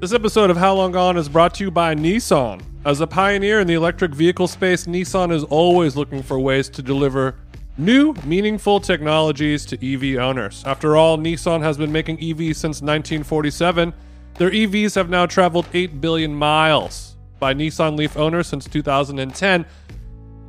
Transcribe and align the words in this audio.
This 0.00 0.12
episode 0.12 0.50
of 0.50 0.56
How 0.56 0.74
Long 0.74 0.92
Gone 0.92 1.16
is 1.16 1.30
brought 1.30 1.54
to 1.54 1.64
you 1.64 1.70
by 1.70 1.94
Nissan. 1.94 2.60
As 2.84 3.00
a 3.00 3.06
pioneer 3.06 3.60
in 3.60 3.66
the 3.66 3.74
electric 3.74 4.12
vehicle 4.12 4.48
space, 4.48 4.86
Nissan 4.86 5.32
is 5.32 5.44
always 5.44 5.96
looking 5.96 6.22
for 6.22 6.38
ways 6.38 6.68
to 6.70 6.82
deliver 6.82 7.36
new, 7.78 8.12
meaningful 8.24 8.80
technologies 8.80 9.64
to 9.66 9.76
EV 9.80 10.18
owners. 10.18 10.62
After 10.66 10.96
all, 10.96 11.16
Nissan 11.16 11.62
has 11.62 11.78
been 11.78 11.92
making 11.92 12.18
EVs 12.18 12.56
since 12.56 12.82
1947. 12.82 13.94
Their 14.34 14.50
EVs 14.50 14.94
have 14.96 15.08
now 15.08 15.24
traveled 15.24 15.66
8 15.72 16.00
billion 16.02 16.34
miles 16.34 17.16
by 17.38 17.54
Nissan 17.54 17.96
Leaf 17.96 18.16
owners 18.16 18.48
since 18.48 18.66
2010. 18.66 19.64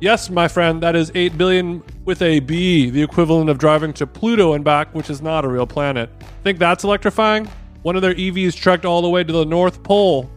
Yes, 0.00 0.28
my 0.28 0.48
friend, 0.48 0.82
that 0.82 0.94
is 0.94 1.10
8 1.14 1.38
billion 1.38 1.82
with 2.04 2.20
a 2.20 2.40
B, 2.40 2.90
the 2.90 3.02
equivalent 3.02 3.48
of 3.48 3.56
driving 3.56 3.94
to 3.94 4.06
Pluto 4.06 4.52
and 4.52 4.64
back, 4.64 4.94
which 4.94 5.08
is 5.08 5.22
not 5.22 5.46
a 5.46 5.48
real 5.48 5.66
planet. 5.66 6.10
Think 6.42 6.58
that's 6.58 6.84
electrifying? 6.84 7.48
One 7.86 7.94
of 7.94 8.02
their 8.02 8.16
EVs 8.16 8.56
trekked 8.56 8.84
all 8.84 9.00
the 9.00 9.08
way 9.08 9.22
to 9.22 9.32
the 9.32 9.44
North 9.44 9.84
Pole, 9.84 10.28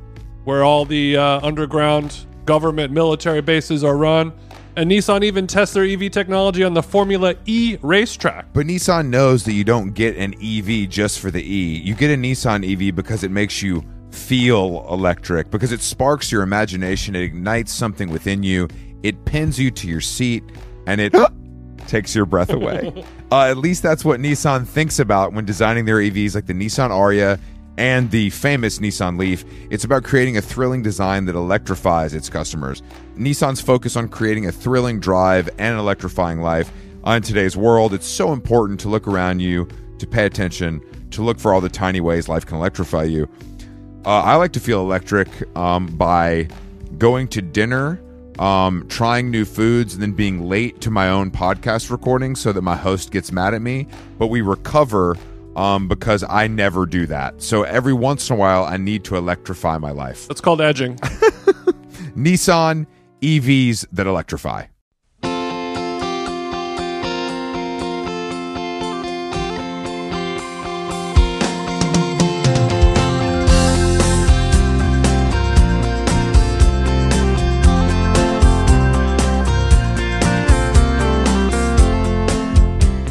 where 0.44 0.63
all 0.63 0.85
the 0.85 1.17
uh, 1.17 1.40
underground 1.41 2.27
government 2.45 2.94
military 2.94 3.41
bases 3.41 3.84
are 3.84 3.98
run. 3.98 4.31
And 4.76 4.91
Nissan 4.91 5.23
even 5.23 5.48
tests 5.48 5.73
their 5.73 5.84
EV 5.84 6.12
technology 6.12 6.63
on 6.63 6.76
the 6.76 6.84
Formula 6.84 7.34
E 7.48 7.80
racetrack. 7.81 8.54
But 8.54 8.67
Nissan 8.67 9.07
knows 9.07 9.45
that 9.45 9.54
you 9.54 9.63
don't 9.63 9.95
get 9.95 10.16
an 10.16 10.35
EV 10.35 10.88
just 10.90 11.20
for 11.20 11.31
the 11.31 11.41
E. 11.41 11.80
You 11.80 11.95
get 11.95 12.12
a 12.12 12.16
Nissan 12.16 12.71
EV 12.71 12.95
because 12.95 13.23
it 13.23 13.31
makes 13.31 13.63
you 13.63 13.84
feel 14.12 14.85
electric, 14.88 15.49
because 15.49 15.71
it 15.71 15.81
sparks 15.81 16.31
your 16.31 16.43
imagination, 16.43 17.16
it 17.16 17.23
ignites 17.23 17.73
something 17.73 18.12
within 18.12 18.43
you, 18.43 18.68
it 19.02 19.26
pins 19.26 19.57
you 19.57 19.71
to 19.71 19.88
your 19.88 20.02
seat, 20.02 20.43
and 20.85 21.02
it 21.02 21.16
takes 21.89 22.16
your 22.16 22.25
breath 22.25 22.52
away. 22.52 23.03
uh, 23.31 23.45
at 23.45 23.57
least 23.57 23.84
that's 23.84 24.05
what 24.05 24.20
Nissan 24.20 24.66
thinks 24.66 24.99
about 24.99 25.34
when 25.34 25.43
designing 25.43 25.85
their 25.85 25.98
EVs 25.98 26.35
like 26.35 26.45
the 26.45 26.53
Nissan 26.53 26.91
Ariya 26.91 27.39
and 27.77 28.12
the 28.12 28.29
famous 28.29 28.79
Nissan 28.79 29.17
Leaf. 29.17 29.43
It's 29.70 29.84
about 29.84 30.03
creating 30.03 30.38
a 30.38 30.41
thrilling 30.41 30.84
design 30.84 31.25
that 31.25 31.35
electrifies 31.35 32.13
its 32.13 32.29
customers. 32.29 32.82
Nissan's 33.17 33.62
focus 33.62 33.95
on 33.95 34.07
creating 34.10 34.45
a 34.45 34.51
thrilling 34.51 34.99
drive 34.99 35.49
and 35.57 35.77
electrifying 35.77 36.41
life. 36.41 36.71
on 37.05 37.21
today's 37.21 37.55
world, 37.55 37.93
it's 37.93 38.05
so 38.05 38.34
important 38.34 38.79
to 38.82 38.90
look 38.90 39.07
around 39.07 39.40
you, 39.40 39.67
to 39.98 40.05
pay 40.05 40.26
attention, 40.26 40.82
to 41.12 41.23
look 41.23 41.40
for 41.40 41.54
all 41.54 41.62
the 41.62 41.70
tiny 41.70 42.01
ways 42.01 42.27
life 42.27 42.45
can 42.45 42.57
electrify 42.57 43.04
you. 43.04 43.27
Uh, 44.05 44.21
I 44.21 44.35
like 44.35 44.51
to 44.54 44.60
feel 44.60 44.82
electric 44.82 45.29
um, 45.57 45.87
by 45.87 46.49
going 46.98 47.29
to 47.29 47.41
dinner, 47.41 48.01
um, 48.40 48.87
trying 48.87 49.29
new 49.29 49.45
foods, 49.45 49.93
and 49.93 50.01
then 50.01 50.13
being 50.13 50.48
late 50.48 50.82
to 50.82 50.90
my 50.90 51.09
own 51.09 51.29
podcast 51.29 51.91
recording 51.91 52.35
so 52.35 52.51
that 52.51 52.62
my 52.62 52.76
host 52.76 53.12
gets 53.12 53.32
mad 53.32 53.54
at 53.54 53.62
me. 53.62 53.85
But 54.18 54.27
we 54.27 54.41
recover 54.41 55.18
um, 55.55 55.87
because 55.87 56.23
I 56.27 56.48
never 56.48 56.85
do 56.85 57.05
that. 57.07 57.41
So 57.41 57.63
every 57.63 57.93
once 57.93 58.29
in 58.29 58.35
a 58.35 58.40
while, 58.40 58.63
I 58.63 58.77
need 58.77 59.04
to 59.05 59.17
electrify 59.17 59.77
my 59.77 59.91
life. 59.91 60.27
That's 60.27 60.41
called 60.41 60.62
edging. 60.62 60.95
Nissan 62.15 62.87
EVs 63.21 63.85
that 63.91 64.07
electrify. 64.07 64.66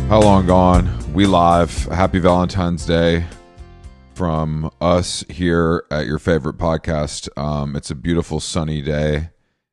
How 0.08 0.22
long 0.22 0.46
gone? 0.46 1.12
We 1.12 1.26
live. 1.26 1.84
Happy 1.84 2.18
Valentine's 2.18 2.86
Day 2.86 3.26
from 4.14 4.70
us 4.80 5.22
here 5.28 5.84
at 5.90 6.06
your 6.06 6.18
favorite 6.18 6.56
podcast. 6.56 7.28
Um, 7.36 7.76
it's 7.76 7.90
a 7.90 7.94
beautiful 7.94 8.40
sunny 8.40 8.80
day 8.80 9.28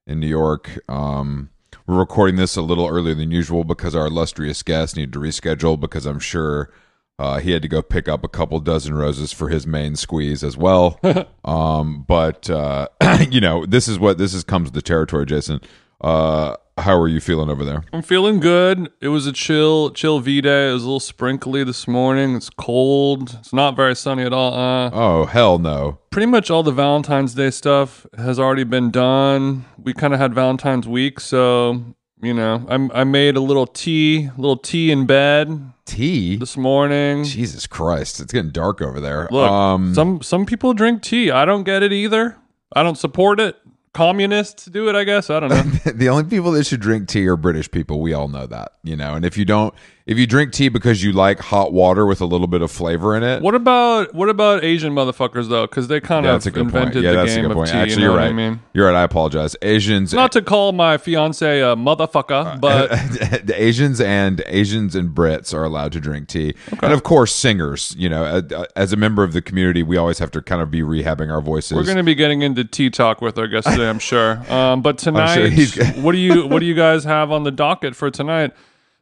in 0.05 0.19
New 0.19 0.27
York. 0.27 0.77
Um, 0.89 1.51
we're 1.87 1.99
recording 1.99 2.35
this 2.35 2.57
a 2.57 2.61
little 2.61 2.85
earlier 2.85 3.15
than 3.15 3.31
usual 3.31 3.63
because 3.63 3.95
our 3.95 4.07
illustrious 4.07 4.61
guest 4.61 4.97
needed 4.97 5.13
to 5.13 5.19
reschedule 5.19 5.79
because 5.79 6.05
I'm 6.05 6.19
sure 6.19 6.69
uh, 7.17 7.39
he 7.39 7.51
had 7.51 7.61
to 7.61 7.69
go 7.69 7.81
pick 7.81 8.09
up 8.09 8.25
a 8.25 8.27
couple 8.27 8.59
dozen 8.59 8.93
roses 8.93 9.31
for 9.31 9.47
his 9.47 9.65
main 9.65 9.95
squeeze 9.95 10.43
as 10.43 10.57
well. 10.57 10.99
um, 11.45 12.03
but 12.05 12.49
uh, 12.49 12.89
you 13.31 13.39
know, 13.39 13.65
this 13.65 13.87
is 13.87 13.97
what 13.97 14.17
this 14.17 14.33
is 14.33 14.43
comes 14.43 14.65
with 14.65 14.73
the 14.73 14.81
territory, 14.81 15.25
Jason. 15.25 15.61
Uh, 16.01 16.57
how 16.77 16.97
are 16.99 17.07
you 17.07 17.19
feeling 17.21 17.49
over 17.49 17.63
there? 17.63 17.83
I'm 17.93 18.01
feeling 18.01 18.39
good. 18.39 18.91
It 18.99 19.07
was 19.07 19.25
a 19.25 19.31
chill, 19.31 19.91
chill 19.91 20.19
V 20.19 20.41
day. 20.41 20.69
It 20.69 20.73
was 20.73 20.83
a 20.83 20.87
little 20.87 20.99
sprinkly 20.99 21.63
this 21.63 21.87
morning. 21.87 22.35
It's 22.35 22.49
cold. 22.49 23.37
It's 23.39 23.53
not 23.53 23.75
very 23.75 23.95
sunny 23.95 24.23
at 24.23 24.33
all. 24.33 24.53
Uh, 24.53 24.89
Oh 24.93 25.25
hell 25.25 25.57
no! 25.57 25.99
pretty 26.09 26.25
much 26.25 26.49
all 26.51 26.63
the 26.63 26.71
Valentine's 26.71 27.33
Day 27.33 27.49
stuff 27.49 28.05
has 28.17 28.39
already 28.39 28.63
been 28.65 28.91
done. 28.91 29.65
We 29.81 29.93
kind 29.93 30.13
of 30.13 30.19
had 30.19 30.33
Valentine's 30.33 30.87
week, 30.87 31.19
so 31.19 31.83
you 32.21 32.33
know, 32.33 32.65
I 32.69 33.01
I 33.01 33.03
made 33.05 33.35
a 33.37 33.41
little 33.41 33.67
tea, 33.67 34.25
a 34.37 34.41
little 34.41 34.57
tea 34.57 34.91
in 34.91 35.05
bed 35.05 35.71
Tea. 35.85 36.35
this 36.37 36.57
morning. 36.57 37.23
Jesus 37.23 37.67
Christ! 37.67 38.19
It's 38.19 38.33
getting 38.33 38.51
dark 38.51 38.81
over 38.81 38.99
there. 38.99 39.27
Look, 39.31 39.49
um, 39.49 39.93
some 39.93 40.21
some 40.21 40.45
people 40.45 40.73
drink 40.73 41.01
tea. 41.03 41.31
I 41.31 41.45
don't 41.45 41.63
get 41.63 41.83
it 41.83 41.93
either. 41.93 42.37
I 42.75 42.83
don't 42.83 42.97
support 42.97 43.39
it. 43.39 43.55
Communists 43.95 44.65
do 44.65 44.89
it, 44.89 44.95
I 44.95 45.05
guess. 45.05 45.29
I 45.29 45.39
don't 45.39 45.49
know. 45.49 45.61
the 45.93 46.09
only 46.09 46.25
people 46.25 46.51
that 46.51 46.65
should 46.65 46.81
drink 46.81 47.07
tea 47.07 47.25
are 47.27 47.37
British 47.37 47.71
people. 47.71 48.01
We 48.01 48.11
all 48.11 48.27
know 48.27 48.45
that, 48.45 48.73
you 48.83 48.97
know. 48.97 49.13
And 49.13 49.23
if 49.23 49.37
you 49.37 49.45
don't, 49.45 49.73
if 50.07 50.19
you 50.19 50.27
drink 50.27 50.53
tea 50.53 50.69
because 50.69 51.03
you 51.03 51.11
like 51.11 51.39
hot 51.39 51.73
water 51.73 52.05
with 52.05 52.21
a 52.21 52.25
little 52.25 52.45
bit 52.45 52.61
of 52.61 52.69
flavor 52.69 53.15
in 53.15 53.23
it, 53.23 53.41
what 53.41 53.55
about 53.55 54.13
what 54.13 54.29
about 54.29 54.63
Asian 54.63 54.93
motherfuckers 54.93 55.49
though? 55.49 55.65
Because 55.65 55.87
they 55.87 55.99
kind 55.99 56.27
of 56.27 56.45
a 56.45 56.51
point. 56.51 56.57
invented 56.57 57.03
Yeah, 57.03 57.11
the 57.11 57.17
that's 57.17 57.31
a 57.31 57.35
game 57.37 57.41
good 57.45 57.51
of 57.51 57.55
point. 57.55 57.69
tea. 57.71 57.77
Actually, 57.77 58.01
you 58.03 58.07
know 58.09 58.13
you're 58.13 58.19
right. 58.21 58.29
I 58.29 58.33
mean? 58.33 58.59
You're 58.73 58.85
right. 58.85 58.95
I 58.95 59.03
apologize. 59.03 59.55
Asians, 59.63 60.13
Not 60.13 60.31
to 60.33 60.43
call 60.43 60.73
my 60.73 60.97
fiance 60.97 61.59
a 61.59 61.75
motherfucker, 61.75 62.59
but 62.61 62.89
the 63.45 63.55
Asians 63.57 63.99
and 63.99 64.43
Asians 64.45 64.95
and 64.95 65.09
Brits 65.09 65.53
are 65.55 65.63
allowed 65.63 65.91
to 65.93 65.99
drink 65.99 66.27
tea, 66.27 66.53
and 66.83 66.93
of 66.93 67.01
course, 67.01 67.33
singers. 67.33 67.95
You 67.97 68.09
know, 68.09 68.43
as 68.75 68.93
a 68.93 68.97
member 68.97 69.23
of 69.23 69.33
the 69.33 69.41
community, 69.41 69.81
we 69.81 69.97
always 69.97 70.19
have 70.19 70.29
to 70.31 70.41
kind 70.41 70.61
of 70.61 70.69
be 70.69 70.81
rehabbing 70.81 71.31
our 71.33 71.41
voices. 71.41 71.73
We're 71.75 71.83
going 71.83 71.97
to 71.97 72.03
be 72.03 72.13
getting 72.15 72.43
into 72.43 72.63
tea 72.63 72.91
talk 72.91 73.21
with 73.21 73.39
our 73.39 73.47
guest 73.47 73.67
today, 73.67 73.89
I'm 73.89 73.99
sure. 73.99 74.43
Um, 74.55 74.81
but 74.83 74.97
tonight, 74.99 75.49
he's- 75.51 75.97
what 75.97 76.11
do 76.11 76.17
you 76.19 76.45
what 76.47 76.59
do 76.59 76.65
you 76.65 76.75
guys 76.75 77.03
have 77.05 77.31
on 77.31 77.43
the 77.43 77.51
docket 77.51 77.95
for 77.95 78.11
tonight? 78.11 78.53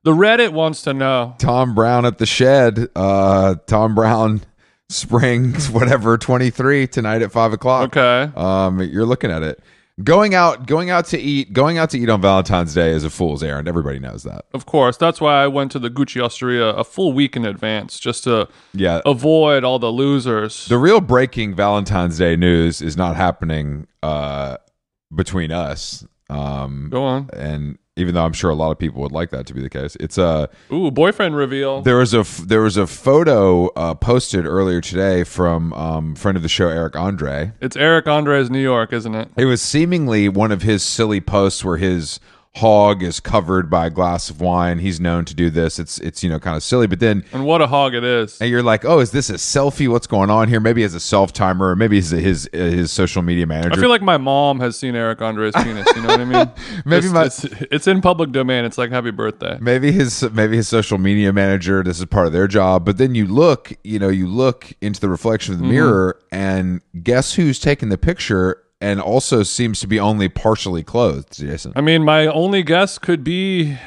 The 0.04 0.12
Reddit 0.12 0.52
wants 0.52 0.82
to 0.84 0.94
know. 0.94 1.36
Thom 1.40 1.74
Browne 1.76 2.06
at 2.06 2.18
the 2.18 2.26
shed. 2.26 2.90
Uh, 2.96 3.56
Thom 3.68 3.96
Browne 3.96 4.42
Springs, 4.90 5.70
whatever, 5.70 6.18
twenty 6.18 6.50
three 6.50 6.88
tonight 6.88 7.22
at 7.22 7.32
five 7.32 7.54
o'clock. 7.54 7.96
Okay, 7.98 8.32
Um, 8.36 8.80
you're 8.82 9.06
looking 9.06 9.32
at 9.32 9.42
it. 9.44 9.60
Going 10.04 10.34
out, 10.34 10.66
going 10.66 10.90
out 10.90 11.06
to 11.08 11.20
eat, 11.20 11.54
going 11.54 11.78
out 11.78 11.92
to 11.92 12.00
eat 12.00 12.10
on 12.10 12.20
Valentine's 12.20 12.74
Day 12.74 12.90
is 12.90 13.04
a 13.04 13.12
fool's 13.12 13.44
errand. 13.44 13.68
Everybody 13.68 14.00
knows 14.00 14.24
that. 14.24 14.46
of 14.54 14.66
course. 14.66 14.98
That's 14.98 15.22
why 15.22 15.44
I 15.44 15.48
went 15.48 15.72
to 15.74 15.80
the 15.80 15.90
Gucci 15.92 16.20
Osteria 16.22 16.70
a 16.70 16.84
full 16.84 17.14
week 17.14 17.36
in 17.36 17.46
advance 17.46 18.00
just 18.00 18.24
to 18.24 18.48
Yeah. 18.74 19.02
avoid 19.06 19.64
all 19.64 19.78
the 19.78 19.92
losers. 19.92 20.66
The 20.66 20.80
real 20.80 21.00
breaking 21.00 21.54
Valentine's 21.56 22.18
Day 22.18 22.36
news 22.36 22.82
is 22.82 22.98
not 22.98 23.16
happening 23.16 23.86
uh, 24.02 24.58
between 25.14 25.52
us. 25.52 26.06
Um, 26.28 26.90
Go 26.92 27.04
on. 27.04 27.30
and 27.32 27.78
even 27.96 28.16
though 28.16 28.26
I'm 28.26 28.34
sure 28.34 28.50
a 28.50 28.56
lot 28.56 28.72
of 28.72 28.80
people 28.80 29.02
would 29.02 29.12
like 29.12 29.30
that 29.30 29.46
to 29.48 29.54
be 29.54 29.62
the 29.62 29.70
case, 29.70 29.96
it's 30.00 30.18
a 30.18 30.50
Ooh, 30.72 30.90
boyfriend 30.90 31.36
reveal. 31.36 31.82
there 31.82 31.98
was 31.98 32.14
a 32.14 32.24
there 32.44 32.62
was 32.62 32.78
a 32.78 32.88
photo 32.88 33.68
uh, 33.70 33.94
posted 33.94 34.46
earlier 34.46 34.82
today 34.82 35.24
from 35.24 35.74
um, 35.74 36.16
friend 36.16 36.36
of 36.36 36.42
the 36.44 36.50
show 36.50 36.70
Eric 36.70 36.96
Andre. 36.96 37.52
It's 37.62 37.76
Eric 37.76 38.08
Andre's, 38.08 38.50
New 38.50 38.62
York, 38.62 38.94
isn't 38.94 39.14
it? 39.14 39.30
It 39.38 39.46
was 39.46 39.62
seemingly 39.62 40.28
one 40.30 40.52
of 40.52 40.64
his 40.64 40.82
silly 40.84 41.22
posts 41.22 41.64
where 41.64 41.78
his 41.78 42.20
hog 42.56 43.02
is 43.02 43.20
covered 43.20 43.68
by 43.68 43.88
a 43.88 43.90
glass 43.90 44.30
of 44.30 44.40
wine. 44.40 44.78
He's 44.78 45.00
known 45.00 45.26
to 45.26 45.34
do 45.34 45.50
this. 45.50 45.80
It's 45.80 45.98
it's 46.00 46.24
you 46.24 46.30
know 46.30 46.40
kind 46.40 46.56
of 46.56 46.64
silly, 46.64 46.88
but 46.88 47.00
then 47.00 47.24
And 47.34 47.46
what 47.46 47.62
a 47.62 47.68
hog 47.68 47.96
it 47.96 48.04
is. 48.04 48.40
and 48.40 48.50
you're 48.50 48.64
like, 48.64 48.86
oh, 48.86 49.00
is 49.00 49.12
this 49.12 49.30
a 49.30 49.34
selfie? 49.34 49.88
What's 49.88 50.08
going 50.08 50.30
on 50.30 50.50
here? 50.50 50.60
Maybe 50.60 50.84
as 50.84 50.94
a 50.94 51.00
self 51.00 51.34
timer, 51.34 51.70
or 51.70 51.76
maybe 51.76 51.98
as 51.98 52.12
his 52.12 52.48
uh, 52.54 52.58
his 52.58 52.92
social 52.92 53.22
media 53.22 53.48
manager. 53.48 53.74
I 53.74 53.82
feel 53.82 53.90
like 53.90 54.02
my 54.02 54.18
mom 54.18 54.60
has 54.60 54.78
seen 54.78 54.96
Eric 54.96 55.22
Andre's 55.22 55.54
penis. 55.56 55.88
You 55.96 56.02
know 56.04 56.10
what 56.10 56.20
I 56.20 56.26
mean? 56.26 56.52
Maybe 56.86 57.06
it's, 57.06 57.14
my- 57.14 57.26
it's, 57.26 57.44
it's 57.44 57.88
in 57.88 58.02
public 58.02 58.32
domain. 58.32 58.66
It's 58.66 58.78
like 58.78 58.92
happy 58.92 59.12
birthday. 59.12 59.58
maybe 59.60 59.92
his 59.92 60.24
maybe 60.32 60.56
his 60.56 60.68
social 60.68 60.98
media 60.98 61.34
manager 61.34 61.84
this 61.84 62.00
is 62.00 62.06
part 62.06 62.28
of 62.28 62.34
their 62.34 62.48
job 62.48 62.86
but 62.86 62.98
then 62.98 63.16
you 63.16 63.26
look 63.26 63.74
you 63.84 64.00
know 64.00 64.10
you 64.10 64.28
look 64.28 64.74
into 64.82 65.00
the 65.00 65.10
reflection 65.10 65.54
of 65.54 65.60
the 65.60 65.66
mm-hmm. 65.66 65.74
mirror 65.74 66.20
and 66.32 66.82
guess 67.02 67.34
who's 67.34 67.60
taking 67.60 67.90
the 67.90 67.98
picture 67.98 68.62
and 68.84 69.00
also 69.02 69.42
seems 69.44 69.80
to 69.80 69.88
be 69.88 70.00
only 70.00 70.28
partially 70.30 70.84
clothed 70.84 71.34
jason 71.36 71.72
I 71.76 71.82
mean, 71.82 72.04
my 72.04 72.28
only 72.28 72.62
guess 72.64 72.98
could 73.00 73.24
be 73.24 73.78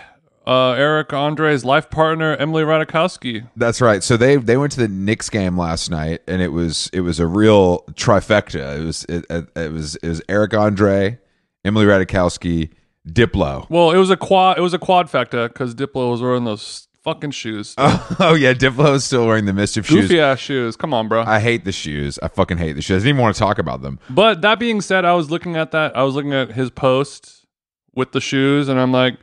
uh, 0.47 0.73
Eric 0.73 1.13
Andre's 1.13 1.65
life 1.65 1.91
partner, 1.91 2.37
Emily 2.37 2.63
Ratajkowski. 2.63 3.49
that's 3.57 3.81
right 3.81 4.03
so 4.03 4.17
they 4.17 4.37
they 4.37 4.57
went 4.57 4.73
to 4.73 4.81
the 4.81 4.89
Knicks 4.89 5.29
game 5.29 5.57
last 5.59 5.91
night 5.91 6.23
and 6.27 6.41
it 6.41 6.53
was 6.53 6.89
it 6.93 7.01
was 7.01 7.21
a 7.21 7.27
real 7.27 7.81
trifecta 7.93 8.79
it 8.81 8.85
was 8.85 9.05
it, 9.09 9.25
it, 9.29 9.49
it 9.57 9.73
was 9.73 9.97
it 9.97 10.09
was 10.09 10.23
Eric 10.29 10.55
Andre 10.55 11.19
Emily 11.65 11.85
Ratajkowski 11.85 12.71
Diplo 13.09 13.69
Well, 13.71 13.93
it 13.93 13.99
was 13.99 14.11
a 14.11 14.17
quad. 14.17 14.59
It 14.59 14.63
was 14.63 14.75
a 14.75 14.79
quadfecta 14.81 15.49
because 15.49 15.75
Diplo 15.75 16.11
was 16.11 16.21
wearing 16.21 16.45
those 16.45 16.89
fucking 17.07 17.31
shoes. 17.31 17.75
oh 17.79 18.37
yeah, 18.39 18.53
Diplo 18.53 18.95
is 18.97 19.05
still 19.05 19.27
wearing 19.27 19.45
the 19.45 19.53
MSCHF 19.53 19.85
shoes. 19.85 20.01
Goofy 20.03 20.21
ass 20.21 20.41
shoes. 20.41 20.77
Come 20.77 20.93
on, 20.93 21.07
bro. 21.07 21.23
I 21.23 21.39
hate 21.39 21.65
the 21.65 21.71
shoes. 21.73 22.19
I 22.21 22.29
fucking 22.29 22.59
hate 22.59 22.73
the 22.73 22.83
shoes. 22.83 22.97
I 22.97 23.07
didn't 23.07 23.17
even 23.17 23.23
want 23.23 23.37
to 23.37 23.39
talk 23.39 23.59
about 23.59 23.81
them. 23.81 24.01
But 24.11 24.43
that 24.43 24.59
being 24.59 24.81
said, 24.81 25.05
I 25.05 25.13
was 25.13 25.31
looking 25.31 25.57
at 25.57 25.71
that. 25.71 25.97
I 25.97 26.03
was 26.03 26.17
looking 26.17 26.35
at 26.35 26.51
his 26.53 26.69
post 26.71 27.47
with 27.95 28.11
the 28.11 28.21
shoes, 28.21 28.69
and 28.69 28.81
I'm 28.81 28.91
like, 28.91 29.19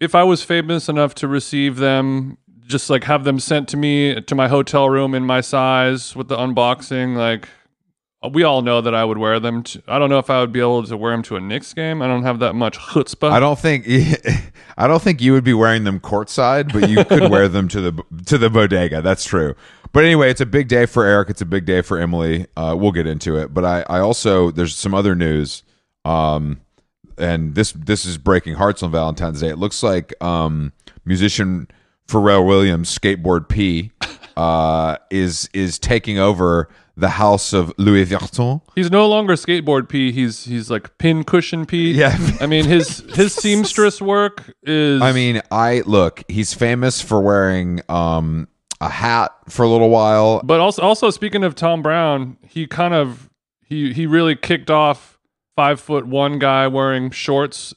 if 0.00 0.14
I 0.14 0.24
was 0.24 0.42
famous 0.42 0.88
enough 0.88 1.14
to 1.16 1.28
receive 1.28 1.76
them, 1.76 2.36
just 2.66 2.90
like 2.90 3.04
have 3.04 3.22
them 3.22 3.38
sent 3.38 3.68
to 3.68 3.76
me 3.76 4.20
to 4.20 4.34
my 4.34 4.48
hotel 4.48 4.90
room 4.90 5.14
in 5.14 5.24
my 5.24 5.40
size 5.40 6.16
with 6.16 6.26
the 6.26 6.36
unboxing, 6.36 7.16
like 7.16 7.48
we 8.32 8.42
all 8.42 8.62
know 8.62 8.80
that 8.80 8.94
I 8.94 9.04
would 9.04 9.18
wear 9.18 9.38
them. 9.38 9.62
To, 9.62 9.82
I 9.86 9.98
don't 9.98 10.10
know 10.10 10.18
if 10.18 10.30
I 10.30 10.40
would 10.40 10.52
be 10.52 10.60
able 10.60 10.82
to 10.84 10.96
wear 10.96 11.12
them 11.12 11.22
to 11.24 11.36
a 11.36 11.40
Knicks 11.40 11.72
game. 11.74 12.02
I 12.02 12.06
don't 12.06 12.22
have 12.22 12.38
that 12.40 12.54
much 12.54 12.78
chutzpah. 12.78 13.30
I 13.30 13.40
don't 13.40 13.58
think 13.58 13.86
I 14.76 14.86
don't 14.86 15.02
think 15.02 15.20
you 15.20 15.32
would 15.32 15.44
be 15.44 15.54
wearing 15.54 15.84
them 15.84 16.00
courtside, 16.00 16.72
but 16.72 16.88
you 16.88 17.04
could 17.04 17.30
wear 17.30 17.48
them 17.48 17.68
to 17.68 17.80
the 17.80 18.02
to 18.26 18.38
the 18.38 18.50
bodega. 18.50 19.02
That's 19.02 19.24
true. 19.24 19.54
But 19.92 20.04
anyway, 20.04 20.30
it's 20.30 20.40
a 20.40 20.46
big 20.46 20.68
day 20.68 20.86
for 20.86 21.04
Eric. 21.04 21.30
It's 21.30 21.40
a 21.40 21.46
big 21.46 21.64
day 21.64 21.82
for 21.82 21.98
Emily. 21.98 22.46
Uh, 22.56 22.74
we'll 22.78 22.92
get 22.92 23.06
into 23.06 23.36
it. 23.36 23.54
But 23.54 23.64
I, 23.64 23.84
I 23.88 24.00
also 24.00 24.50
there's 24.50 24.74
some 24.74 24.94
other 24.94 25.14
news. 25.14 25.62
Um, 26.04 26.60
and 27.18 27.54
this 27.54 27.72
this 27.72 28.04
is 28.04 28.18
breaking 28.18 28.54
hearts 28.54 28.82
on 28.82 28.90
Valentine's 28.90 29.40
Day. 29.40 29.48
It 29.48 29.58
looks 29.58 29.82
like 29.82 30.12
um, 30.22 30.72
musician 31.04 31.68
Pharrell 32.08 32.46
Williams, 32.46 32.96
skateboard 32.96 33.48
P, 33.48 33.90
uh, 34.36 34.96
is 35.10 35.48
is 35.52 35.78
taking 35.78 36.18
over 36.18 36.68
the 36.96 37.10
house 37.10 37.52
of 37.52 37.72
Louis 37.76 38.06
Vuitton. 38.06 38.62
He's 38.74 38.90
no 38.90 39.06
longer 39.08 39.34
skateboard 39.34 39.88
P. 39.88 40.12
He's 40.12 40.44
he's 40.44 40.70
like 40.70 40.96
pin 40.98 41.24
cushion 41.24 41.66
P. 41.66 41.92
Yeah. 41.96 42.16
I 42.40 42.46
mean 42.46 42.64
his 42.64 43.00
his 43.14 43.34
seamstress 43.42 44.00
work 44.00 44.52
is. 44.62 45.02
I 45.02 45.12
mean, 45.12 45.42
I 45.50 45.82
look. 45.86 46.24
He's 46.28 46.54
famous 46.54 47.00
for 47.00 47.20
wearing 47.20 47.80
um, 47.88 48.48
a 48.80 48.88
hat 48.88 49.32
for 49.48 49.62
a 49.62 49.68
little 49.68 49.90
while. 49.90 50.40
But 50.42 50.60
also 50.60 50.82
also 50.82 51.10
speaking 51.10 51.44
of 51.44 51.54
Thom 51.54 51.82
Browne, 51.82 52.36
he 52.46 52.66
kind 52.66 52.94
of 52.94 53.30
he 53.62 53.92
he 53.92 54.06
really 54.06 54.36
kicked 54.36 54.70
off 54.70 55.18
five 55.54 55.80
foot 55.80 56.06
one 56.06 56.38
guy 56.38 56.66
wearing 56.66 57.10
shorts 57.10 57.74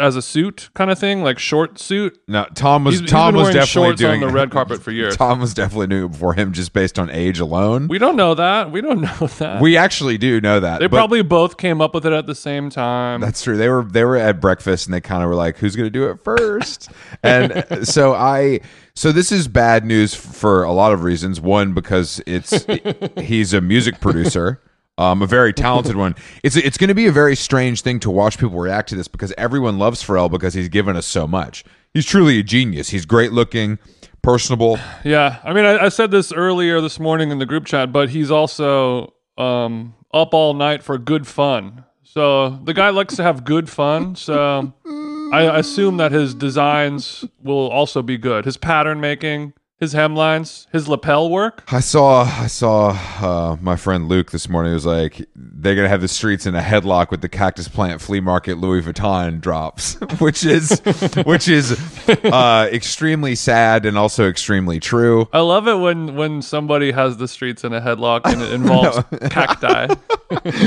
as 0.00 0.16
a 0.16 0.22
suit 0.22 0.70
kind 0.74 0.90
of 0.90 0.98
thing, 0.98 1.22
like 1.22 1.38
short 1.38 1.78
suit. 1.78 2.18
No, 2.28 2.46
Thom 2.54 2.84
was 2.84 2.98
He's- 2.98 3.10
Thom 3.10 3.34
was 3.34 3.54
definitely 3.54 3.94
doing 3.96 4.22
on 4.22 4.28
the 4.28 4.34
red 4.34 4.50
carpet 4.50 4.82
for 4.82 4.90
years. 4.90 5.16
Thom 5.16 5.40
was 5.40 5.54
definitely 5.54 5.88
doing 5.88 6.04
it 6.06 6.12
before 6.12 6.34
him, 6.34 6.52
just 6.52 6.72
based 6.72 6.98
on 6.98 7.10
age 7.10 7.38
alone. 7.40 7.88
We 7.88 7.98
don't 7.98 8.16
know 8.16 8.34
that. 8.34 8.70
We 8.72 8.80
don't 8.80 9.00
know 9.20 9.26
that. 9.38 9.60
We 9.62 9.76
actually 9.76 10.18
do 10.18 10.40
know 10.40 10.60
that. 10.60 10.80
they 10.80 10.88
probably 10.88 11.22
both 11.22 11.56
came 11.56 11.80
up 11.80 11.94
with 11.94 12.06
it 12.06 12.12
at 12.12 12.26
the 12.26 12.34
same 12.34 12.70
time. 12.70 13.20
That's 13.20 13.42
true. 13.42 13.56
They 13.56 13.68
were 13.68 13.84
they 13.84 14.04
were 14.04 14.16
at 14.16 14.40
breakfast 14.40 14.86
and 14.86 14.94
they 14.94 15.00
kind 15.00 15.22
of 15.22 15.28
were 15.28 15.34
like, 15.36 15.58
"Who's 15.58 15.76
going 15.76 15.86
to 15.86 15.90
do 15.90 16.08
it 16.10 16.18
first? 16.24 16.90
and 17.22 17.64
so 17.86 18.14
I 18.14 18.60
so 18.94 19.12
this 19.12 19.32
is 19.32 19.48
bad 19.48 19.84
news 19.84 20.14
for 20.14 20.62
a 20.64 20.72
lot 20.72 20.92
of 20.92 21.02
reasons. 21.02 21.40
One 21.40 21.72
because 21.74 22.20
it's 22.26 22.66
he's 23.20 23.52
a 23.54 23.60
music 23.60 24.00
producer. 24.00 24.60
Um, 24.96 25.22
a 25.22 25.26
very 25.26 25.52
talented 25.52 25.96
one. 26.04 26.14
It's 26.42 26.56
it's 26.56 26.78
going 26.78 26.88
to 26.88 26.94
be 26.94 27.06
a 27.06 27.12
very 27.12 27.36
strange 27.36 27.82
thing 27.82 28.00
to 28.00 28.10
watch 28.10 28.38
people 28.38 28.58
react 28.58 28.90
to 28.90 28.96
this 28.96 29.08
because 29.08 29.32
everyone 29.36 29.78
loves 29.78 30.02
Pharrell 30.04 30.30
because 30.30 30.54
he's 30.54 30.68
given 30.68 30.96
us 30.96 31.06
so 31.06 31.26
much. 31.26 31.64
He's 31.92 32.06
truly 32.06 32.38
a 32.38 32.42
genius. 32.42 32.90
He's 32.90 33.06
great 33.06 33.32
looking, 33.32 33.78
personable. 34.22 34.78
Yeah, 35.04 35.38
I 35.44 35.52
mean, 35.52 35.64
I, 35.64 35.84
I 35.84 35.88
said 35.90 36.10
this 36.10 36.32
earlier 36.32 36.80
this 36.80 36.98
morning 36.98 37.30
in 37.30 37.38
the 37.38 37.46
group 37.46 37.66
chat, 37.66 37.92
but 37.92 38.08
he's 38.08 38.30
also 38.30 39.12
um, 39.36 39.94
up 40.12 40.32
all 40.32 40.54
night 40.54 40.82
for 40.82 40.96
good 40.96 41.26
fun. 41.26 41.84
So 42.02 42.50
the 42.50 42.72
guy 42.72 42.90
likes 42.90 43.16
to 43.16 43.22
have 43.22 43.44
good 43.44 43.68
fun. 43.68 44.16
So 44.16 44.72
I 45.32 45.58
assume 45.58 45.96
that 45.98 46.12
his 46.12 46.34
designs 46.34 47.24
will 47.42 47.68
also 47.68 48.02
be 48.02 48.16
good. 48.16 48.44
His 48.44 48.56
pattern 48.56 49.00
making, 49.00 49.52
his 49.80 49.92
hemlines, 49.92 50.66
his 50.72 50.88
lapel 50.88 51.28
work. 51.28 51.64
I 51.72 51.80
saw 51.80 52.22
I 52.22 52.46
saw 52.46 52.90
uh, 53.20 53.56
my 53.60 53.74
friend 53.76 54.08
Luke 54.08 54.30
this 54.30 54.48
morning. 54.48 54.70
He 54.70 54.74
was 54.74 54.86
like, 54.86 55.26
they're 55.34 55.74
gonna 55.74 55.88
have 55.88 56.00
the 56.00 56.08
streets 56.08 56.46
in 56.46 56.54
a 56.54 56.60
headlock 56.60 57.10
with 57.10 57.22
the 57.22 57.28
cactus 57.28 57.66
plant 57.66 58.00
flea 58.00 58.20
market 58.20 58.58
Louis 58.58 58.82
Vuitton 58.82 59.40
drops, 59.40 59.94
which 60.18 60.44
is 60.44 60.80
which 61.26 61.48
is 61.48 61.72
uh, 62.08 62.68
extremely 62.72 63.34
sad 63.34 63.84
and 63.84 63.98
also 63.98 64.28
extremely 64.28 64.78
true. 64.78 65.28
I 65.32 65.40
love 65.40 65.66
it 65.66 65.76
when 65.76 66.14
when 66.14 66.40
somebody 66.40 66.92
has 66.92 67.16
the 67.16 67.26
streets 67.26 67.64
in 67.64 67.72
a 67.72 67.80
headlock 67.80 68.20
and 68.24 68.40
it 68.42 68.52
involves 68.52 68.98
cacti. 69.30 69.92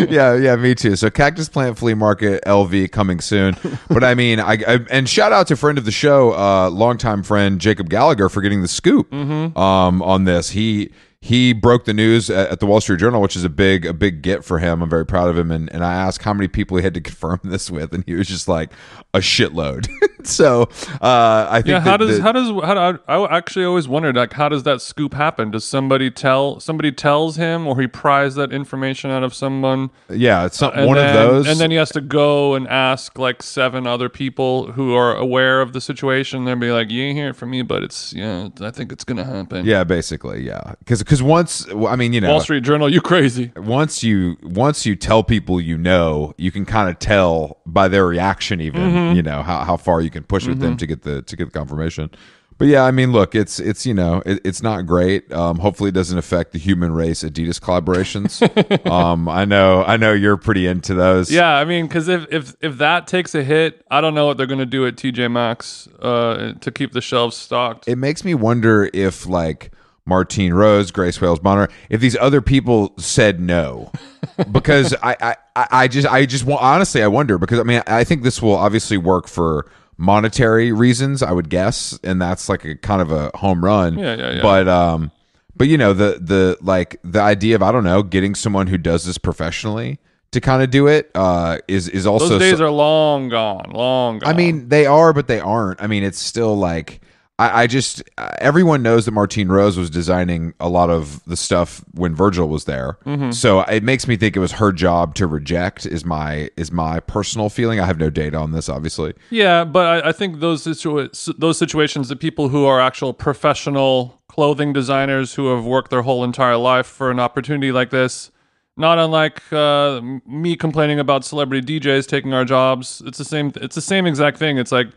yeah, 0.10 0.36
yeah, 0.36 0.56
me 0.58 0.76
too. 0.76 0.98
So 0.98 1.10
Cactus 1.10 1.48
Plant 1.48 1.78
Flea 1.78 1.94
Market 1.94 2.44
LV 2.46 2.92
coming 2.92 3.22
soon. 3.22 3.56
But 3.88 4.04
I 4.04 4.16
mean, 4.16 4.40
I, 4.42 4.58
I 4.68 4.80
and 4.92 5.08
shout 5.08 5.32
out 5.32 5.48
to 5.48 5.56
friend 5.56 5.78
of 5.78 5.86
the 5.86 5.92
show, 5.92 6.34
uh, 6.34 6.70
longtime 6.70 7.24
friend 7.24 7.60
Jacob 7.62 7.90
Gallagher 7.90 8.28
for 8.28 8.42
getting 8.42 8.62
the 8.62 8.68
scoop 8.68 9.07
um, 9.12 10.02
on 10.02 10.24
this. 10.26 10.52
He 10.52 10.92
he 11.22 11.52
broke 11.52 11.86
the 11.86 11.94
news 11.94 12.30
at, 12.30 12.60
the 12.60 12.66
Wall 12.68 12.80
Street 12.80 13.00
Journal, 13.00 13.22
which 13.22 13.36
is 13.36 13.44
a 13.44 13.50
big 13.50 13.86
a 13.86 13.94
big 13.94 14.22
get 14.22 14.46
for 14.46 14.60
him. 14.60 14.82
I'm 14.84 14.90
very 14.90 15.06
proud 15.06 15.30
of 15.30 15.38
him. 15.38 15.52
And 15.52 15.72
and 15.74 15.84
I 15.84 15.94
asked 15.96 16.22
how 16.24 16.34
many 16.34 16.48
people 16.48 16.78
he 16.78 16.84
had 16.84 16.94
to 16.94 17.02
confirm 17.10 17.40
this 17.44 17.72
with, 17.72 17.94
and 17.94 18.04
he 18.06 18.14
was 18.14 18.28
just 18.28 18.48
like 18.48 18.72
a 19.14 19.20
shitload. 19.20 19.88
so 20.26 20.64
uh, 21.02 21.48
I 21.50 21.58
think 21.62 21.68
Yeah, 21.70 21.80
how 21.80 21.98
does 21.98 22.18
the- 22.18 22.22
how 22.24 22.32
does 22.32 22.48
how 22.64 22.74
do 22.94 23.00
I, 23.08 23.16
I 23.16 23.38
actually 23.38 23.66
always 23.66 23.88
wondered 23.88 24.16
like 24.16 24.34
how 24.34 24.48
does 24.48 24.64
that 24.64 24.80
scoop 24.82 25.14
happen? 25.16 25.50
Does 25.52 25.64
somebody 25.66 26.12
tell 26.12 26.60
somebody 26.60 26.92
tells 26.92 27.36
him 27.36 27.66
or 27.68 27.80
he 27.82 27.88
pries 27.88 28.36
that 28.36 28.52
information 28.54 29.10
out 29.10 29.24
of 29.24 29.34
someone? 29.34 29.90
yeah, 30.10 30.46
it's 30.46 30.62
not 30.62 30.78
and 30.78 30.86
one 30.88 30.98
then, 30.98 31.10
of 31.10 31.14
those. 31.32 31.48
and 31.48 31.60
then 31.60 31.72
he 31.72 31.78
has 31.78 31.90
to 31.92 32.02
go 32.02 32.54
and 32.54 32.68
ask 32.68 33.18
like 33.18 33.42
seven 33.42 33.88
other 33.88 34.08
people 34.08 34.72
who 34.74 34.94
are 34.94 35.16
aware 35.16 35.62
of 35.62 35.74
the 35.74 35.82
situation. 35.82 36.46
They'll 36.46 36.56
be 36.58 36.72
like, 36.72 36.92
"You 36.92 37.04
ain't 37.04 37.18
hear 37.18 37.30
it 37.30 37.36
from 37.36 37.50
me, 37.50 37.64
but 37.64 37.82
it's 37.84 38.14
yeah, 38.14 38.50
I 38.62 38.70
think 38.72 38.92
it's 38.92 39.04
gonna 39.04 39.24
happen." 39.26 39.66
yeah, 39.66 39.84
basically, 39.84 40.46
yeah, 40.46 40.76
because 40.80 41.02
because 41.08 41.24
once 41.24 41.66
I 41.88 41.96
mean, 41.96 42.12
you 42.12 42.20
know, 42.20 42.32
Wall 42.32 42.42
Street 42.42 42.64
Journal, 42.66 42.92
you 42.92 43.00
crazy? 43.00 43.54
once 43.56 44.04
you 44.04 44.36
once 44.44 44.86
you 44.86 44.94
tell 44.98 45.24
people 45.24 45.62
you 45.62 45.78
know, 45.78 46.34
you 46.38 46.52
can 46.52 46.66
kind 46.66 46.90
of 46.90 47.00
tell 47.00 47.62
by 47.66 47.88
their 47.88 48.06
reaction, 48.06 48.60
even 48.60 48.82
Mm-hmm. 48.82 49.16
you 49.16 49.24
know 49.24 49.42
how, 49.42 49.64
how 49.64 49.78
far 49.78 50.02
you 50.02 50.10
can 50.10 50.24
push 50.24 50.46
with 50.46 50.60
them 50.60 50.76
to 50.76 50.86
get 50.86 51.04
the 51.04 51.22
to 51.22 51.36
get 51.38 51.46
the 51.46 51.52
confirmation. 51.58 52.10
But 52.58 52.68
yeah, 52.70 52.84
I 52.84 52.92
mean, 52.92 53.12
look, 53.14 53.36
it's 53.36 53.58
it's 53.60 53.86
you 53.86 53.94
know 53.94 54.22
it, 54.26 54.42
it's 54.44 54.62
not 54.62 54.86
great. 54.86 55.32
Um, 55.32 55.60
hopefully, 55.60 55.90
it 55.90 55.94
doesn't 55.94 56.18
affect 56.18 56.52
the 56.52 56.60
human 56.60 56.92
race 56.92 57.24
Adidas 57.24 57.60
collaborations. 57.62 58.42
um, 58.92 59.30
I 59.30 59.46
know 59.46 59.84
I 59.86 59.96
know 59.96 60.12
you're 60.12 60.38
pretty 60.38 60.68
into 60.68 60.94
those. 60.94 61.32
Yeah, 61.32 61.50
I 61.56 61.64
mean, 61.66 61.88
because 61.88 62.08
if 62.10 62.26
if 62.34 62.56
if 62.60 62.80
that 62.80 63.08
takes 63.08 63.34
a 63.34 63.44
hit, 63.44 63.86
I 63.90 64.02
don't 64.02 64.14
know 64.16 64.26
what 64.26 64.36
they're 64.38 64.48
gonna 64.48 64.66
do 64.66 64.86
at 64.88 64.96
TJ 64.98 65.32
Maxx 65.32 65.88
uh, 66.02 66.54
to 66.60 66.72
keep 66.72 66.92
the 66.92 67.02
shelves 67.02 67.38
stocked. 67.38 67.88
it 67.88 67.96
makes 67.96 68.26
me 68.26 68.34
wonder 68.34 68.90
if 68.92 69.26
like 69.28 69.72
Martine 70.08 70.54
Rose, 70.54 70.90
Grace 70.92 71.20
Wales 71.20 71.40
Bonner, 71.40 71.68
if 71.90 72.00
these 72.02 72.16
other 72.18 72.42
people 72.42 72.94
said 72.98 73.40
no, 73.40 73.92
because 74.52 74.96
I, 75.04 75.36
I, 75.56 75.68
I 75.72 75.88
just, 75.88 76.08
I 76.08 76.26
just 76.26 76.46
want, 76.46 76.62
honestly, 76.64 77.04
I 77.04 77.08
wonder 77.08 77.38
because 77.38 77.60
I 77.60 77.64
mean, 77.64 77.84
I 77.86 78.04
think 78.04 78.24
this 78.24 78.42
will 78.42 78.56
obviously 78.56 78.98
work 78.98 79.28
for 79.28 79.70
monetary 79.98 80.72
reasons, 80.72 81.22
I 81.22 81.32
would 81.32 81.50
guess, 81.50 82.00
and 82.04 82.22
that's 82.22 82.48
like 82.50 82.64
a 82.64 82.76
kind 82.76 83.02
of 83.02 83.12
a 83.12 83.32
home 83.36 83.64
run. 83.64 83.98
Yeah, 84.00 84.16
yeah, 84.16 84.32
yeah. 84.36 84.42
But, 84.42 84.68
um, 84.68 85.12
but 85.56 85.68
you 85.68 85.78
know, 85.78 85.94
the, 85.94 86.20
the, 86.22 86.58
like 86.62 86.98
the 87.04 87.20
idea 87.20 87.56
of, 87.56 87.64
I 87.64 87.72
don't 87.72 87.84
know, 87.84 88.04
getting 88.04 88.34
someone 88.36 88.68
who 88.68 88.78
does 88.78 89.06
this 89.06 89.18
professionally 89.18 90.00
to 90.32 90.40
kind 90.40 90.62
of 90.62 90.70
do 90.70 90.88
it, 90.88 91.10
uh, 91.16 91.58
is, 91.68 91.90
is 91.90 92.06
also, 92.06 92.30
Those 92.30 92.40
days 92.40 92.58
so- 92.60 92.66
are 92.66 92.72
long 92.72 93.30
gone, 93.30 93.72
long 93.72 94.20
gone. 94.20 94.30
I 94.30 94.38
mean, 94.38 94.70
they 94.70 94.86
are, 94.86 95.14
but 95.14 95.28
they 95.28 95.40
aren't. 95.40 95.82
I 95.82 95.88
mean, 95.88 96.04
it's 96.04 96.20
still 96.20 96.56
like 96.56 97.02
I, 97.40 97.64
I 97.64 97.68
just 97.68 98.02
uh, 98.18 98.30
everyone 98.40 98.82
knows 98.82 99.06
that 99.06 99.12
Martine 99.12 99.48
Rose 99.50 99.78
was 99.78 99.90
designing 99.90 100.54
a 100.60 100.70
lot 100.70 100.90
of 100.90 101.24
the 101.26 101.38
stuff 101.38 101.84
when 101.94 102.16
Virgil 102.16 102.48
was 102.48 102.66
there. 102.66 102.98
Mm-hmm. 103.06 103.32
So 103.32 103.62
it 103.62 103.84
makes 103.84 104.08
me 104.08 104.16
think 104.16 104.36
it 104.36 104.40
was 104.40 104.54
her 104.54 104.72
job 104.72 105.14
to 105.16 105.28
reject. 105.28 105.86
Is 105.86 106.04
my 106.04 106.50
is 106.58 106.72
my 106.72 107.00
personal 107.00 107.50
feeling. 107.50 107.80
I 107.80 107.86
have 107.86 108.00
no 108.00 108.10
data 108.10 108.38
on 108.38 108.54
this, 108.54 108.70
obviously. 108.70 109.14
Yeah, 109.30 109.66
but 109.66 110.06
I, 110.06 110.10
I 110.10 110.12
think 110.12 110.40
those 110.40 110.64
situa- 110.64 111.38
those 111.38 111.58
situations, 111.58 112.10
the 112.10 112.16
people 112.16 112.50
who 112.50 112.66
are 112.66 112.82
actual 112.82 113.14
professional 113.14 114.20
clothing 114.28 114.74
designers 114.74 115.36
who 115.36 115.54
have 115.56 115.66
worked 115.66 115.92
their 115.92 116.02
whole 116.02 116.24
entire 116.24 116.58
life 116.58 116.88
for 116.88 117.12
an 117.12 117.20
opportunity 117.20 117.72
like 117.72 117.92
this, 117.92 118.32
not 118.76 118.98
unlike 118.98 119.42
uh, 119.54 120.02
me 120.26 120.56
complaining 120.56 121.00
about 121.00 121.24
celebrity 121.24 121.80
DJs 121.80 122.08
taking 122.08 122.34
our 122.34 122.46
jobs. 122.46 123.04
It's 123.06 123.20
the 123.20 123.26
same. 123.26 123.52
It's 123.58 123.76
the 123.76 123.82
same 123.82 124.08
exact 124.08 124.38
thing. 124.38 124.58
It's 124.58 124.72
like 124.72 124.88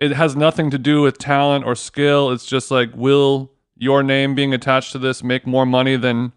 it 0.00 0.12
has 0.12 0.34
nothing 0.34 0.70
to 0.70 0.78
do 0.78 1.02
with 1.02 1.18
talent 1.18 1.64
or 1.64 1.74
skill. 1.74 2.30
It's 2.30 2.46
just 2.46 2.70
like 2.70 2.90
will 2.94 3.50
your 3.76 4.02
name 4.02 4.34
being 4.34 4.52
attached 4.52 4.92
to 4.92 4.98
this 4.98 5.22
make 5.22 5.46
more 5.46 5.66
money 5.66 5.96
than 5.96 6.32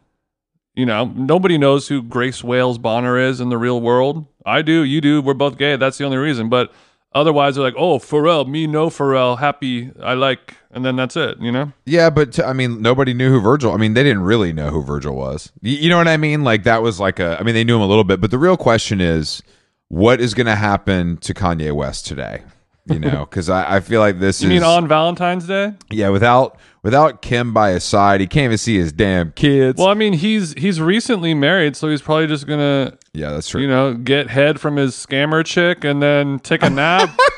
you 0.75 0.86
know, 0.86 1.05
nobody 1.05 1.58
knows 1.58 1.88
who 1.88 2.01
Grace 2.01 2.43
Wales 2.43 2.77
Bonner 2.77 3.17
is 3.17 3.39
in 3.39 3.50
the 3.50 3.58
real 3.58 3.79
world. 3.79 4.25
I 4.46 4.63
do, 4.63 4.84
you 4.84 5.01
do. 5.01 5.22
We're 5.22 5.36
both 5.36 5.58
gay. 5.58 5.75
That's 5.75 5.98
the 6.00 6.03
only 6.03 6.17
reason. 6.17 6.50
But 6.50 6.72
otherwise, 7.13 7.55
they're 7.55 7.63
like, 7.63 7.75
oh, 7.77 8.00
Pharrell, 8.00 8.48
me 8.48 8.65
no 8.65 8.89
Pharrell, 8.89 9.38
happy, 9.38 9.91
I 10.01 10.15
like, 10.15 10.55
and 10.72 10.84
then 10.84 10.96
that's 10.96 11.15
it. 11.15 11.38
You 11.39 11.51
know? 11.51 11.74
Yeah, 11.86 12.10
but 12.10 12.34
t- 12.34 12.43
I 12.43 12.53
mean, 12.53 12.82
nobody 12.82 13.13
knew 13.13 13.29
who 13.29 13.39
Virgil. 13.39 13.72
I 13.72 13.77
mean, 13.77 13.93
they 13.93 14.03
didn't 14.03 14.24
really 14.24 14.51
know 14.51 14.72
who 14.72 14.82
Virgil 14.82 15.15
was. 15.15 15.51
Y- 15.62 15.70
you 15.70 15.89
know 15.89 15.98
what 15.98 16.08
I 16.08 16.17
mean? 16.17 16.43
Like 16.43 16.63
that 16.63 16.82
was 16.82 17.00
like 17.00 17.20
a. 17.20 17.38
I 17.39 17.43
mean, 17.43 17.53
they 17.53 17.63
knew 17.63 17.75
him 17.75 17.84
a 17.84 17.88
little 17.88 18.03
bit, 18.03 18.20
but 18.20 18.32
the 18.32 18.39
real 18.39 18.58
question 18.58 19.00
is, 19.00 19.43
what 19.89 20.20
is 20.20 20.34
going 20.34 20.48
to 20.48 20.55
happen 20.55 21.17
to 21.17 21.36
Kanye 21.36 21.72
West 21.72 22.08
today? 22.08 22.41
You 22.85 22.99
know, 22.99 23.25
because 23.29 23.49
I, 23.49 23.77
I 23.77 23.79
feel 23.79 23.99
like 24.01 24.19
this 24.19 24.41
You 24.41 24.49
is 24.49 24.53
mean 24.53 24.63
on 24.63 24.87
Valentine's 24.87 25.47
Day? 25.47 25.73
yeah 25.89 26.09
without 26.09 26.57
without 26.81 27.21
Kim 27.21 27.53
by 27.53 27.71
his 27.71 27.83
side, 27.83 28.19
he 28.21 28.27
can't 28.27 28.45
even 28.45 28.57
see 28.57 28.77
his 28.77 28.91
damn 28.91 29.31
kids. 29.31 29.79
Well, 29.79 29.87
I 29.87 29.93
mean, 29.93 30.13
he's 30.13 30.53
he's 30.53 30.81
recently 30.81 31.33
married, 31.33 31.75
so 31.75 31.89
he's 31.89 32.01
probably 32.01 32.27
just 32.27 32.45
gonna, 32.45 32.97
yeah, 33.13 33.31
that's 33.31 33.47
true. 33.47 33.61
you 33.61 33.67
know, 33.67 33.93
get 33.93 34.29
head 34.29 34.59
from 34.59 34.75
his 34.75 34.93
scammer 34.95 35.45
chick 35.45 35.83
and 35.83 36.01
then 36.01 36.39
take 36.39 36.61
a 36.63 36.69
nap. 36.69 37.09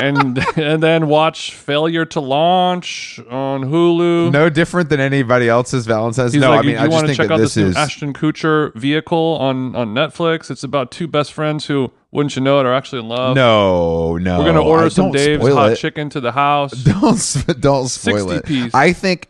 And 0.00 0.38
and 0.58 0.82
then 0.82 1.06
watch 1.06 1.54
Failure 1.54 2.04
to 2.06 2.18
Launch 2.18 3.20
on 3.30 3.62
Hulu. 3.62 4.32
no 4.32 4.50
different 4.50 4.88
than 4.88 4.98
anybody 4.98 5.48
else's 5.48 5.86
Valentine's. 5.86 6.32
He's 6.32 6.42
no, 6.42 6.50
like, 6.50 6.60
I 6.60 6.62
mean, 6.62 6.70
you, 6.72 6.78
I 6.78 6.82
just 6.86 6.92
want 6.92 7.02
to 7.02 7.06
think 7.08 7.16
check 7.18 7.28
that 7.28 7.34
out 7.34 7.38
this 7.38 7.54
this 7.54 7.62
new 7.62 7.68
is 7.68 7.76
Ashton 7.76 8.12
Kutcher 8.12 8.74
vehicle 8.74 9.36
on 9.40 9.76
on 9.76 9.94
Netflix? 9.94 10.50
It's 10.50 10.64
about 10.64 10.90
two 10.90 11.06
best 11.06 11.32
friends 11.32 11.66
who, 11.66 11.92
wouldn't 12.12 12.36
you 12.36 12.42
know 12.42 12.60
it, 12.60 12.66
are 12.66 12.74
actually 12.74 13.00
in 13.00 13.08
love. 13.08 13.34
no, 13.34 14.16
no. 14.18 14.38
We're 14.38 14.44
gonna 14.44 14.62
order 14.62 14.86
I- 14.86 14.88
some 14.88 15.10
Dave's 15.10 15.48
hot 15.48 15.72
it. 15.72 15.76
chicken 15.76 16.10
to 16.10 16.20
the 16.20 16.32
house. 16.32 16.72
Don't 16.84 17.60
don't 17.60 17.88
spoil 17.88 18.28
60 18.28 18.30
it. 18.36 18.44
piece. 18.44 18.74
I 18.74 18.92
think 18.92 19.28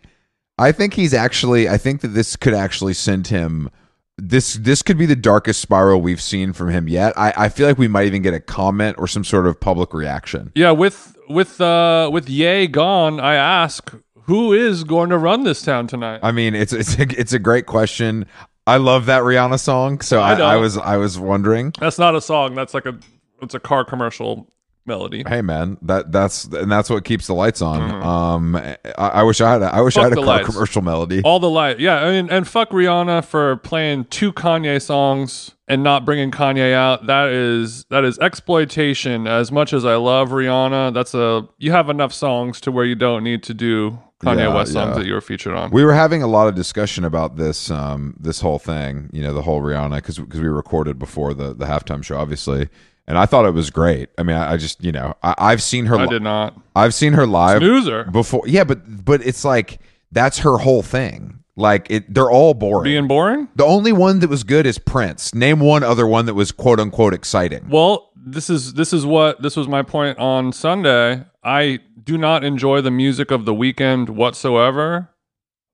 I 0.58 0.72
think 0.72 0.94
he's 0.94 1.14
actually 1.14 1.68
I 1.68 1.78
think 1.78 2.00
that 2.02 2.08
this 2.08 2.36
could 2.36 2.54
actually 2.54 2.94
send 2.94 3.28
him 3.28 3.70
this 4.18 4.54
this 4.54 4.82
could 4.82 4.98
be 4.98 5.06
the 5.06 5.16
darkest 5.16 5.60
spiral 5.60 6.00
we've 6.02 6.20
seen 6.20 6.52
from 6.52 6.68
him 6.68 6.86
yet. 6.88 7.16
I, 7.16 7.32
I 7.36 7.48
feel 7.48 7.66
like 7.66 7.78
we 7.78 7.88
might 7.88 8.06
even 8.06 8.20
get 8.22 8.34
a 8.34 8.40
comment 8.40 8.96
or 8.98 9.06
some 9.06 9.24
sort 9.24 9.46
of 9.46 9.58
public 9.58 9.94
reaction. 9.94 10.52
Yeah, 10.54 10.72
with 10.72 11.16
with 11.28 11.60
uh 11.60 12.10
with 12.12 12.28
Ye 12.28 12.66
gone, 12.66 13.20
I 13.20 13.34
ask 13.34 13.92
who 14.24 14.52
is 14.52 14.84
going 14.84 15.10
to 15.10 15.18
run 15.18 15.44
this 15.44 15.62
town 15.62 15.86
tonight. 15.86 16.20
I 16.22 16.30
mean, 16.30 16.54
it's 16.54 16.72
it's 16.72 16.98
a, 16.98 17.02
it's 17.18 17.32
a 17.32 17.38
great 17.38 17.66
question. 17.66 18.26
I 18.66 18.76
love 18.76 19.06
that 19.06 19.22
Rihanna 19.22 19.58
song, 19.58 20.00
so 20.00 20.20
I 20.20 20.34
I. 20.34 20.54
I 20.54 20.56
was 20.56 20.76
I 20.78 20.96
was 20.96 21.18
wondering. 21.18 21.72
That's 21.80 21.98
not 21.98 22.14
a 22.14 22.20
song. 22.20 22.54
That's 22.54 22.74
like 22.74 22.86
a 22.86 22.96
it's 23.40 23.54
a 23.54 23.60
car 23.60 23.84
commercial 23.84 24.48
melody. 24.86 25.22
Hey 25.26 25.42
man, 25.42 25.78
that 25.82 26.12
that's 26.12 26.44
and 26.44 26.70
that's 26.70 26.88
what 26.90 27.04
keeps 27.04 27.26
the 27.26 27.34
lights 27.34 27.60
on. 27.62 27.80
Um, 28.02 28.56
I, 28.56 28.76
I 28.96 29.22
wish 29.24 29.40
I 29.40 29.52
had 29.52 29.62
a, 29.62 29.66
I 29.74 29.80
wish 29.80 29.96
I 29.96 30.02
Mm-hmm. 30.02 30.08
Had 30.10 30.12
a 30.18 30.24
car 30.24 30.36
lights. 30.36 30.46
commercial 30.48 30.82
melody. 30.82 31.22
All 31.24 31.40
the 31.40 31.50
light, 31.50 31.80
yeah, 31.80 32.02
I 32.04 32.10
mean, 32.12 32.30
and 32.30 32.46
fuck 32.46 32.70
Rihanna 32.70 33.24
for 33.24 33.56
playing 33.56 34.04
two 34.06 34.32
Kanye 34.32 34.80
songs 34.82 35.54
and 35.68 35.82
not 35.82 36.04
bringing 36.04 36.30
Kanye 36.30 36.72
out. 36.72 37.06
That 37.06 37.28
is 37.30 37.84
that 37.90 38.04
is 38.04 38.18
exploitation. 38.20 39.26
As 39.26 39.50
much 39.50 39.72
as 39.72 39.84
I 39.84 39.96
love 39.96 40.30
Rihanna, 40.30 40.94
that's 40.94 41.14
a 41.14 41.48
you 41.58 41.72
have 41.72 41.88
enough 41.88 42.12
songs 42.12 42.60
to 42.62 42.72
where 42.72 42.84
you 42.84 42.94
don't 42.94 43.24
need 43.24 43.42
to 43.44 43.54
do 43.54 43.98
Kanye 44.22 44.38
Yeah, 44.38 44.54
West 44.54 44.72
songs 44.72 44.90
yeah. 44.90 44.98
that 45.02 45.06
you 45.06 45.14
were 45.14 45.20
featured 45.20 45.54
on. 45.54 45.70
We 45.70 45.84
were 45.84 45.92
having 45.94 46.22
a 46.22 46.26
lot 46.26 46.48
of 46.48 46.54
discussion 46.54 47.04
about 47.04 47.36
this 47.36 47.70
um 47.70 48.14
this 48.18 48.40
whole 48.40 48.58
thing, 48.58 49.10
you 49.12 49.22
know, 49.22 49.32
the 49.32 49.42
whole 49.42 49.60
Rihanna 49.60 49.96
because 49.96 50.18
because 50.18 50.40
we 50.40 50.48
recorded 50.48 50.98
before 50.98 51.34
the 51.34 51.54
the 51.54 51.66
halftime 51.66 52.02
show, 52.04 52.16
obviously, 52.16 52.68
and 53.06 53.18
I 53.18 53.26
thought 53.26 53.44
it 53.46 53.54
was 53.54 53.70
great. 53.70 54.08
I 54.18 54.22
mean, 54.22 54.36
I, 54.36 54.52
I 54.52 54.56
just 54.56 54.82
you 54.84 54.92
know 54.92 55.14
I, 55.22 55.34
I've 55.38 55.62
seen 55.62 55.86
her 55.86 55.96
I 55.98 56.04
li- 56.04 56.08
did 56.10 56.22
not. 56.22 56.58
I've 56.76 56.94
seen 56.94 57.12
her 57.14 57.26
live 57.26 57.58
Snoozer. 57.58 58.04
before, 58.04 58.42
yeah, 58.46 58.64
but 58.64 59.04
but 59.04 59.24
it's 59.26 59.44
like 59.44 59.80
that's 60.12 60.38
her 60.38 60.58
whole 60.58 60.82
thing. 60.82 61.38
Like 61.54 61.88
it, 61.90 62.12
they're 62.14 62.30
all 62.30 62.54
boring. 62.54 62.84
Being 62.84 63.08
boring? 63.08 63.46
the 63.56 63.64
only 63.64 63.92
one 63.92 64.20
that 64.20 64.30
was 64.30 64.42
good 64.42 64.64
is 64.64 64.78
Prince. 64.78 65.34
Name 65.34 65.60
one 65.60 65.82
other 65.82 66.06
one 66.06 66.24
that 66.24 66.32
was 66.34 66.50
quote 66.50 66.80
unquote 66.80 67.12
exciting. 67.12 67.68
Well, 67.68 68.10
this 68.24 68.48
is 68.48 68.74
this 68.74 68.92
is 68.92 69.04
what 69.04 69.42
this 69.42 69.56
was 69.56 69.68
my 69.68 69.82
point 69.82 70.18
on 70.18 70.52
Sunday. 70.52 71.24
I 71.42 71.80
do 72.02 72.16
not 72.16 72.44
enjoy 72.44 72.80
the 72.80 72.90
music 72.90 73.30
of 73.30 73.44
the 73.44 73.54
Weeknd 73.54 74.10
whatsoever, 74.10 75.10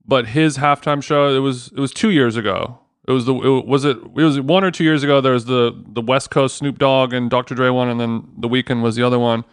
but 0.06 0.28
his 0.28 0.58
halftime 0.58 1.02
show 1.02 1.34
it 1.34 1.40
was 1.40 1.68
it 1.68 1.80
was 1.80 1.92
2 1.92 2.10
years 2.10 2.36
ago. 2.36 2.78
It 3.06 3.12
was 3.12 3.26
the 3.26 3.34
it, 3.34 3.66
was 3.66 3.84
it 3.84 3.98
it 3.98 4.22
was 4.22 4.40
one 4.40 4.64
or 4.64 4.70
2 4.70 4.84
years 4.84 5.02
ago 5.02 5.20
there 5.20 5.32
was 5.32 5.44
the 5.44 5.72
the 5.86 6.00
West 6.00 6.30
Coast 6.30 6.56
Snoop 6.56 6.78
Dogg 6.78 7.12
and 7.12 7.30
Dr. 7.30 7.54
Dre 7.54 7.68
one 7.70 7.88
and 7.88 8.00
then 8.00 8.28
the 8.38 8.48
Weeknd 8.48 8.82
was 8.82 8.96
the 8.96 9.02
other 9.02 9.18
one. 9.18 9.44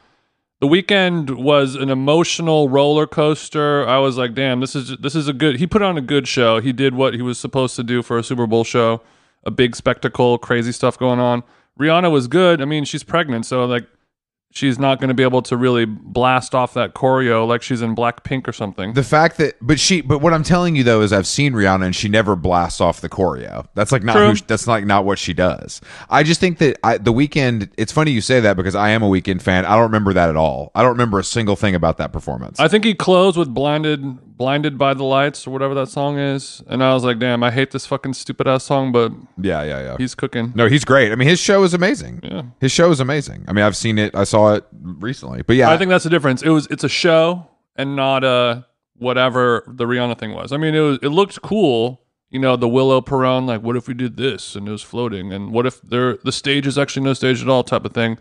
The 0.61 0.67
Weeknd 0.67 1.31
was 1.31 1.75
an 1.75 1.89
emotional 1.89 2.69
roller 2.69 3.05
coaster. 3.05 3.85
I 3.85 3.97
was 3.97 4.17
like, 4.17 4.33
"Damn, 4.33 4.61
this 4.61 4.73
is 4.73 4.95
this 4.97 5.13
is 5.13 5.27
a 5.27 5.33
good." 5.33 5.57
He 5.57 5.67
put 5.67 5.81
on 5.81 5.97
a 5.97 6.01
good 6.01 6.29
show. 6.29 6.61
He 6.61 6.71
did 6.71 6.95
what 6.95 7.13
he 7.13 7.21
was 7.21 7.37
supposed 7.37 7.75
to 7.75 7.83
do 7.83 8.01
for 8.01 8.17
a 8.17 8.23
Super 8.23 8.47
Bowl 8.47 8.63
show, 8.63 9.01
a 9.43 9.51
big 9.51 9.75
spectacle, 9.75 10.37
crazy 10.37 10.71
stuff 10.71 10.97
going 10.97 11.19
on. 11.19 11.43
Rihanna 11.79 12.11
was 12.11 12.27
good. 12.27 12.61
I 12.61 12.65
mean, 12.65 12.85
she's 12.85 13.03
pregnant, 13.03 13.45
so 13.45 13.65
like 13.65 13.85
she's 14.55 14.79
not 14.79 14.99
going 14.99 15.09
to 15.09 15.13
be 15.13 15.23
able 15.23 15.41
to 15.41 15.57
really 15.57 15.85
blast 15.85 16.55
off 16.55 16.73
that 16.73 16.95
choreo 16.95 17.45
like 17.45 17.61
she's 17.61 17.81
in 17.81 17.95
Blackpink 17.95 18.47
or 18.47 18.53
something. 18.53 18.93
The 18.93 19.03
fact 19.03 19.37
that, 19.37 19.55
but 19.61 19.79
she, 19.79 20.01
but 20.01 20.19
what 20.19 20.33
I'm 20.33 20.43
telling 20.43 20.75
you 20.75 20.83
though 20.83 21.01
is 21.01 21.11
I've 21.11 21.27
seen 21.27 21.53
Rihanna 21.53 21.85
and 21.85 21.95
she 21.95 22.07
never 22.07 22.35
blasts 22.35 22.81
off 22.81 23.01
the 23.01 23.09
choreo. 23.09 23.67
That's 23.75 23.91
like 23.91 24.03
not 24.03 24.15
who, 24.15 24.45
that's 24.47 24.65
like 24.65 24.85
not 24.85 25.05
what 25.05 25.19
she 25.19 25.33
does. 25.33 25.81
I 26.09 26.23
just 26.23 26.39
think 26.39 26.57
that 26.59 26.77
I, 26.83 26.97
the 26.97 27.13
Weeknd. 27.13 27.69
It's 27.77 27.91
funny 27.91 28.11
you 28.11 28.21
say 28.21 28.39
that 28.39 28.55
because 28.55 28.75
I 28.75 28.89
am 28.91 29.03
a 29.03 29.09
Weeknd 29.09 29.41
fan. 29.41 29.65
I 29.65 29.75
don't 29.75 29.83
remember 29.83 30.13
that 30.13 30.29
at 30.29 30.37
all. 30.37 30.71
I 30.73 30.81
don't 30.81 30.93
remember 30.93 31.19
a 31.19 31.23
single 31.23 31.57
thing 31.57 31.75
about 31.75 31.97
that 31.97 32.13
performance. 32.13 32.59
I 32.59 32.67
think 32.69 32.85
he 32.85 32.95
closed 32.95 33.37
with 33.37 33.53
blinded 33.53 34.34
blinded 34.37 34.77
by 34.77 34.93
the 34.93 35.03
lights 35.03 35.47
or 35.47 35.51
whatever 35.51 35.73
that 35.75 35.87
song 35.87 36.17
is, 36.17 36.61
and 36.67 36.83
I 36.83 36.93
was 36.93 37.03
like, 37.03 37.19
"Damn, 37.19 37.43
I 37.43 37.51
hate 37.51 37.71
this 37.71 37.85
fucking 37.85 38.13
stupid 38.13 38.47
ass 38.47 38.63
song, 38.63 38.91
but 38.91 39.11
yeah, 39.41 39.63
yeah, 39.63 39.81
yeah. 39.81 39.95
he's 39.97 40.15
cooking." 40.15 40.51
no, 40.55 40.67
he's 40.67 40.85
great. 40.85 41.11
I 41.11 41.15
mean, 41.15 41.27
his 41.27 41.39
show 41.39 41.63
is 41.63 41.73
amazing. 41.73 42.19
Yeah. 42.23 42.43
His 42.59 42.71
show 42.71 42.91
is 42.91 42.99
amazing. 42.99 43.45
I 43.47 43.53
mean, 43.53 43.63
I've 43.63 43.77
seen 43.77 43.97
it. 43.97 44.15
I 44.15 44.23
saw 44.23 44.53
it 44.53 44.65
recently. 44.73 45.41
But 45.41 45.55
yeah, 45.55 45.71
I 45.71 45.77
think 45.77 45.89
that's 45.89 46.03
the 46.03 46.09
difference. 46.09 46.41
It 46.41 46.49
was 46.49 46.67
it's 46.67 46.83
a 46.83 46.89
show 46.89 47.47
and 47.75 47.95
not 47.95 48.23
a 48.23 48.65
whatever 48.97 49.63
the 49.67 49.85
Rihanna 49.85 50.17
thing 50.17 50.33
was. 50.33 50.51
I 50.51 50.57
mean, 50.57 50.75
it 50.75 50.81
was 50.81 50.99
it 51.01 51.09
looked 51.09 51.41
cool. 51.41 52.01
You 52.29 52.39
know, 52.39 52.57
the 52.57 52.67
Willo 52.67 53.05
Perron, 53.05 53.45
like, 53.45 53.61
what 53.61 53.77
if 53.77 53.87
we 53.87 53.93
did 53.93 54.17
this 54.17 54.55
and 54.55 54.67
it 54.67 54.71
was 54.71 54.81
floating, 54.81 55.31
and 55.31 55.53
what 55.53 55.65
if 55.65 55.81
there 55.81 56.17
the 56.23 56.31
stage 56.31 56.67
is 56.67 56.77
actually 56.77 57.03
no 57.03 57.13
stage 57.13 57.41
at 57.41 57.47
all, 57.47 57.63
type 57.63 57.85
of 57.85 57.93
thing. 57.93 58.17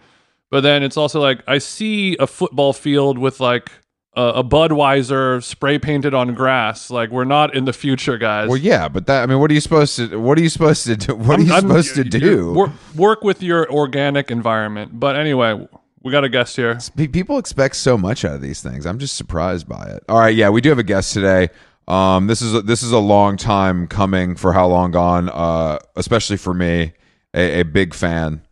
But 0.50 0.61
then 0.61 0.83
it's 0.85 0.97
also 0.97 1.21
like 1.21 1.42
I 1.49 1.59
see 1.59 2.16
a 2.18 2.26
football 2.26 2.73
field 2.73 3.18
with 3.18 3.40
like 3.40 3.73
a, 4.16 4.23
a 4.40 4.44
Budweiser 4.44 5.42
spray 5.42 5.78
painted 5.78 6.14
on 6.14 6.35
grass. 6.35 6.90
Like 6.90 7.11
we're 7.11 7.25
not 7.25 7.54
in 7.54 7.64
the 7.64 7.73
future, 7.73 8.18
guys. 8.18 8.49
Well, 8.49 8.56
yeah, 8.59 8.88
but 8.88 9.06
that. 9.06 9.23
I 9.23 9.26
mean, 9.26 9.38
what 9.40 9.50
are 9.50 9.54
you 9.54 9.61
supposed 9.61 9.97
to? 9.97 10.18
What 10.21 10.38
are 10.38 10.42
you 10.42 10.49
supposed 10.49 10.85
to 10.87 10.97
do? 10.97 11.14
What 11.25 11.38
are 11.38 11.42
you 11.42 11.52
I'm- 11.52 11.62
supposed 11.62 11.94
to 11.97 12.04
do? 12.04 12.52
Work, 12.54 12.71
work 12.94 13.23
with 13.25 13.42
your 13.42 13.71
organic 13.71 14.30
environment. 14.30 14.99
But 14.99 15.16
anyway, 15.16 15.66
we 16.02 16.12
got 16.12 16.23
a 16.25 16.28
guest 16.28 16.56
here. 16.56 16.78
People 16.97 17.38
expect 17.38 17.76
so 17.76 17.97
much 17.97 18.25
out 18.25 18.35
of 18.35 18.42
these 18.42 18.62
things. 18.62 18.87
I'm 18.87 18.99
just 18.99 19.16
surprised 19.16 19.68
by 19.68 19.85
it. 19.87 20.02
All 20.09 20.18
right, 20.18 20.35
yeah, 20.35 20.50
we 20.50 20.61
do 20.61 20.68
have 20.68 20.78
a 20.78 20.83
guest 20.85 21.12
today. 21.14 21.49
Um, 21.88 22.26
this 22.28 22.40
is 22.42 22.54
a, 22.54 22.62
this 22.62 22.83
is 22.83 22.92
a 22.92 22.99
long 22.99 23.37
time 23.37 23.87
coming 23.88 24.37
for 24.37 24.52
how 24.52 24.66
long 24.66 24.90
gone. 24.90 25.28
Uh, 25.28 25.78
especially 25.97 26.37
for 26.37 26.54
me, 26.54 26.92
a, 27.35 27.61
a 27.61 27.62
big 27.64 27.94
fan 27.94 28.42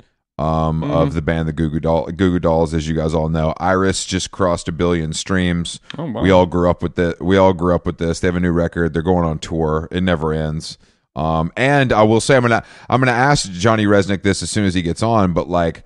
um, 0.42 0.82
of 0.84 1.14
the 1.14 1.22
band 1.22 1.46
the 1.48 1.52
Goo 1.52 1.70
Goo, 1.70 1.80
Doll- 1.80 2.06
Goo 2.06 2.30
Goo 2.32 2.38
Dolls, 2.38 2.74
as 2.74 2.88
you 2.88 2.94
guys 2.96 3.14
all 3.14 3.28
know. 3.28 3.54
Iris 3.58 4.04
just 4.04 4.30
crossed 4.30 4.68
a 4.68 4.72
billion 4.72 5.12
streams. 5.12 5.78
Oh, 5.98 6.10
wow. 6.10 6.22
We 6.22 6.30
all 6.30 6.46
grew 6.46 6.68
up 6.68 6.82
with 6.82 6.98
it. 6.98 7.20
We 7.22 7.36
all 7.36 7.52
grew 7.52 7.74
up 7.74 7.86
with 7.86 7.98
this. 7.98 8.20
They 8.20 8.28
have 8.28 8.36
a 8.36 8.40
new 8.40 8.52
record. 8.52 8.92
They're 8.92 9.02
going 9.02 9.24
on 9.24 9.38
tour. 9.38 9.88
It 9.90 10.02
never 10.02 10.32
ends. 10.32 10.78
Um, 11.14 11.52
and 11.56 11.92
I 11.92 12.02
will 12.04 12.20
say, 12.20 12.36
I'm 12.36 12.42
gonna 12.42 12.64
I'm 12.88 13.00
gonna 13.00 13.12
ask 13.12 13.50
Johnny 13.52 13.84
Rzeznik 13.84 14.22
this 14.22 14.42
as 14.42 14.50
soon 14.50 14.64
as 14.64 14.72
he 14.74 14.80
gets 14.82 15.02
on. 15.02 15.34
But 15.34 15.48
like, 15.48 15.84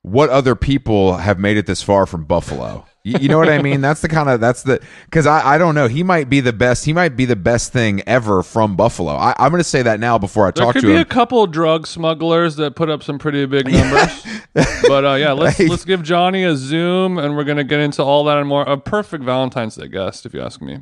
what 0.00 0.30
other 0.30 0.54
people 0.54 1.18
have 1.18 1.38
made 1.38 1.56
it 1.58 1.66
this 1.66 1.82
far 1.82 2.06
from 2.06 2.24
Buffalo? 2.24 2.86
You, 3.04 3.18
you 3.22 3.28
know 3.28 3.38
what 3.38 3.48
I 3.48 3.60
mean? 3.60 3.80
That's 3.80 4.00
the 4.00 4.08
kind 4.08 4.28
of 4.28 4.40
that's 4.40 4.62
the 4.62 4.80
because 5.06 5.26
I 5.26 5.54
I 5.54 5.58
don't 5.58 5.74
know. 5.74 5.88
He 5.88 6.02
might 6.04 6.28
be 6.30 6.40
the 6.40 6.52
best. 6.52 6.84
He 6.84 6.92
might 6.92 7.16
be 7.16 7.24
the 7.24 7.34
best 7.36 7.72
thing 7.72 8.00
ever 8.06 8.42
from 8.44 8.76
Buffalo. 8.76 9.12
I, 9.12 9.34
I'm 9.38 9.50
gonna 9.50 9.64
say 9.64 9.82
that 9.82 9.98
now 9.98 10.18
before 10.18 10.46
I 10.46 10.52
There 10.52 10.64
talk 10.66 10.74
could 10.74 10.82
to 10.82 10.86
be 10.86 10.92
him. 10.94 11.00
a 11.00 11.04
couple 11.04 11.44
drug 11.48 11.86
smugglers 11.88 12.56
that 12.56 12.76
put 12.76 12.88
up 12.90 13.02
some 13.02 13.18
pretty 13.18 13.44
big 13.46 13.66
numbers. 13.72 14.24
but 14.54 15.04
uh, 15.04 15.14
yeah, 15.14 15.32
let's 15.32 15.58
let's 15.68 15.84
give 15.84 16.02
Johnny 16.04 16.44
a 16.44 16.54
zoom, 16.54 17.18
and 17.18 17.36
we're 17.36 17.44
gonna 17.44 17.64
get 17.64 17.80
into 17.80 18.02
all 18.04 18.22
that 18.24 18.38
and 18.38 18.46
more. 18.48 18.62
A 18.62 18.76
perfect 18.76 19.24
Valentine's 19.24 19.74
Day 19.74 19.88
guest, 19.88 20.24
if 20.24 20.32
you 20.32 20.40
ask 20.40 20.62
me. 20.62 20.78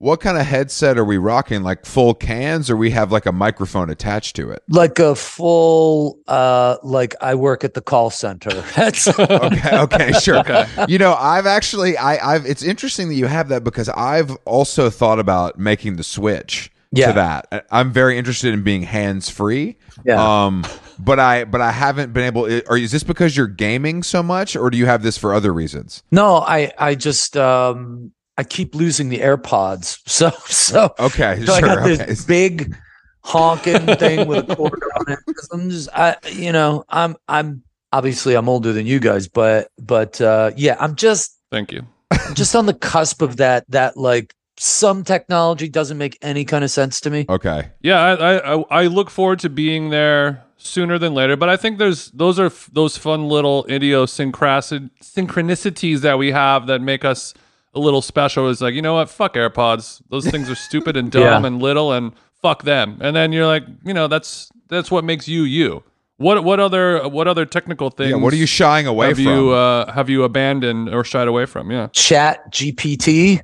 What 0.00 0.18
kind 0.20 0.38
of 0.38 0.46
headset 0.46 0.96
are 0.96 1.04
we 1.04 1.18
rocking? 1.18 1.62
Like 1.62 1.84
full 1.84 2.14
cans, 2.14 2.70
or 2.70 2.76
we 2.76 2.90
have 2.90 3.12
like 3.12 3.26
a 3.26 3.32
microphone 3.32 3.90
attached 3.90 4.34
to 4.36 4.50
it? 4.50 4.62
like 4.68 4.98
a 4.98 5.14
full 5.14 6.18
uh 6.26 6.76
like 6.82 7.14
i 7.20 7.34
work 7.34 7.64
at 7.64 7.74
the 7.74 7.80
call 7.80 8.08
center 8.10 8.50
that's 8.76 9.06
okay 9.18 9.78
okay 9.78 10.12
sure 10.12 10.38
Okay. 10.38 10.66
you 10.88 10.96
know 10.98 11.14
i've 11.18 11.46
actually 11.46 11.96
i 11.98 12.34
i've 12.34 12.46
it's 12.46 12.62
interesting 12.62 13.08
that 13.08 13.14
you 13.14 13.26
have 13.26 13.48
that 13.48 13.62
because 13.64 13.88
i've 13.90 14.30
also 14.44 14.88
thought 14.90 15.18
about 15.18 15.58
making 15.58 15.96
the 15.96 16.02
switch 16.04 16.70
Yeah. 16.92 17.08
to 17.08 17.12
that 17.14 17.66
i'm 17.70 17.92
very 17.92 18.16
interested 18.16 18.54
in 18.54 18.62
being 18.62 18.82
hands 18.84 19.28
free 19.28 19.76
Yeah. 20.04 20.46
um 20.46 20.64
but 20.98 21.18
i 21.20 21.44
but 21.44 21.60
i 21.60 21.72
haven't 21.72 22.12
been 22.12 22.24
able 22.24 22.42
or 22.68 22.76
is 22.78 22.92
this 22.92 23.02
because 23.04 23.36
you're 23.36 23.46
gaming 23.48 24.02
so 24.02 24.22
much 24.22 24.56
or 24.56 24.70
do 24.70 24.78
you 24.78 24.86
have 24.86 25.02
this 25.02 25.18
for 25.18 25.34
other 25.34 25.52
reasons 25.52 26.02
no 26.10 26.36
i 26.36 26.70
i 26.78 26.94
just 26.94 27.36
um 27.36 28.12
i 28.40 28.44
keep 28.44 28.74
losing 28.74 29.08
the 29.10 29.18
airpods 29.18 29.98
so 30.06 30.30
so 30.46 30.92
okay 30.98 31.44
so 31.44 31.52
i 31.54 31.60
sure 31.60 31.68
got 31.68 31.84
this 32.06 32.24
big 32.24 32.74
honking 33.22 33.86
thing 34.02 34.26
with 34.26 34.48
a 34.50 34.56
cord 34.56 34.80
on 34.98 35.12
it. 35.12 35.18
i'm 35.52 35.68
just 35.70 35.88
i 35.94 36.16
you 36.32 36.52
know 36.52 36.84
i'm 36.88 37.16
i'm 37.28 37.62
obviously 37.92 38.34
i'm 38.34 38.48
older 38.48 38.72
than 38.72 38.86
you 38.86 38.98
guys 38.98 39.28
but 39.28 39.68
but 39.78 40.20
uh 40.20 40.50
yeah 40.56 40.76
i'm 40.80 40.94
just 40.96 41.36
Thank 41.50 41.72
you. 41.72 41.82
I'm 42.12 42.34
just 42.36 42.54
on 42.54 42.66
the 42.66 42.74
cusp 42.74 43.22
of 43.22 43.38
that 43.38 43.64
that 43.70 43.96
like 43.96 44.34
some 44.56 45.02
technology 45.02 45.68
doesn't 45.68 45.98
make 45.98 46.16
any 46.22 46.44
kind 46.44 46.62
of 46.62 46.70
sense 46.70 47.00
to 47.00 47.10
me. 47.10 47.26
Okay. 47.28 47.70
Yeah, 47.82 47.98
I, 48.00 48.12
I 48.14 48.54
I- 48.54 48.64
I 48.82 48.86
look 48.86 49.10
forward 49.10 49.40
to 49.40 49.48
being 49.50 49.90
there 49.90 50.44
sooner 50.58 50.96
than 50.96 51.12
later. 51.12 51.34
But 51.36 51.48
I 51.48 51.56
think 51.56 51.78
there's 51.78 52.10
those 52.12 52.38
are 52.38 52.46
f- 52.46 52.68
those 52.72 52.96
fun 52.96 53.28
little 53.28 53.64
idiosyncrasid 53.68 54.90
synchronicities 55.02 56.02
that 56.02 56.18
we 56.18 56.30
have 56.30 56.68
that 56.68 56.80
make 56.82 57.04
us 57.04 57.34
a 57.74 57.80
little 57.80 58.02
special. 58.02 58.48
Is 58.48 58.60
like 58.60 58.74
you 58.74 58.82
know 58.82 58.94
what? 58.94 59.08
Fuck 59.10 59.34
AirPods. 59.34 60.02
Those 60.10 60.26
things 60.28 60.48
are 60.50 60.54
stupid 60.54 60.96
and 60.96 61.10
dumb 61.12 61.22
Yeah. 61.22 61.46
and 61.46 61.60
little, 61.62 61.92
and 61.92 62.12
fuck 62.42 62.62
them. 62.64 62.98
And 63.00 63.14
then 63.14 63.32
you're 63.32 63.46
like, 63.46 63.64
you 63.84 63.94
know, 63.94 64.08
that's 64.08 64.50
that's 64.68 64.90
what 64.90 65.04
makes 65.04 65.28
you 65.28 65.42
you. 65.42 65.82
What 66.16 66.44
what 66.44 66.60
other 66.60 67.08
what 67.08 67.28
other 67.28 67.46
technical 67.46 67.88
things? 67.88 68.10
Yeah. 68.10 68.16
What 68.16 68.34
are 68.34 68.36
you 68.36 68.44
shying 68.44 68.86
away 68.86 69.06
have 69.08 69.16
from? 69.16 69.24
you 69.26 69.50
uh, 69.52 69.90
have 69.90 70.10
you 70.10 70.22
abandoned 70.24 70.92
or 70.94 71.02
shied 71.02 71.26
away 71.28 71.46
from? 71.46 71.70
Yeah. 71.70 71.88
Chat 71.92 72.52
GPT. 72.52 73.40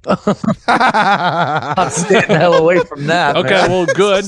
I'm 0.69 1.91
staying 1.91 2.29
the 2.29 2.37
hell 2.39 2.53
away 2.53 2.81
from 2.81 3.07
that. 3.07 3.35
Okay, 3.37 3.49
man. 3.49 3.71
well, 3.71 3.87
good. 3.95 4.27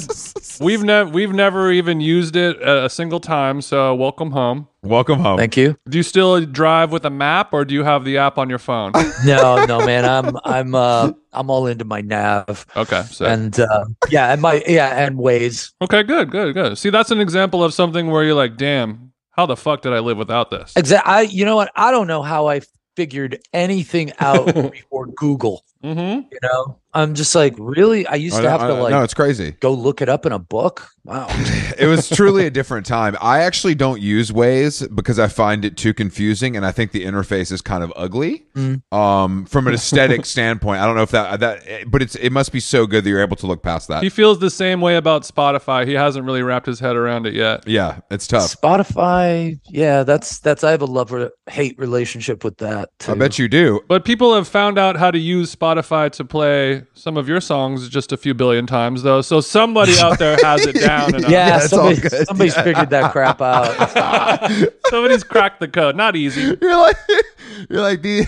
We've 0.61 0.83
never 0.83 1.11
we've 1.11 1.33
never 1.35 1.71
even 1.71 2.01
used 2.01 2.37
it 2.37 2.57
a, 2.63 2.87
a 2.87 2.91
single 2.91 3.21
time. 3.21 3.61
So 3.61 3.95
welcome 3.95 4.31
home. 4.31 4.69
Welcome 4.83 5.19
home. 5.19 5.39
Thank 5.39 5.57
you. 5.57 5.77
Do 5.89 5.99
you 5.99 6.05
still 6.05 6.45
drive 6.47 6.93
with 6.93 7.05
a 7.05 7.11
map, 7.11 7.53
or 7.53 7.65
do 7.65 7.75
you 7.75 7.83
have 7.83 8.05
the 8.05 8.19
app 8.19 8.39
on 8.39 8.49
your 8.49 8.61
phone? 8.61 8.93
No, 9.25 9.65
no, 9.65 9.85
man. 9.85 10.05
I'm 10.05 10.37
I'm 10.45 10.75
uh 10.75 11.11
I'm 11.33 11.51
all 11.51 11.67
into 11.67 11.85
my 11.85 12.01
nav 12.01 12.65
Okay, 12.77 13.03
so 13.11 13.27
and 13.27 13.59
uh 13.59 13.85
yeah, 14.11 14.33
and 14.33 14.41
my 14.41 14.63
yeah, 14.69 15.05
and 15.05 15.19
Waze. 15.19 15.73
okay, 15.83 16.05
good, 16.05 16.31
good, 16.31 16.55
good. 16.55 16.79
See, 16.79 16.91
that's 16.91 17.11
an 17.11 17.21
example 17.21 17.65
of 17.65 17.75
something 17.75 18.09
where 18.11 18.23
you're 18.23 18.35
like, 18.35 18.57
damn, 18.57 19.13
how 19.33 19.47
the 19.47 19.57
fuck 19.57 19.83
did 19.83 19.93
I 19.93 19.99
live 19.99 20.17
without 20.19 20.51
this? 20.51 20.73
Exactly. 20.77 21.13
I 21.13 21.21
you 21.23 21.45
know 21.45 21.57
what? 21.57 21.73
I 21.75 21.91
don't 21.91 22.07
know 22.07 22.23
how 22.23 22.47
I 22.47 22.61
figured 22.95 23.41
anything 23.53 24.13
out 24.21 24.47
before 24.73 25.07
Google. 25.07 25.65
Mm-hmm. 25.83 26.29
You 26.31 26.39
know, 26.43 26.79
I'm 26.95 27.15
just 27.15 27.35
like, 27.35 27.55
really? 27.59 28.07
I 28.07 28.15
used 28.15 28.37
I 28.37 28.39
to 28.39 28.43
know- 28.45 28.51
have 28.51 28.61
to 28.63 28.75
like 28.75 28.91
no, 28.91 29.03
it's 29.03 29.15
crazy. 29.15 29.53
go 29.61 29.73
look 29.73 30.01
it 30.01 30.09
up 30.09 30.25
in 30.27 30.33
a 30.33 30.39
book. 30.39 30.89
Wow. 31.05 31.27
it 31.79 31.87
was 31.87 32.09
truly 32.09 32.47
a 32.47 32.51
different 32.51 32.85
time. 32.85 33.17
I 33.21 33.41
actually 33.41 33.75
don't 33.75 34.01
use 34.01 34.31
Waze 34.31 34.95
because 34.95 35.19
I 35.19 35.29
find 35.29 35.65
it 35.65 35.77
too 35.77 35.95
confusing, 35.95 36.55
and 36.57 36.67
I 36.67 36.73
think 36.73 36.93
the 36.93 37.05
interface 37.05 37.51
is 37.51 37.63
kind 37.63 37.83
of 37.83 37.93
ugly. 37.97 38.45
Mm. 38.55 38.83
Um, 38.93 39.47
from 39.47 39.67
an 39.69 39.75
aesthetic 39.75 40.27
standpoint, 40.27 40.81
I 40.81 40.87
don't 40.87 40.97
know 40.97 41.03
if 41.03 41.11
that 41.13 41.41
that, 41.41 41.91
but 41.91 42.03
it's 42.03 42.15
it 42.17 42.31
must 42.31 42.53
be 42.53 42.61
so 42.61 42.87
good 42.87 43.05
that 43.05 43.11
you're 43.11 43.23
able 43.23 43.37
to 43.37 43.47
look 43.47 43.63
past 43.63 43.89
that. 43.89 44.03
He 44.03 44.11
feels 44.11 44.39
the 44.39 44.51
same 44.51 44.81
way 44.81 44.97
about 44.97 45.23
Spotify. 45.23 45.87
He 45.87 45.95
hasn't 45.95 46.27
really 46.27 46.43
wrapped 46.43 46.67
his 46.67 46.81
head 46.81 46.97
around 46.97 47.27
it 47.27 47.35
yet. 47.35 47.67
yeah, 47.67 48.01
it's 48.11 48.27
tough. 48.27 48.55
Spotify, 48.55 49.59
yeah, 49.69 50.03
that's 50.03 50.41
that's 50.41 50.65
I 50.65 50.71
have 50.73 50.83
a 50.83 50.87
love 50.87 51.15
hate 51.49 51.79
relationship 51.79 52.45
with 52.45 52.59
that. 52.59 52.91
Too. 52.99 53.13
I 53.13 53.15
bet 53.15 53.39
you 53.39 53.49
do. 53.49 53.81
But 53.89 54.05
people 54.05 54.35
have 54.35 54.49
found 54.49 54.79
out 54.79 54.97
how 54.97 55.11
to 55.11 55.19
use 55.19 55.55
Spotify 55.55 56.11
to 56.13 56.25
play 56.25 56.78
some 56.95 57.17
of 57.17 57.29
your 57.29 57.41
songs 57.41 57.89
just 57.89 58.13
a 58.13 58.17
few 58.17 58.35
billion 58.35 58.67
times, 58.67 59.03
though. 59.03 59.21
So 59.23 59.41
somebody 59.41 59.99
out 59.99 60.19
there 60.19 60.37
has 60.43 60.67
it 60.67 60.75
down. 60.81 61.15
And 61.15 61.23
Yeah, 61.29 61.49
Yeah, 61.49 61.59
somebody, 61.61 61.97
somebody's 62.09 62.57
Yeah. 62.57 62.63
figured 62.63 62.91
that 62.91 63.13
crap 63.13 63.41
out. 63.41 64.71
somebody's 64.91 65.25
cracked 65.25 65.61
the 65.61 65.69
code. 65.69 65.97
Not 65.97 66.17
easy. 66.17 66.57
You're 66.61 66.77
like 66.81 66.97
you're 67.71 67.83
like 67.83 68.03
these 68.03 68.27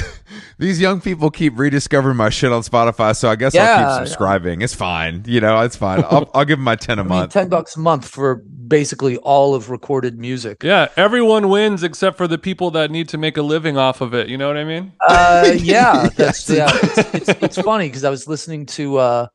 these 0.58 0.80
young 0.80 1.00
people 1.00 1.30
keep 1.30 1.58
rediscovering 1.58 2.16
my 2.16 2.30
shit 2.30 2.52
on 2.52 2.62
Spotify, 2.62 3.14
so 3.14 3.28
I 3.28 3.36
guess 3.36 3.54
I'll 3.56 3.98
keep 3.98 4.06
subscribing. 4.06 4.62
It's 4.62 4.74
fine, 4.74 5.22
you 5.26 5.40
know, 5.40 5.60
it's 5.60 5.76
fine. 5.76 6.04
I'll, 6.04 6.30
I'll 6.34 6.44
give 6.44 6.58
them 6.58 6.64
my 6.64 6.76
ten 6.76 6.98
a 6.98 7.02
I 7.02 7.04
mean, 7.04 7.08
month. 7.10 7.32
ten 7.32 7.48
bucks 7.48 7.76
a 7.76 7.80
month 7.80 8.06
for 8.08 8.36
basically 8.36 9.16
all 9.18 9.54
of 9.54 9.70
recorded 9.70 10.18
music. 10.18 10.62
Yeah, 10.62 10.88
everyone 10.96 11.48
wins 11.48 11.82
except 11.82 12.16
for 12.16 12.26
the 12.26 12.38
people 12.38 12.70
that 12.72 12.90
need 12.90 13.08
to 13.10 13.18
make 13.18 13.36
a 13.36 13.42
living 13.42 13.76
off 13.76 14.00
of 14.00 14.14
it. 14.14 14.28
You 14.28 14.38
know 14.38 14.48
what 14.48 14.56
I 14.56 14.64
mean? 14.64 14.92
Uh, 15.08 15.52
yeah, 15.56 16.08
that's 16.16 16.48
yeah. 16.48 16.70
It's, 16.72 17.14
it's, 17.14 17.42
it's 17.42 17.60
funny 17.60 17.88
because 17.88 18.04
I 18.04 18.10
was 18.10 18.26
listening 18.26 18.66
to 18.66 18.96
uh, 18.98 19.26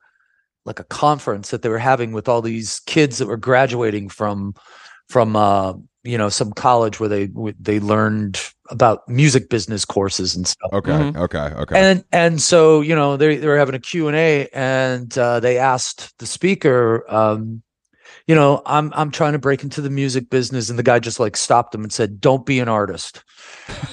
like 0.66 0.80
a 0.80 0.86
conference 0.86 1.50
that 1.52 1.62
they 1.62 1.70
were 1.70 1.80
having 1.80 2.12
with 2.12 2.28
all 2.28 2.42
these 2.42 2.80
kids 2.82 3.18
that 3.18 3.28
were 3.28 3.38
graduating 3.38 4.10
from 4.10 4.54
from 5.10 5.36
uh, 5.36 5.74
you 6.04 6.18
know 6.18 6.30
some 6.30 6.52
college 6.54 7.00
where 7.00 7.10
they 7.10 7.30
they 7.60 7.80
learned 7.80 8.40
about 8.70 9.08
music 9.08 9.50
business 9.50 9.86
courses 9.86 10.36
and 10.36 10.48
stuff. 10.48 10.72
Okay, 10.74 10.92
Mhm. 10.92 11.16
okay, 11.18 11.54
okay. 11.56 11.80
And 11.80 12.04
and 12.12 12.42
so 12.42 12.82
you 12.82 12.96
know 12.96 13.18
they 13.18 13.36
they 13.38 13.48
were 13.48 13.58
having 13.58 13.76
a 13.76 13.80
Q 13.80 14.08
and 14.08 14.16
A 14.18 14.48
and 14.54 15.16
uh, 15.18 15.40
they 15.40 15.58
asked 15.58 16.18
the 16.20 16.26
speaker, 16.26 17.06
um, 17.14 17.62
you 18.28 18.36
know, 18.36 18.62
I'm 18.66 18.92
I'm 18.96 19.12
trying 19.12 19.34
to 19.34 19.40
break 19.40 19.64
into 19.64 19.82
the 19.82 19.90
music 19.90 20.30
business, 20.30 20.70
and 20.70 20.80
the 20.80 20.84
guy 20.84 21.00
just 21.00 21.20
like 21.20 21.36
stopped 21.38 21.76
him 21.76 21.84
and 21.84 21.92
said, 21.94 22.20
"Don't 22.22 22.46
be 22.46 22.60
an 22.60 22.70
artist." 22.70 23.24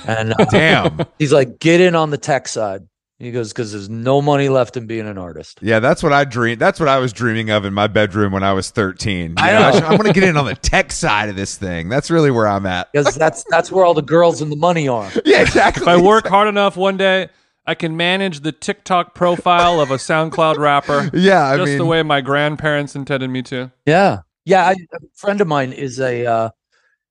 And 0.07 0.33
uh, 0.33 0.44
Damn. 0.51 1.07
he's 1.18 1.33
like, 1.33 1.59
"Get 1.59 1.81
in 1.81 1.94
on 1.94 2.11
the 2.11 2.18
tech 2.18 2.49
side." 2.49 2.83
He 3.20 3.33
goes, 3.33 3.52
"Because 3.52 3.72
there's 3.72 3.88
no 3.90 4.22
money 4.22 4.48
left 4.48 4.76
in 4.76 4.87
being 4.87 5.09
an 5.09 5.18
artist." 5.18 5.59
Yeah, 5.61 5.81
that's 5.81 6.04
what 6.04 6.12
I 6.12 6.24
dream. 6.24 6.59
That's 6.59 6.78
what 6.78 6.88
I 6.88 6.98
was 6.98 7.12
dreaming 7.12 7.50
of 7.50 7.64
in 7.64 7.74
my 7.74 7.88
bedroom 7.88 8.33
when 8.33 8.44
I 8.44 8.52
was 8.52 8.70
13. 8.70 9.31
You 9.31 9.35
I 9.38 9.50
know, 9.50 9.59
know. 9.59 9.87
I 9.87 9.90
am 9.90 9.98
going 9.98 10.12
to 10.12 10.12
get 10.12 10.22
in 10.22 10.37
on 10.37 10.44
the 10.44 10.54
tech 10.54 10.92
side 10.92 11.28
of 11.28 11.35
this 11.35 11.57
thing. 11.57 11.88
That's 11.88 12.12
really 12.12 12.31
where 12.31 12.46
I'm 12.46 12.64
at. 12.64 12.92
Because 12.92 13.16
that's 13.16 13.44
that's 13.50 13.72
where 13.72 13.85
all 13.85 13.94
the 13.94 14.02
girls 14.02 14.40
and 14.40 14.52
the 14.52 14.57
money 14.57 14.87
are. 14.88 15.11
Yeah, 15.24 15.42
exactly. 15.42 15.83
If 15.83 15.88
I 15.88 16.00
work 16.00 16.26
hard 16.26 16.48
enough 16.48 16.76
one 16.76 16.96
day, 16.96 17.28
I 17.66 17.74
can 17.74 17.96
manage 17.96 18.40
the 18.40 18.52
TikTok 18.52 19.14
profile 19.14 19.81
of 19.81 19.90
a 19.90 19.96
SoundCloud 19.96 20.57
rapper. 20.57 21.11
Yeah, 21.18 21.44
I 21.44 21.57
just 21.57 21.70
mean, 21.70 21.78
the 21.78 21.85
way 21.87 22.02
my 22.02 22.20
grandparents 22.20 22.94
intended 22.94 23.28
me 23.28 23.42
to. 23.42 23.72
Yeah, 23.85 24.20
yeah. 24.44 24.68
I, 24.68 24.72
a 24.92 24.98
friend 25.16 25.40
of 25.40 25.48
mine 25.48 25.72
is 25.72 25.98
a 26.00 26.24
uh, 26.24 26.50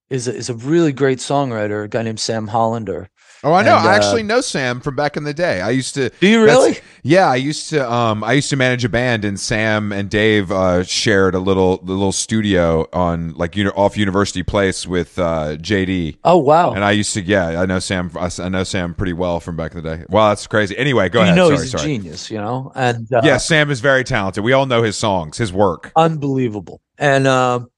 is 0.09 0.27
a, 0.27 0.33
is 0.33 0.49
a 0.49 0.55
really 0.55 0.93
great 0.93 1.19
songwriter. 1.19 1.83
A 1.83 1.87
guy 1.89 2.01
named 2.01 2.19
Sam 2.19 2.47
Hollander. 2.47 3.09
Oh, 3.43 3.53
I 3.53 3.63
know. 3.63 3.77
and, 3.77 3.87
I 3.87 3.93
uh, 3.93 3.95
actually 3.95 4.23
know 4.23 4.41
Sam 4.41 4.79
from 4.79 4.95
back 4.95 5.17
in 5.17 5.23
the 5.23 5.33
day. 5.33 5.61
I 5.61 5.69
used 5.69 5.95
to. 5.95 6.09
Do 6.09 6.27
you 6.27 6.43
really? 6.43 6.79
Yeah, 7.03 7.27
I 7.27 7.35
used 7.35 7.69
to. 7.69 7.89
Um, 7.89 8.23
I 8.23 8.33
used 8.33 8.49
to 8.49 8.55
manage 8.55 8.83
a 8.83 8.89
band, 8.89 9.23
and 9.23 9.39
Sam 9.39 9.91
and 9.91 10.09
Dave 10.09 10.51
uh, 10.51 10.83
shared 10.83 11.35
a 11.35 11.39
little, 11.39 11.77
the 11.77 11.93
little 11.93 12.11
studio 12.11 12.87
on 12.91 13.33
like 13.35 13.55
uni- 13.55 13.69
off 13.71 13.95
University 13.97 14.43
Place 14.43 14.85
with 14.85 15.17
uh, 15.17 15.55
JD. 15.57 16.17
Oh 16.23 16.37
wow. 16.37 16.73
And 16.73 16.83
I 16.83 16.91
used 16.91 17.13
to, 17.13 17.21
yeah, 17.21 17.61
I 17.61 17.65
know 17.65 17.79
Sam. 17.79 18.11
I 18.15 18.49
know 18.49 18.63
Sam 18.63 18.93
pretty 18.93 19.13
well 19.13 19.39
from 19.39 19.55
back 19.55 19.73
in 19.73 19.81
the 19.83 19.97
day. 19.97 20.03
Wow, 20.09 20.29
that's 20.29 20.47
crazy. 20.47 20.77
Anyway, 20.77 21.09
go 21.09 21.19
you 21.19 21.23
ahead. 21.23 21.35
know 21.35 21.47
sorry, 21.49 21.57
he's 21.57 21.73
a 21.73 21.77
sorry. 21.77 21.83
genius, 21.89 22.31
you 22.31 22.37
know, 22.37 22.71
and 22.75 23.11
uh, 23.13 23.21
Yeah, 23.23 23.37
Sam 23.37 23.71
is 23.71 23.79
very 23.79 24.03
talented. 24.03 24.43
We 24.43 24.53
all 24.53 24.65
know 24.65 24.83
his 24.83 24.97
songs, 24.97 25.37
his 25.37 25.53
work. 25.53 25.91
unbelievable. 25.95 26.81
And 26.97 27.27
um, 27.27 27.69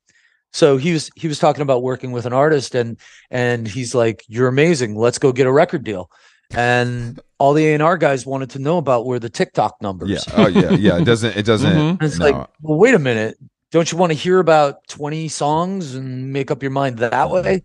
so 0.51 0.77
he 0.77 0.93
was 0.93 1.09
he 1.15 1.27
was 1.27 1.39
talking 1.39 1.61
about 1.61 1.83
working 1.83 2.11
with 2.11 2.25
an 2.25 2.33
artist, 2.33 2.75
and 2.75 2.97
and 3.29 3.67
he's 3.67 3.93
like, 3.93 4.23
"You're 4.27 4.47
amazing. 4.47 4.95
Let's 4.95 5.19
go 5.19 5.31
get 5.31 5.47
a 5.47 5.51
record 5.51 5.83
deal." 5.83 6.09
And 6.51 7.19
all 7.37 7.53
the 7.53 7.67
A 7.67 7.73
and 7.75 7.83
R 7.83 7.97
guys 7.97 8.25
wanted 8.25 8.49
to 8.51 8.59
know 8.59 8.77
about 8.77 9.05
were 9.05 9.19
the 9.19 9.29
TikTok 9.29 9.81
numbers. 9.81 10.09
Yeah. 10.09 10.19
Oh 10.35 10.47
yeah. 10.47 10.71
Yeah. 10.71 10.97
It 10.97 11.05
doesn't. 11.05 11.37
It 11.37 11.45
doesn't. 11.45 11.71
Mhm. 11.71 12.03
It's 12.03 12.17
no. 12.17 12.25
like, 12.25 12.35
well, 12.61 12.77
wait 12.79 12.95
a 12.95 12.99
minute. 12.99 13.37
Don't 13.71 13.91
you 13.91 13.99
want 13.99 14.11
to 14.11 14.17
hear 14.17 14.39
about 14.39 14.87
20 14.87 15.27
songs 15.27 15.93
and 15.93 16.33
make 16.33 16.49
up 16.49 16.63
your 16.63 16.71
mind 16.71 16.97
that 16.97 17.29
way? 17.29 17.61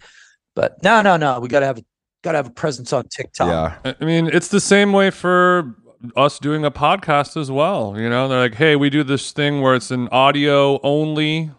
But 0.54 0.82
no, 0.82 1.00
no, 1.00 1.16
no. 1.16 1.40
We 1.40 1.48
gotta 1.48 1.64
have 1.66 1.82
gotta 2.22 2.36
have 2.36 2.46
a 2.46 2.50
presence 2.50 2.92
on 2.92 3.08
TikTok. 3.08 3.48
yeah. 3.48 3.90
I 3.90 3.96
I 4.00 4.04
mean, 4.04 4.26
it's 4.26 4.48
the 4.48 4.60
same 4.60 4.92
way 4.92 5.10
for 5.10 5.74
us 6.16 6.38
doing 6.38 6.66
a 6.66 6.70
podcast 6.70 7.40
as 7.40 7.50
well. 7.50 7.94
You 7.96 8.10
know, 8.10 8.28
they're 8.28 8.38
like, 8.38 8.54
hey, 8.54 8.76
we 8.76 8.90
do 8.90 9.02
this 9.02 9.32
thing 9.32 9.62
where 9.62 9.74
it's 9.74 9.90
an 9.90 10.08
audio 10.08 10.78
only 10.82 11.50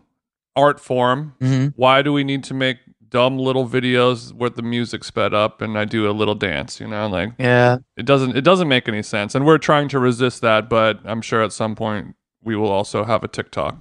art 0.55 0.79
form. 0.79 1.33
Mhm. 1.41 1.73
Why 1.75 2.01
do 2.01 2.13
we 2.13 2.23
need 2.23 2.43
to 2.45 2.53
make 2.53 2.77
dumb 3.09 3.37
little 3.37 3.67
videos 3.67 4.33
with 4.33 4.55
the 4.55 4.61
music 4.61 5.03
sped 5.03 5.33
up 5.33 5.61
and 5.61 5.77
I 5.77 5.85
do 5.85 6.09
a 6.09 6.13
little 6.13 6.35
dance? 6.35 6.79
You 6.79 6.87
know, 6.87 7.07
like 7.07 7.33
Yeah. 7.37 7.77
it 7.97 8.05
doesn't 8.05 8.35
it 8.35 8.41
doesn't 8.41 8.67
make 8.67 8.87
any 8.87 9.03
sense. 9.03 9.35
And 9.35 9.45
we're 9.45 9.57
trying 9.57 9.87
to 9.89 9.99
resist 9.99 10.41
that, 10.41 10.69
but 10.69 10.99
I'm 11.05 11.21
sure 11.21 11.41
at 11.43 11.51
some 11.53 11.75
point 11.75 12.15
we 12.43 12.55
will 12.55 12.71
also 12.71 13.03
have 13.03 13.23
a 13.23 13.27
TikTok. 13.27 13.77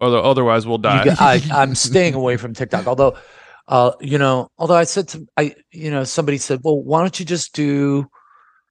Other, 0.00 0.18
otherwise, 0.18 0.64
we'll 0.66 0.78
die. 0.78 1.14
I'm 1.52 1.74
staying 1.74 2.14
away 2.14 2.36
from 2.36 2.54
TikTok. 2.54 2.86
Although, 2.86 3.16
uh, 3.66 3.90
you 4.00 4.16
know, 4.16 4.48
although 4.56 4.76
I 4.76 4.84
said 4.84 5.08
to 5.08 5.26
I, 5.36 5.54
you 5.72 5.90
know, 5.90 6.04
somebody 6.04 6.38
said, 6.38 6.60
well, 6.62 6.80
why 6.80 7.00
don't 7.00 7.18
you 7.18 7.26
just 7.26 7.52
do, 7.52 8.06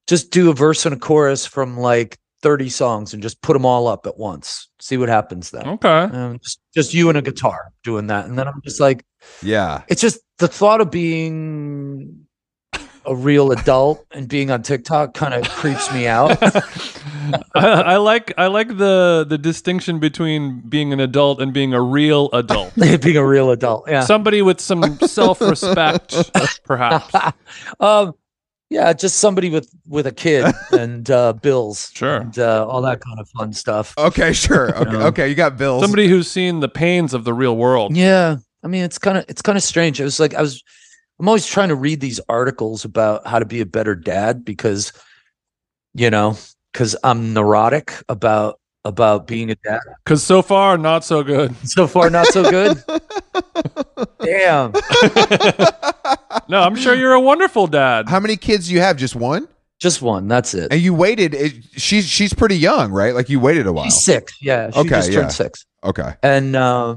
just 0.06 0.30
do 0.30 0.48
a 0.50 0.54
verse 0.54 0.86
and 0.86 0.94
a 0.94 0.98
chorus 0.98 1.44
from 1.44 1.76
like 1.76 2.16
30 2.42 2.68
songs 2.68 3.14
and 3.14 3.22
just 3.22 3.40
put 3.42 3.52
them 3.54 3.64
all 3.66 3.86
up 3.88 4.06
at 4.06 4.16
once. 4.18 4.68
See 4.80 4.96
what 4.96 5.08
happens 5.08 5.50
then. 5.50 5.66
okay. 5.66 5.88
Um, 6.04 6.38
just, 6.38 6.60
just 6.74 6.94
you 6.94 7.08
and 7.08 7.18
a 7.18 7.22
guitar 7.22 7.72
doing 7.82 8.06
that, 8.08 8.26
and 8.26 8.38
then 8.38 8.46
I'm 8.48 8.60
just 8.64 8.80
like, 8.80 9.04
Yeah. 9.42 9.82
it's 9.88 10.00
just 10.00 10.20
the 10.38 10.48
thought 10.48 10.80
of 10.80 10.90
being 10.90 12.24
a 13.04 13.14
real 13.16 13.52
adult 13.52 14.04
and 14.12 14.28
being 14.28 14.50
on 14.50 14.62
TikTok 14.62 15.14
kind 15.14 15.32
of 15.34 15.48
creeps 15.48 15.90
me 15.92 16.06
out. 16.06 16.36
I, 17.54 17.66
I 17.94 17.96
like 17.96 18.32
I 18.38 18.46
like 18.48 18.68
the 18.68 19.24
the 19.28 19.38
distinction 19.38 19.98
between 19.98 20.60
being 20.60 20.92
an 20.92 21.00
adult 21.00 21.40
and 21.40 21.52
being 21.52 21.72
a 21.74 21.80
real 21.80 22.28
adult. 22.32 22.74
being 23.00 23.16
a 23.16 23.26
real 23.26 23.50
adult, 23.50 23.88
yeah. 23.88 24.00
Somebody 24.00 24.42
with 24.42 24.60
some 24.60 24.98
self 25.00 25.40
respect, 25.40 26.14
perhaps. 26.64 27.14
um, 27.80 28.14
yeah, 28.70 28.92
just 28.92 29.18
somebody 29.18 29.50
with 29.50 29.70
with 29.86 30.06
a 30.06 30.12
kid 30.12 30.52
and 30.72 31.10
uh, 31.10 31.32
bills, 31.32 31.90
Sure. 31.94 32.16
and 32.16 32.38
uh, 32.38 32.66
all 32.66 32.82
that 32.82 33.00
kind 33.00 33.18
of 33.18 33.28
fun 33.30 33.52
stuff. 33.52 33.94
Okay. 33.98 34.32
Sure. 34.32 34.74
Okay. 34.78 34.90
know. 34.92 35.06
Okay. 35.06 35.28
You 35.28 35.34
got 35.34 35.56
bills. 35.56 35.82
Somebody 35.82 36.06
who's 36.08 36.30
seen 36.30 36.60
the 36.60 36.68
pains 36.68 37.14
of 37.14 37.24
the 37.24 37.32
real 37.34 37.56
world. 37.56 37.96
Yeah, 37.96 38.36
I 38.62 38.66
mean, 38.68 38.84
it's 38.84 38.98
kind 38.98 39.18
of 39.18 39.24
it's 39.28 39.42
kind 39.42 39.56
of 39.56 39.62
strange. 39.64 40.00
It 40.00 40.04
was 40.04 40.20
like 40.20 40.34
I 40.34 40.42
was, 40.42 40.62
I'm 41.18 41.28
always 41.28 41.46
trying 41.46 41.68
to 41.70 41.74
read 41.74 42.00
these 42.00 42.20
articles 42.28 42.84
about 42.84 43.26
how 43.26 43.38
to 43.38 43.44
be 43.46 43.60
a 43.60 43.66
better 43.66 43.94
dad 43.94 44.44
because, 44.44 44.92
you 45.94 46.10
know, 46.10 46.36
because 46.72 46.94
I'm 47.02 47.32
neurotic 47.34 47.92
about 48.08 48.57
about 48.84 49.26
being 49.26 49.50
a 49.50 49.54
dad. 49.56 49.80
Because 50.04 50.22
so 50.22 50.40
far, 50.42 50.78
not 50.78 51.04
so 51.04 51.22
good. 51.22 51.54
So 51.64 51.86
far, 51.86 52.10
not 52.10 52.26
so 52.28 52.48
good. 52.50 52.82
Damn. 54.20 54.72
No, 56.50 56.62
I'm 56.62 56.76
sure 56.76 56.94
you're 56.94 57.12
a 57.12 57.20
wonderful 57.20 57.66
dad. 57.66 58.08
How 58.08 58.20
many 58.20 58.36
kids 58.36 58.68
do 58.68 58.74
you 58.74 58.80
have? 58.80 58.96
Just 58.96 59.14
one? 59.14 59.46
Just 59.78 60.00
one. 60.00 60.28
That's 60.28 60.54
it. 60.54 60.72
And 60.72 60.80
you 60.80 60.94
waited. 60.94 61.34
It, 61.34 61.52
she's 61.76 62.08
she's 62.08 62.32
pretty 62.32 62.56
young, 62.56 62.90
right? 62.90 63.14
Like 63.14 63.28
you 63.28 63.38
waited 63.38 63.66
a 63.66 63.72
while. 63.72 63.84
She's 63.84 64.02
six. 64.02 64.34
Yeah. 64.40 64.70
She 64.70 64.78
Okay, 64.80 64.88
just 64.88 65.12
turned 65.12 65.24
yeah. 65.26 65.28
six. 65.28 65.66
Okay, 65.84 66.14
And 66.22 66.56
uh, 66.56 66.96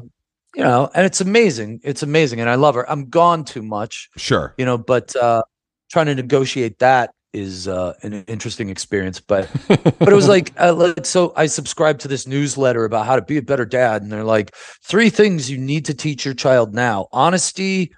you 0.55 0.63
know, 0.63 0.89
and 0.95 1.05
it's 1.05 1.19
amazing. 1.19 1.81
It's 1.83 2.01
amazing, 2.01 2.39
and 2.39 2.49
I 2.49 2.55
love 2.55 2.75
her. 2.75 2.89
I'm 2.89 3.09
gone 3.09 3.43
too 3.43 3.61
much, 3.61 4.09
sure. 4.15 4.53
you 4.57 4.63
know, 4.65 4.77
but 4.77 5.13
uh, 5.17 5.43
trying 5.91 6.05
to 6.05 6.15
negotiate 6.15 6.79
that 6.79 7.13
is 7.33 7.67
uh, 7.67 7.93
an 8.03 8.13
interesting 8.25 8.69
experience. 8.69 9.19
But 9.19 9.49
but 9.67 10.09
it 10.09 10.15
was 10.15 10.27
like, 10.27 10.53
uh, 10.59 10.73
like 10.73 11.05
so 11.05 11.33
I 11.35 11.45
subscribed 11.47 12.01
to 12.01 12.07
this 12.07 12.27
newsletter 12.27 12.85
about 12.85 13.05
how 13.05 13.15
to 13.15 13.21
be 13.21 13.37
a 13.37 13.41
better 13.41 13.65
dad, 13.65 14.01
and 14.01 14.11
they're 14.11 14.23
like 14.23 14.55
three 14.83 15.09
things 15.09 15.49
you 15.49 15.57
need 15.57 15.85
to 15.85 15.93
teach 15.93 16.25
your 16.25 16.33
child 16.33 16.73
now: 16.73 17.07
honesty, 17.11 17.91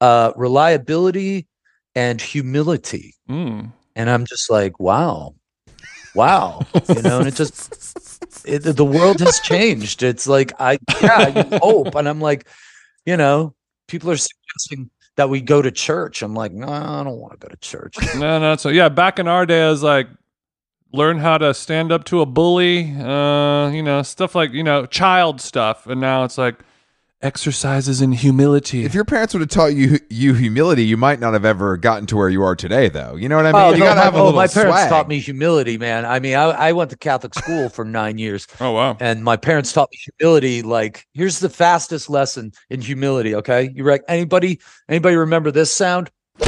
uh, 0.00 0.32
reliability, 0.36 1.46
and 1.94 2.20
humility. 2.20 3.14
Mm. 3.28 3.72
And 3.96 4.10
I'm 4.10 4.24
just 4.24 4.50
like, 4.50 4.78
wow, 4.78 5.34
wow, 6.14 6.64
you 6.88 7.02
know, 7.02 7.18
and 7.18 7.28
it 7.28 7.34
just 7.34 8.46
it, 8.46 8.60
the 8.60 8.84
world 8.84 9.20
has 9.20 9.40
changed. 9.40 10.02
It's 10.02 10.26
like 10.26 10.52
I 10.60 10.78
yeah, 11.00 11.28
you 11.28 11.58
hope, 11.58 11.94
and 11.94 12.08
I'm 12.08 12.20
like, 12.20 12.46
you 13.04 13.16
know, 13.16 13.54
people 13.88 14.10
are 14.10 14.16
suggesting 14.16 14.90
that 15.20 15.28
we 15.28 15.42
go 15.42 15.60
to 15.60 15.70
church. 15.70 16.22
I'm 16.22 16.32
like, 16.32 16.50
no, 16.50 16.66
I 16.66 17.04
don't 17.04 17.18
want 17.18 17.38
to 17.38 17.46
go 17.46 17.48
to 17.48 17.56
church. 17.58 17.94
No, 18.16 18.38
no. 18.38 18.56
So 18.56 18.70
yeah, 18.70 18.88
back 18.88 19.18
in 19.18 19.28
our 19.28 19.44
day, 19.44 19.62
I 19.66 19.68
was 19.68 19.82
like, 19.82 20.08
learn 20.94 21.18
how 21.18 21.36
to 21.36 21.52
stand 21.52 21.92
up 21.92 22.04
to 22.04 22.22
a 22.22 22.26
bully. 22.26 22.90
Uh, 22.98 23.68
you 23.68 23.82
know, 23.82 24.00
stuff 24.00 24.34
like 24.34 24.52
you 24.52 24.62
know, 24.64 24.86
child 24.86 25.42
stuff. 25.42 25.86
And 25.86 26.00
now 26.00 26.24
it's 26.24 26.38
like 26.38 26.56
exercises 27.22 28.00
in 28.00 28.12
humility. 28.12 28.84
If 28.84 28.94
your 28.94 29.04
parents 29.04 29.34
would 29.34 29.40
have 29.40 29.50
taught 29.50 29.74
you 29.74 29.98
you 30.08 30.34
humility, 30.34 30.84
you 30.84 30.96
might 30.96 31.20
not 31.20 31.32
have 31.32 31.44
ever 31.44 31.76
gotten 31.76 32.06
to 32.06 32.16
where 32.16 32.28
you 32.28 32.42
are 32.42 32.56
today, 32.56 32.88
though. 32.88 33.16
You 33.16 33.28
know 33.28 33.36
what 33.36 33.46
I 33.46 33.52
mean? 33.52 33.62
Oh, 33.62 33.72
you 33.72 33.80
no, 33.80 33.86
gotta 33.86 34.00
my, 34.00 34.04
have 34.04 34.14
a 34.14 34.18
oh, 34.18 34.24
little 34.24 34.36
my 34.36 34.46
parents 34.46 34.78
swag. 34.78 34.88
taught 34.88 35.08
me 35.08 35.18
humility, 35.18 35.78
man. 35.78 36.04
I 36.04 36.18
mean, 36.18 36.34
I, 36.34 36.44
I 36.44 36.72
went 36.72 36.90
to 36.90 36.96
Catholic 36.96 37.34
school 37.34 37.68
for 37.68 37.84
nine 37.84 38.18
years, 38.18 38.46
oh 38.60 38.72
wow. 38.72 38.96
and 39.00 39.22
my 39.22 39.36
parents 39.36 39.72
taught 39.72 39.88
me 39.92 39.98
humility. 40.18 40.62
Like, 40.62 41.06
here's 41.14 41.38
the 41.38 41.50
fastest 41.50 42.08
lesson 42.08 42.52
in 42.70 42.80
humility. 42.80 43.34
Okay, 43.34 43.70
you 43.74 43.84
right? 43.84 44.00
Anybody, 44.08 44.60
anybody 44.88 45.16
remember 45.16 45.50
this 45.50 45.72
sound? 45.72 46.10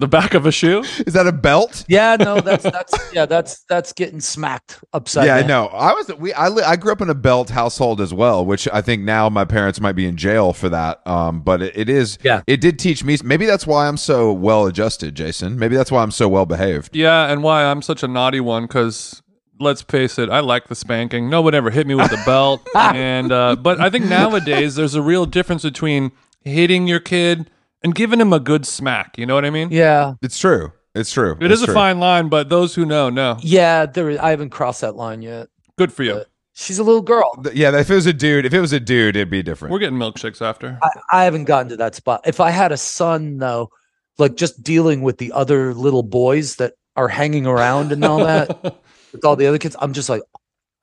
The 0.00 0.08
back 0.08 0.32
of 0.32 0.46
a 0.46 0.50
shoe. 0.50 0.80
Is 1.06 1.12
that 1.12 1.26
a 1.26 1.32
belt? 1.32 1.84
Yeah, 1.86 2.16
no, 2.18 2.40
that's 2.40 2.64
that's 2.64 2.94
yeah, 3.12 3.26
that's 3.26 3.64
that's 3.68 3.92
getting 3.92 4.18
smacked 4.20 4.82
upside. 4.94 5.26
yeah, 5.26 5.34
I 5.36 5.40
down. 5.40 5.48
know. 5.48 5.66
I 5.66 5.92
was 5.92 6.08
we 6.16 6.32
I 6.32 6.48
li- 6.48 6.62
I 6.62 6.76
grew 6.76 6.90
up 6.90 7.02
in 7.02 7.10
a 7.10 7.14
belt 7.14 7.50
household 7.50 8.00
as 8.00 8.14
well, 8.14 8.46
which 8.46 8.66
I 8.72 8.80
think 8.80 9.02
now 9.02 9.28
my 9.28 9.44
parents 9.44 9.78
might 9.78 9.92
be 9.92 10.06
in 10.06 10.16
jail 10.16 10.54
for 10.54 10.70
that. 10.70 11.06
Um, 11.06 11.42
but 11.42 11.60
it, 11.60 11.76
it 11.76 11.88
is. 11.90 12.16
Yeah. 12.22 12.40
It 12.46 12.62
did 12.62 12.78
teach 12.78 13.04
me. 13.04 13.18
Maybe 13.22 13.44
that's 13.44 13.66
why 13.66 13.88
I'm 13.88 13.98
so 13.98 14.32
well 14.32 14.64
adjusted, 14.66 15.14
Jason. 15.14 15.58
Maybe 15.58 15.76
that's 15.76 15.92
why 15.92 16.02
I'm 16.02 16.10
so 16.12 16.30
well 16.30 16.46
behaved. 16.46 16.96
Yeah, 16.96 17.30
and 17.30 17.42
why 17.42 17.64
I'm 17.64 17.82
such 17.82 18.02
a 18.02 18.08
naughty 18.08 18.40
one 18.40 18.62
because 18.64 19.22
let's 19.58 19.82
face 19.82 20.18
it, 20.18 20.30
I 20.30 20.40
like 20.40 20.68
the 20.68 20.74
spanking. 20.74 21.28
No 21.28 21.42
one 21.42 21.54
ever 21.54 21.68
hit 21.68 21.86
me 21.86 21.94
with 21.94 22.10
a 22.10 22.22
belt, 22.24 22.66
and 22.74 23.30
uh, 23.30 23.54
but 23.56 23.78
I 23.78 23.90
think 23.90 24.06
nowadays 24.06 24.76
there's 24.76 24.94
a 24.94 25.02
real 25.02 25.26
difference 25.26 25.62
between 25.62 26.12
hitting 26.42 26.86
your 26.88 27.00
kid 27.00 27.50
and 27.82 27.94
giving 27.94 28.20
him 28.20 28.32
a 28.32 28.40
good 28.40 28.66
smack. 28.66 29.16
You 29.18 29.26
know 29.26 29.34
what 29.34 29.44
I 29.44 29.50
mean? 29.50 29.70
Yeah, 29.70 30.14
It's 30.22 30.38
true. 30.38 30.72
It's 30.94 31.12
true. 31.12 31.36
It 31.40 31.50
It's 31.50 31.62
is 31.62 31.68
a 31.68 31.72
fine 31.72 32.00
line, 32.00 32.28
but 32.28 32.48
those 32.48 32.74
who 32.74 32.84
know 32.84 33.10
know. 33.10 33.36
yeah. 33.40 33.86
There, 33.86 34.10
is- 34.10 34.18
I 34.18 34.30
haven't 34.30 34.50
crossed 34.50 34.80
that 34.80 34.96
line 34.96 35.22
yet. 35.22 35.48
Good 35.78 35.92
for 35.92 36.02
you. 36.02 36.14
But- 36.14 36.26
She's 36.52 36.78
a 36.80 36.82
little 36.82 37.00
girl. 37.00 37.30
Yeah, 37.54 37.74
if 37.78 37.88
it 37.90 37.94
was 37.94 38.04
a 38.06 38.12
dude, 38.12 38.44
if 38.44 38.52
it 38.52 38.60
was 38.60 38.72
a 38.74 38.80
dude, 38.80 39.16
it'd 39.16 39.30
be 39.30 39.42
different. 39.42 39.72
We're 39.72 39.78
getting 39.78 39.98
milkshakes 39.98 40.42
after. 40.42 40.78
I, 40.82 40.88
I 41.20 41.24
haven't 41.24 41.44
gotten 41.44 41.68
to 41.70 41.76
that 41.76 41.94
spot. 41.94 42.22
If 42.26 42.38
I 42.40 42.50
had 42.50 42.70
a 42.70 42.76
son, 42.76 43.38
though, 43.38 43.70
like 44.18 44.34
just 44.34 44.62
dealing 44.62 45.00
with 45.00 45.16
the 45.18 45.32
other 45.32 45.72
little 45.72 46.02
boys 46.02 46.56
that 46.56 46.74
are 46.96 47.08
hanging 47.08 47.46
around 47.46 47.92
and 47.92 48.04
all 48.04 48.18
that 48.18 48.62
with 49.12 49.24
all 49.24 49.36
the 49.36 49.46
other 49.46 49.56
kids, 49.58 49.74
I'm 49.80 49.94
just 49.94 50.10
like, 50.10 50.22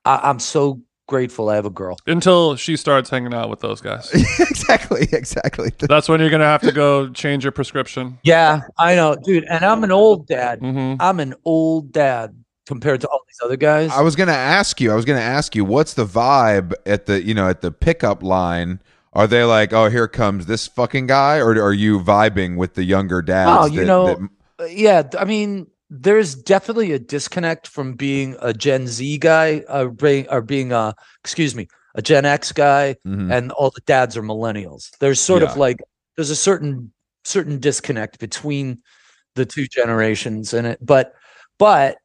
I, 0.06 0.20
I'm 0.24 0.40
so 0.40 0.82
grateful 1.08 1.50
I 1.50 1.56
have 1.56 1.66
a 1.66 1.70
girl. 1.72 1.98
Until 2.08 2.56
she 2.56 2.78
starts 2.78 3.10
hanging 3.10 3.34
out 3.34 3.50
with 3.50 3.62
those 3.62 3.82
guys. 3.82 4.12
exactly. 4.40 5.08
Exactly. 5.12 5.72
That's 5.80 6.08
when 6.08 6.20
you're 6.20 6.30
gonna 6.30 6.46
have 6.46 6.62
to 6.62 6.72
go 6.72 7.10
change 7.10 7.44
your 7.44 7.52
prescription. 7.52 8.20
Yeah, 8.24 8.62
I 8.78 8.96
know, 8.96 9.16
dude. 9.16 9.46
And 9.50 9.66
I'm 9.66 9.84
an 9.84 9.92
old 9.92 10.28
dad. 10.28 10.60
hmm 10.60 10.96
I'm 11.00 11.20
an 11.20 11.34
old 11.46 11.92
dad 11.92 12.36
compared 12.68 13.02
to 13.02 13.08
all 13.08 13.22
these 13.28 13.40
other 13.44 13.58
guys. 13.58 13.92
I 13.92 14.02
was 14.02 14.16
gonna 14.16 14.32
ask 14.34 14.80
you. 14.82 14.92
I 14.92 14.96
was 14.96 15.06
gonna 15.06 15.20
ask 15.22 15.56
you, 15.56 15.66
what's 15.66 15.94
the 15.94 16.06
vibe 16.06 16.74
at 16.86 17.06
the 17.06 17.24
you 17.24 17.34
know 17.34 17.50
at 17.50 17.62
the 17.62 17.72
pickup 17.72 18.22
line? 18.22 18.82
Are 19.14 19.26
they 19.26 19.44
like, 19.44 19.74
oh, 19.74 19.90
here 19.90 20.08
comes 20.08 20.46
this 20.46 20.68
fucking 20.68 21.08
guy, 21.08 21.38
or 21.40 21.52
are 21.60 21.74
you 21.74 22.00
vibing 22.00 22.56
with 22.56 22.76
the 22.76 22.84
younger 22.84 23.22
dads? 23.24 23.50
Oh, 23.62 23.66
you 23.66 23.84
know, 23.84 24.28
Uh, 24.60 24.66
yeah, 24.66 25.04
I 25.18 25.26
mean, 25.26 25.68
there's 25.90 26.36
definitely 26.36 26.92
a 26.92 27.00
disconnect 27.00 27.68
from 27.68 27.94
being 27.94 28.36
a 28.42 28.54
Gen 28.54 28.88
Z 28.88 29.18
guy, 29.20 29.64
uh, 29.70 29.88
or 30.30 30.42
being 30.42 30.72
a, 30.72 30.94
excuse 31.24 31.56
me, 31.56 31.68
a 31.96 32.02
Gen 32.02 32.26
X 32.26 32.52
guy, 32.52 32.96
Mhm. 33.06 33.32
and 33.32 33.52
all 33.54 33.72
the 33.72 33.82
dads 33.86 34.18
are 34.18 34.22
millennials. 34.24 34.90
There's 35.00 35.20
sort 35.20 35.44
Yeah. 35.44 35.50
of 35.52 35.58
like 35.58 35.78
there's 36.16 36.30
a 36.30 36.36
certain 36.36 36.92
certain 37.24 37.60
disconnect 37.60 38.20
between 38.20 38.80
the 39.36 39.46
two 39.46 39.68
generations, 39.68 40.54
and 40.54 40.68
it, 40.68 40.80
but 40.86 41.14
but 41.60 41.98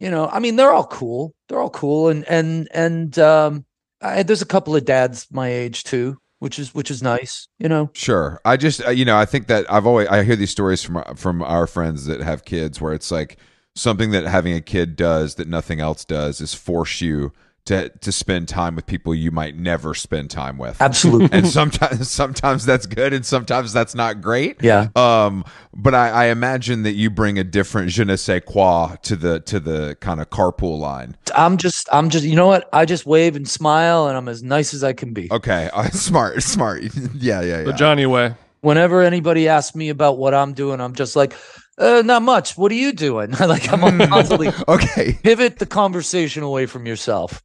you 0.00 0.10
know, 0.10 0.28
I 0.28 0.38
mean, 0.40 0.56
they're 0.56 0.72
all 0.72 0.86
cool. 0.86 1.34
They're 1.48 1.60
all 1.60 1.70
cool, 1.70 2.08
and 2.08 2.24
and 2.28 2.68
and 2.72 3.18
um, 3.18 3.64
I, 4.02 4.22
there's 4.22 4.42
a 4.42 4.46
couple 4.46 4.76
of 4.76 4.84
dads 4.84 5.26
my 5.32 5.48
age 5.48 5.84
too, 5.84 6.18
which 6.38 6.58
is 6.58 6.74
which 6.74 6.90
is 6.90 7.02
nice. 7.02 7.48
You 7.58 7.68
know, 7.68 7.90
Sure. 7.94 8.40
I 8.44 8.56
just 8.56 8.84
uh, 8.86 8.90
you 8.90 9.04
know 9.04 9.16
I 9.16 9.24
think 9.24 9.46
that 9.48 9.70
I've 9.70 9.86
always 9.86 10.08
I 10.08 10.24
hear 10.24 10.36
these 10.36 10.50
stories 10.50 10.82
from 10.82 11.02
from 11.16 11.42
our 11.42 11.66
friends 11.66 12.06
that 12.06 12.20
have 12.20 12.44
kids 12.44 12.80
where 12.80 12.92
it's 12.92 13.10
like 13.10 13.38
something 13.74 14.10
that 14.10 14.24
having 14.24 14.54
a 14.54 14.60
kid 14.60 14.96
does 14.96 15.36
that 15.36 15.48
nothing 15.48 15.80
else 15.80 16.04
does 16.04 16.40
is 16.40 16.54
force 16.54 17.00
you 17.00 17.32
to 17.68 17.88
to 18.00 18.10
spend 18.12 18.48
time 18.48 18.74
with 18.74 18.86
people 18.86 19.14
you 19.14 19.30
might 19.30 19.56
never 19.56 19.94
spend 19.94 20.30
time 20.30 20.56
with. 20.58 20.80
absolutely, 20.80 21.28
And 21.32 21.46
sometimes 21.46 22.10
sometimes 22.22 22.64
that's 22.64 22.86
good 22.86 23.12
and 23.12 23.24
sometimes 23.24 23.72
that's 23.72 23.94
not 23.94 24.20
great. 24.20 24.62
yeah. 24.62 24.88
Um, 24.96 25.44
but 25.74 25.94
I, 25.94 26.08
I 26.08 26.24
imagine 26.26 26.82
that 26.84 26.94
you 26.94 27.10
bring 27.10 27.38
a 27.38 27.44
different 27.44 27.90
je 27.90 28.04
ne 28.04 28.16
sais 28.16 28.42
quoi 28.44 28.96
to 29.02 29.16
the 29.16 29.40
to 29.40 29.60
the 29.60 29.96
kind 30.00 30.20
of 30.20 30.30
carpool 30.30 30.78
line. 30.78 31.16
I'm 31.34 31.56
just, 31.58 31.88
I'm 31.92 32.08
just, 32.10 32.24
you 32.24 32.36
know 32.36 32.46
what? 32.46 32.68
I 32.72 32.84
just 32.86 33.04
wave 33.06 33.36
and 33.36 33.46
smile, 33.48 34.08
and 34.08 34.16
I'm 34.16 34.28
as 34.28 34.42
nice 34.42 34.72
as 34.74 34.82
I 34.82 34.92
can 34.94 35.12
be. 35.12 35.28
Okay, 35.30 35.68
uh, 35.74 35.90
smart, 35.90 36.42
smart. 36.42 36.82
yeah, 37.14 37.42
yeah, 37.42 37.62
The. 37.62 37.72
Johnny 37.72 38.06
way. 38.06 38.34
Whenever 38.60 39.02
anybody 39.02 39.46
asks 39.46 39.76
me 39.76 39.88
about 39.90 40.18
what 40.18 40.34
I'm 40.34 40.52
doing, 40.52 40.80
I'm 40.80 40.94
just 40.94 41.14
like, 41.14 41.32
uh, 41.78 42.02
not 42.04 42.22
much. 42.22 42.56
What 42.58 42.72
are 42.72 42.76
you 42.76 42.92
doing? 42.92 43.30
like 43.32 43.72
I'm 43.72 43.98
constantly 44.08 44.48
okay, 44.66 45.18
pivot 45.22 45.58
the 45.60 45.66
conversation 45.66 46.42
away 46.42 46.66
from 46.66 46.86
yourself. 46.86 47.40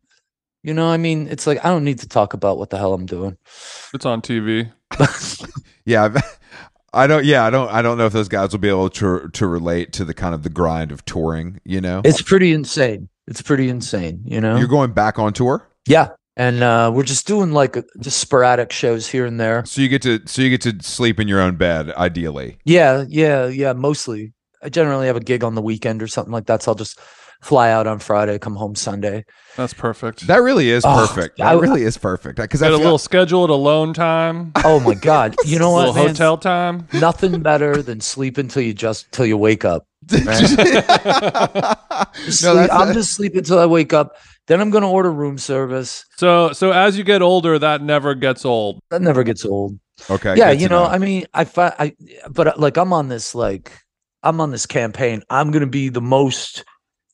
You 0.63 0.73
know, 0.73 0.87
I 0.89 0.97
mean, 0.97 1.27
it's 1.27 1.45
like 1.45 1.63
I 1.63 1.69
don't 1.69 1.83
need 1.83 1.99
to 1.99 2.07
talk 2.07 2.33
about 2.33 2.57
what 2.57 2.69
the 2.69 2.77
hell 2.77 2.93
I'm 2.93 3.05
doing. 3.05 3.37
It's 3.93 4.05
on 4.05 4.21
TV. 4.21 4.71
yeah. 5.85 6.05
I've- 6.05 6.19
I 6.95 7.07
don't. 7.07 7.25
Yeah, 7.25 7.43
I 7.43 7.49
don't. 7.49 7.69
I 7.71 7.81
don't 7.81 7.97
know 7.97 8.05
if 8.05 8.13
those 8.13 8.27
guys 8.27 8.51
will 8.51 8.59
be 8.59 8.69
able 8.69 8.87
to 8.91 9.27
to 9.27 9.47
relate 9.47 9.93
to 9.93 10.05
the 10.05 10.13
kind 10.13 10.35
of 10.35 10.43
the 10.43 10.49
grind 10.51 10.91
of 10.91 11.03
touring. 11.05 11.59
You 11.65 11.81
know, 11.81 12.03
It's 12.05 12.21
pretty 12.21 12.53
insane. 12.53 13.09
It's 13.27 13.41
pretty 13.41 13.67
insane. 13.67 14.21
You 14.25 14.39
know. 14.39 14.57
you're 14.57 14.67
going 14.67 14.91
back 14.91 15.17
on 15.17 15.33
tour, 15.33 15.67
yeah, 15.87 16.09
and 16.37 16.61
uh, 16.61 16.91
we're 16.93 17.01
just 17.01 17.25
doing 17.25 17.51
like 17.51 17.75
just 17.99 18.19
sporadic 18.19 18.71
shows 18.71 19.07
here 19.07 19.25
and 19.25 19.39
there. 19.39 19.65
so 19.65 19.81
you 19.81 19.89
get 19.89 20.03
to 20.03 20.19
so 20.27 20.43
you 20.43 20.51
get 20.51 20.61
to 20.61 20.87
sleep 20.87 21.19
in 21.19 21.27
your 21.27 21.41
own 21.41 21.55
bed, 21.55 21.89
ideally. 21.93 22.59
Yeah, 22.63 23.05
yeah, 23.07 23.47
yeah. 23.47 23.73
Mostly, 23.73 24.33
I 24.61 24.69
generally 24.69 25.07
have 25.07 25.15
a 25.17 25.19
gig 25.19 25.43
on 25.43 25.55
the 25.55 25.63
weekend 25.63 26.03
or 26.03 26.07
something 26.07 26.31
like 26.31 26.45
that. 26.45 26.61
So 26.61 26.73
I'll 26.73 26.75
just 26.75 26.99
fly 27.43 27.69
out 27.71 27.85
on 27.87 27.99
Friday, 27.99 28.39
come 28.39 28.55
home 28.55 28.75
Sunday. 28.75 29.25
That's 29.57 29.73
perfect. 29.73 30.25
That 30.27 30.37
really 30.41 30.69
is 30.69 30.83
Oh, 30.85 31.05
perfect. 31.07 31.39
I- 31.41 31.53
That 31.53 31.61
really 31.61 31.83
is 31.83 31.97
perfect. 31.97 32.37
Because 32.39 32.61
I 32.63 32.67
Got 32.67 32.73
a 32.73 32.77
feel- 32.77 32.83
little 32.85 32.97
scheduled 32.97 33.49
alone 33.49 33.93
time, 33.93 34.51
Oh 34.63 34.79
my 34.79 34.93
god! 34.95 35.35
You 35.45 35.59
know 35.59 35.69
a 35.71 35.73
what, 35.73 35.79
little 35.87 35.95
man? 35.95 36.07
hotel 36.07 36.37
time. 36.37 36.87
Nothing 36.93 37.41
better 37.41 37.81
than 37.83 37.99
sleep 38.01 38.37
until 38.37 38.63
you 38.63 38.73
just 38.73 39.11
till 39.11 39.25
you 39.25 39.37
wake 39.37 39.65
up. 39.65 39.85
Just 40.07 40.57
No, 42.43 42.55
sleep- 42.55 42.69
I'm 42.73 42.93
just 42.93 43.13
sleeping 43.13 43.39
until 43.39 43.59
I 43.59 43.65
wake 43.65 43.93
up. 43.93 44.15
Then 44.47 44.59
I'm 44.59 44.71
gonna 44.71 44.89
order 44.91 45.11
room 45.11 45.37
service. 45.37 46.05
So 46.17 46.51
so 46.51 46.71
as 46.71 46.97
you 46.97 47.03
get 47.03 47.21
older, 47.21 47.57
that 47.59 47.81
never 47.81 48.13
gets 48.15 48.43
old. 48.45 48.79
That 48.89 49.01
never 49.01 49.23
gets 49.23 49.45
old. 49.45 49.79
okay. 50.09 50.35
yeah, 50.35 50.51
you 50.51 50.67
to 50.67 50.73
know, 50.73 50.83
I 50.85 50.97
mean, 50.97 51.25
I 51.33 51.45
find 51.45 51.73
I, 51.79 51.95
but 52.29 52.47
uh, 52.47 52.53
like 52.57 52.77
I'm 52.77 52.91
on 52.91 53.07
this 53.07 53.35
like 53.35 53.71
I'm 54.21 54.41
on 54.41 54.51
this 54.51 54.65
campaign. 54.65 55.23
I'm 55.29 55.51
gonna 55.51 55.67
be 55.67 55.89
the 55.89 56.01
most 56.01 56.65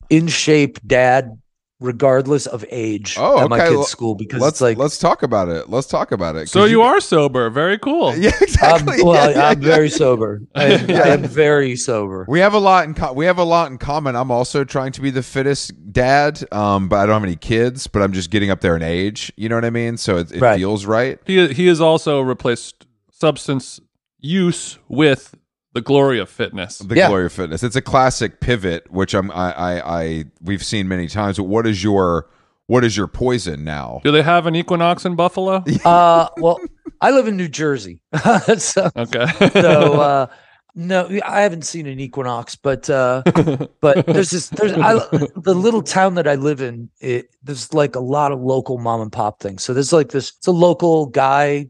in 0.10 0.28
shape 0.28 0.80
dad 0.86 1.40
regardless 1.82 2.46
of 2.46 2.66
age 2.72 3.16
Oh, 3.18 3.40
at 3.40 3.50
my 3.50 3.58
kids' 3.66 3.88
school 3.88 4.14
because 4.14 4.42
let's 4.42 4.56
it's 4.56 4.62
like 4.62 4.78
let's 4.78 4.98
talk 4.98 5.24
about 5.24 5.48
it. 5.48 5.70
Let's 5.70 5.88
talk 5.88 6.12
about 6.12 6.36
it. 6.36 6.50
So 6.50 6.66
you 6.66 6.82
are 6.82 7.00
sober. 7.00 7.50
Very 7.50 7.78
cool. 7.78 8.14
Yeah, 8.20 8.32
I'm, 8.36 8.42
exactly. 8.44 9.04
well, 9.04 9.32
Yeah, 9.32 9.38
yeah, 9.38 9.48
I'm 9.48 9.62
yeah. 9.62 9.68
very 9.68 9.90
sober. 9.90 10.42
I 10.56 10.66
am, 10.66 10.90
I 10.92 11.08
am 11.08 11.24
very 11.46 11.78
sober. 11.78 12.26
We 12.28 12.40
have 12.42 12.54
a 12.54 12.60
lot 12.60 12.84
in 12.84 12.96
co- 12.96 13.14
we 13.14 13.26
have 13.28 13.38
a 13.38 13.46
lot 13.46 13.72
in 13.72 13.78
common. 13.78 14.18
I'm 14.18 14.30
also 14.30 14.66
trying 14.66 14.92
to 14.94 15.02
be 15.02 15.10
the 15.10 15.24
fittest 15.24 15.72
dad, 15.94 16.44
um, 16.52 16.90
but 16.90 16.98
I 16.98 17.06
don't 17.06 17.14
have 17.14 17.24
any 17.24 17.38
kids. 17.38 17.88
But 17.88 18.02
I'm 18.02 18.12
just 18.12 18.30
getting 18.30 18.50
up 18.52 18.60
there 18.60 18.76
in 18.76 18.84
age. 18.84 19.32
You 19.38 19.48
know 19.48 19.56
what 19.56 19.64
I 19.64 19.70
mean? 19.70 19.96
So 19.96 20.18
it, 20.18 20.34
it 20.34 20.42
Right. 20.42 20.58
feels 20.58 20.86
right. 20.86 21.18
He 21.26 21.48
he 21.54 21.68
has 21.68 21.80
also 21.80 22.20
replaced 22.20 22.88
substance 23.10 23.80
use 24.20 24.80
with 24.90 25.34
the 25.74 25.82
glory 25.82 26.20
of 26.20 26.30
fitness. 26.30 26.80
The 26.80 26.96
Yeah. 26.96 27.08
glory 27.08 27.26
of 27.26 27.34
fitness. 27.34 27.64
It's 27.64 27.76
a 27.76 27.82
classic 27.82 28.40
pivot, 28.40 28.92
which 28.92 29.14
I'm 29.14 29.30
I, 29.32 29.52
I 29.54 30.02
I 30.02 30.24
we've 30.42 30.64
seen 30.64 30.88
many 30.88 31.08
times. 31.08 31.38
But 31.38 31.44
what 31.44 31.68
is 31.68 31.84
your 31.84 32.28
what 32.68 32.84
is 32.84 32.96
your 32.98 33.08
poison 33.08 33.64
now? 33.64 34.02
Do 34.04 34.12
they 34.12 34.22
have 34.22 34.46
an 34.46 34.56
Equinox 34.56 35.06
in 35.06 35.16
Buffalo? 35.16 35.64
Uh, 35.86 36.28
well, 36.38 36.60
I 37.02 37.12
live 37.12 37.28
in 37.28 37.38
New 37.38 37.48
Jersey, 37.48 38.02
so, 38.58 38.90
Okay. 38.96 39.26
so 39.54 40.02
uh, 40.02 40.28
no, 40.76 41.10
I 41.26 41.42
haven't 41.42 41.64
seen 41.66 41.88
an 41.88 42.00
equinox, 42.00 42.56
but 42.56 42.90
uh, 42.90 43.24
but 43.82 44.06
there's 44.06 44.30
this 44.32 44.50
there's 44.50 44.74
I, 44.74 44.94
the 45.36 45.56
little 45.56 45.82
town 45.82 46.16
that 46.16 46.28
I 46.28 46.36
live 46.36 46.62
in. 46.62 46.90
It, 47.00 47.30
there's 47.44 47.74
like 47.74 47.96
a 47.96 48.00
lot 48.00 48.32
of 48.32 48.40
local 48.42 48.78
mom 48.78 49.02
and 49.02 49.12
pop 49.12 49.40
things. 49.40 49.64
So 49.64 49.74
there's 49.74 49.92
like 49.94 50.10
this. 50.10 50.32
It's 50.38 50.48
a 50.48 50.52
local 50.52 51.08
guy 51.08 51.70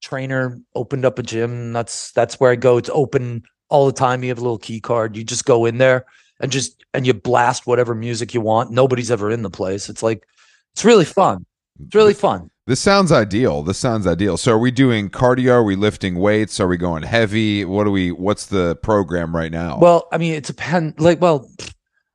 trainer 0.00 0.58
opened 0.74 1.04
up 1.04 1.18
a 1.18 1.22
gym. 1.22 1.72
That's 1.72 2.12
that's 2.12 2.38
where 2.40 2.50
I 2.50 2.56
go. 2.56 2.76
It's 2.76 2.90
open 2.92 3.42
all 3.68 3.86
the 3.86 3.92
time. 3.92 4.22
You 4.22 4.30
have 4.30 4.38
a 4.38 4.42
little 4.42 4.58
key 4.58 4.80
card. 4.80 5.16
You 5.16 5.24
just 5.24 5.44
go 5.44 5.64
in 5.64 5.78
there 5.78 6.06
and 6.40 6.52
just 6.52 6.84
and 6.94 7.06
you 7.06 7.14
blast 7.14 7.66
whatever 7.66 7.94
music 7.94 8.34
you 8.34 8.40
want. 8.40 8.70
Nobody's 8.70 9.10
ever 9.10 9.30
in 9.30 9.42
the 9.42 9.50
place. 9.50 9.88
It's 9.88 10.02
like 10.02 10.26
it's 10.72 10.84
really 10.84 11.04
fun. 11.04 11.44
It's 11.84 11.94
really 11.94 12.14
fun. 12.14 12.50
This 12.66 12.80
sounds 12.80 13.12
ideal. 13.12 13.62
This 13.62 13.78
sounds 13.78 14.06
ideal. 14.06 14.36
So 14.36 14.52
are 14.52 14.58
we 14.58 14.70
doing 14.70 15.08
cardio? 15.08 15.52
Are 15.52 15.62
we 15.62 15.74
lifting 15.74 16.16
weights? 16.16 16.60
Are 16.60 16.68
we 16.68 16.76
going 16.76 17.02
heavy? 17.02 17.64
What 17.64 17.84
do 17.84 17.90
we 17.90 18.12
what's 18.12 18.46
the 18.46 18.76
program 18.76 19.34
right 19.34 19.50
now? 19.50 19.78
Well, 19.78 20.06
I 20.12 20.18
mean, 20.18 20.34
it 20.34 20.44
depends. 20.44 20.98
Like, 21.00 21.20
well, 21.20 21.50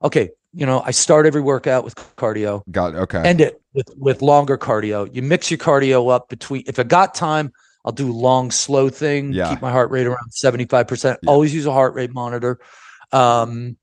okay, 0.02 0.30
you 0.52 0.64
know, 0.64 0.80
I 0.84 0.92
start 0.92 1.26
every 1.26 1.40
workout 1.40 1.84
with 1.84 1.96
cardio, 2.16 2.62
got 2.70 2.94
okay. 2.94 3.18
end 3.18 3.40
it 3.40 3.60
with 3.72 3.88
with 3.96 4.22
longer 4.22 4.56
cardio. 4.56 5.12
You 5.12 5.22
mix 5.22 5.50
your 5.50 5.58
cardio 5.58 6.12
up 6.12 6.28
between. 6.28 6.62
If 6.68 6.78
I 6.78 6.84
got 6.84 7.14
time, 7.14 7.52
I'll 7.84 7.92
do 7.92 8.10
long, 8.12 8.50
slow 8.50 8.88
thing. 8.88 9.32
Yeah. 9.32 9.50
Keep 9.50 9.62
my 9.62 9.70
heart 9.70 9.90
rate 9.90 10.06
around 10.06 10.30
seventy 10.32 10.64
five 10.64 10.88
percent. 10.88 11.18
Yeah. 11.22 11.30
Always 11.30 11.54
use 11.54 11.66
a 11.66 11.72
heart 11.72 11.94
rate 11.94 12.12
monitor. 12.12 12.58
Um, 13.12 13.76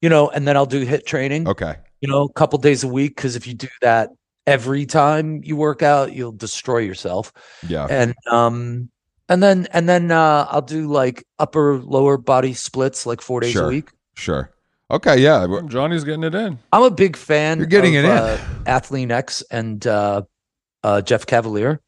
you 0.00 0.08
know, 0.08 0.28
and 0.28 0.46
then 0.46 0.56
I'll 0.56 0.66
do 0.66 0.84
HIIT 0.84 1.06
training. 1.06 1.48
okay. 1.48 1.76
You 2.00 2.08
know, 2.10 2.24
a 2.24 2.32
couple 2.34 2.58
days 2.58 2.84
a 2.84 2.88
week 2.88 3.16
because 3.16 3.34
if 3.36 3.46
you 3.46 3.54
do 3.54 3.68
that 3.80 4.10
every 4.46 4.84
time 4.86 5.40
you 5.42 5.56
work 5.56 5.82
out, 5.82 6.12
you'll 6.12 6.32
destroy 6.32 6.78
yourself 6.78 7.32
Yeah. 7.66 7.86
and 7.90 8.14
um 8.30 8.90
and 9.28 9.42
then 9.42 9.66
and 9.72 9.88
then 9.88 10.12
uh 10.12 10.46
i'll 10.50 10.62
do 10.62 10.86
like 10.86 11.24
upper 11.40 11.78
lower 11.80 12.16
body 12.16 12.52
splits 12.54 13.06
like 13.06 13.20
four 13.20 13.40
days 13.40 13.52
Sure. 13.52 13.64
a 13.64 13.68
week 13.68 13.90
Sure. 14.14 14.52
Okay, 14.88 15.16
yeah. 15.18 15.44
Johnny's 15.66 16.04
getting 16.04 16.22
it 16.22 16.34
in. 16.36 16.60
i'm 16.72 16.84
a 16.84 16.90
big 16.92 17.16
fan 17.16 17.58
You're 17.58 17.66
getting 17.66 17.96
of, 17.96 18.04
it 18.04 18.08
in. 18.08 18.16
uh, 18.16 18.38
athlean 18.66 19.10
x 19.10 19.42
and 19.50 19.84
uh 19.84 20.22
uh 20.84 21.00
Jeff 21.00 21.26
Cavaliere 21.26 21.80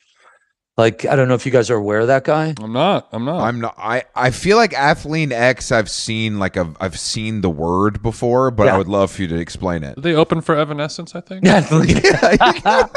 like 0.78 1.04
i 1.04 1.14
don't 1.16 1.28
know 1.28 1.34
if 1.34 1.44
you 1.44 1.52
guys 1.52 1.68
are 1.70 1.76
aware 1.76 1.98
of 2.00 2.06
that 2.06 2.24
guy 2.24 2.54
I'm 2.62 2.72
not. 2.72 3.08
I'm 3.12 3.24
not. 3.26 3.40
I'm 3.40 3.60
not 3.60 3.74
I 3.76 4.04
I 4.14 4.30
feel 4.30 4.56
like 4.56 4.70
Athlean 4.72 5.32
X 5.32 5.70
I've 5.72 5.90
seen 5.90 6.38
like 6.38 6.56
a, 6.56 6.72
I've 6.80 6.98
seen 6.98 7.42
the 7.42 7.50
word 7.50 8.00
before, 8.02 8.50
but 8.50 8.68
I 8.68 8.78
would 8.78 8.88
love 8.88 9.10
for 9.10 9.22
you 9.22 9.28
to 9.28 9.36
explain 9.36 9.82
it. 9.84 9.96
Did 9.96 10.04
they 10.04 10.14
open 10.14 10.40
for 10.40 10.54
Evanescence? 10.56 11.14
I 11.14 11.20
think. 11.20 11.44
Athlean- 11.46 12.00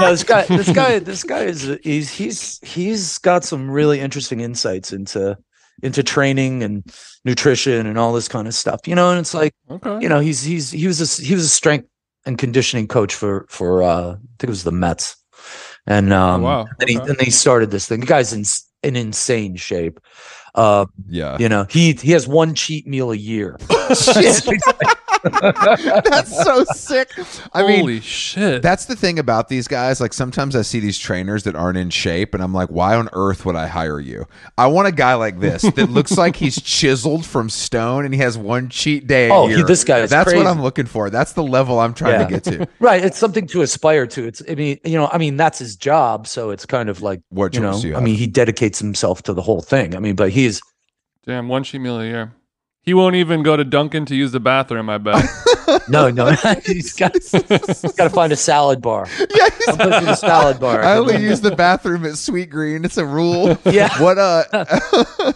no 0.00 0.10
this 0.10 0.24
guy 0.24 0.42
this 0.46 0.70
guy 0.72 0.98
this 0.98 1.22
guy 1.22 1.40
is 1.44 1.62
he's 1.82 2.10
he's 2.10 2.58
he's 2.62 3.18
got 3.18 3.44
some 3.44 3.70
really 3.70 4.00
interesting 4.00 4.40
insights 4.40 4.92
into 4.92 5.36
into 5.82 6.02
training 6.02 6.62
and 6.62 6.84
nutrition 7.24 7.86
and 7.86 7.98
all 7.98 8.12
this 8.12 8.28
kind 8.28 8.46
of 8.48 8.54
stuff 8.54 8.80
you 8.86 8.94
know 8.94 9.10
and 9.10 9.20
it's 9.20 9.34
like 9.34 9.52
Okay. 9.70 9.98
you 10.00 10.08
know 10.08 10.20
he's 10.20 10.42
he's 10.42 10.70
he 10.70 10.86
was 10.86 11.00
a 11.00 11.22
he 11.22 11.34
was 11.34 11.44
a 11.44 11.48
strength 11.48 11.88
and 12.24 12.38
conditioning 12.38 12.86
coach 12.88 13.14
for 13.14 13.46
for 13.48 13.82
uh 13.82 14.12
I 14.12 14.14
think 14.38 14.44
it 14.44 14.48
was 14.48 14.64
the 14.64 14.72
Mets, 14.72 15.16
and 15.86 16.12
um 16.12 16.42
Oh, 16.42 16.44
wow. 16.44 16.66
and 16.80 16.88
he 16.88 16.96
and 16.96 17.16
they 17.18 17.30
started 17.30 17.70
this 17.70 17.86
thing. 17.86 18.00
The 18.00 18.06
guy's 18.06 18.32
in 18.32 18.44
in 18.82 18.96
insane 18.96 19.56
shape. 19.56 20.00
Uh, 20.54 20.86
Yeah. 21.08 21.36
you 21.38 21.48
know 21.48 21.66
he 21.68 21.92
he 21.92 22.12
has 22.12 22.26
one 22.26 22.54
cheat 22.54 22.86
meal 22.86 23.10
a 23.12 23.16
year. 23.16 23.56
That's 26.04 26.42
so 26.44 26.64
sick. 26.74 27.10
I 27.52 27.66
mean, 27.66 27.80
Holy 27.80 28.00
shit. 28.00 28.62
That's 28.62 28.86
the 28.86 28.96
thing 28.96 29.18
about 29.18 29.48
these 29.48 29.68
guys. 29.68 30.00
Like 30.00 30.12
sometimes 30.12 30.54
I 30.56 30.62
see 30.62 30.80
these 30.80 30.98
trainers 30.98 31.44
that 31.44 31.54
aren't 31.54 31.78
in 31.78 31.90
shape, 31.90 32.34
and 32.34 32.42
I'm 32.42 32.52
like, 32.52 32.68
why 32.68 32.94
on 32.96 33.08
earth 33.12 33.44
would 33.46 33.56
I 33.56 33.66
hire 33.66 34.00
you? 34.00 34.26
I 34.58 34.66
want 34.68 34.88
a 34.88 34.92
guy 34.92 35.14
like 35.14 35.40
this 35.40 35.62
that 35.62 35.90
looks 35.90 36.16
like 36.16 36.36
he's 36.36 36.56
chiseled 36.62 37.24
from 37.26 37.48
stone, 37.50 38.04
and 38.04 38.14
he 38.14 38.20
has 38.20 38.36
one 38.38 38.68
cheat 38.68 39.06
day. 39.06 39.28
A 39.28 39.32
Oh, 39.34 39.46
he- 39.48 39.56
year. 39.56 39.66
this 39.66 39.84
guy 39.84 40.00
is 40.00 40.10
That's 40.10 40.24
crazy. 40.30 40.38
what 40.38 40.46
I'm 40.46 40.62
looking 40.62 40.86
for. 40.86 41.10
That's 41.10 41.32
the 41.32 41.42
level 41.42 41.78
I'm 41.80 41.94
trying 41.94 42.20
Yeah. 42.20 42.26
to 42.26 42.32
get 42.32 42.44
to. 42.44 42.68
right, 42.80 43.04
it's 43.04 43.18
something 43.18 43.46
to 43.48 43.62
aspire 43.62 44.06
to. 44.08 44.24
It's 44.26 44.42
I 44.48 44.54
mean 44.54 44.78
you 44.84 44.96
know 44.98 45.08
I 45.12 45.18
mean 45.18 45.36
that's 45.36 45.58
his 45.58 45.76
job, 45.76 46.26
so 46.26 46.50
it's 46.50 46.66
kind 46.66 46.88
of 46.88 47.02
like 47.02 47.20
What 47.30 47.54
you 47.54 47.60
know 47.60 47.76
you 47.78 47.96
I 47.96 48.00
mean 48.00 48.16
he 48.16 48.26
dedicates 48.26 48.78
himself 48.78 49.22
to 49.24 49.32
the 49.32 49.42
whole 49.42 49.60
thing. 49.60 49.94
I 49.96 49.98
mean, 49.98 50.14
but 50.16 50.30
he's 50.30 50.60
Damn, 51.26 51.48
one 51.48 51.64
sheet 51.64 51.78
meal 51.80 52.00
a 52.00 52.04
year. 52.04 52.32
He 52.86 52.94
won't 52.94 53.16
even 53.16 53.42
go 53.42 53.56
to 53.56 53.64
Dunkin' 53.64 54.06
to 54.06 54.14
use 54.14 54.30
the 54.30 54.38
bathroom. 54.38 54.88
I 54.88 54.98
bet. 54.98 55.28
no 55.88 56.08
no 56.08 56.30
he's 56.64 56.92
got 56.92 57.12
he's 57.14 57.32
got 57.32 58.04
to 58.04 58.10
find 58.10 58.32
a 58.32 58.36
salad 58.36 58.80
bar. 58.80 59.08
Yeah, 59.18 59.48
I'll 59.66 59.76
put 59.76 59.86
you 59.90 59.98
in 59.98 60.04
the 60.04 60.14
salad 60.14 60.60
bar. 60.60 60.82
I 60.84 60.96
only 60.96 61.16
use 61.20 61.40
the 61.40 61.50
bathroom 61.54 62.04
at 62.04 62.12
Sweetgreen. 62.12 62.84
It's 62.84 62.96
a 62.96 63.04
rule. 63.04 63.58
Yeah. 63.66 63.90
What 64.00 64.18
uh 64.18 65.32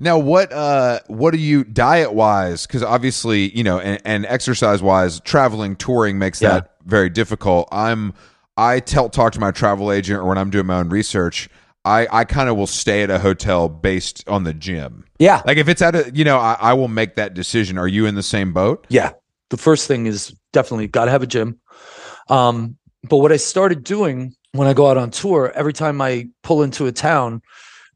now 0.00 0.18
what 0.18 0.50
uh 0.52 1.00
what 1.08 1.32
do 1.32 1.38
you 1.38 1.62
diet 1.64 2.14
wise? 2.14 2.66
Because 2.66 2.82
obviously, 2.82 3.54
you 3.56 3.62
know, 3.62 3.78
and, 3.78 4.00
and 4.06 4.24
exercise 4.26 4.82
wise, 4.82 5.20
traveling, 5.20 5.76
touring 5.76 6.18
makes 6.18 6.40
Yeah. 6.40 6.48
that 6.50 6.70
very 6.86 7.10
difficult. 7.10 7.68
I'm 7.70 8.14
I 8.56 8.80
tell 8.80 9.10
talk 9.10 9.32
to 9.34 9.40
my 9.40 9.50
travel 9.50 9.92
agent 9.92 10.20
or 10.20 10.24
when 10.24 10.38
I'm 10.38 10.48
doing 10.48 10.64
my 10.66 10.78
own 10.78 10.88
research, 10.88 11.50
I, 11.84 12.06
I 12.10 12.24
kind 12.24 12.48
of 12.48 12.56
will 12.56 12.66
stay 12.66 13.02
at 13.02 13.10
a 13.10 13.18
hotel 13.18 13.68
based 13.68 14.26
on 14.28 14.44
the 14.44 14.54
gym. 14.54 15.04
Yeah. 15.18 15.42
Like 15.46 15.58
if 15.58 15.68
it's 15.68 15.82
at 15.82 15.94
a 15.94 16.10
you 16.14 16.24
know, 16.24 16.38
I, 16.38 16.56
I 16.60 16.72
will 16.72 16.88
make 16.88 17.16
that 17.16 17.34
decision. 17.34 17.78
Are 17.78 17.88
you 17.88 18.06
in 18.06 18.14
the 18.14 18.22
same 18.22 18.52
boat? 18.52 18.86
Yeah. 18.88 19.12
The 19.50 19.56
first 19.56 19.86
thing 19.86 20.06
is 20.06 20.34
definitely 20.52 20.88
got 20.88 21.04
to 21.04 21.10
have 21.10 21.22
a 21.22 21.26
gym. 21.26 21.60
Um, 22.28 22.76
but 23.08 23.18
what 23.18 23.32
I 23.32 23.36
started 23.36 23.84
doing 23.84 24.34
when 24.52 24.68
I 24.68 24.72
go 24.72 24.88
out 24.88 24.96
on 24.96 25.10
tour, 25.10 25.52
every 25.54 25.72
time 25.72 26.00
I 26.00 26.28
pull 26.42 26.62
into 26.62 26.86
a 26.86 26.92
town, 26.92 27.42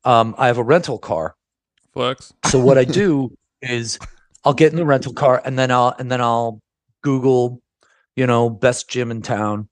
um, 0.05 0.35
I 0.37 0.49
have 0.49 0.59
a 0.59 0.63
rental 0.63 0.99
car. 0.99 1.35
Flex. 1.93 2.33
So 2.47 2.59
what 2.59 2.77
I 2.77 2.85
do 2.85 3.31
is 3.63 3.99
I'll 4.45 4.55
get 4.55 4.73
in 4.73 4.77
the 4.77 4.85
rental 4.85 5.13
car 5.13 5.41
and 5.45 5.59
then 5.59 5.71
I'll 5.71 5.95
and 5.99 6.11
then 6.11 6.21
I'll 6.21 6.61
Google, 7.03 7.63
you 8.17 8.27
know, 8.27 8.51
best 8.51 8.91
gym 8.91 9.11
in 9.11 9.23
town, 9.23 9.69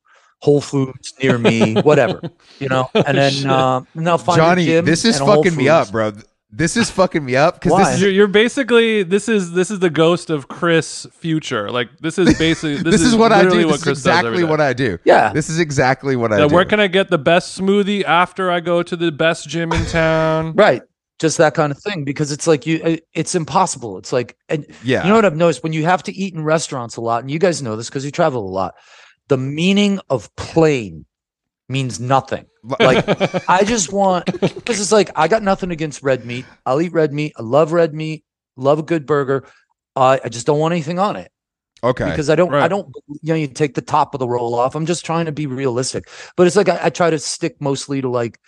Whole 0.47 0.61
Foods 0.61 1.13
near 1.21 1.39
me, 1.39 1.75
whatever, 1.75 2.21
you 2.61 2.69
know, 2.69 2.89
and 2.95 3.19
then 3.19 3.51
uh, 3.51 3.81
and 3.95 4.09
I'll 4.09 4.17
find 4.17 4.39
a 4.39 4.43
Johnny, 4.45 4.65
gym 4.67 4.85
this 4.85 5.05
is 5.05 5.17
and 5.17 5.29
a 5.29 5.33
Whole 5.33 5.43
fucking 5.43 5.59
me 5.59 5.69
up, 5.69 5.91
bro. 5.91 6.13
This 6.53 6.77
is 6.77 6.89
fucking 6.89 7.25
me 7.25 7.35
up 7.35 7.61
because 7.61 7.77
this 7.77 7.95
is 7.97 8.03
You're, 8.03 8.13
you're 8.13 8.27
basically 8.29 9.03
this 9.03 9.29
is 9.29 9.51
this 9.51 9.73
is 9.73 9.81
the 9.81 9.91
ghost 9.91 10.31
of 10.31 10.47
Chris' 10.47 11.05
future. 11.11 11.69
Like 11.69 11.89
this 11.99 12.17
is 12.17 12.39
basically 12.39 12.77
this, 12.85 13.01
this, 13.01 13.03
is, 13.03 13.17
what 13.17 13.33
I 13.33 13.43
do. 13.43 13.67
What 13.67 13.73
This 13.73 13.83
Chris 13.83 14.03
does 14.05 14.07
exactly 14.07 14.45
what 14.45 14.61
I 14.61 14.73
do. 14.73 14.99
Yeah. 15.05 15.33
This 15.33 15.51
is 15.51 15.59
exactly 15.59 16.15
what 16.15 16.33
I 16.33 16.39
Yeah, 16.39 16.47
do. 16.47 16.55
where 16.55 16.65
can 16.65 16.79
I 16.79 16.87
get 16.87 17.11
the 17.11 17.19
best 17.19 17.61
smoothie 17.61 18.05
after 18.05 18.49
I 18.53 18.61
go 18.61 18.85
to 18.85 18.95
the 18.95 19.11
best 19.11 19.49
gym 19.49 19.73
in 19.73 19.85
town? 19.87 20.55
Right. 20.67 20.83
Just 21.19 21.39
that 21.39 21.55
kind 21.55 21.73
of 21.73 21.79
thing 21.83 22.05
because 22.05 22.31
it's 22.31 22.47
like 22.47 22.67
you 22.67 23.01
it's 23.13 23.35
impossible. 23.35 23.99
It's 23.99 24.13
like 24.13 24.37
and 24.49 24.65
yeah. 24.85 25.03
You 25.03 25.09
know 25.09 25.17
what 25.17 25.25
I've 25.25 25.37
noticed 25.37 25.65
when 25.65 25.73
you 25.73 25.85
have 25.85 26.05
to 26.05 26.15
eat 26.15 26.35
in 26.35 26.45
restaurants 26.45 26.97
a 26.97 27.01
lot, 27.01 27.23
and 27.23 27.31
you 27.31 27.41
guys 27.41 27.61
know 27.63 27.75
this 27.75 27.89
because 27.89 28.05
you 28.05 28.13
travel 28.13 28.47
a 28.47 28.53
lot. 28.53 28.75
The 29.29 29.37
meaning 29.37 30.01
of 30.09 30.35
plain 30.37 31.07
means 31.69 31.99
nothing. 31.99 32.47
Like 32.79 33.05
I 33.49 33.65
just 33.65 33.93
want 33.93 34.27
because 34.27 34.81
it's 34.81 34.93
like 34.93 35.11
I 35.17 35.29
got 35.29 35.43
nothing 35.43 35.71
against 35.71 36.03
red 36.03 36.25
meat. 36.25 36.45
I'll 36.65 36.81
eat 36.81 36.93
red 36.93 37.13
meat. 37.13 37.33
I 37.37 37.43
love 37.43 37.73
red 37.73 37.95
meat. 37.95 38.25
Love 38.57 38.79
a 38.79 38.83
good 38.83 39.07
burger. 39.07 39.47
I 39.95 40.21
I 40.25 40.29
just 40.29 40.47
don't 40.47 40.59
want 40.59 40.73
anything 40.73 40.99
on 40.99 41.17
it 41.17 41.31
okay. 41.83 42.11
because 42.11 42.31
I 42.31 42.35
don't 42.35 42.55
I 42.55 42.69
don't 42.69 42.95
you 43.09 43.33
know 43.33 43.35
you 43.35 43.47
take 43.47 43.75
the 43.75 43.83
top 43.83 44.15
of 44.15 44.21
the 44.21 44.29
roll 44.29 44.55
off. 44.55 44.75
I'm 44.75 44.87
just 44.87 45.05
trying 45.05 45.27
to 45.27 45.33
be 45.33 45.47
realistic. 45.47 46.09
But 46.37 46.47
it's 46.47 46.57
like 46.57 46.69
I, 46.69 46.79
I 46.85 46.91
try 46.91 47.11
to 47.11 47.19
stick 47.19 47.57
mostly 47.61 48.01
to 48.01 48.09
like 48.09 48.39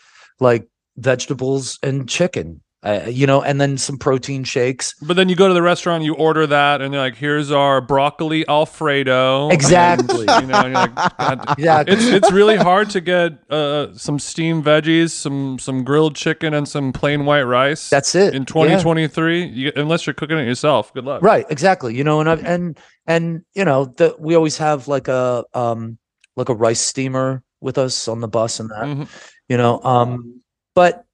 like 0.41 0.69
vegetables 0.97 1.79
and 1.83 2.09
chicken. 2.09 2.63
Uh, 2.85 3.07
you 3.09 3.27
know, 3.27 3.43
and 3.43 3.61
then 3.61 3.77
some 3.77 3.99
protein 3.99 4.45
shakes. 4.45 4.95
But 5.03 5.17
then 5.17 5.29
you 5.29 5.35
go 5.35 5.49
to 5.49 5.55
the 5.55 5.63
restaurant, 5.63 6.05
you 6.05 6.15
order 6.15 6.47
that, 6.47 6.81
and 6.81 6.95
they're 6.95 7.01
like, 7.01 7.17
"Here's 7.17 7.51
our 7.51 7.81
broccoli 7.81 8.47
alfredo." 8.49 9.49
Exactly. 9.59 10.27
And, 10.29 10.43
you 10.43 10.53
know, 10.53 10.63
you're 10.67 10.71
like, 10.75 10.95
God. 10.95 11.45
Exactly. 11.59 11.95
it's 11.97 12.07
it's 12.07 12.33
really 12.33 12.57
hard 12.57 12.91
to 12.91 13.01
get 13.01 13.33
uh, 13.51 13.93
some 13.95 14.19
steamed 14.21 14.65
veggies, 14.65 15.11
some 15.11 15.59
some 15.59 15.83
grilled 15.83 16.15
chicken, 16.15 16.55
and 16.55 16.69
some 16.69 16.93
plain 16.93 17.25
white 17.25 17.43
rice. 17.43 17.91
That's 17.91 18.15
it. 18.15 18.35
in 18.35 18.43
Yeah. 18.43 18.47
2023. 18.47 19.45
You, 19.47 19.73
unless 19.75 20.07
you're 20.07 20.15
cooking 20.15 20.39
it 20.39 20.45
yourself, 20.47 20.95
good 20.95 21.05
luck. 21.05 21.23
Right, 21.23 21.47
exactly. 21.51 21.97
You 21.97 22.05
know, 22.05 22.21
and 22.21 22.31
I, 22.31 22.35
and 22.37 22.79
and 23.09 23.43
you 23.55 23.65
know 23.65 23.87
that 23.97 24.21
we 24.21 24.37
always 24.37 24.59
have 24.59 24.87
like 24.87 25.09
a 25.09 25.45
um 25.53 25.99
like 26.37 26.49
a 26.49 26.55
rice 26.55 26.81
steamer 26.81 27.43
with 27.61 27.77
us 27.77 28.07
on 28.07 28.21
the 28.21 28.29
bus 28.29 28.61
and 28.61 28.71
that. 28.71 28.85
Mhm. 28.85 29.09
You 29.49 29.57
know, 29.57 29.81
um, 29.83 30.43
but 30.77 31.05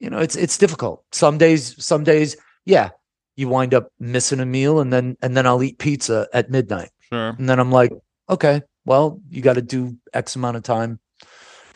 you 0.00 0.10
know 0.10 0.18
it's 0.18 0.34
it's 0.36 0.58
difficult. 0.58 1.04
Some 1.12 1.38
days, 1.38 1.82
some 1.82 2.02
days, 2.04 2.36
yeah, 2.64 2.90
you 3.36 3.48
wind 3.48 3.74
up 3.74 3.92
missing 4.00 4.40
a 4.40 4.46
meal, 4.46 4.80
and 4.80 4.92
then 4.92 5.16
and 5.22 5.36
then 5.36 5.46
I'll 5.46 5.62
eat 5.62 5.78
pizza 5.78 6.26
at 6.32 6.50
midnight, 6.50 6.90
Sure. 7.12 7.28
and 7.38 7.48
then 7.48 7.60
I'm 7.60 7.70
like, 7.70 7.92
okay, 8.28 8.62
well, 8.84 9.20
you 9.28 9.42
got 9.42 9.54
to 9.54 9.62
do 9.62 9.96
X 10.14 10.36
amount 10.36 10.56
of 10.56 10.62
time, 10.62 10.98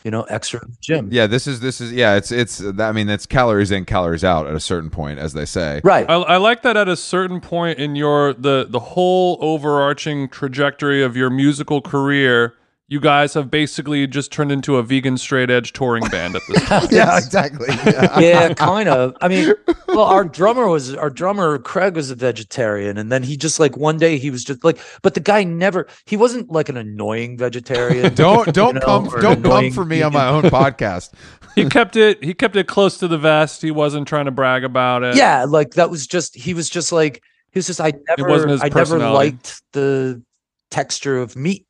you 0.03 0.11
know, 0.11 0.23
extra 0.23 0.61
gym. 0.81 1.09
Yeah, 1.11 1.27
this 1.27 1.47
is 1.47 1.59
this 1.59 1.79
is 1.81 1.91
yeah. 1.93 2.15
It's 2.15 2.31
it's. 2.31 2.61
I 2.61 2.91
mean, 2.91 3.09
it's 3.09 3.25
calories 3.25 3.71
in, 3.71 3.85
calories 3.85 4.23
out 4.23 4.47
at 4.47 4.55
a 4.55 4.59
certain 4.59 4.89
point, 4.89 5.19
as 5.19 5.33
they 5.33 5.45
say. 5.45 5.81
Right. 5.83 6.09
I, 6.09 6.15
I 6.15 6.37
like 6.37 6.61
that 6.63 6.75
at 6.77 6.87
a 6.89 6.95
certain 6.97 7.39
point 7.41 7.79
in 7.79 7.95
your 7.95 8.33
the 8.33 8.65
the 8.67 8.79
whole 8.79 9.37
overarching 9.41 10.29
trajectory 10.29 11.03
of 11.03 11.15
your 11.15 11.29
musical 11.29 11.81
career, 11.81 12.55
you 12.87 12.99
guys 12.99 13.33
have 13.33 13.49
basically 13.49 14.05
just 14.05 14.31
turned 14.31 14.51
into 14.51 14.77
a 14.77 14.83
vegan 14.83 15.17
straight 15.17 15.49
edge 15.49 15.73
touring 15.73 16.07
band 16.09 16.35
at 16.35 16.43
this 16.47 16.63
point. 16.69 16.91
Yeah, 16.91 17.17
exactly. 17.17 17.67
Yeah. 17.69 18.19
yeah, 18.19 18.53
kind 18.53 18.87
of. 18.87 19.15
I 19.21 19.27
mean, 19.27 19.53
well, 19.87 20.01
our 20.05 20.23
drummer 20.23 20.67
was 20.67 20.93
our 20.93 21.09
drummer 21.09 21.57
Craig 21.57 21.95
was 21.95 22.11
a 22.11 22.15
vegetarian, 22.15 22.97
and 22.97 23.11
then 23.11 23.23
he 23.23 23.37
just 23.37 23.59
like 23.59 23.75
one 23.75 23.97
day 23.97 24.19
he 24.19 24.29
was 24.29 24.43
just 24.43 24.63
like, 24.63 24.79
but 25.01 25.15
the 25.15 25.19
guy 25.19 25.43
never 25.43 25.87
he 26.05 26.15
wasn't 26.15 26.51
like 26.51 26.69
an 26.69 26.77
annoying 26.77 27.37
vegetarian. 27.37 28.13
Don't 28.15 28.53
don't 28.53 28.75
know, 28.75 28.81
come 28.81 29.09
don't 29.21 29.43
come 29.43 29.71
for 29.71 29.83
me 29.83 30.01
on 30.03 30.13
my 30.13 30.27
own 30.27 30.43
podcast. 30.43 31.11
he 31.55 31.65
kept 31.67 31.95
it 31.95 32.23
he 32.23 32.33
kept 32.33 32.55
it 32.55 32.67
close 32.67 32.99
to 32.99 33.07
the 33.07 33.17
vest. 33.17 33.61
He 33.63 33.71
wasn't 33.71 34.07
trying 34.07 34.25
to 34.25 34.31
brag 34.31 34.63
about 34.63 35.03
it. 35.03 35.15
yeah, 35.15 35.45
like 35.45 35.71
that 35.71 35.89
was 35.89 36.05
just 36.05 36.35
he 36.35 36.53
was 36.53 36.69
just 36.69 36.91
like 36.91 37.23
he 37.51 37.57
was 37.57 37.65
just 37.65 37.81
I 37.81 37.93
never 38.09 38.29
wasn't 38.29 38.51
his 38.51 38.61
I 38.61 38.69
never 38.69 38.99
liked 38.99 39.63
the 39.71 40.21
texture 40.69 41.17
of 41.17 41.35
meat, 41.35 41.64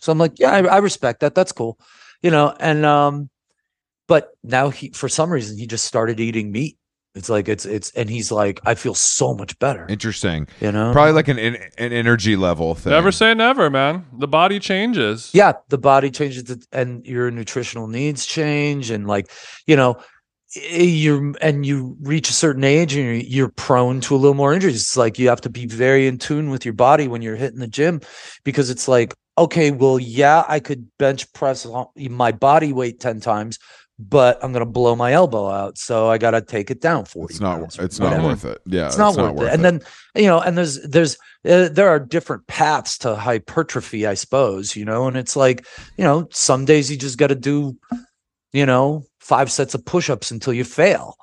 so 0.00 0.12
I'm 0.12 0.18
like, 0.18 0.38
yeah, 0.38 0.50
I, 0.52 0.64
I 0.64 0.78
respect 0.78 1.20
that. 1.20 1.34
That's 1.34 1.52
cool, 1.52 1.78
you 2.22 2.30
know. 2.30 2.54
And 2.60 2.84
um, 2.84 3.30
but 4.06 4.30
now 4.42 4.70
he 4.70 4.90
for 4.90 5.08
some 5.08 5.30
reason 5.30 5.58
he 5.58 5.66
just 5.66 5.84
started 5.84 6.20
eating 6.20 6.52
meat. 6.52 6.76
It's 7.14 7.28
like 7.28 7.48
it's 7.48 7.64
it's 7.66 7.90
and 7.92 8.08
he's 8.08 8.30
like, 8.30 8.60
I 8.64 8.74
feel 8.76 8.94
so 8.94 9.34
much 9.34 9.58
better, 9.58 9.86
Interesting. 9.88 10.46
you 10.60 10.70
know. 10.70 10.92
Probably 10.92 11.12
like 11.12 11.26
an 11.26 11.38
an 11.38 11.56
an 11.76 11.92
energy 11.92 12.36
level 12.36 12.74
thing. 12.76 12.92
Never 12.92 13.10
say 13.10 13.34
never, 13.34 13.70
man. 13.70 14.06
The 14.18 14.28
body 14.28 14.60
changes. 14.60 15.30
yeah 15.34 15.52
the 15.68 15.78
body 15.78 16.10
changes 16.10 16.44
and 16.70 17.04
your 17.04 17.30
nutritional 17.30 17.88
needs 17.88 18.24
change 18.24 18.90
and 18.90 19.08
like 19.08 19.30
you 19.66 19.74
know 19.74 19.96
eh, 20.56 20.82
you're 20.82 21.34
and 21.40 21.66
you 21.66 21.96
reach 22.02 22.30
a 22.30 22.34
certain 22.34 22.62
age 22.62 22.94
and 22.94 23.04
you're, 23.04 23.14
you're 23.14 23.48
prone 23.48 24.00
to 24.02 24.14
a 24.14 24.18
little 24.18 24.34
more 24.34 24.52
injuries 24.54 24.76
it's 24.76 24.96
like 24.96 25.18
you 25.18 25.28
have 25.28 25.40
to 25.40 25.50
be 25.50 25.66
very 25.66 26.06
in 26.06 26.18
tune 26.18 26.50
with 26.50 26.64
your 26.64 26.74
body 26.74 27.08
when 27.08 27.20
you're 27.22 27.36
hitting 27.36 27.58
the 27.58 27.66
gym 27.66 28.00
because 28.44 28.70
it's 28.70 28.86
like 28.86 29.14
okay 29.38 29.70
well 29.70 29.98
yeah 29.98 30.44
i 30.48 30.58
could 30.60 30.86
bench 30.98 31.32
press 31.32 31.66
my 31.96 32.32
body 32.32 32.72
weight 32.72 33.00
10 33.00 33.20
times 33.20 33.58
but 33.98 34.38
i'm 34.42 34.52
going 34.52 34.64
to 34.64 34.70
blow 34.70 34.94
my 34.94 35.12
elbow 35.12 35.48
out 35.48 35.76
so 35.78 36.08
i 36.08 36.18
got 36.18 36.30
to 36.32 36.40
take 36.40 36.70
it 36.70 36.80
down 36.80 37.04
40 37.04 37.32
It's 37.32 37.40
not. 37.40 37.58
pounds, 37.58 37.78
It's 37.78 37.98
not 37.98 38.22
worth 38.22 38.44
it. 38.44 38.60
Yeah, 38.66 38.86
it's 38.86 38.98
not, 38.98 39.16
worth, 39.16 39.40
it. 39.40 39.52
And 39.54 39.64
then 39.64 39.80
you 40.14 40.26
know, 40.26 40.40
and 40.40 40.56
there's 40.56 40.80
there's 40.82 41.16
uh, 41.48 41.68
there 41.68 41.88
are 41.88 41.98
different 42.00 42.46
paths 42.46 42.98
to 42.98 43.14
hypertrophy, 43.16 44.06
I 44.06 44.14
suppose. 44.14 44.74
You 44.76 44.84
know, 44.84 45.06
and 45.08 45.16
it's 45.16 45.36
like 45.36 45.66
you 45.96 46.04
know, 46.04 46.28
some 46.32 46.64
days 46.64 46.90
you 46.90 46.96
just 46.96 47.18
got 47.18 47.28
to 47.28 47.34
do, 47.34 47.76
you 48.52 48.66
know, 48.66 49.04
five 49.20 49.50
sets 49.50 49.74
of 49.74 49.84
push-ups 49.84 50.30
until 50.30 50.52
you 50.52 50.64
fail, 50.64 51.14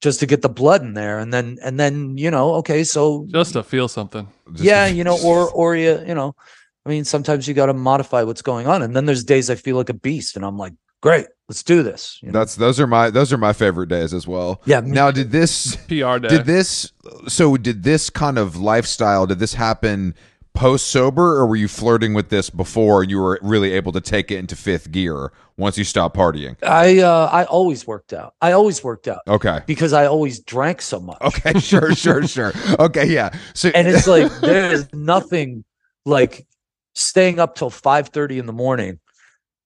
just 0.00 0.20
to 0.20 0.26
get 0.26 0.42
the 0.42 0.48
blood 0.48 0.82
in 0.82 0.94
there, 0.94 1.18
and 1.18 1.32
then 1.32 1.58
and 1.64 1.78
then 1.80 2.16
you 2.18 2.30
know, 2.30 2.54
okay, 2.60 2.84
so 2.84 3.26
Just 3.30 3.52
to 3.54 3.62
feel 3.62 3.88
something. 3.88 4.26
Just- 4.52 4.64
yeah, 4.64 4.86
you 4.86 5.04
know, 5.04 5.18
or 5.24 5.50
or 5.58 5.76
you 5.76 6.02
you 6.06 6.14
know, 6.14 6.34
I 6.84 6.88
mean, 6.88 7.04
sometimes 7.04 7.46
you 7.46 7.54
got 7.54 7.66
to 7.66 7.74
modify 7.74 8.22
what's 8.24 8.42
going 8.42 8.66
on, 8.66 8.82
and 8.82 8.94
then 8.96 9.06
there's 9.06 9.24
days 9.24 9.50
I 9.50 9.54
feel 9.54 9.76
like 9.76 9.88
a 9.88 9.94
beast, 9.94 10.34
and 10.36 10.44
I'm 10.44 10.56
like, 10.58 10.72
great, 11.00 11.26
let's 11.48 11.62
do 11.62 11.82
this. 11.82 12.18
You 12.22 12.30
know? 12.32 12.38
that's 12.40 12.56
those 12.56 12.80
are 12.80 12.86
my 12.86 13.10
those 13.10 13.32
are 13.32 13.38
my 13.38 13.52
favorite 13.52 13.88
days 13.88 14.12
as 14.14 14.26
well. 14.26 14.60
yeah, 14.64 14.80
Now, 14.80 15.10
did 15.10 15.30
this 15.30 15.76
PR 15.88 16.18
day. 16.18 16.28
did 16.28 16.44
this 16.46 16.92
so 17.28 17.56
did 17.56 17.82
this 17.82 18.10
kind 18.10 18.38
of 18.38 18.56
lifestyle 18.56 19.26
did 19.26 19.38
this 19.38 19.54
happen 19.54 20.14
post 20.54 20.88
sober 20.88 21.38
or 21.38 21.46
were 21.46 21.56
you 21.56 21.66
flirting 21.66 22.12
with 22.14 22.28
this 22.28 22.50
before 22.50 23.02
you 23.02 23.18
were 23.18 23.38
really 23.42 23.72
able 23.72 23.90
to 23.92 24.00
take 24.00 24.30
it 24.30 24.36
into 24.36 24.54
fifth 24.54 24.92
gear 24.92 25.32
once 25.56 25.76
you 25.78 25.84
stopped 25.84 26.16
partying? 26.16 26.56
I 26.62 26.98
uh, 27.00 27.28
I 27.32 27.44
always 27.44 27.86
worked 27.86 28.12
out. 28.12 28.34
I 28.40 28.52
always 28.52 28.82
worked 28.84 29.08
out 29.08 29.20
Okay. 29.28 29.60
because 29.66 29.92
I 29.92 30.06
always 30.06 30.40
drank 30.40 30.82
so 30.82 31.00
much. 31.00 31.18
Okay, 31.22 31.58
sure, 31.58 31.94
sure, 31.94 32.26
sure. 32.36 32.52
Okay, 32.78 33.06
yeah. 33.06 33.30
So 33.54 33.70
and 33.74 33.86
it's 33.88 34.06
like 34.06 34.30
there 34.40 34.72
is 34.72 34.88
nothing 34.92 35.64
like 36.04 36.46
staying 36.94 37.38
up 37.38 37.54
till 37.54 37.70
5 37.70 38.08
30 38.08 38.38
in 38.38 38.46
the 38.46 38.52
morning 38.52 38.98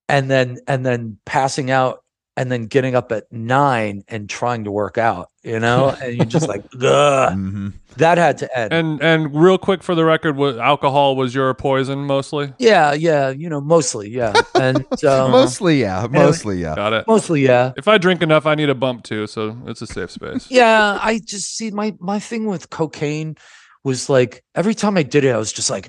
and 0.09 0.31
then 0.31 0.59
and 0.69 0.85
then 0.87 1.19
passing 1.27 1.71
out 1.71 2.03
and 2.39 2.53
then 2.53 2.67
getting 2.67 2.95
up 2.95 3.11
at 3.12 3.25
nine 3.33 4.03
and 4.09 4.29
trying 4.29 4.65
to 4.65 4.71
work 4.71 4.99
out 4.99 5.29
you 5.43 5.59
know 5.59 5.89
and 6.03 6.17
you're 6.17 6.27
just 6.27 6.47
like 6.49 6.62
Ugh. 6.75 7.33
Mhm. 7.33 7.73
that 7.97 8.19
had 8.19 8.39
to 8.39 8.59
end 8.59 8.73
and 8.73 9.03
and 9.03 9.35
real 9.35 9.57
quick 9.59 9.83
for 9.83 9.95
the 9.95 10.05
record, 10.05 10.37
what 10.37 10.59
alcohol 10.59 11.17
was 11.17 11.35
your 11.35 11.53
poison 11.55 12.01
mostly? 12.07 12.53
yeah 12.59 12.93
yeah 12.93 13.31
you 13.31 13.49
know 13.49 13.61
mostly 13.61 14.11
yeah 14.11 14.35
and 14.55 14.85
um, 15.05 15.31
mostly 15.41 15.81
yeah, 15.81 16.07
mostly 16.11 16.59
yeah. 16.61 16.75
Got 16.77 16.93
it. 16.93 17.07
mostly 17.09 17.41
yeah 17.43 17.73
If 17.77 17.89
I 17.89 17.97
drink 17.99 18.23
enough, 18.23 18.45
I 18.47 18.55
need 18.55 18.69
a 18.69 18.75
bump 18.75 19.03
too, 19.03 19.27
so 19.27 19.57
it's 19.67 19.81
a 19.83 19.87
safe 19.87 20.11
space. 20.11 20.47
yeah 20.51 20.99
i 21.03 21.19
just 21.25 21.57
see 21.57 21.71
my 21.71 21.95
my 21.99 22.21
thing 22.21 22.45
with 22.47 22.69
cocaine 22.71 23.37
was 23.83 24.09
like 24.11 24.45
every 24.55 24.75
time 24.75 24.97
i 24.99 25.03
did 25.03 25.25
it 25.25 25.31
i 25.35 25.39
was 25.39 25.53
just 25.53 25.71
like 25.71 25.89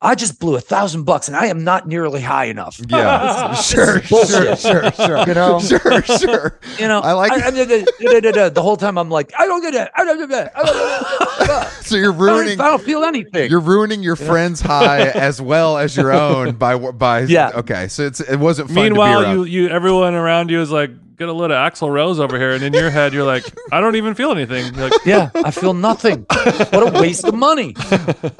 i 0.00 0.14
just 0.14 0.38
blew 0.38 0.54
a 0.56 0.60
thousand 0.60 1.02
bucks 1.04 1.26
and 1.28 1.36
i 1.36 1.46
am 1.46 1.64
not 1.64 1.88
nearly 1.88 2.20
high 2.20 2.44
enough 2.46 2.78
Yeah, 2.88 3.48
This 3.50 3.58
is 3.60 3.66
sure, 3.70 4.02
sure, 4.02 4.56
sure, 4.56 4.92
sure. 4.92 5.18
You 5.26 5.34
know? 5.34 5.60
sure, 5.72 6.02
sure. 6.02 6.60
You 6.78 6.86
know, 6.88 7.00
I 7.00 7.12
like- 7.12 7.32
I, 7.32 7.46
I- 7.48 7.50
the 7.50 8.60
whole 8.62 8.76
time. 8.76 8.96
I'm 8.98 9.10
like, 9.10 9.32
I 9.38 9.46
don't 9.46 9.60
get 9.60 9.74
it. 9.74 9.90
I 9.96 10.04
don't 10.04 10.28
get 10.28 10.46
it. 10.46 10.52
I 10.54 10.62
don't, 10.62 11.50
I 11.50 11.64
So 11.82 11.96
you're 11.96 12.12
don't, 12.12 12.20
ruining 12.20 12.60
I 12.60 12.68
don't 12.68 12.82
feel 12.82 13.04
anything. 13.04 13.50
you're 13.50 13.60
ruining 13.60 14.02
your 14.02 14.16
friend's 14.16 14.60
high 14.60 15.08
as 15.10 15.40
well 15.42 15.76
as 15.78 15.96
your 15.96 16.12
own 16.12 16.54
by 16.56 16.76
by 16.92 17.20
Yeah. 17.22 17.50
Okay, 17.56 17.88
so 17.88 18.04
it's 18.04 18.20
it 18.20 18.36
wasn't 18.36 18.68
fun 18.68 18.76
to 18.76 18.80
be 18.82 18.88
Meanwhile, 18.90 19.22
around. 19.22 19.36
you 19.36 19.44
you 19.44 19.68
everyone 19.68 20.14
around 20.14 20.50
you 20.50 20.60
is 20.60 20.70
like, 20.70 20.90
get 21.16 21.28
a 21.28 21.32
little 21.32 21.56
Axl 21.56 21.90
Rose 21.92 22.20
over 22.20 22.38
here, 22.38 22.52
and 22.52 22.62
in 22.62 22.72
your 22.72 22.90
head, 22.90 23.12
you're 23.12 23.24
like, 23.26 23.44
I 23.72 23.80
don't 23.80 23.96
even 23.96 24.14
feel 24.14 24.30
anything. 24.30 24.72
You're 24.74 24.88
like, 24.90 25.04
yeah, 25.04 25.30
I 25.34 25.50
feel 25.50 25.74
nothing. 25.74 26.24
What 26.28 26.94
a 26.94 27.00
waste 27.00 27.24
of 27.24 27.34
money. 27.34 27.74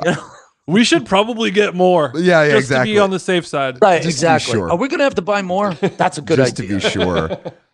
You 0.05 0.13
know? 0.13 0.31
We 0.69 0.85
should 0.85 1.07
probably 1.07 1.51
get 1.51 1.75
more. 1.75 2.13
Yeah, 2.15 2.43
yeah, 2.45 2.49
just 2.51 2.67
exactly. 2.67 2.93
to 2.93 2.97
be 2.97 3.01
on 3.01 3.11
the 3.11 3.19
safe 3.19 3.47
side. 3.47 3.79
Right, 3.83 4.03
Just 4.03 4.19
to 4.21 4.27
be 4.27 4.33
exactly. 4.33 4.53
sure. 4.53 4.71
Are 4.71 4.77
we 4.77 4.87
going 4.89 4.99
to 4.99 5.05
have 5.05 5.15
to 5.17 5.23
buy 5.23 5.43
more? 5.43 5.73
That's 5.75 6.19
a 6.19 6.23
good 6.23 6.37
just 6.37 6.61
idea. 6.61 6.79
to 6.79 6.85
be 6.85 6.91
sure. 6.91 7.31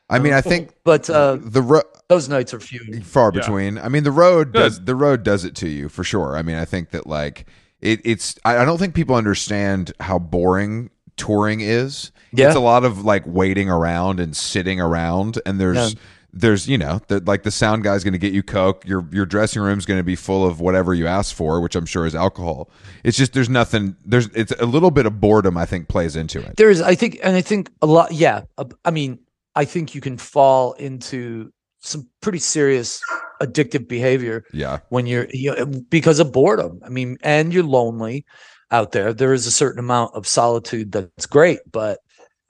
I 0.08 0.18
mean, 0.20 0.32
I 0.32 0.40
think 0.50 0.70
But 0.84 1.10
uh, 1.10 1.38
the 1.40 1.60
ro- 1.60 1.82
those 2.08 2.28
nights 2.28 2.54
are 2.54 2.60
few. 2.60 3.02
far 3.02 3.32
Yeah. 3.34 3.40
between. 3.40 3.78
I 3.78 3.88
mean, 3.88 4.04
the 4.04 4.12
road 4.12 4.52
Good. 4.52 4.58
does 4.60 4.84
the 4.84 4.94
road 4.94 5.22
does 5.24 5.44
it 5.44 5.54
to 5.56 5.68
you 5.68 5.88
for 5.88 6.04
sure. 6.04 6.36
I 6.36 6.42
mean, 6.42 6.56
I 6.56 6.64
think 6.64 6.90
that 6.90 7.06
like 7.06 7.46
it, 7.80 8.00
it's. 8.04 8.36
I, 8.44 8.58
I 8.58 8.64
don't 8.64 8.78
think 8.78 8.94
people 8.94 9.16
understand 9.16 9.92
how 10.00 10.18
boring 10.18 10.90
touring 11.16 11.60
is. 11.60 12.12
Yeah. 12.32 12.46
It's 12.46 12.56
a 12.56 12.60
lot 12.60 12.84
of 12.84 13.04
like 13.04 13.24
waiting 13.26 13.68
around 13.68 14.20
and 14.20 14.36
sitting 14.36 14.80
around, 14.80 15.40
and 15.44 15.60
there's. 15.60 15.94
Yeah. 15.94 16.00
There's, 16.36 16.68
you 16.68 16.76
know, 16.76 17.00
the, 17.06 17.20
like 17.20 17.44
the 17.44 17.52
sound 17.52 17.84
guy's 17.84 18.02
going 18.02 18.12
to 18.12 18.18
get 18.18 18.32
you 18.32 18.42
coke. 18.42 18.84
Your 18.84 19.06
your 19.12 19.24
dressing 19.24 19.62
room's 19.62 19.86
going 19.86 20.00
to 20.00 20.04
be 20.04 20.16
full 20.16 20.44
of 20.44 20.58
whatever 20.58 20.92
you 20.92 21.06
ask 21.06 21.34
for, 21.34 21.60
which 21.60 21.76
I'm 21.76 21.86
sure 21.86 22.06
is 22.06 22.14
alcohol. 22.14 22.68
It's 23.04 23.16
just 23.16 23.34
there's 23.34 23.48
nothing. 23.48 23.96
There's 24.04 24.26
it's 24.34 24.52
a 24.58 24.66
little 24.66 24.90
bit 24.90 25.06
of 25.06 25.20
boredom. 25.20 25.56
I 25.56 25.64
think 25.64 25.88
plays 25.88 26.16
into 26.16 26.40
it. 26.40 26.56
There 26.56 26.70
is, 26.70 26.82
I 26.82 26.96
think, 26.96 27.20
and 27.22 27.36
I 27.36 27.40
think 27.40 27.70
a 27.80 27.86
lot. 27.86 28.10
Yeah, 28.12 28.42
I 28.84 28.90
mean, 28.90 29.20
I 29.54 29.64
think 29.64 29.94
you 29.94 30.00
can 30.00 30.18
fall 30.18 30.72
into 30.72 31.52
some 31.78 32.08
pretty 32.20 32.40
serious 32.40 33.00
addictive 33.40 33.86
behavior 33.86 34.42
Yeah, 34.52 34.80
when 34.88 35.06
you're 35.06 35.28
you 35.30 35.54
know, 35.54 35.82
because 35.88 36.18
of 36.18 36.32
boredom. 36.32 36.80
I 36.84 36.88
mean, 36.88 37.16
and 37.22 37.54
you're 37.54 37.62
lonely 37.62 38.24
out 38.72 38.90
there. 38.90 39.12
There 39.12 39.34
is 39.34 39.46
a 39.46 39.52
certain 39.52 39.78
amount 39.78 40.14
of 40.14 40.26
solitude 40.26 40.90
that's 40.90 41.26
great, 41.26 41.60
but 41.70 42.00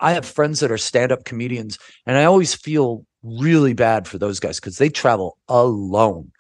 I 0.00 0.12
have 0.12 0.24
friends 0.24 0.60
that 0.60 0.72
are 0.72 0.78
stand-up 0.78 1.24
comedians, 1.24 1.78
and 2.06 2.16
I 2.16 2.24
always 2.24 2.54
feel 2.54 3.04
really 3.24 3.72
bad 3.72 4.06
for 4.06 4.18
those 4.18 4.38
guys 4.38 4.60
because 4.60 4.78
they 4.78 4.88
travel 4.88 5.38
alone. 5.48 6.30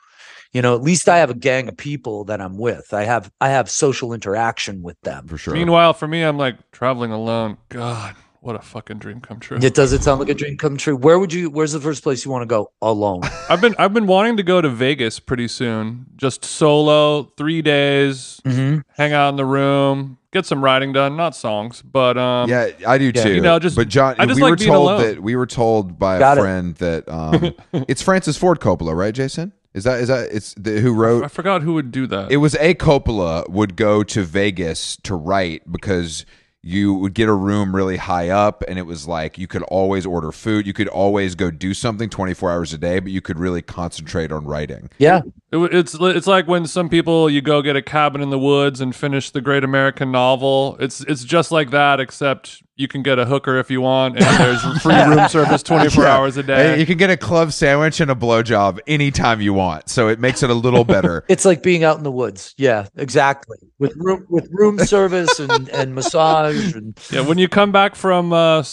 You 0.52 0.62
know, 0.62 0.76
at 0.76 0.82
least 0.82 1.08
I 1.08 1.18
have 1.18 1.30
a 1.30 1.34
gang 1.34 1.68
of 1.68 1.76
people 1.76 2.24
that 2.26 2.40
I'm 2.40 2.56
with. 2.56 2.94
I 2.94 3.02
have 3.02 3.32
I 3.40 3.48
have 3.48 3.68
social 3.68 4.12
interaction 4.12 4.82
with 4.82 5.00
them. 5.00 5.26
for 5.26 5.36
sure. 5.36 5.52
Meanwhile, 5.52 5.94
for 5.94 6.06
me, 6.06 6.22
I'm 6.22 6.38
like 6.38 6.70
traveling 6.70 7.10
alone. 7.10 7.56
God, 7.70 8.14
what 8.44 8.54
a 8.54 8.60
fucking 8.60 8.98
dream 8.98 9.20
come 9.20 9.40
true. 9.40 9.58
It 9.60 9.74
does 9.74 9.92
it 9.92 10.02
sound 10.02 10.20
like 10.20 10.28
a 10.28 10.34
dream 10.34 10.58
come 10.58 10.76
true? 10.76 10.96
Where 10.96 11.18
would 11.18 11.32
you? 11.32 11.50
Where's 11.50 11.72
the 11.72 11.80
first 11.80 12.02
place 12.02 12.24
you 12.24 12.30
want 12.30 12.42
to 12.42 12.46
go 12.46 12.70
alone? 12.82 13.22
I've 13.48 13.60
been 13.60 13.74
I've 13.78 13.94
been 13.94 14.06
wanting 14.06 14.36
to 14.36 14.42
go 14.42 14.60
to 14.60 14.68
Vegas 14.68 15.18
pretty 15.18 15.48
soon. 15.48 16.06
Just 16.14 16.44
solo, 16.44 17.24
three 17.38 17.62
days, 17.62 18.42
mm-hmm. 18.44 18.80
hang 18.96 19.12
out 19.12 19.30
in 19.30 19.36
the 19.36 19.46
room, 19.46 20.18
get 20.34 20.44
some 20.44 20.62
writing 20.62 20.92
done, 20.92 21.16
not 21.16 21.34
songs, 21.34 21.80
but 21.80 22.18
um, 22.18 22.50
Yeah, 22.50 22.68
I 22.86 22.98
do 22.98 23.06
Yeah. 23.14 23.22
too. 23.22 23.34
You 23.36 23.40
know, 23.40 23.58
just- 23.58 23.76
but 23.76 23.88
John, 23.88 24.16
I 24.18 24.26
just 24.26 24.36
we 24.36 24.42
like 24.42 24.50
were 24.50 24.56
being 24.56 24.70
told 24.70 24.90
alone. 24.90 25.00
that 25.02 25.22
we 25.22 25.34
were 25.36 25.46
told 25.46 25.98
by 25.98 26.18
Got 26.18 26.36
a 26.36 26.40
it. 26.40 26.44
friend 26.44 26.74
that 26.76 27.08
um, 27.08 27.54
it's 27.88 28.02
Francis 28.02 28.36
Ford 28.36 28.60
Coppola, 28.60 28.94
right, 28.94 29.14
Jason? 29.14 29.52
Is 29.72 29.82
that 29.84 29.98
is 30.00 30.08
that 30.08 30.28
it's 30.30 30.54
the, 30.54 30.80
who 30.80 30.92
wrote? 30.92 31.24
I 31.24 31.28
forgot 31.28 31.62
who 31.62 31.74
would 31.74 31.90
do 31.90 32.06
that. 32.08 32.30
It 32.30 32.36
was 32.36 32.54
a 32.56 32.74
Coppola 32.74 33.48
would 33.48 33.74
go 33.76 34.02
to 34.04 34.22
Vegas 34.22 34.96
to 35.02 35.14
write 35.16 35.62
because 35.72 36.24
you 36.64 36.94
would 36.94 37.12
get 37.12 37.28
a 37.28 37.32
room 37.32 37.76
really 37.76 37.98
high 37.98 38.30
up 38.30 38.64
and 38.66 38.78
it 38.78 38.86
was 38.86 39.06
like 39.06 39.36
you 39.36 39.46
could 39.46 39.62
always 39.64 40.06
order 40.06 40.32
food. 40.32 40.66
You 40.66 40.72
could 40.72 40.88
always 40.88 41.34
go 41.34 41.50
do 41.50 41.74
something 41.74 42.08
24 42.08 42.50
hours 42.50 42.72
a 42.72 42.78
day 42.78 43.00
but 43.00 43.12
you 43.12 43.20
could 43.20 43.38
really 43.38 43.60
concentrate 43.60 44.32
on 44.32 44.46
writing. 44.46 44.88
Yeah, 44.98 45.20
It 45.52 45.58
it's 45.74 45.94
it's 46.00 46.26
like 46.26 46.48
when 46.48 46.66
some 46.66 46.88
people 46.88 47.28
you 47.28 47.42
go 47.42 47.60
get 47.60 47.76
a 47.76 47.82
cabin 47.82 48.22
in 48.22 48.30
the 48.30 48.38
woods 48.38 48.80
and 48.80 48.96
finish 48.96 49.30
the 49.30 49.42
great 49.42 49.62
American 49.62 50.10
novel. 50.10 50.78
It's 50.80 51.02
it's 51.02 51.22
just 51.24 51.52
like 51.52 51.70
that, 51.70 52.00
except 52.00 52.62
you 52.76 52.88
can 52.88 53.02
get 53.02 53.18
a 53.18 53.24
hooker 53.24 53.58
if 53.58 53.70
you 53.70 53.80
want, 53.80 54.16
and 54.16 54.24
there's 54.38 54.62
free 54.82 54.94
room 55.02 55.28
service 55.28 55.62
24 55.62 56.02
Yeah. 56.04 56.16
hours 56.16 56.36
a 56.36 56.42
Hey, 56.42 56.46
day. 56.46 56.80
you 56.80 56.86
can 56.86 56.98
get 56.98 57.10
a 57.10 57.16
club 57.16 57.52
sandwich 57.52 58.00
and 58.00 58.10
a 58.10 58.14
blowjob 58.14 58.80
anytime 58.86 59.40
you 59.40 59.52
want 59.52 59.88
so 59.88 60.08
it 60.08 60.18
makes 60.18 60.42
it 60.42 60.50
a 60.50 60.54
little 60.54 60.84
better 60.84 61.24
it's 61.28 61.44
like 61.44 61.62
being 61.62 61.84
out 61.84 61.96
in 61.98 62.02
the 62.04 62.10
woods. 62.12 62.54
Yeah, 62.58 62.86
exactly. 62.96 63.58
With 63.78 63.94
room 63.96 64.26
with 64.28 64.48
room 64.50 64.78
service 64.78 65.38
and 65.38 65.68
and 65.68 65.94
massage 65.94 66.74
and 66.74 66.98
Yeah, 67.10 67.20
when 67.26 67.38
you 67.38 67.48
come 67.48 67.70
back 67.72 67.94
from 67.94 68.32
uh 68.32 68.64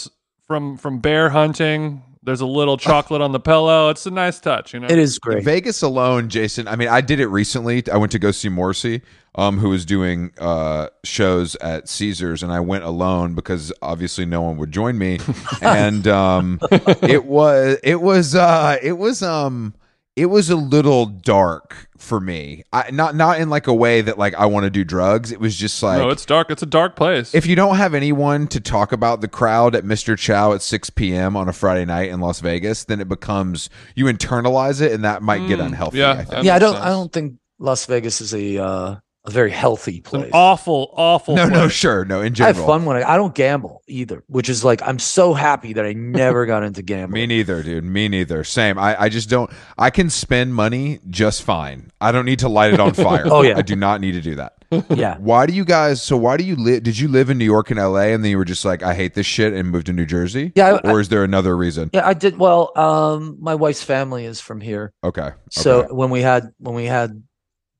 from 0.47 0.78
from 0.78 0.99
bear 0.99 1.30
hunting, 1.30 2.02
there's 2.24 2.41
a 2.41 2.45
little 2.45 2.78
chocolate 2.78 3.22
on 3.22 3.32
the 3.32 3.39
pillow. 3.39 3.89
It's 3.89 4.05
a 4.05 4.11
nice 4.11 4.39
touch, 4.39 4.74
you 4.74 4.80
know. 4.80 4.88
it 4.88 4.99
is 4.99 5.17
great. 5.17 5.43
Vegas 5.43 5.82
alone, 5.82 6.30
Jason. 6.30 6.67
I 6.67 6.76
mean, 6.76 6.88
I 6.88 7.01
did 7.01 7.19
it 7.19 7.28
recently. 7.28 7.84
I 7.91 7.97
went 7.97 8.11
to 8.11 8.19
go 8.19 8.32
see 8.32 8.49
Morrissey, 8.49 9.01
um, 9.36 9.57
who 9.57 9.69
was 9.69 9.86
doing 9.86 10.32
uh, 10.39 10.88
shows 11.03 11.55
at 11.55 11.89
Caesars, 11.89 12.43
and 12.43 12.51
I 12.51 12.59
went 12.59 12.84
alone 12.84 13.34
because 13.34 13.74
obviously 13.82 14.26
no 14.26 14.41
one 14.41 14.57
would 14.57 14.72
join 14.72 14.97
me. 14.97 15.19
and 15.61 16.07
um, 16.07 16.59
it 16.72 17.26
was 17.26 17.78
it 17.84 18.01
was 18.01 18.36
uh, 18.36 18.78
it 18.82 18.93
was 18.93 19.24
um 19.24 19.74
it 20.16 20.26
was 20.26 20.49
a 20.49 20.55
little 20.55 21.05
dark 21.05 21.88
for 21.97 22.20
me. 22.20 22.64
I, 22.74 22.91
not 22.91 23.16
not 23.16 23.39
in 23.39 23.49
like 23.49 23.68
a 23.68 23.74
way 23.74 24.01
that 24.01 24.18
like 24.18 24.36
I 24.36 24.45
want 24.45 24.66
to 24.66 24.70
do 24.70 24.84
drugs. 24.84 25.32
It 25.32 25.39
was 25.39 25.55
just 25.55 25.82
like 25.82 25.99
no, 25.99 26.09
it's 26.09 26.26
dark. 26.26 26.51
It's 26.51 26.62
a 26.62 26.68
dark 26.68 26.95
place. 26.95 27.34
if 27.34 27.45
you 27.45 27.55
don't 27.55 27.78
have 27.78 27.93
anyone 27.93 28.47
to 28.47 28.59
talk 28.59 28.91
about 28.91 29.22
the 29.22 29.28
crowd 29.28 29.76
at 29.76 29.86
Mr. 29.86 30.18
Chow 30.18 30.53
at 30.53 30.62
6 30.62 30.89
p.m. 30.91 31.38
on 31.38 31.47
a 31.47 31.53
Friday 31.53 31.86
night 31.86 32.09
in 32.09 32.20
Las 32.20 32.41
Vegas, 32.41 32.84
then 32.84 32.99
it 32.99 33.07
becomes 33.07 33.70
you 33.95 34.05
internalize 34.05 34.82
it, 34.82 34.91
and 34.91 35.03
that 35.05 35.22
might 35.22 35.47
get 35.47 35.59
unhealthy. 35.59 35.99
yeah, 35.99 36.12
I 36.12 36.24
think. 36.24 36.43
yeah, 36.43 36.55
I 36.55 36.59
don't. 36.59 36.74
sense. 36.74 36.86
I 36.86 36.89
don't 36.89 37.14
think 37.14 37.36
Las 37.59 37.86
Vegas 37.86 38.20
is 38.20 38.34
a 38.34 38.62
uh, 38.62 38.95
a 39.24 39.30
very 39.32 39.51
healthy 39.51 39.97
It's 39.97 40.11
an 40.13 40.22
place. 40.22 40.32
awful, 40.34 40.91
awful. 40.97 41.36
No, 41.36 41.47
no, 41.47 41.67
sure, 41.67 42.03
no. 42.05 42.22
In 42.22 42.34
general, 42.34 42.45
I 42.45 42.47
have 42.49 42.55
general, 42.55 42.67
fun 42.80 42.86
when 42.86 42.97
I. 42.97 43.13
I 43.13 43.17
don't 43.17 43.36
gamble 43.36 43.84
either, 43.88 44.24
which 44.28 44.49
is 44.49 44.63
like 44.63 44.82
I'm 44.82 44.97
so 44.99 45.34
happy 45.34 45.74
that 45.74 45.86
I 45.86 45.93
never 45.93 46.45
got 46.47 46.63
into 46.63 46.82
gambling. 46.82 47.22
me 47.22 47.28
neither, 47.28 47.61
dude. 47.61 47.84
Me 47.84 48.07
neither. 48.07 48.43
Same. 48.43 48.80
I, 48.80 48.99
I 49.03 49.09
just 49.09 49.30
don't. 49.30 49.51
I 49.78 49.91
can 49.91 50.09
spend 50.09 50.55
money 50.55 50.99
just 51.09 51.43
fine. 51.43 51.91
I 52.01 52.11
don't 52.11 52.26
need 52.26 52.39
to 52.39 52.49
light 52.49 52.74
it 52.74 52.80
on 52.80 52.93
fire. 52.95 53.24
Oh, 53.26 53.43
yeah. 53.43 53.57
I 53.57 53.61
do 53.61 53.76
not 53.76 54.01
need 54.01 54.13
to 54.13 54.22
do 54.22 54.36
that. 54.36 54.53
Yeah, 54.89 55.17
Why 55.17 55.47
do 55.47 55.53
you 55.53 55.65
guys? 55.65 56.01
So 56.01 56.15
why 56.15 56.38
do 56.38 56.45
you 56.45 56.55
live? 56.55 56.82
Did 56.84 56.97
you 56.97 57.09
live 57.09 57.30
in 57.30 57.38
New 57.38 57.43
York 57.45 57.72
and 57.72 57.78
L.A. 57.80 58.13
and 58.13 58.24
then 58.24 58.32
you 58.32 58.38
were 58.38 58.45
just 58.45 58.63
like, 58.63 58.82
I 58.82 58.93
hate 58.93 59.15
this 59.15 59.26
shit 59.26 59.51
and 59.51 59.69
moved 59.69 59.88
to 59.88 59.93
New 59.93 60.05
Jersey? 60.05 60.53
Yeah, 60.55 60.80
I- 60.84 60.89
or 60.91 61.01
is 61.01 61.09
there 61.09 61.26
another 61.26 61.57
reason? 61.57 61.89
yeah, 61.93 62.07
I 62.07 62.13
did. 62.13 62.38
Well, 62.38 62.72
um, 62.78 63.36
my 63.41 63.53
wife's 63.55 63.84
family 63.84 64.24
is 64.24 64.39
from 64.39 64.61
here, 64.61 64.93
Okay. 65.03 65.32
so 65.49 65.80
okay. 65.82 65.88
when 65.91 66.09
we 66.09 66.22
had 66.22 66.53
when 66.59 66.74
we 66.74 66.86
had 66.86 67.22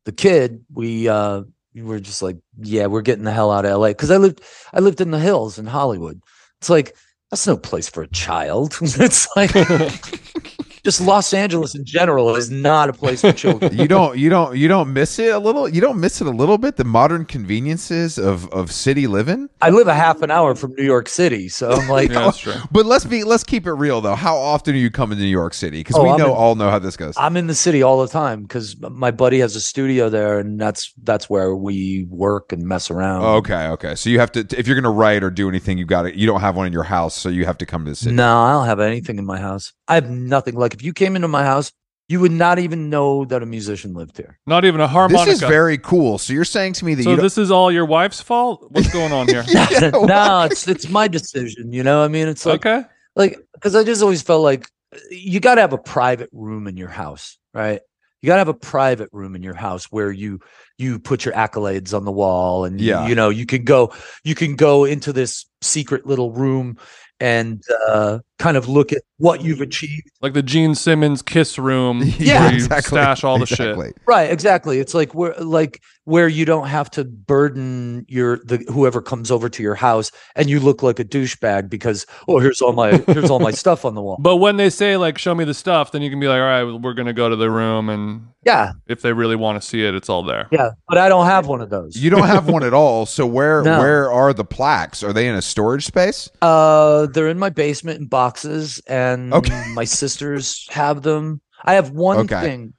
the 0.06 0.12
kid, 0.12 0.64
we 0.74 1.08
uh 1.08 1.44
we 1.74 1.82
were 1.82 2.00
just 2.00 2.22
like, 2.22 2.38
yeah, 2.60 2.88
we're 2.88 3.02
getting 3.02 3.24
the 3.24 3.32
hell 3.32 3.52
out 3.52 3.66
of 3.66 3.80
LA 3.80 3.90
because 3.90 4.12
I 4.12 4.18
lived 4.18 4.42
I 4.74 4.80
lived 4.80 5.02
in 5.02 5.12
the 5.12 5.20
hills 5.20 5.58
in 5.58 5.68
Hollywood. 5.68 6.22
It's 6.60 6.70
like 6.70 6.96
that's 7.30 7.48
no 7.48 7.58
place 7.58 7.90
for 7.90 8.04
a 8.04 8.08
child. 8.08 8.78
it's 8.82 9.28
like 9.36 9.52
just 10.84 11.02
Los 11.02 11.34
Angeles 11.34 11.76
in 11.76 11.86
general 11.86 12.36
is 12.36 12.50
not 12.50 12.90
a 12.90 12.94
place 12.94 13.22
for 13.22 13.32
children. 13.34 13.78
you 13.78 13.88
don't 13.88 14.18
you 14.18 14.30
don't 14.30 14.58
you 14.58 14.68
don't 14.68 14.92
miss 14.94 15.20
it 15.20 15.34
a 15.34 15.40
little 15.40 15.68
you 15.70 15.82
don't 15.82 16.00
miss 16.00 16.22
it 16.22 16.28
a 16.28 16.32
little 16.32 16.58
bit 16.58 16.76
the 16.78 16.84
modern 16.84 17.26
conveniences 17.26 18.18
of 18.18 18.50
of 18.52 18.72
city 18.72 19.08
living 19.08 19.50
I 19.62 19.70
live 19.70 19.88
a 19.88 19.94
half 19.94 20.22
an 20.22 20.32
hour 20.32 20.56
from 20.56 20.74
New 20.78 20.84
York 20.84 21.08
City, 21.08 21.48
so 21.50 21.72
I'm 21.72 21.88
like, 21.88 22.10
Yeah, 22.10 22.22
that's 22.26 22.38
true. 22.40 22.54
but 22.72 22.86
let's 22.86 23.06
be 23.06 23.24
let's 23.24 23.44
keep 23.44 23.68
it 23.68 23.74
real 23.74 24.02
though 24.02 24.16
how 24.16 24.36
often 24.38 24.74
are 24.74 24.78
you 24.78 24.90
coming 24.90 25.18
to 25.18 25.24
new 25.24 25.30
york 25.30 25.54
city 25.54 25.80
because 25.80 25.96
Oh, 25.98 26.04
we 26.04 26.10
I'm 26.10 26.18
know 26.18 26.26
in- 26.28 26.32
all 26.32 26.56
know 26.56 26.70
how 26.70 26.80
this 26.80 26.98
goes 26.98 27.14
I'm 27.18 27.38
in 27.38 27.48
the 27.48 27.56
city 27.56 27.84
all 27.84 28.02
the 28.02 28.08
time 28.08 28.44
because 28.44 28.80
my 28.80 29.12
buddy 29.12 29.40
has 29.40 29.56
a 29.56 29.62
studio 29.62 30.10
there, 30.10 30.40
and 30.40 30.60
that's 30.60 30.94
that's 31.04 31.30
where 31.30 31.56
we 31.56 32.06
work 32.10 32.52
and 32.52 32.64
mess 32.64 32.90
around. 32.90 33.24
Okay 33.24 33.68
okay 33.70 33.96
so 33.96 34.10
you 34.10 34.20
have 34.20 34.32
to 34.32 34.46
if 34.58 34.68
you're 34.68 34.76
gonna 34.80 34.90
write 34.92 35.24
or 35.24 35.30
do 35.30 35.48
anything 35.50 35.78
you 35.78 35.86
got 35.86 36.04
to 36.04 36.18
you 36.18 36.26
don't 36.26 36.42
have 36.42 36.56
one 36.56 36.66
in 36.68 36.74
your 36.74 36.84
house 36.84 37.16
so 37.16 37.30
you 37.30 37.46
have 37.46 37.58
to 37.60 37.66
come 37.66 37.86
to 37.86 37.92
the 37.92 37.96
city 37.96 38.16
No, 38.16 38.40
I 38.42 38.52
don't 38.54 38.66
have 38.66 38.80
anything 38.80 39.18
in 39.20 39.26
my 39.26 39.40
house. 39.40 39.74
I 39.88 39.96
have 39.96 40.10
nothing. 40.10 40.56
Like 40.56 40.71
if 40.74 40.84
you 40.84 40.94
came 40.94 41.16
into 41.16 41.28
my 41.28 41.44
house, 41.44 41.72
you 42.08 42.20
would 42.20 42.32
not 42.32 42.60
even 42.60 42.90
know 42.90 43.24
that 43.26 43.42
a 43.42 43.46
musician 43.46 43.94
lived 43.94 44.18
here. 44.18 44.38
Not 44.46 44.66
even 44.66 44.82
a 44.82 44.88
harmonica. 44.88 45.32
this 45.32 45.42
is 45.42 45.48
very 45.48 45.78
cool 45.78 46.18
so 46.18 46.34
you're 46.34 46.44
saying 46.44 46.74
to 46.74 46.86
me 46.86 46.94
that 46.96 47.04
so 47.04 47.12
you 47.12 47.16
don't 47.16 47.24
this 47.24 47.38
is 47.38 47.52
all 47.52 47.72
your 47.72 47.86
wife's 47.86 48.20
fault. 48.20 48.68
What's 48.70 48.92
going 48.92 49.14
on 49.14 49.28
here? 49.30 49.46
no, 49.94 50.48
it's 50.50 50.68
it's 50.68 50.90
my 50.90 51.08
decision. 51.08 51.72
You 51.72 51.84
know, 51.84 52.04
I 52.04 52.10
mean, 52.10 52.28
it's 52.28 52.46
like 52.46 52.66
okay. 52.66 52.88
like 53.16 53.40
because 53.54 53.76
I 53.76 53.84
just 53.84 54.02
always 54.02 54.22
felt 54.22 54.44
like 54.44 54.68
you 55.10 55.40
got 55.40 55.56
to 55.56 55.62
have 55.62 55.74
a 55.74 55.78
private 55.78 56.30
room 56.34 56.68
in 56.68 56.76
your 56.76 56.90
house, 56.90 57.38
right? 57.54 57.80
You 58.22 58.28
got 58.28 58.36
to 58.36 58.40
have 58.40 58.50
a 58.50 58.54
private 58.54 59.10
room 59.14 59.36
in 59.36 59.42
your 59.42 59.54
house 59.56 59.86
where 59.86 60.12
you 60.12 60.42
you 60.78 61.00
put 61.00 61.24
your 61.24 61.34
accolades 61.34 61.96
on 61.96 62.04
the 62.04 62.12
wall, 62.12 62.66
and 62.66 62.80
Yeah. 62.80 63.08
you 63.08 63.16
know 63.16 63.30
you 63.30 63.46
can 63.46 63.64
go 63.64 63.94
you 64.26 64.36
can 64.36 64.58
go 64.58 64.84
into 64.84 65.14
this 65.14 65.46
secret 65.62 66.06
little 66.06 66.32
room 66.32 66.78
and 67.22 67.64
uh, 67.88 68.20
kind 68.42 68.58
of 68.58 68.68
look 68.68 68.92
at 68.92 69.02
what 69.18 69.42
you've 69.42 69.62
achieved. 69.62 70.10
Like 70.22 70.34
the 70.34 70.44
Gene 70.44 70.76
Simmons 70.76 71.22
kiss 71.22 71.58
room 71.60 72.02
Yeah, 72.20 72.46
where 72.46 72.54
you 72.54 72.60
stash 72.62 73.24
all 73.24 73.38
the 73.40 73.46
shit. 73.46 73.78
Right, 74.06 74.32
exactly. 74.32 74.80
It's 74.80 74.94
like 74.94 75.14
where 75.14 75.34
like 75.40 75.82
where 76.06 76.28
you 76.28 76.46
don't 76.46 76.68
have 76.68 76.90
to 76.92 77.04
burden 77.06 78.06
your 78.10 78.38
the 78.46 78.58
whoever 78.74 79.02
comes 79.02 79.30
over 79.32 79.48
to 79.50 79.62
your 79.64 79.76
house 79.76 80.12
and 80.36 80.50
you 80.50 80.60
look 80.60 80.82
like 80.82 81.00
a 81.00 81.06
douchebag 81.06 81.70
because 81.70 82.06
oh 82.28 82.40
here's 82.40 82.60
all 82.62 82.74
my 82.74 82.98
here's 83.08 83.30
all 83.30 83.40
my 83.40 83.52
stuff 83.64 83.86
on 83.86 83.94
the 83.96 84.02
wall. 84.02 84.18
But 84.20 84.38
when 84.38 84.58
they 84.58 84.70
say 84.72 84.98
like 84.98 85.18
show 85.20 85.36
me 85.36 85.44
the 85.46 85.54
stuff, 85.54 85.92
then 85.92 86.02
you 86.02 86.10
can 86.10 86.20
be 86.20 86.28
like, 86.28 86.40
all 86.40 86.48
right, 86.48 86.64
we're 86.82 86.94
gonna 86.96 87.14
go 87.14 87.30
to 87.30 87.36
the 87.36 87.50
room 87.52 87.90
and 87.90 88.28
Yeah, 88.46 88.72
if 88.88 89.02
they 89.04 89.14
really 89.14 89.36
want 89.36 89.62
to 89.62 89.68
see 89.68 89.86
it, 89.86 89.94
it's 89.94 90.10
all 90.10 90.24
there. 90.24 90.48
yeah. 90.52 90.72
But 90.88 90.98
I 90.98 91.08
don't 91.10 91.26
have 91.28 91.46
one 91.48 91.62
of 91.62 91.70
those. 91.70 91.96
you 91.96 92.10
don't 92.10 92.28
have 92.28 92.48
one 92.50 92.64
at 92.64 92.74
all 92.74 93.06
so 93.06 93.26
where 93.28 93.62
No. 93.72 93.80
where 93.80 94.12
are 94.12 94.34
the 94.34 94.44
plaques 94.46 95.04
are 95.04 95.14
they 95.14 95.28
in 95.28 95.36
a 95.36 95.42
storage 95.42 95.86
space 95.86 96.30
Uh, 96.42 97.06
they're 97.08 97.30
in 97.30 97.38
my 97.40 97.50
basement 97.50 98.00
in 98.00 98.08
boxes, 98.32 98.82
and 98.88 99.34
Okay. 99.34 99.64
my 99.76 99.84
sisters 99.84 100.68
have 100.72 101.02
them. 101.02 101.42
I 101.64 101.74
have 101.74 101.92
one 101.92 102.20
Okay. 102.20 102.42
thing 102.42 102.74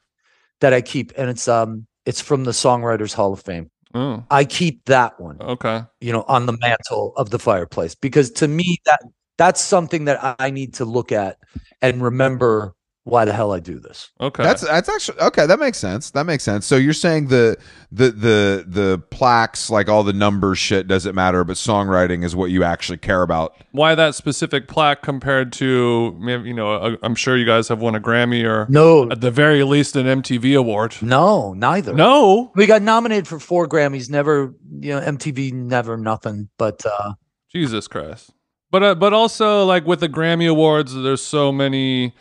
that 0.60 0.72
I 0.72 0.80
keep, 0.80 1.12
and 1.16 1.28
it's 1.30 1.48
um, 1.48 1.86
it's 2.06 2.20
from 2.20 2.44
the 2.44 2.52
Songwriters 2.52 3.14
Hall 3.14 3.32
of 3.32 3.40
Fame. 3.42 3.70
Oh, 3.94 4.24
I 4.30 4.44
keep 4.44 4.84
that 4.86 5.20
one, 5.20 5.40
okay. 5.40 5.82
you 6.00 6.12
know, 6.12 6.24
on 6.26 6.46
the 6.46 6.56
mantle 6.58 7.12
of 7.16 7.28
the 7.30 7.38
fireplace 7.38 7.94
because 7.94 8.30
to 8.32 8.48
me 8.48 8.78
that 8.86 9.00
that's 9.36 9.60
something 9.60 10.06
that 10.06 10.22
I- 10.22 10.46
I 10.46 10.50
need 10.50 10.74
to 10.74 10.84
look 10.86 11.12
at 11.12 11.36
and 11.82 12.02
remember 12.02 12.74
why 13.04 13.24
the 13.24 13.32
hell 13.32 13.52
I 13.52 13.58
do 13.58 13.80
this. 13.80 14.10
Okay. 14.20 14.44
That's 14.44 14.60
that's 14.62 14.88
actually 14.88 15.18
okay. 15.20 15.46
That 15.46 15.58
makes 15.58 15.78
sense. 15.78 16.10
That 16.12 16.24
makes 16.24 16.44
sense. 16.44 16.66
So 16.66 16.76
you're 16.76 16.92
saying 16.92 17.28
the 17.28 17.56
the 17.90 18.10
the 18.12 18.64
the 18.66 18.98
plaques, 19.10 19.70
like 19.70 19.88
all 19.88 20.04
the 20.04 20.12
numbers, 20.12 20.58
shit 20.58 20.86
doesn't 20.86 21.14
matter, 21.14 21.42
but 21.42 21.56
songwriting 21.56 22.22
is 22.24 22.36
what 22.36 22.50
you 22.52 22.62
actually 22.62 22.98
care 22.98 23.22
about. 23.22 23.54
why 23.72 23.96
that 23.96 24.14
specific 24.14 24.68
plaque 24.68 25.02
compared 25.02 25.52
to 25.54 26.16
you 26.22 26.54
know, 26.54 26.76
i 26.76 26.96
I'm 27.02 27.16
sure 27.16 27.36
you 27.36 27.44
guys 27.46 27.66
have 27.68 27.80
won 27.80 27.96
a 27.96 28.00
Grammy 28.00 28.44
or 28.44 28.66
No, 28.68 29.10
at 29.10 29.20
the 29.20 29.32
very 29.32 29.64
least 29.64 29.96
an 29.96 30.06
MTV 30.06 30.56
award. 30.56 30.94
no, 31.02 31.54
neither. 31.54 31.92
No. 31.94 32.52
we 32.54 32.66
got 32.66 32.82
nominated 32.82 33.26
for 33.26 33.40
four 33.40 33.66
Grammys. 33.66 34.10
Never, 34.10 34.54
you 34.80 34.92
know, 34.94 35.00
MTV 35.00 35.52
never 35.52 35.96
nothing. 35.96 36.50
But 36.56 36.86
uh, 36.86 37.14
Jesus 37.50 37.88
Christ. 37.88 38.30
But 38.70 38.82
uh, 38.84 38.94
but 38.94 39.12
also 39.12 39.64
like 39.64 39.86
with 39.86 39.98
the 40.00 40.08
Grammy 40.08 40.48
awards 40.48 40.94
there's 40.94 41.20
so 41.20 41.50
many 41.50 42.14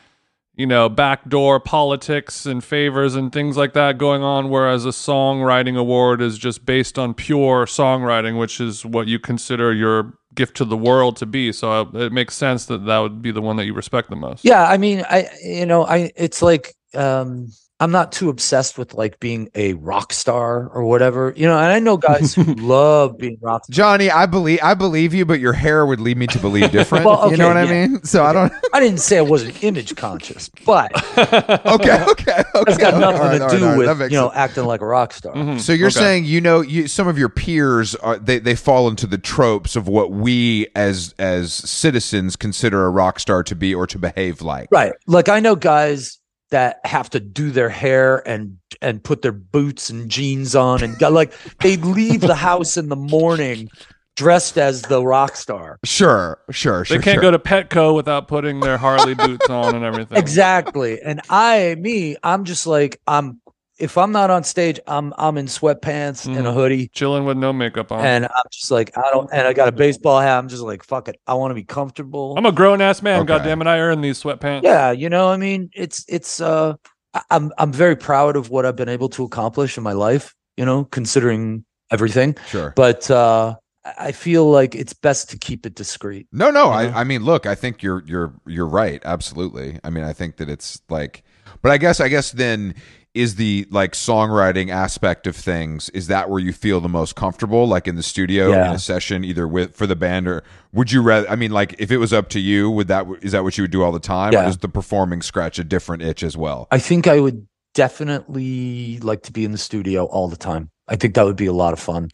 you 0.56 0.68
know 0.68 0.90
backdoor 0.90 1.60
politics 1.60 2.46
and 2.46 2.64
favors 2.64 3.16
and 3.16 3.32
things 3.32 3.58
like 3.58 3.74
that 3.74 3.98
going 3.98 4.22
on 4.22 4.50
whereas 4.50 4.86
a 4.86 4.90
songwriting 4.90 5.78
award 5.78 6.22
is 6.22 6.38
just 6.38 6.66
based 6.66 7.00
on 7.00 7.14
pure 7.14 7.66
songwriting 7.66 8.38
which 8.38 8.60
is 8.60 8.86
what 8.86 9.08
you 9.08 9.18
consider 9.18 9.74
your 9.74 10.14
gift 10.36 10.56
to 10.56 10.66
the 10.66 10.78
world 10.78 11.16
to 11.18 11.26
be 11.26 11.52
so 11.52 11.82
it 11.94 12.12
makes 12.12 12.36
sense 12.36 12.66
that 12.66 12.86
that 12.86 13.00
would 13.00 13.22
be 13.22 13.32
the 13.32 13.42
one 13.42 13.56
that 13.58 13.66
you 13.66 13.74
respect 13.74 14.10
the 14.10 14.16
most. 14.16 14.46
Yeah, 14.46 14.64
I 14.64 14.78
mean, 14.78 15.04
I 15.10 15.30
you 15.44 15.66
know, 15.66 15.86
I 15.86 16.12
it's 16.16 16.42
like 16.42 16.76
um 16.94 17.50
I'm 17.82 17.90
not 17.92 18.12
too 18.12 18.30
obsessed 18.30 18.78
with 18.78 18.94
like 18.94 19.20
being 19.20 19.50
a 19.56 19.74
rock 19.74 20.14
star 20.14 20.70
or 20.70 20.84
whatever, 20.84 21.34
you 21.36 21.48
know. 21.48 21.58
And 21.58 21.72
I 21.74 21.80
know 21.80 21.98
guys 21.98 22.36
who 22.36 22.44
love 22.56 23.18
being 23.18 23.38
rock 23.42 23.64
stars. 23.66 23.76
Johnny, 23.76 24.12
I 24.12 24.28
believe 24.28 24.60
I 24.62 24.76
believe 24.76 25.16
you, 25.16 25.26
but 25.26 25.40
your 25.40 25.54
hair 25.54 25.84
would 25.88 26.00
lead 26.00 26.16
me 26.16 26.28
to 26.28 26.38
believe 26.40 26.72
different. 26.78 27.06
Well, 27.06 27.32
you 27.32 27.38
know 27.38 27.50
okay, 27.50 27.60
what 27.64 27.70
I 27.70 27.88
mean? 27.88 28.04
So 28.04 28.24
I 28.24 28.34
don't. 28.34 28.54
I 28.72 28.80
didn't 28.80 29.00
say 29.00 29.18
I 29.18 29.22
wasn't 29.22 29.64
image 29.64 29.96
conscious, 29.96 30.48
but 30.64 30.92
Okay, 31.18 31.66
okay, 31.66 32.04
okay. 32.08 32.44
it's 32.68 32.78
got 32.78 33.00
nothing 33.00 33.20
All 33.20 33.28
right, 33.28 33.38
to 33.40 33.44
all 33.46 33.50
do 33.50 33.66
right, 33.66 33.78
with 33.78 34.12
you 34.12 34.18
know 34.18 34.30
sense. 34.30 34.38
acting 34.38 34.66
like 34.66 34.82
a 34.82 34.86
rock 34.86 35.12
star. 35.12 35.34
Mhm. 35.34 35.60
So 35.60 35.74
you're 35.74 35.88
Okay. 35.88 36.00
saying 36.00 36.26
you 36.26 36.40
know 36.40 36.62
you 36.62 36.88
some 36.88 37.08
of 37.08 37.18
your 37.18 37.30
peers 37.30 37.96
are 37.96 38.20
they, 38.20 38.38
they 38.38 38.56
fall 38.56 38.88
into 38.90 39.08
the 39.08 39.18
tropes 39.18 39.76
of 39.76 39.88
what 39.88 40.12
we 40.12 40.68
as 40.76 41.16
as 41.18 41.52
citizens 41.52 42.36
consider 42.36 42.86
a 42.86 42.92
rock 42.92 43.20
star 43.20 43.42
to 43.42 43.56
be 43.56 43.74
or 43.74 43.88
to 43.88 43.98
behave 43.98 44.44
like. 44.44 44.68
Right. 44.72 44.94
Like 45.08 45.30
I 45.30 45.40
know 45.40 45.56
guys 45.56 46.20
that 46.52 46.80
have 46.86 47.10
to 47.10 47.20
do 47.20 47.50
their 47.52 47.70
hair 47.70 48.26
and 48.28 48.58
and 48.82 49.04
put 49.04 49.22
their 49.22 49.32
boots 49.32 49.90
and 49.90 50.10
jeans 50.10 50.56
on 50.56 50.84
and 50.84 50.98
got 51.00 51.12
like 51.14 51.34
they 51.60 51.78
leave 51.78 52.22
the 52.22 52.36
house 52.36 52.78
in 52.78 52.90
the 52.90 52.96
morning 52.96 53.70
dressed 54.16 54.58
as 54.58 54.82
the 54.84 55.04
rock 55.04 55.36
star. 55.36 55.80
Sure, 55.84 56.38
sure, 56.52 56.82
They 56.82 56.96
sure. 56.96 57.02
can't 57.02 57.16
sure. 57.16 57.22
go 57.22 57.32
to 57.32 57.40
Petco 57.40 57.96
without 57.96 58.28
putting 58.28 58.60
their 58.60 58.78
Harley 58.78 59.16
boots 59.16 59.50
on 59.50 59.74
and 59.74 59.84
everything. 59.86 60.18
Exactly. 60.18 61.02
And 61.02 61.22
I 61.30 61.76
me, 61.80 62.18
I'm 62.24 62.44
just 62.44 62.68
like 62.68 63.02
I'm 63.08 63.42
if 63.82 63.98
I'm 63.98 64.12
not 64.12 64.30
on 64.30 64.44
stage, 64.44 64.80
I'm 64.88 65.14
I'm 65.18 65.38
in 65.38 65.48
sweatpants 65.48 66.26
and 66.28 66.46
a 66.48 66.52
Mhm. 66.52 66.54
hoodie. 66.54 66.88
Chilling 66.94 67.26
with 67.26 67.38
no 67.38 67.52
makeup 67.52 67.92
on. 67.92 68.06
And 68.06 68.26
I'm 68.26 68.44
just 68.52 68.70
like, 68.72 68.96
I 68.98 69.10
don't, 69.12 69.30
and 69.34 69.48
I 69.48 69.54
got 69.54 69.68
a 69.68 69.72
baseball 69.72 70.20
hat. 70.22 70.38
I'm 70.38 70.48
just 70.48 70.62
like, 70.64 70.84
fuck 70.84 71.08
it. 71.08 71.18
I 71.28 71.34
want 71.34 71.52
to 71.52 71.56
be 71.56 71.64
comfortable. 71.64 72.36
I'm 72.38 72.46
a 72.46 72.52
grown 72.52 72.82
ass 72.82 73.02
man. 73.02 73.22
Okay. 73.22 73.28
God 73.28 73.44
damn 73.44 73.62
it, 73.62 73.68
I 73.68 73.80
earn 73.80 74.02
these 74.02 74.22
sweatpants. 74.22 74.64
yeah 74.64 74.92
you 74.92 75.10
know 75.10 75.30
i 75.30 75.38
mean 75.38 75.70
it's 75.74 76.06
it's 76.08 76.40
uh 76.42 76.74
I- 77.14 77.22
i'm 77.32 77.52
i'm 77.58 77.72
very 77.74 77.96
proud 77.96 78.36
of 78.36 78.50
what 78.50 78.66
i've 78.66 78.76
been 78.76 78.90
able 78.90 79.10
to 79.10 79.24
accomplish 79.24 79.78
in 79.78 79.84
my 79.84 79.94
life 79.94 80.34
you 80.58 80.66
know 80.66 80.86
considering 80.86 81.66
everything 81.92 82.36
Sure. 82.48 82.74
but 82.76 83.10
uh 83.12 83.56
I- 83.86 83.94
i 84.08 84.12
feel 84.12 84.50
like 84.50 84.76
it's 84.76 84.94
best 84.94 85.30
to 85.32 85.38
keep 85.38 85.66
it 85.66 85.74
discreet 85.76 86.28
No, 86.32 86.52
no. 86.52 86.66
know? 86.66 86.70
I, 86.70 87.02
I 87.02 87.04
mean, 87.04 87.24
look, 87.24 87.46
I 87.46 87.56
think 87.56 87.82
you're 87.84 88.04
you're 88.06 88.34
you're 88.46 88.68
right. 88.68 89.02
Absolutely. 89.04 89.80
I 89.84 89.90
mean, 89.90 90.04
I 90.04 90.14
think 90.14 90.38
that 90.38 90.50
it's 90.50 90.82
like, 90.90 91.24
but 91.64 91.72
I 91.72 91.78
guess 91.78 92.00
I 92.00 92.08
guess 92.08 92.32
then 92.32 92.76
is 93.14 93.36
the 93.36 93.68
like 93.70 93.92
songwriting 93.92 94.70
aspect 94.70 95.28
of 95.28 95.36
things 95.36 95.90
is 95.90 96.08
that 96.08 96.30
where 96.30 96.40
you 96.40 96.54
feel 96.54 96.80
the 96.80 96.88
most 96.88 97.16
comfortable, 97.16 97.68
like 97.68 97.88
in 97.88 97.96
the 97.98 98.04
studio 98.04 98.52
in 98.54 98.72
a 98.72 98.80
session, 98.80 99.26
either 99.26 99.48
with 99.48 99.76
for 99.76 99.86
the 99.86 99.96
band 99.98 100.28
or 100.28 100.44
would 100.72 100.92
you 100.92 101.02
rather? 101.02 101.30
I 101.30 101.36
mean, 101.36 101.52
like 101.52 101.76
if 101.78 101.92
it 101.92 101.98
was 101.98 102.14
up 102.14 102.30
to 102.30 102.40
you, 102.40 102.70
would 102.72 102.88
that 102.88 103.06
is 103.22 103.34
that 103.34 103.44
what 103.44 103.58
you 103.58 103.64
would 103.66 103.72
do 103.72 103.84
all 103.84 103.92
the 103.92 104.00
time, 104.00 104.32
or 104.34 104.38
Yeah. 104.38 104.46
does 104.46 104.58
the 104.60 104.70
performing 104.70 105.22
scratch 105.22 105.60
a 105.60 105.64
different 105.66 106.04
itch 106.04 106.24
as 106.24 106.38
well? 106.38 106.68
i 106.72 106.80
think 106.80 107.06
i 107.08 107.20
would 107.20 107.48
definitely 107.74 109.00
like 109.00 109.24
to 109.24 109.32
be 109.32 109.46
in 109.46 109.52
the 109.52 109.58
studio 109.58 110.06
all 110.06 110.28
the 110.30 110.38
time 110.38 110.70
i 110.92 110.96
think 110.96 111.16
that 111.16 111.26
would 111.26 111.36
be 111.36 111.48
a 111.48 111.54
lot 111.54 111.74
of 111.74 111.80
fun 111.80 112.10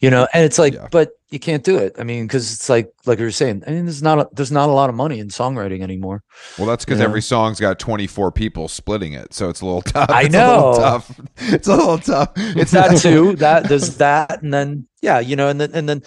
you 0.00 0.10
know 0.10 0.26
and 0.34 0.44
it's 0.44 0.58
like 0.58 0.74
Yeah. 0.74 0.88
but 0.90 1.10
you 1.30 1.38
can't 1.38 1.62
do 1.64 1.76
it 1.76 1.94
i 1.98 2.02
mean 2.04 2.26
because 2.26 2.52
it's 2.52 2.68
like 2.68 2.90
like 3.04 3.18
you 3.18 3.24
were 3.26 3.30
saying 3.30 3.62
i 3.66 3.70
mean 3.70 3.84
there's 3.84 4.02
not 4.02 4.18
a, 4.18 4.28
there's 4.32 4.50
not 4.52 4.68
a 4.68 4.72
lot 4.72 4.88
of 4.90 4.96
money 4.96 5.18
in 5.20 5.28
songwriting 5.28 5.82
anymore 5.82 6.22
Well, 6.58 6.66
that's 6.66 6.84
because 6.84 7.00
every 7.00 7.22
song's 7.22 7.60
got 7.60 7.78
24 7.78 8.32
people 8.32 8.66
splitting 8.68 9.12
it, 9.12 9.34
so 9.34 9.48
it's 9.48 9.60
a 9.60 9.66
little 9.66 9.82
tough. 9.94 10.08
I 10.10 10.22
It's 10.22 10.34
a 10.34 10.46
little 10.46 10.72
know. 10.72 10.78
tough. 10.78 11.20
It's 11.38 11.68
a 11.68 11.76
little 11.76 11.98
tough. 11.98 12.30
It's 12.36 12.60
it's 12.62 12.70
that 12.72 12.96
too 12.98 13.36
that 13.44 13.68
there's 13.68 13.96
that 13.98 14.42
and 14.42 14.52
then 14.54 14.86
yeah 15.02 15.18
you 15.20 15.36
know 15.36 15.48
and 15.48 15.60
then 15.60 15.70
and 15.74 15.88
then 15.88 16.02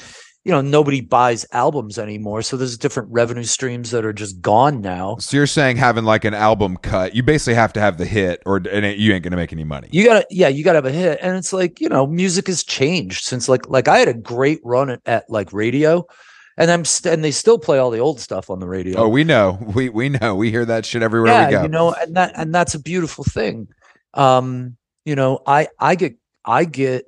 you 0.49 0.55
know 0.55 0.61
nobody 0.61 0.99
buys 0.99 1.45
albums 1.51 1.99
anymore 1.99 2.41
so 2.41 2.57
there's 2.57 2.75
different 2.75 3.07
revenue 3.11 3.43
streams 3.43 3.91
that 3.91 4.03
are 4.03 4.11
just 4.11 4.41
gone 4.41 4.81
now. 4.81 5.15
So 5.19 5.37
you're 5.37 5.45
saying 5.45 5.77
having 5.77 6.05
like 6.05 6.25
an 6.25 6.33
album 6.33 6.75
cut, 6.77 7.13
you 7.13 7.21
basically 7.21 7.53
have 7.53 7.71
to 7.73 7.79
have 7.79 7.99
the 7.99 8.05
hit, 8.07 8.41
or 8.47 8.57
and 8.57 8.83
it, 8.83 8.97
you 8.97 9.13
ain't 9.13 9.23
gonna 9.23 9.35
make 9.35 9.53
any 9.53 9.63
money. 9.63 9.89
you 9.91 10.03
gotta 10.03 10.25
yeah 10.31 10.47
you 10.47 10.63
gotta 10.63 10.77
have 10.77 10.87
a 10.87 10.91
hit 10.91 11.19
and 11.21 11.37
it's 11.37 11.53
like 11.53 11.79
you 11.79 11.87
know 11.87 12.07
music 12.07 12.47
has 12.47 12.63
changed 12.63 13.25
since 13.25 13.47
like 13.47 13.69
like 13.69 13.87
i 13.87 13.99
had 13.99 14.07
a 14.07 14.13
great 14.15 14.59
run 14.63 14.89
at, 14.89 15.01
at 15.05 15.29
like 15.29 15.53
radio 15.53 16.03
and 16.57 16.71
i'm 16.71 16.83
st- 16.83 17.13
and 17.13 17.23
they 17.23 17.29
still 17.29 17.59
play 17.59 17.77
all 17.77 17.91
the 17.91 17.99
old 17.99 18.19
stuff 18.19 18.49
on 18.49 18.59
the 18.59 18.67
radio. 18.67 19.01
Oh, 19.01 19.07
we 19.07 19.23
know, 19.23 19.59
we 19.75 19.89
we 19.89 20.09
know, 20.09 20.33
we 20.33 20.49
hear 20.49 20.65
that 20.65 20.83
shit 20.83 21.03
everywhere 21.03 21.31
yeah 21.31 21.45
we 21.45 21.51
go. 21.51 21.61
you 21.61 21.67
know 21.67 21.93
and 21.93 22.15
that 22.15 22.31
and 22.35 22.55
that's 22.55 22.73
a 22.73 22.79
beautiful 22.79 23.23
thing. 23.23 23.67
Um 24.15 24.77
you 25.05 25.15
know 25.15 25.41
i 25.45 25.67
i 25.77 25.93
get 25.93 26.15
i 26.43 26.65
get 26.65 27.05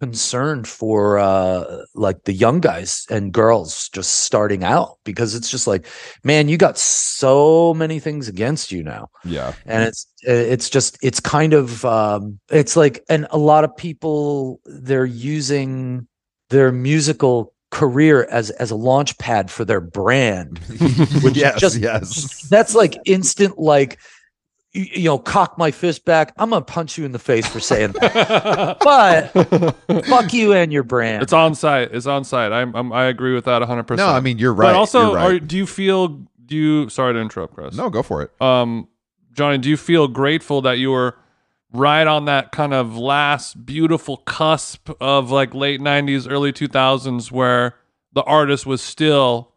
concerned 0.00 0.68
for 0.68 1.18
uh 1.18 1.82
like 1.94 2.22
the 2.24 2.32
young 2.32 2.60
guys 2.60 3.04
and 3.10 3.32
girls 3.32 3.88
just 3.88 4.20
starting 4.24 4.62
out 4.62 4.96
because 5.04 5.34
it's 5.34 5.50
just 5.50 5.66
like 5.66 5.86
man 6.22 6.48
you 6.48 6.56
got 6.56 6.78
so 6.78 7.74
many 7.74 7.98
things 7.98 8.28
against 8.28 8.70
you 8.70 8.82
now 8.84 9.08
yeah, 9.24 9.52
and 9.66 9.82
it's 9.82 10.06
it's 10.22 10.70
just 10.70 10.98
it's 11.02 11.18
kind 11.20 11.52
of 11.52 11.84
um 11.84 12.38
it's 12.50 12.76
like 12.76 13.04
and 13.08 13.26
a 13.30 13.38
lot 13.38 13.64
of 13.64 13.76
people 13.76 14.60
they're 14.66 15.04
using 15.04 16.06
their 16.50 16.70
musical 16.70 17.52
career 17.70 18.26
as 18.30 18.50
as 18.50 18.70
a 18.70 18.76
launch 18.76 19.18
pad 19.18 19.50
for 19.50 19.64
their 19.64 19.80
brand 19.80 20.58
Which 21.22 21.36
yes, 21.36 21.60
just- 21.60 21.78
yes. 21.78 22.46
that's 22.48 22.74
like 22.74 22.96
instant 23.04 23.58
like 23.58 23.98
you, 24.72 24.84
you 24.92 25.04
know 25.04 25.18
cock 25.18 25.56
my 25.58 25.70
fist 25.70 26.04
back 26.04 26.32
i'm 26.36 26.50
gonna 26.50 26.64
punch 26.64 26.98
you 26.98 27.04
in 27.04 27.12
the 27.12 27.18
face 27.18 27.46
for 27.46 27.58
saying 27.60 27.92
that 27.92 28.78
but 28.80 30.04
fuck 30.06 30.32
you 30.32 30.52
and 30.52 30.72
your 30.72 30.82
brand 30.82 31.22
It's 31.22 31.32
on 31.32 31.54
site. 31.54 31.90
It's 31.92 32.06
on 32.06 32.24
site. 32.24 32.52
I'm, 32.52 32.74
I'm 32.76 32.92
I 32.92 33.04
agree 33.06 33.34
with 33.34 33.44
that 33.46 33.60
100. 33.60 33.84
percent 33.84 34.06
No, 34.08 34.12
I 34.14 34.20
mean 34.20 34.38
you're 34.38 34.52
right. 34.54 34.68
but 34.68 34.74
also, 34.74 35.14
right. 35.14 35.24
are, 35.36 35.38
do 35.40 35.56
you 35.56 35.66
feel? 35.66 36.08
Do 36.44 36.56
you? 36.56 36.88
Sorry 36.88 37.12
to 37.14 37.20
interrupt, 37.20 37.54
Chris. 37.54 37.74
no, 37.76 37.90
go 37.90 38.02
for 38.02 38.22
it. 38.22 38.30
Um, 38.42 38.88
Johnny, 39.32 39.58
do 39.58 39.68
you 39.68 39.76
feel 39.76 40.08
grateful 40.08 40.62
that 40.62 40.78
you 40.78 40.90
were 40.90 41.16
right 41.72 42.06
on 42.06 42.24
that 42.24 42.52
kind 42.52 42.72
of 42.72 42.96
last 42.96 43.66
beautiful 43.66 44.16
cusp 44.18 44.88
of 45.00 45.30
like 45.30 45.54
late 45.54 45.80
90s, 45.80 46.26
early 46.30 46.52
2000s, 46.52 47.30
where 47.30 47.74
the 48.14 48.22
artist 48.22 48.64
was 48.66 48.80
still 48.80 49.52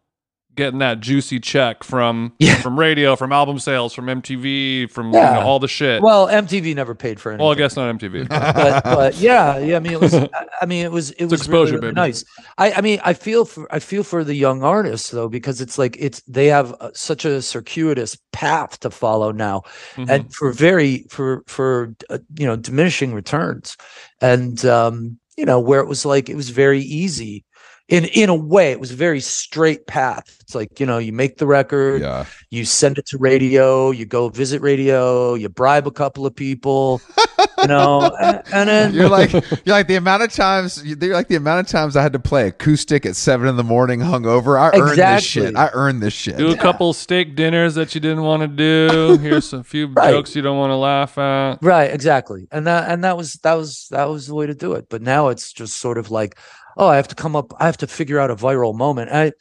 getting 0.55 0.79
that 0.79 0.99
juicy 0.99 1.39
check 1.39 1.83
from 1.83 2.33
Yeah. 2.39 2.55
from 2.55 2.77
radio, 2.77 3.15
from 3.15 3.31
album 3.31 3.57
sales, 3.59 3.93
from 3.93 4.07
MTV, 4.07 4.91
from 4.91 5.07
you 5.07 5.13
know, 5.19 5.41
all 5.41 5.59
the 5.59 5.67
shit. 5.67 6.01
well 6.01 6.27
mtv 6.27 6.75
never 6.75 6.93
paid 6.93 7.19
for 7.19 7.31
anything 7.31 7.43
Well, 7.43 7.53
I 7.53 7.55
guess 7.57 7.75
not 7.75 7.93
MTV. 7.95 8.27
but, 8.29 8.83
but 8.83 9.15
yeah, 9.17 9.57
yeah. 9.57 9.77
I 9.77 9.79
mean, 9.79 9.93
it 9.93 10.01
was. 10.01 10.13
I- 10.13 10.65
mean, 10.65 10.85
it 10.85 10.91
was. 10.91 11.11
It 11.11 11.25
was 11.25 11.33
exposure, 11.41 11.73
really, 11.75 11.87
really 11.87 11.93
baby. 11.95 12.07
nice. 12.07 12.23
I, 12.57 12.71
I 12.73 12.81
mean, 12.81 12.99
I 13.03 13.13
feel 13.13 13.45
for. 13.45 13.67
I 13.73 13.79
feel 13.79 14.03
for 14.03 14.23
the 14.23 14.35
young 14.35 14.61
artists 14.63 15.09
though, 15.09 15.27
because 15.29 15.59
it's 15.61 15.77
like 15.79 15.95
it's 15.99 16.21
they 16.27 16.47
have 16.47 16.75
uh, 16.79 16.91
such 16.93 17.25
a 17.25 17.41
circuitous 17.41 18.17
path 18.31 18.79
to 18.81 18.91
follow 18.91 19.31
now, 19.31 19.63
Mhm. 19.95 20.09
and 20.09 20.33
for 20.35 20.51
very 20.51 21.05
for 21.09 21.43
for 21.47 21.95
uh, 22.11 22.19
you 22.37 22.45
know 22.45 22.55
diminishing 22.55 23.13
returns, 23.15 23.75
and 24.21 24.63
um, 24.65 25.17
you 25.37 25.45
know 25.45 25.59
where 25.59 25.79
it 25.79 25.87
was 25.87 26.05
like 26.05 26.29
it 26.29 26.35
was 26.35 26.49
very 26.51 26.81
easy. 26.81 27.43
In, 27.91 28.05
in 28.05 28.29
a 28.29 28.35
way, 28.35 28.71
it 28.71 28.79
was 28.79 28.91
a 28.91 28.95
very 28.95 29.19
straight 29.19 29.85
path. 29.85 30.37
It's 30.39 30.55
like 30.55 30.79
you 30.79 30.85
know, 30.85 30.97
you 30.97 31.11
make 31.11 31.37
the 31.37 31.45
record, 31.45 32.01
Yeah, 32.01 32.25
you 32.49 32.63
send 32.65 32.97
it 32.97 33.05
to 33.07 33.17
radio, 33.17 33.91
you 33.91 34.05
go 34.05 34.29
visit 34.29 34.61
radio, 34.61 35.33
you 35.33 35.49
bribe 35.49 35.85
a 35.87 35.91
couple 35.91 36.25
of 36.25 36.33
people, 36.33 37.01
you 37.61 37.67
know, 37.67 38.09
and, 38.21 38.41
and 38.53 38.69
then 38.69 38.93
you're 38.95 39.09
like 39.09 39.33
you're 39.33 39.75
like 39.75 39.87
the 39.87 39.95
amount 39.95 40.23
of 40.23 40.31
times 40.31 40.81
you're 40.85 41.13
like 41.13 41.27
the 41.27 41.35
amount 41.35 41.59
of 41.65 41.67
times 41.71 41.95
I 41.97 42.01
had 42.01 42.13
to 42.13 42.19
play 42.19 42.47
acoustic 42.47 43.05
at 43.05 43.15
seven 43.17 43.47
in 43.49 43.57
the 43.57 43.63
morning 43.63 43.99
hungover. 43.99 44.57
I 44.59 44.77
earned 44.79 44.97
this 44.97 45.23
shit. 45.25 45.55
I 45.57 45.69
earned 45.73 46.01
this 46.01 46.13
shit. 46.13 46.37
do 46.37 46.47
a 46.47 46.51
Yeah. 46.51 46.61
couple 46.61 46.93
steak 46.93 47.35
dinners 47.35 47.75
that 47.75 47.93
you 47.93 47.99
didn't 48.01 48.23
want 48.23 48.41
to 48.41 48.47
do. 48.47 49.17
Here's 49.21 49.51
a 49.51 49.63
few 49.65 49.87
Right. 49.87 50.11
jokes 50.11 50.33
you 50.33 50.41
don't 50.41 50.57
want 50.57 50.71
to 50.71 50.75
laugh 50.77 51.17
at. 51.17 51.57
right, 51.61 51.93
exactly, 51.93 52.47
and 52.53 52.65
that 52.67 52.89
and 52.89 53.03
that 53.03 53.17
was 53.17 53.33
that 53.43 53.55
was 53.55 53.87
that 53.91 54.05
was 54.09 54.27
the 54.27 54.35
way 54.35 54.47
to 54.47 54.55
do 54.55 54.73
it. 54.73 54.87
But 54.89 55.01
now 55.01 55.27
it's 55.27 55.51
just 55.51 55.75
sort 55.77 55.97
of 55.97 56.09
like, 56.09 56.37
oh, 56.77 56.87
I 56.87 56.95
have 56.95 57.07
to 57.09 57.15
come 57.15 57.35
up, 57.35 57.53
I 57.59 57.65
have 57.65 57.77
to 57.77 57.87
figure 57.87 58.19
out 58.19 58.31
a 58.31 58.35
viral 58.35 58.75
moment. 58.75 59.11
I, 59.11 59.33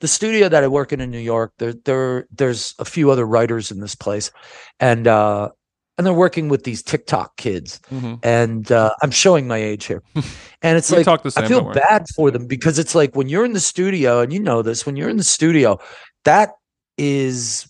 the 0.00 0.08
studio 0.08 0.48
that 0.48 0.62
I 0.62 0.68
work 0.68 0.92
in 0.92 1.00
in 1.00 1.10
New 1.10 1.18
York, 1.18 1.52
there 1.58 1.72
there 1.84 2.26
there's 2.30 2.74
a 2.78 2.84
few 2.84 3.10
other 3.10 3.26
writers 3.26 3.70
in 3.70 3.80
this 3.80 3.94
place, 3.94 4.30
and 4.78 5.06
uh, 5.06 5.48
and 5.96 6.06
they're 6.06 6.14
working 6.14 6.48
with 6.48 6.64
these 6.64 6.82
TikTok 6.82 7.36
kids, 7.36 7.80
hmm 7.88 8.14
and 8.22 8.70
uh, 8.70 8.90
I'm 9.02 9.10
showing 9.10 9.48
my 9.48 9.56
age 9.58 9.86
here, 9.86 10.02
and 10.62 10.78
it's 10.78 10.90
like 10.90 11.04
same, 11.04 11.44
I 11.44 11.48
feel 11.48 11.72
bad 11.72 12.06
for 12.14 12.30
them 12.30 12.46
because 12.46 12.78
it's 12.78 12.94
like 12.94 13.16
when 13.16 13.28
you're 13.28 13.44
in 13.44 13.54
the 13.54 13.60
studio, 13.60 14.20
and 14.20 14.32
you 14.32 14.40
know 14.40 14.62
this, 14.62 14.86
when 14.86 14.96
you're 14.96 15.08
in 15.08 15.16
the 15.16 15.24
studio, 15.24 15.78
that 16.24 16.50
is 16.96 17.68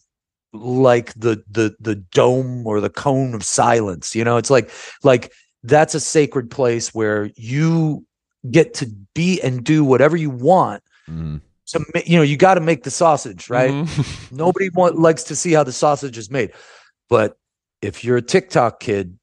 like 0.52 1.14
the 1.14 1.42
the 1.50 1.74
the 1.80 1.94
dome 1.94 2.66
or 2.66 2.80
the 2.80 2.90
cone 2.90 3.34
of 3.34 3.42
silence. 3.42 4.14
You 4.14 4.24
know, 4.24 4.36
it's 4.36 4.50
like 4.50 4.70
like 5.02 5.32
that's 5.62 5.94
a 5.94 6.00
sacred 6.00 6.50
place 6.50 6.94
where 6.94 7.30
you 7.36 8.06
get 8.51 8.74
to 8.74 8.86
be 9.14 9.41
and 9.41 9.64
do 9.64 9.84
whatever 9.84 10.16
you 10.16 10.30
want. 10.30 10.82
Mm. 11.09 11.41
So 11.64 11.80
ma- 11.95 12.01
you 12.07 12.16
know, 12.16 12.22
you 12.22 12.36
got 12.36 12.55
to 12.55 12.61
make 12.61 12.84
the 12.84 12.91
sausage, 12.91 13.51
right? 13.51 13.70
Mhm. 13.70 14.32
Nobody 14.36 14.70
want, 14.70 14.99
likes 14.99 15.24
to 15.24 15.36
see 15.36 15.53
how 15.53 15.64
the 15.64 15.72
sausage 15.72 16.16
is 16.16 16.30
made. 16.30 16.53
But 17.09 17.36
if 17.82 18.05
you're 18.05 18.16
a 18.16 18.22
TikTok 18.22 18.80
kid, 18.80 19.18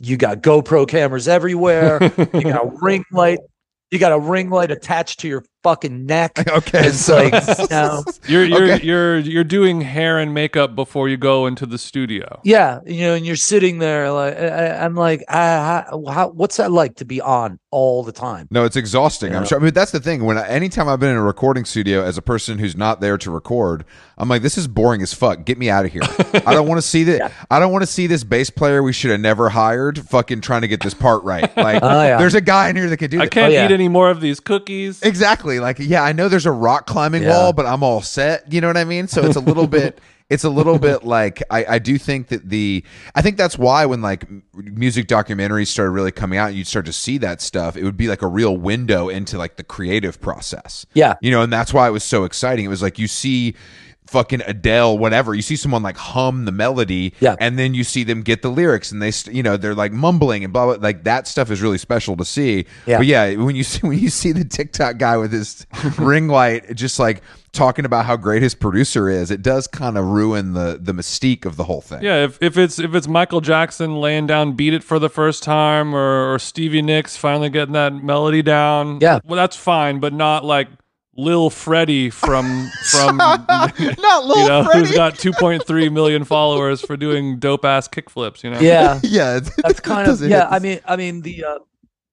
you 0.00 0.16
got 0.16 0.42
GoPro 0.42 0.86
cameras 0.86 1.26
everywhere. 1.26 1.98
you 2.02 2.42
got 2.42 2.64
a 2.64 2.70
ring 2.80 3.04
light. 3.12 3.40
You 3.90 3.98
got 3.98 4.12
a 4.12 4.18
ring 4.18 4.50
light 4.50 4.70
attached 4.70 5.20
to 5.20 5.28
your 5.28 5.44
fucking 5.62 6.06
neck. 6.06 6.32
Okay, 6.58 6.86
It's 6.88 6.98
so 6.98 7.16
like, 7.16 7.32
you 7.58 7.66
know, 7.70 8.02
You're 8.26 8.44
you're 8.44 8.72
Okay. 8.72 8.84
you're 8.84 9.18
you're 9.18 9.44
doing 9.44 9.80
hair 9.80 10.18
and 10.18 10.32
makeup 10.34 10.74
before 10.74 11.08
you 11.08 11.16
go 11.16 11.46
into 11.46 11.66
the 11.66 11.78
studio. 11.78 12.40
yeah, 12.44 12.80
you 12.86 13.02
know, 13.06 13.14
and 13.14 13.24
you're 13.26 13.36
sitting 13.36 13.78
there 13.78 14.10
like 14.10 14.36
I, 14.36 14.46
I- 14.48 14.84
I'm 14.84 14.94
like, 14.94 15.22
I, 15.28 15.84
how, 15.90 16.04
how, 16.12 16.28
what's 16.30 16.56
that 16.56 16.72
like 16.72 16.96
to 16.96 17.04
be 17.04 17.20
on 17.20 17.58
all 17.70 18.02
the 18.02 18.12
time? 18.12 18.48
No, 18.50 18.64
it's 18.64 18.76
exhausting. 18.76 19.34
I'm 19.34 19.42
Yeah. 19.42 19.48
sure. 19.48 19.60
I 19.60 19.62
mean, 19.64 19.74
that's 19.74 19.92
the 19.92 20.00
thing. 20.00 20.24
When 20.24 20.38
I, 20.38 20.46
anytime 20.48 20.88
I've 20.88 21.00
been 21.00 21.10
in 21.10 21.16
a 21.16 21.22
recording 21.22 21.64
studio 21.64 22.02
as 22.02 22.16
a 22.18 22.22
person 22.22 22.58
who's 22.58 22.76
not 22.76 23.00
there 23.00 23.18
to 23.18 23.30
record, 23.30 23.84
I'm 24.16 24.28
like, 24.28 24.42
this 24.42 24.56
is 24.58 24.66
boring 24.68 25.02
as 25.02 25.12
fuck. 25.14 25.44
Get 25.44 25.58
me 25.58 25.68
out 25.70 25.84
of 25.84 25.92
here. 25.92 26.02
I 26.46 26.54
don't 26.54 26.66
want 26.68 26.78
to 26.78 26.86
see 26.86 27.04
that. 27.10 27.32
I 27.50 27.58
don't 27.60 27.72
want 27.72 27.82
to 27.82 27.86
see 27.86 28.06
this 28.06 28.24
bass 28.24 28.50
player 28.50 28.82
we 28.82 28.92
should 28.92 29.10
have 29.10 29.20
never 29.20 29.48
hired. 29.50 29.98
Fucking 30.08 30.40
trying 30.40 30.62
to 30.62 30.68
get 30.68 30.80
this 30.82 30.94
part 30.94 31.22
right. 31.24 31.54
Like, 31.56 31.82
Oh, 31.82 32.02
yeah. 32.02 32.18
there's 32.18 32.34
a 32.34 32.40
guy 32.40 32.68
in 32.70 32.76
here 32.76 32.88
that 32.88 32.96
can 32.96 33.10
do. 33.10 33.18
It. 33.18 33.20
I 33.20 33.24
that. 33.26 33.32
can't 33.32 33.50
oh, 33.50 33.54
yeah. 33.54 33.66
eat 33.66 33.72
any 33.72 33.88
more 33.88 34.10
of 34.10 34.20
these 34.20 34.40
cookies. 34.40 35.02
Exactly. 35.02 35.47
Like, 35.58 35.78
yeah, 35.80 36.02
I 36.02 36.12
know 36.12 36.28
there's 36.28 36.46
a 36.46 36.52
rock 36.52 36.86
climbing 36.86 37.22
Yeah. 37.22 37.30
wall, 37.30 37.52
but 37.54 37.64
I'm 37.66 37.82
all 37.82 38.02
set. 38.02 38.52
You 38.52 38.60
know 38.60 38.66
what 38.66 38.76
I 38.76 38.84
mean? 38.84 39.08
So 39.08 39.24
it's 39.24 39.36
a 39.36 39.40
little 39.40 39.66
bit. 39.78 39.98
It's 40.30 40.44
a 40.44 40.50
little 40.50 40.78
bit 40.78 41.04
like 41.04 41.42
I, 41.50 41.64
I 41.64 41.78
do 41.78 41.96
think 41.96 42.28
that 42.28 42.50
the 42.50 42.84
I 43.14 43.22
think 43.22 43.38
that's 43.38 43.56
why 43.56 43.86
when 43.86 44.02
like 44.02 44.26
music 44.52 45.06
documentaries 45.08 45.68
started 45.68 45.92
really 45.92 46.12
coming 46.12 46.38
out 46.38 46.48
and 46.48 46.56
you'd 46.58 46.66
start 46.66 46.84
to 46.84 46.92
see 46.92 47.16
that 47.18 47.40
stuff, 47.40 47.78
it 47.78 47.82
would 47.82 47.96
be 47.96 48.08
like 48.08 48.20
a 48.20 48.26
real 48.26 48.54
window 48.54 49.08
into 49.08 49.38
like 49.38 49.56
the 49.56 49.64
creative 49.64 50.20
process. 50.20 50.84
Yeah. 50.92 51.14
You 51.22 51.30
know, 51.30 51.40
and 51.40 51.50
that's 51.50 51.72
why 51.72 51.88
it 51.88 51.92
was 51.92 52.04
so 52.04 52.24
exciting. 52.24 52.66
It 52.66 52.68
was 52.68 52.82
like 52.82 52.98
you 52.98 53.08
see 53.08 53.54
fucking 54.08 54.42
Adele, 54.46 54.96
whatever. 54.98 55.34
You 55.34 55.42
see 55.42 55.56
someone 55.56 55.82
like 55.82 55.96
hum 55.96 56.44
the 56.44 56.52
melody, 56.52 57.14
Yeah. 57.20 57.36
and 57.40 57.58
then 57.58 57.74
you 57.74 57.84
see 57.84 58.04
them 58.04 58.22
get 58.22 58.42
the 58.42 58.48
lyrics, 58.50 58.90
and 58.90 59.02
they, 59.02 59.12
you 59.30 59.42
know, 59.42 59.56
they're 59.56 59.74
like 59.74 59.92
mumbling 59.92 60.44
and 60.44 60.52
blah 60.52 60.64
blah. 60.66 60.76
Like 60.80 61.04
that 61.04 61.26
stuff 61.28 61.50
is 61.50 61.60
really 61.62 61.78
special 61.78 62.16
to 62.16 62.24
see. 62.24 62.64
Yeah. 62.86 62.98
But 62.98 63.06
yeah, 63.06 63.34
when 63.34 63.54
you 63.56 63.64
see 63.72 63.86
when 63.86 63.98
you 63.98 64.10
see 64.10 64.32
the 64.32 64.44
TikTok 64.44 64.98
guy 64.98 65.16
with 65.16 65.32
his 65.32 65.66
ring 65.98 66.28
light, 66.28 66.74
just 66.74 66.98
like 66.98 67.22
talking 67.52 67.84
about 67.86 68.04
how 68.04 68.14
great 68.16 68.42
his 68.42 68.54
producer 68.54 69.08
is, 69.08 69.30
it 69.30 69.42
does 69.42 69.66
kind 69.66 69.98
of 69.98 70.04
ruin 70.04 70.52
the 70.54 70.78
the 70.80 70.92
mystique 70.92 71.44
of 71.44 71.56
the 71.56 71.64
whole 71.64 71.80
thing. 71.80 72.02
Yeah, 72.02 72.24
if, 72.24 72.38
if 72.42 72.56
it's 72.56 72.78
if 72.78 72.94
it's 72.94 73.08
Michael 73.08 73.40
Jackson 73.40 74.00
laying 74.00 74.26
down 74.26 74.52
"Beat 74.52 74.74
It" 74.74 74.82
for 74.84 74.98
the 74.98 75.08
first 75.10 75.42
time, 75.42 75.94
or, 75.94 76.34
or 76.34 76.38
Stevie 76.38 76.82
Nicks 76.82 77.16
finally 77.16 77.50
getting 77.50 77.74
that 77.74 77.92
melody 77.94 78.42
down, 78.42 78.98
Yeah. 79.00 79.20
well, 79.24 79.36
that's 79.36 79.56
fine, 79.56 79.98
but 80.00 80.12
not 80.12 80.44
like 80.44 80.68
Lil 81.18 81.50
Freddie 81.50 82.08
from 82.10 82.70
from 82.90 83.16
Not 83.18 83.44
little 84.24 84.42
you 84.42 84.48
know 84.48 84.64
Freddie. 84.64 84.78
who's 84.86 84.92
got 84.94 85.14
2.3 85.14 85.92
million 85.92 86.24
followers 86.24 86.80
for 86.80 86.96
doing 86.96 87.38
dope 87.38 87.64
ass 87.64 87.88
kickflips. 87.88 88.42
You 88.44 88.50
know, 88.50 88.60
Yeah. 88.60 89.00
yeah, 89.04 89.40
That's 89.62 89.80
kind 89.80 90.08
of 90.08 90.20
yeah. 90.22 90.48
I 90.48 90.60
mean, 90.60 90.80
I 90.86 90.96
mean 90.96 91.22
the 91.22 91.44
uh, 91.44 91.58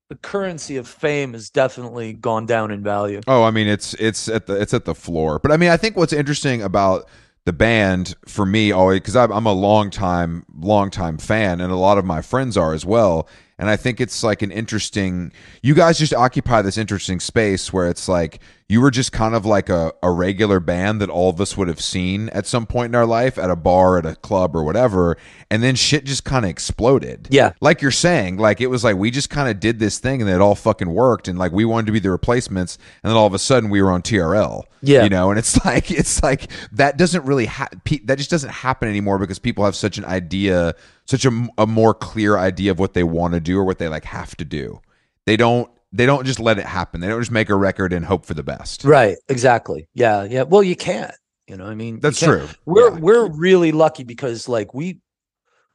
the 0.09 0.15
currency 0.15 0.77
of 0.77 0.87
fame 0.87 1.33
has 1.33 1.49
definitely 1.49 2.13
gone 2.13 2.47
down 2.47 2.71
in 2.71 2.83
value. 2.83 3.21
Oh, 3.27 3.43
I 3.43 3.51
mean 3.51 3.67
it's 3.67 3.93
it's 3.93 4.27
at 4.27 4.47
the 4.47 4.59
it's 4.59 4.73
at 4.73 4.85
the 4.85 4.95
floor. 4.95 5.39
But 5.39 5.51
I 5.51 5.57
mean, 5.57 5.69
I 5.69 5.77
think 5.77 5.95
what's 5.95 6.13
interesting 6.13 6.63
about 6.63 7.07
the 7.45 7.53
band 7.53 8.15
for 8.27 8.43
me 8.43 8.71
always 8.71 9.01
because 9.01 9.15
I'm, 9.15 9.31
I'm 9.31 9.45
a 9.45 9.53
long 9.53 9.91
time 9.91 10.45
long 10.57 10.89
time 10.89 11.19
fan, 11.19 11.61
and 11.61 11.71
a 11.71 11.75
lot 11.75 11.99
of 11.99 12.05
my 12.05 12.21
friends 12.23 12.57
are 12.57 12.73
as 12.73 12.85
well. 12.85 13.29
And 13.57 13.69
I 13.69 13.77
think 13.77 14.01
it's 14.01 14.21
like 14.23 14.41
an 14.41 14.51
interesting. 14.51 15.31
You 15.61 15.75
guys 15.75 15.97
just 15.97 16.13
occupy 16.13 16.61
this 16.61 16.77
interesting 16.77 17.19
space 17.19 17.71
where 17.71 17.87
it's 17.87 18.09
like 18.09 18.41
you 18.67 18.81
were 18.81 18.89
just 18.89 19.11
kind 19.11 19.35
of 19.35 19.45
like 19.45 19.69
a, 19.69 19.93
a 20.01 20.09
regular 20.09 20.59
band 20.59 20.99
that 20.99 21.09
all 21.09 21.29
of 21.29 21.39
us 21.39 21.55
would 21.55 21.67
have 21.67 21.79
seen 21.79 22.29
at 22.29 22.47
some 22.47 22.65
point 22.65 22.89
in 22.89 22.95
our 22.95 23.05
life 23.05 23.37
at 23.37 23.51
a 23.51 23.55
bar, 23.55 23.99
at 23.99 24.07
a 24.07 24.15
club, 24.15 24.55
or 24.55 24.63
whatever. 24.63 25.17
And 25.51 25.61
then 25.61 25.75
shit 25.75 26.03
just 26.03 26.23
kind 26.23 26.45
of 26.45 26.49
exploded 26.49 27.27
Yeah. 27.29 27.51
like 27.61 27.83
you're 27.83 27.91
saying, 27.91 28.37
like 28.37 28.61
it 28.61 28.67
was 28.67 28.83
like 28.83 28.95
we 28.97 29.11
just 29.11 29.29
kind 29.29 29.49
of 29.49 29.59
did 29.59 29.77
this 29.77 29.99
thing 29.99 30.19
and 30.19 30.29
it 30.31 30.41
all 30.41 30.55
fucking 30.55 30.89
worked, 30.89 31.27
and 31.27 31.37
like 31.37 31.51
we 31.51 31.63
wanted 31.63 31.85
to 31.85 31.91
be 31.91 31.99
the 31.99 32.09
replacements, 32.09 32.79
and 33.03 33.11
then 33.11 33.15
all 33.17 33.27
of 33.27 33.35
a 33.35 33.39
sudden 33.39 33.69
we 33.69 33.83
were 33.83 33.91
on 33.91 34.01
TRL. 34.01 34.63
Yeah. 34.81 35.03
you 35.03 35.09
know, 35.09 35.29
and 35.29 35.37
it's 35.37 35.63
like 35.65 35.91
it's 35.91 36.23
like 36.23 36.49
that 36.71 36.97
doesn't 36.97 37.23
really 37.23 37.45
ha- 37.45 37.69
that 38.05 38.17
just 38.17 38.31
doesn't 38.31 38.49
happen 38.51 38.89
anymore 38.89 39.19
because 39.19 39.37
people 39.37 39.63
have 39.65 39.75
such 39.75 39.99
an 39.99 40.05
idea, 40.05 40.73
such 41.05 41.23
a, 41.25 41.47
a 41.59 41.67
more 41.67 41.93
clear 41.93 42.37
idea 42.39 42.71
of 42.71 42.79
what 42.79 42.95
they 42.95 43.03
want 43.03 43.35
to 43.35 43.39
do 43.39 43.59
or 43.59 43.63
what 43.63 43.77
they 43.77 43.87
like 43.89 44.05
have 44.05 44.35
to 44.37 44.45
do. 44.45 44.81
They 45.27 45.37
don't 45.37 45.69
they 45.97 46.05
don't 46.05 46.25
just 46.25 46.39
let 46.39 46.57
it 46.59 46.65
happen. 46.65 47.01
They 47.01 47.07
don't 47.07 47.21
just 47.21 47.31
make 47.31 47.49
a 47.49 47.55
record 47.55 47.93
and 47.93 48.05
hope 48.05 48.25
for 48.25 48.33
the 48.33 48.43
best. 48.43 48.83
Right. 48.83 49.17
Exactly. 49.29 49.87
Yeah. 49.93 50.23
Yeah. 50.23 50.43
Well, 50.43 50.63
you 50.63 50.75
can't. 50.75 51.13
You 51.47 51.57
know. 51.57 51.65
I 51.65 51.75
mean, 51.75 51.99
That's 51.99 52.19
true. 52.19 52.47
We're 52.65 52.91
Yeah. 52.93 52.99
we're 52.99 53.29
really 53.31 53.71
lucky 53.71 54.03
because 54.03 54.49
like 54.49 54.73
we 54.73 54.99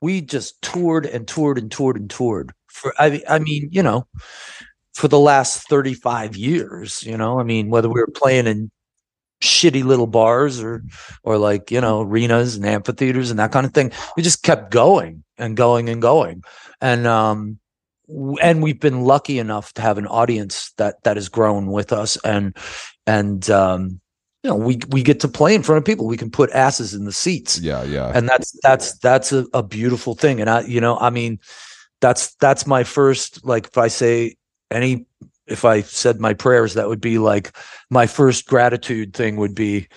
we 0.00 0.20
just 0.20 0.60
toured 0.62 1.06
and 1.06 1.28
toured 1.28 1.58
and 1.58 1.70
toured 1.70 1.96
and 1.96 2.10
toured 2.10 2.52
for 2.68 2.92
I 2.98 3.10
mean- 3.10 3.22
I 3.28 3.38
mean 3.38 3.68
you 3.70 3.82
know 3.82 4.06
for 4.94 5.08
the 5.08 5.18
last 5.18 5.68
35 5.68 6.36
years 6.36 7.02
you 7.04 7.16
know 7.16 7.38
I 7.38 7.42
mean 7.44 7.68
whether 7.70 7.88
we 7.88 8.00
were 8.00 8.08
playing 8.14 8.46
in 8.46 8.70
shitty 9.42 9.84
little 9.84 10.06
bars 10.08 10.60
or 10.62 10.82
or 11.22 11.38
like 11.38 11.70
you 11.70 11.80
know 11.80 12.00
arenas 12.02 12.56
and 12.56 12.66
amphitheaters 12.66 13.30
and 13.30 13.38
that 13.38 13.52
kind 13.52 13.64
of 13.66 13.72
thing 13.72 13.92
we 14.16 14.22
just 14.22 14.42
kept 14.42 14.70
going 14.70 15.22
and 15.38 15.56
going 15.56 15.88
and 15.88 16.02
going 16.02 16.42
and 16.80 17.06
um 17.06 17.58
and 18.42 18.62
we've 18.62 18.80
been 18.80 19.02
lucky 19.02 19.38
enough 19.38 19.72
to 19.74 19.82
have 19.82 19.98
an 19.98 20.06
audience 20.06 20.72
that 20.78 21.02
that 21.04 21.16
has 21.16 21.28
grown 21.28 21.66
with 21.70 21.92
us 21.92 22.16
and 22.24 22.56
and 23.06 23.48
um 23.50 24.00
you 24.42 24.50
know 24.50 24.56
we 24.56 24.80
we 24.88 25.02
get 25.02 25.20
to 25.20 25.28
play 25.28 25.54
in 25.54 25.62
front 25.62 25.78
of 25.78 25.84
people. 25.84 26.06
We 26.06 26.16
can 26.16 26.30
put 26.30 26.50
asses 26.50 26.94
in 26.94 27.04
the 27.04 27.12
seats. 27.12 27.58
Yeah, 27.58 27.82
yeah. 27.84 28.10
and 28.14 28.28
that's 28.28 28.58
that's 28.62 28.98
that's 28.98 29.32
a, 29.32 29.46
a 29.52 29.62
beautiful 29.62 30.14
thing. 30.14 30.40
And 30.40 30.48
i 30.48 30.62
you 30.62 30.80
know 30.80 30.96
i 30.98 31.10
mean 31.10 31.38
that's 32.00 32.34
that's 32.36 32.66
my 32.66 32.84
first 32.84 33.44
like 33.44 33.66
if 33.66 33.78
i 33.78 33.88
say 33.88 34.36
any 34.70 35.06
if 35.46 35.64
i 35.64 35.82
said 35.82 36.20
my 36.20 36.34
prayers 36.34 36.74
that 36.74 36.88
would 36.88 37.00
be 37.00 37.18
like 37.18 37.54
my 37.90 38.06
first 38.06 38.46
gratitude 38.46 39.14
thing 39.14 39.36
would 39.36 39.54
be 39.54 39.88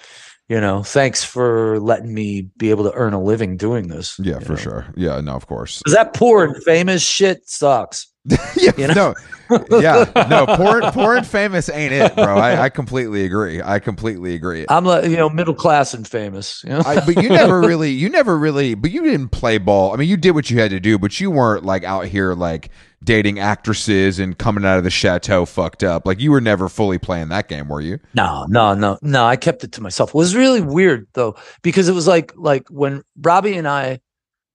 you 0.50 0.60
know 0.60 0.84
thanks 0.84 1.24
for 1.24 1.80
letting 1.80 2.14
me 2.14 2.42
be 2.58 2.70
able 2.70 2.84
to 2.84 2.94
earn 2.94 3.14
a 3.14 3.22
living 3.22 3.58
doing 3.58 3.88
this 3.88 4.20
yeah, 4.20 4.40
for 4.40 4.54
know? 4.54 4.58
sure. 4.58 4.94
Yeah, 4.96 5.20
no, 5.22 5.34
of 5.34 5.48
course. 5.48 5.80
because 5.80 5.94
that 5.94 6.14
poor 6.14 6.44
and 6.44 6.64
famous 6.64 7.02
shit 7.02 7.48
sucks 7.48 8.13
yeah, 8.56 8.72
You 8.78 8.88
know? 8.88 9.14
no, 9.50 9.80
yeah, 9.80 10.06
no. 10.30 10.46
Poor, 10.56 10.82
poor 10.92 11.16
and 11.16 11.28
famous 11.28 11.70
ain't 11.70 11.94
it, 11.94 12.16
bro. 12.16 12.38
I, 12.38 12.64
I 12.64 12.70
completely 12.70 13.26
agree. 13.26 13.62
I 13.62 13.80
completely 13.80 14.34
agree. 14.36 14.66
i'm 14.70 14.86
like 14.86 15.04
you 15.06 15.18
know 15.18 15.30
middle 15.30 15.54
class 15.54 15.94
and 15.94 16.08
famous 16.08 16.64
you 16.64 16.70
know 16.70 16.82
I, 16.86 17.06
but 17.06 17.22
you 17.22 17.30
never 17.30 17.60
really, 17.68 17.92
you 17.92 18.10
never 18.10 18.38
really, 18.38 18.76
but 18.76 18.92
you 18.92 19.04
didn't 19.04 19.30
play 19.30 19.58
ball. 19.58 19.94
I 19.94 19.98
mean, 19.98 20.08
you 20.08 20.18
did 20.18 20.32
what 20.32 20.50
you 20.50 20.60
had 20.60 20.72
to 20.72 20.80
do, 20.80 20.98
but 20.98 21.20
you 21.20 21.30
weren't 21.30 21.66
like 21.66 21.84
out 21.84 22.06
here 22.06 22.34
like 22.34 22.70
dating 23.04 23.38
actresses 23.40 24.18
and 24.18 24.38
coming 24.38 24.64
out 24.64 24.78
of 24.78 24.86
the 24.86 24.90
chateau 24.90 25.46
fucked 25.46 25.84
up. 25.84 26.08
Like 26.08 26.22
you 26.22 26.32
were 26.32 26.42
never 26.42 26.70
fully 26.70 26.98
playing 26.98 27.28
that 27.30 27.50
game, 27.50 27.68
were 27.68 27.82
you? 27.82 28.00
No, 28.14 28.46
no, 28.48 28.74
no, 28.74 28.98
no. 29.02 29.26
I 29.26 29.36
kept 29.36 29.66
it 29.66 29.74
to 29.74 29.82
myself. 29.82 30.12
It 30.12 30.16
was 30.16 30.36
really 30.36 30.62
weird 30.62 31.08
though, 31.14 31.36
because 31.62 31.90
it 31.90 31.94
was 31.94 32.08
like 32.08 32.32
like 32.38 32.64
when 32.70 33.04
Robby 33.22 33.58
and 33.58 33.68
I, 33.68 34.00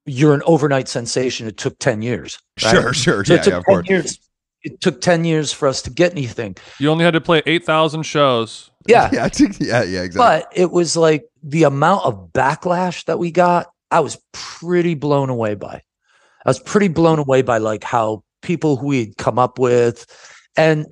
you're 0.09 0.35
an 0.35 0.43
overnight 0.47 0.89
sensation. 0.89 1.47
It 1.47 1.57
took 1.57 1.79
ten 1.79 2.03
years. 2.03 2.39
right? 2.65 2.71
Sure, 2.71 2.93
sure, 2.93 3.25
So 3.25 3.35
yeah, 3.35 3.41
it 3.41 3.45
took 3.45 3.53
yeah, 3.53 3.59
of 3.59 3.65
10 3.65 3.75
course. 3.75 3.89
years. 3.89 4.19
It 4.65 4.81
took 4.81 5.01
ten 5.01 5.25
years 5.25 5.53
for 5.53 5.69
us 5.69 5.83
to 5.83 5.91
get 5.91 6.13
anything. 6.13 6.57
you 6.81 6.91
only 6.91 7.05
had 7.05 7.13
to 7.15 7.21
play 7.21 7.43
8,000 7.47 8.03
shows. 8.03 8.71
Yeah, 8.87 9.09
yeah, 9.13 9.25
I 9.25 9.29
think- 9.29 9.61
yeah, 9.61 9.83
yeah, 9.85 10.03
exactly. 10.03 10.19
but 10.19 10.53
it 10.59 10.71
was 10.73 10.97
like 10.97 11.25
the 11.43 11.63
amount 11.63 12.05
of 12.05 12.31
backlash 12.33 13.05
that 13.05 13.19
we 13.19 13.31
got. 13.31 13.71
I 13.91 14.01
was 14.01 14.19
pretty 14.33 14.95
blown 14.95 15.31
away 15.31 15.55
by. 15.55 15.83
I 16.45 16.51
was 16.51 16.59
pretty 16.61 16.89
blown 16.89 17.19
away 17.19 17.43
by 17.43 17.59
like 17.59 17.85
how 17.85 18.23
people 18.43 18.77
who 18.77 18.87
we'd 18.89 19.17
come 19.17 19.39
up 19.39 19.59
with, 19.59 20.07
and 20.57 20.87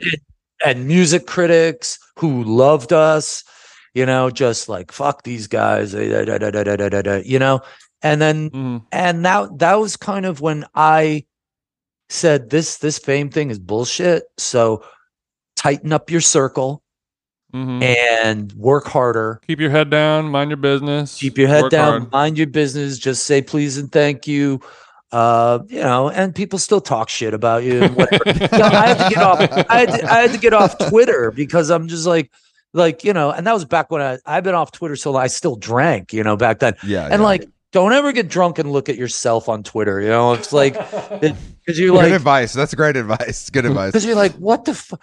and 0.65 0.87
music 0.87 1.27
critics 1.27 1.99
who 2.19 2.43
loved 2.45 2.93
us, 2.93 3.45
you 3.95 4.07
know, 4.07 4.31
just 4.31 4.69
like 4.69 4.93
fuck 4.93 5.23
these 5.25 5.47
guys, 5.47 5.93
you 5.95 7.39
know, 7.39 7.61
and 8.03 8.21
then 8.21 8.51
Mhm. 8.51 8.83
and 8.93 9.25
that 9.25 9.59
that 9.59 9.75
was 9.81 9.97
kind 9.97 10.27
of 10.27 10.41
when 10.41 10.65
I 10.75 11.25
said 12.09 12.51
this 12.51 12.79
this 12.79 12.99
fame 12.99 13.31
thing 13.31 13.51
is 13.51 13.59
bullshit. 13.59 14.25
So 14.39 14.85
tighten 15.57 15.93
up 15.93 16.11
your 16.11 16.21
circle 16.21 16.83
Mhm. 17.55 17.83
and 17.83 18.53
work 18.53 18.87
harder. 18.87 19.41
Keep 19.47 19.61
your 19.61 19.71
head 19.71 19.91
down, 19.91 20.27
mind 20.29 20.51
your 20.51 20.57
business. 20.59 21.19
Keep 21.19 21.39
your 21.39 21.49
head 21.49 21.71
down, 21.71 22.01
hard. 22.03 22.13
mind 22.13 22.39
your 22.39 22.47
business, 22.49 22.99
just 22.99 23.25
say 23.25 23.41
please 23.43 23.79
and 23.79 23.91
thank 23.91 24.27
you. 24.27 24.61
Uh, 25.13 25.61
you 25.69 25.81
know, 25.81 26.11
and 26.11 26.35
people 26.35 26.59
still 26.59 26.81
talk 26.81 27.09
shit 27.09 27.33
about 27.33 27.63
you. 27.63 27.83
and 27.85 27.95
Whatever. 27.95 28.25
Know, 28.59 28.65
I 28.67 28.87
had 28.89 29.09
to 29.09 29.15
get 29.15 29.23
off. 29.23 29.41
I 29.71 29.79
had 29.79 29.89
to, 29.89 30.13
I 30.13 30.19
had 30.23 30.33
to 30.33 30.39
get 30.39 30.53
off 30.53 30.77
Twitter 30.91 31.31
because 31.31 31.71
I'm 31.71 31.87
just 31.89 32.07
like, 32.07 32.31
like 32.75 33.05
you 33.05 33.13
know, 33.13 33.31
and 33.31 33.47
that 33.47 33.53
was 33.55 33.65
back 33.65 33.91
when 33.91 34.03
I 34.03 34.19
I've 34.27 34.43
been 34.45 34.55
off 34.57 34.73
Twitter, 34.73 34.97
so 34.97 35.17
I 35.17 35.29
still 35.29 35.55
drank. 35.57 36.13
You 36.13 36.23
know, 36.25 36.37
back 36.37 36.59
then, 36.59 36.75
yeah, 36.85 37.05
and 37.05 37.21
yeah. 37.23 37.27
like, 37.27 37.49
don't 37.73 37.93
ever 37.93 38.13
get 38.13 38.29
drunk 38.29 38.59
and 38.59 38.73
look 38.73 38.89
at 38.89 38.97
yourself 38.97 39.49
on 39.49 39.63
Twitter. 39.63 40.01
You 40.01 40.09
know, 40.09 40.33
it's 40.33 40.53
like 40.53 40.75
because 41.21 41.79
you're 41.79 41.91
good 41.91 41.97
like 41.97 42.13
advice. 42.13 42.53
That's 42.53 42.75
great 42.75 42.97
advice. 42.97 43.51
Good 43.51 43.67
advice. 43.67 43.93
because 43.93 44.05
you're 44.05 44.15
like, 44.17 44.33
what 44.35 44.65
the 44.65 44.75
fu- 44.75 44.99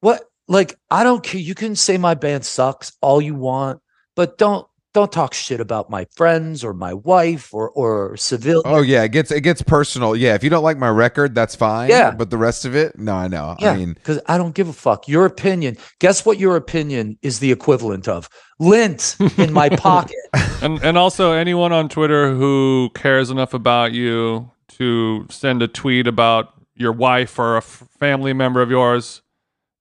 what? 0.00 0.24
Like, 0.48 0.78
I 0.90 1.04
don't 1.04 1.22
care. 1.22 1.40
You 1.40 1.54
can 1.54 1.76
say 1.76 1.96
my 1.98 2.14
band 2.14 2.44
sucks 2.44 2.92
all 3.00 3.20
you 3.20 3.34
want, 3.34 3.80
but 4.16 4.38
don't 4.38 4.66
don't 4.94 5.10
talk 5.10 5.32
shit 5.34 5.60
about 5.60 5.88
my 5.88 6.06
friends 6.16 6.62
or 6.62 6.72
my 6.74 6.92
wife 6.94 7.52
or 7.54 7.70
or 7.70 8.16
civil. 8.16 8.62
Oh 8.64 8.82
yeah, 8.82 9.02
it 9.04 9.08
gets 9.12 9.30
it 9.30 9.40
gets 9.40 9.62
personal. 9.62 10.14
Yeah, 10.14 10.34
if 10.34 10.44
you 10.44 10.50
don't 10.50 10.62
like 10.62 10.78
my 10.78 10.88
record, 10.88 11.34
that's 11.34 11.54
fine. 11.54 11.88
Yeah. 11.90 12.10
but 12.10 12.30
the 12.30 12.36
rest 12.38 12.64
of 12.64 12.74
it, 12.76 12.98
no, 12.98 13.14
I 13.14 13.28
know. 13.28 13.56
yeah, 13.58 13.70
I 13.72 13.76
mean, 13.76 13.94
because 13.94 14.20
I 14.26 14.36
don't 14.38 14.54
give 14.54 14.68
a 14.68 14.72
fuck. 14.72 15.08
Your 15.08 15.24
opinion. 15.26 15.76
Guess 15.98 16.26
what? 16.26 16.38
Your 16.38 16.56
opinion 16.56 17.18
is 17.22 17.38
the 17.38 17.52
equivalent 17.52 18.06
of 18.08 18.28
lint 18.58 19.16
in 19.38 19.52
my 19.52 19.68
pocket. 19.88 20.16
and 20.60 20.82
and 20.82 20.98
also 20.98 21.32
anyone 21.32 21.72
on 21.72 21.88
Twitter 21.88 22.34
who 22.34 22.90
cares 22.94 23.30
enough 23.30 23.54
about 23.54 23.92
you 23.92 24.50
to 24.78 25.26
send 25.30 25.62
a 25.62 25.68
tweet 25.68 26.06
about 26.06 26.48
your 26.74 26.92
wife 26.92 27.38
or 27.38 27.54
a 27.54 27.58
f- 27.58 27.84
family 27.98 28.32
member 28.32 28.62
of 28.62 28.70
yours, 28.70 29.20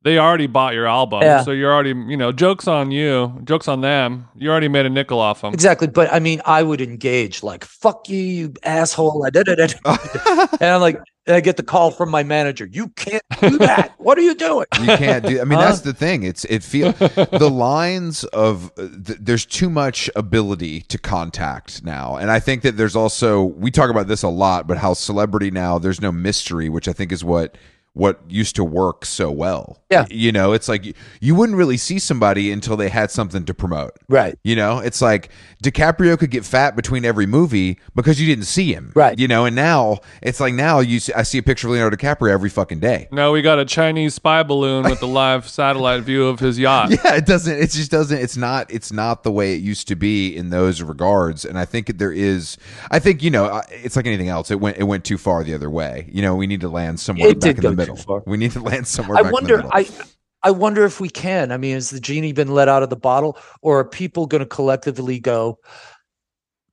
they 0.04 0.18
already 0.18 0.48
bought 0.48 0.74
your 0.74 0.88
album. 0.88 1.22
Yeah. 1.22 1.44
So 1.44 1.52
you're 1.52 1.72
already, 1.72 1.90
you 1.90 2.18
know, 2.18 2.32
jokes 2.32 2.68
on 2.68 2.90
you, 2.92 3.40
jokes 3.44 3.68
on 3.68 3.82
them. 3.82 4.28
You 4.36 4.50
already 4.50 4.68
made 4.68 4.86
a 4.86 4.90
nickel 4.90 5.20
off 5.20 5.42
them. 5.42 5.54
Exactly. 5.54 5.88
But 5.88 6.12
I 6.12 6.20
mean, 6.20 6.42
I 6.46 6.64
would 6.64 6.82
engage 6.82 7.44
like, 7.44 7.64
fuck 7.66 8.10
you, 8.10 8.18
you 8.18 8.54
asshole. 8.64 9.24
I 9.26 9.30
did 9.30 9.48
it. 9.48 9.76
and 9.86 10.64
I'm 10.64 10.82
like, 10.82 11.00
and 11.28 11.36
I 11.36 11.40
get 11.40 11.58
the 11.58 11.64
call 11.64 11.92
from 11.92 12.10
my 12.10 12.24
manager. 12.24 12.68
You 12.72 12.88
can't 12.90 13.22
do 13.42 13.60
that. 13.60 13.94
what 14.00 14.18
are 14.18 14.22
you 14.22 14.34
doing? 14.34 14.66
you 14.80 14.88
can't 14.98 15.24
do. 15.24 15.40
I 15.40 15.44
mean, 15.44 15.60
Huh? 15.60 15.66
that's 15.66 15.82
the 15.82 15.94
thing. 15.94 16.24
It's 16.24 16.46
it 16.46 16.64
feel 16.64 16.94
the 16.94 17.50
lines 17.52 18.24
of 18.24 18.72
uh, 18.80 18.88
th- 19.06 19.20
there's 19.22 19.46
too 19.46 19.70
much 19.70 20.10
ability 20.16 20.82
to 20.82 20.98
contact 20.98 21.84
now, 21.84 22.16
and 22.16 22.32
I 22.32 22.40
think 22.40 22.64
that 22.64 22.76
there's 22.76 22.96
also 22.96 23.44
we 23.44 23.70
talk 23.70 23.92
about 23.92 24.08
this 24.08 24.24
a 24.24 24.30
lot, 24.30 24.66
but 24.66 24.78
how 24.80 24.96
celebrity 24.96 25.52
now 25.52 25.78
there's 25.78 26.02
no 26.02 26.12
mystery, 26.12 26.70
which 26.70 26.88
I 26.88 26.94
think 26.94 27.12
is 27.12 27.24
what 27.24 27.56
what 27.94 28.22
used 28.30 28.56
to 28.56 28.64
work 28.64 29.06
so 29.06 29.30
well. 29.30 29.78
Yeah. 29.90 30.06
you 30.10 30.32
know, 30.32 30.54
it's 30.54 30.70
like 30.70 30.86
you, 30.86 30.94
you 31.20 31.36
wouldn't 31.36 31.58
really 31.58 31.76
see 31.76 32.00
somebody 32.00 32.50
until 32.52 32.78
they 32.78 32.88
had 32.88 33.12
something 33.12 33.44
to 33.44 33.54
promote. 33.54 33.92
Right. 34.08 34.40
You 34.44 34.56
know, 34.56 34.80
it's 34.80 35.02
like 35.02 35.30
DiCaprio 35.62 36.18
could 36.18 36.32
get 36.32 36.46
fat 36.46 36.78
between 36.78 37.04
every 37.04 37.26
movie 37.26 37.78
because 37.94 38.22
you 38.22 38.26
didn't 38.28 38.46
see 38.46 38.74
him. 38.74 38.94
Right. 38.96 39.20
You 39.20 39.28
know, 39.28 39.44
and 39.44 39.54
now 39.56 39.98
it's 40.22 40.40
like 40.40 40.54
now 40.54 40.80
you 40.80 41.02
see, 41.02 41.12
I 41.14 41.24
see 41.24 41.40
a 41.40 41.44
picture 41.44 41.68
of 41.68 41.74
Leonardo 41.74 41.98
DiCaprio 41.98 42.32
every 42.32 42.50
fucking 42.50 42.80
day. 42.80 43.10
No, 43.12 43.34
we 43.34 43.42
got 43.42 43.60
a 43.60 43.66
Chinese 43.66 44.14
spy 44.16 44.44
balloon 44.44 44.84
with 44.86 45.02
a 45.02 45.06
live 45.22 45.50
satellite 45.50 46.04
view 46.04 46.28
of 46.28 46.40
his 46.40 46.58
yacht. 46.58 46.92
yeah 47.04 47.16
it 47.16 47.26
doesn't 47.26 47.58
it 47.58 47.70
just 47.72 47.92
doesn't 47.92 48.18
it's 48.18 48.38
not 48.38 48.72
it's 48.72 48.92
not 48.92 49.24
the 49.24 49.32
way 49.32 49.54
it 49.54 49.62
used 49.62 49.88
to 49.90 49.96
be 49.96 50.36
in 50.36 50.50
those 50.50 50.82
regards 50.82 51.46
and 51.46 51.58
i 51.58 51.66
think 51.66 51.98
there 51.98 52.12
is 52.12 52.58
i 52.90 53.00
think 53.00 53.22
you 53.24 53.30
know 53.30 53.62
it's 53.70 53.96
like 53.96 54.06
anything 54.06 54.30
else 54.30 54.52
it 54.52 54.60
went 54.60 54.78
it 54.78 54.84
went 54.84 55.04
too 55.04 55.18
far 55.18 55.44
the 55.44 55.54
other 55.54 55.70
way 55.70 56.08
you 56.12 56.22
know 56.22 56.36
we 56.36 56.48
need 56.48 56.62
to 56.62 56.70
land 56.70 57.00
somewhere 57.00 57.30
It 57.30 57.40
back 57.40 57.56
did 57.56 57.66
in 57.66 57.72
the 57.72 57.76
go 57.78 57.81
too 57.81 57.81
middle 57.88 58.24
we 58.26 58.38
need 58.38 58.52
to 58.52 58.62
land 58.62 58.88
somewhere 58.88 59.18
I 59.18 59.22
wonder. 59.22 59.56
in 59.56 59.62
the 59.62 59.68
middle. 59.68 59.72
I 59.74 60.06
I 60.44 60.52
wonder 60.52 60.86
if 60.86 61.00
we 61.00 61.10
can. 61.10 61.52
I 61.52 61.58
mean, 61.58 61.76
has 61.76 61.90
the 61.90 62.00
genie 62.00 62.34
been 62.34 62.54
let 62.54 62.68
out 62.68 62.84
of 62.84 62.90
the 62.90 62.96
bottle, 62.96 63.38
or 63.62 63.80
are 63.80 63.86
people 63.86 64.26
going 64.26 64.40
to 64.40 64.48
collectively 64.48 65.20
go? 65.20 65.60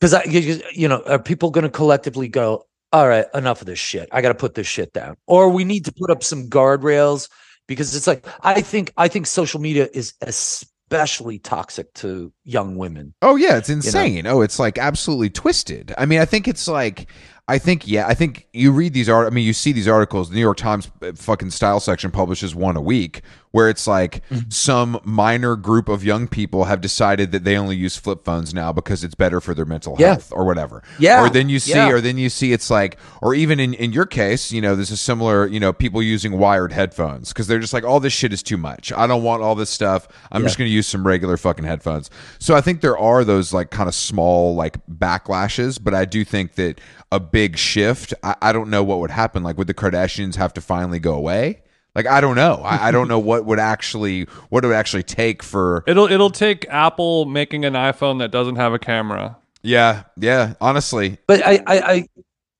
Because 0.01 0.15
I, 0.15 0.25
you 0.25 0.63
you 0.73 0.89
know, 0.89 1.03
are 1.07 1.19
people 1.19 1.51
going 1.51 1.65
to 1.65 1.71
collectively 1.71 2.29
go? 2.29 2.65
All 2.93 3.07
right, 3.07 3.27
enough 3.35 3.61
of 3.61 3.67
this 3.67 3.79
shit. 3.79 4.09
I 4.13 4.23
got 4.23 4.29
to 4.29 4.35
put 4.35 4.55
this 4.55 4.67
shit 4.67 4.93
down, 4.95 5.17
or 5.27 5.51
we 5.51 5.65
need 5.65 5.85
to 5.85 5.93
put 5.93 6.11
up 6.11 6.25
some 6.25 6.49
guardrails 6.49 7.29
because 7.67 7.95
it's 7.95 8.07
like 8.07 8.27
I 8.41 8.63
think 8.63 8.93
I 8.97 9.09
think 9.09 9.27
social 9.27 9.61
media 9.61 9.89
is 9.93 10.15
especially 10.23 11.39
toxic 11.39 11.93
to 11.95 12.33
young 12.45 12.77
women. 12.77 13.15
Oh 13.21 13.37
yeah, 13.37 13.59
it's 13.59 13.69
insane. 13.69 14.27
Oh, 14.27 14.41
it's 14.41 14.59
like 14.59 14.79
absolutely 14.79 15.29
twisted. 15.29 15.93
I 15.99 16.07
mean, 16.07 16.21
I 16.21 16.25
think 16.25 16.49
it's 16.49 16.67
like 16.67 17.11
I 17.51 17.59
think 17.59 17.89
yeah, 17.89 18.07
I 18.07 18.15
think 18.15 18.47
you 18.53 18.71
read 18.73 18.93
these 18.93 19.09
art 19.09 19.27
I 19.27 19.31
mean, 19.31 19.47
you 19.47 19.55
see 19.55 19.73
these 19.73 19.89
articles, 19.89 20.29
the 20.29 20.35
New 20.35 20.43
York 20.43 20.59
Times 20.59 20.91
uh, 21.03 21.13
fucking 21.15 21.51
style 21.51 21.81
section 21.81 22.11
publishes 22.11 22.55
one 22.55 22.77
a 22.77 22.81
week 22.83 23.23
where 23.53 23.71
it's 23.71 23.87
like 23.87 24.23
Mm-hmm. 24.29 24.51
some 24.51 25.01
minor 25.05 25.57
group 25.57 25.89
of 25.89 26.05
young 26.05 26.29
people 26.29 26.65
have 26.65 26.83
decided 26.83 27.33
that 27.33 27.45
they 27.45 27.57
only 27.57 27.77
use 27.77 27.97
flip 27.97 28.23
phones 28.25 28.53
now 28.53 28.73
because 28.73 29.03
it's 29.03 29.15
better 29.15 29.41
for 29.41 29.55
their 29.55 29.65
mental 29.65 29.97
Yeah. 29.99 30.09
health 30.09 30.31
or 30.35 30.45
whatever. 30.45 30.83
Yeah, 30.99 31.25
Or 31.25 31.31
then 31.31 31.49
you 31.49 31.59
see 31.59 31.73
yeah. 31.73 31.89
or 31.91 32.03
then 32.03 32.19
you 32.19 32.29
see 32.29 32.53
it's 32.53 32.69
like 32.71 32.99
or 33.23 33.35
even 33.35 33.59
in 33.59 33.73
in 33.75 33.93
your 33.95 34.05
case, 34.05 34.53
you 34.53 34.61
know, 34.61 34.75
there's 34.77 34.91
a 34.91 34.97
similar, 34.99 35.47
you 35.47 35.59
know, 35.61 35.73
people 35.73 36.03
using 36.03 36.37
wired 36.39 36.73
headphones 36.73 37.29
because 37.33 37.47
they're 37.47 37.59
just 37.59 37.73
like 37.73 37.85
all 37.85 38.01
this 38.01 38.13
shit 38.13 38.33
is 38.35 38.43
too 38.43 38.59
much. 38.59 38.93
I 38.93 39.07
don't 39.07 39.23
want 39.23 39.43
all 39.43 39.55
this 39.55 39.71
stuff. 39.71 40.07
I'm 40.31 40.43
just 40.43 40.59
going 40.59 40.69
to 40.69 40.75
use 40.75 40.87
some 40.87 41.07
regular 41.07 41.39
fucking 41.39 41.65
headphones. 41.65 42.11
So 42.39 42.55
I 42.55 42.61
think 42.61 42.83
there 42.83 42.99
are 42.99 43.25
those 43.25 43.55
like 43.55 43.71
kind 43.71 43.89
of 43.89 43.95
small 43.95 44.55
like 44.55 44.77
backlashes, 44.87 45.79
but 45.83 45.95
I 45.95 46.05
do 46.05 46.23
think 46.25 46.55
that 46.57 46.81
a 47.11 47.21
big 47.21 47.57
shift, 47.57 48.15
I, 48.23 48.35
I 48.43 48.53
don't 48.53 48.71
know 48.71 48.83
what 48.85 49.01
would 49.01 49.11
happen. 49.11 49.43
Like 49.43 49.57
would 49.59 49.67
the 49.67 49.75
Kardashians 49.75 50.37
have 50.37 50.53
to 50.55 50.61
finally 50.61 50.99
go 50.99 51.15
away? 51.15 51.63
Like 51.95 52.07
I 52.07 52.21
don't 52.21 52.37
know. 52.37 52.63
I, 52.65 52.89
I 52.89 52.91
don't 52.91 53.09
know 53.09 53.19
what 53.19 53.45
would 53.47 53.59
actually 53.59 54.23
what 54.51 54.65
it 54.65 54.69
would 54.69 54.77
actually 54.77 55.03
take 55.03 55.43
for 55.43 55.83
It'll 55.87 56.07
it'll 56.11 56.31
take 56.31 56.67
Apple 56.69 57.25
making 57.25 57.65
an 57.65 57.73
iPhone 57.73 58.19
that 58.21 58.31
doesn't 58.31 58.57
have 58.57 58.73
a 58.73 58.79
camera. 58.79 59.37
yeah 59.63 60.05
yeah 60.17 60.55
honestly 60.61 61.19
But 61.27 61.45
I, 61.45 61.55
I, 61.67 61.79
I, 61.81 62.07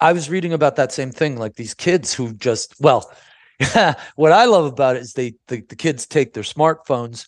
I 0.01 0.13
was 0.13 0.29
reading 0.31 0.53
about 0.53 0.77
that 0.77 0.93
same 0.93 1.11
thing. 1.13 1.37
Like 1.37 1.55
these 1.57 1.75
kids 1.75 2.13
who 2.15 2.33
just, 2.35 2.75
well, 2.81 3.13
what 4.17 4.33
I 4.33 4.45
love 4.47 4.65
about 4.65 4.97
it 4.97 5.03
is 5.03 5.13
they, 5.15 5.35
the, 5.49 5.61
the 5.63 5.77
kids 5.77 6.07
take 6.07 6.33
their 6.33 6.45
smartphones, 6.45 7.27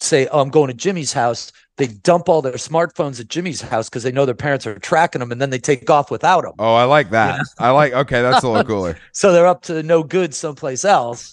say, 0.00 0.26
"Oh, 0.28 0.40
I'm 0.40 0.50
going 0.50 0.68
to 0.68 0.74
Jimmy's 0.74 1.12
house." 1.12 1.52
They 1.76 1.86
dump 1.86 2.28
all 2.28 2.42
their 2.42 2.52
smartphones 2.54 3.20
at 3.20 3.28
Jimmy's 3.28 3.62
house 3.62 3.88
because 3.88 4.02
they 4.02 4.12
know 4.12 4.26
their 4.26 4.34
parents 4.34 4.66
are 4.66 4.78
tracking 4.78 5.20
them, 5.20 5.32
and 5.32 5.40
then 5.40 5.48
they 5.48 5.58
take 5.58 5.88
off 5.88 6.10
without 6.10 6.42
them. 6.42 6.52
oh 6.58 6.74
I 6.74 6.84
like 6.84 7.08
that 7.10 7.40
I 7.58 7.70
like 7.70 7.94
okay 7.94 8.20
that's 8.20 8.44
a 8.44 8.48
little 8.48 8.64
cooler 8.70 8.98
So 9.12 9.32
they're 9.32 9.46
up 9.46 9.62
to 9.62 9.82
no 9.82 10.02
good 10.02 10.34
someplace 10.34 10.84
else, 10.84 11.32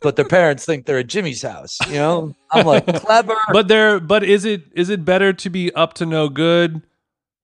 but 0.00 0.14
their 0.14 0.24
parents 0.24 0.64
think 0.64 0.86
they're 0.86 0.98
at 1.00 1.08
Jimmy's 1.08 1.42
house. 1.42 1.76
You 1.88 1.94
know, 1.94 2.36
I'm 2.52 2.66
like 2.66 2.86
clever. 3.04 3.34
But 3.52 3.66
there 3.66 3.98
but 3.98 4.22
is 4.22 4.44
it 4.44 4.62
is 4.74 4.90
it 4.90 5.04
better 5.04 5.32
to 5.32 5.50
be 5.50 5.74
up 5.74 5.94
to 5.94 6.06
no 6.06 6.28
good 6.28 6.82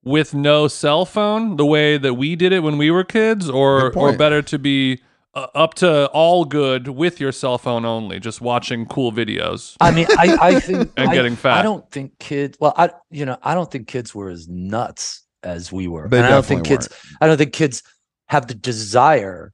with 0.05 0.35
no 0.35 0.69
cell 0.69 1.05
phone 1.05 1.57
the 1.57 1.67
way 1.67 1.99
that 1.99 2.15
we 2.15 2.37
did 2.37 2.53
it 2.53 2.61
when 2.61 2.79
we 2.79 2.93
were 2.93 3.03
kids 3.03 3.51
or 3.51 3.93
or 3.99 4.17
better 4.17 4.41
to 4.43 4.57
be 4.57 5.01
uh, 5.37 5.47
up 5.55 5.75
to 5.75 6.07
all 6.09 6.45
good 6.45 6.89
with 6.89 7.21
your 7.21 7.31
cell 7.31 7.59
phone 7.59 7.85
only 7.85 8.19
just 8.19 8.41
watching 8.41 8.87
cool 8.87 9.13
videos. 9.13 9.77
I 9.81 9.91
mean, 9.93 10.07
I, 10.19 10.39
I 10.41 10.61
think 10.61 10.91
And 10.97 11.11
I- 11.11 11.15
getting 11.15 11.37
fat. 11.37 11.59
I 11.59 11.63
don't 11.63 11.89
think 11.91 12.19
kids. 12.19 12.57
Well, 12.61 12.75
I 12.77 12.91
you 13.11 13.25
know 13.27 13.37
I 13.43 13.55
don't 13.55 13.71
think 13.71 13.87
kids 13.87 14.15
were 14.15 14.31
as 14.31 14.49
nuts 14.49 15.23
as 15.43 15.71
we 15.71 15.87
were. 15.87 16.09
They 16.09 16.19
and 16.19 16.27
I 16.27 16.31
don't 16.31 16.45
think 16.45 16.65
definitely 16.65 16.87
kids. 16.89 17.01
I 17.21 17.27
don't 17.29 17.37
think 17.37 17.53
kids 17.53 17.83
have 18.29 18.49
the 18.49 18.55
desire 18.55 19.53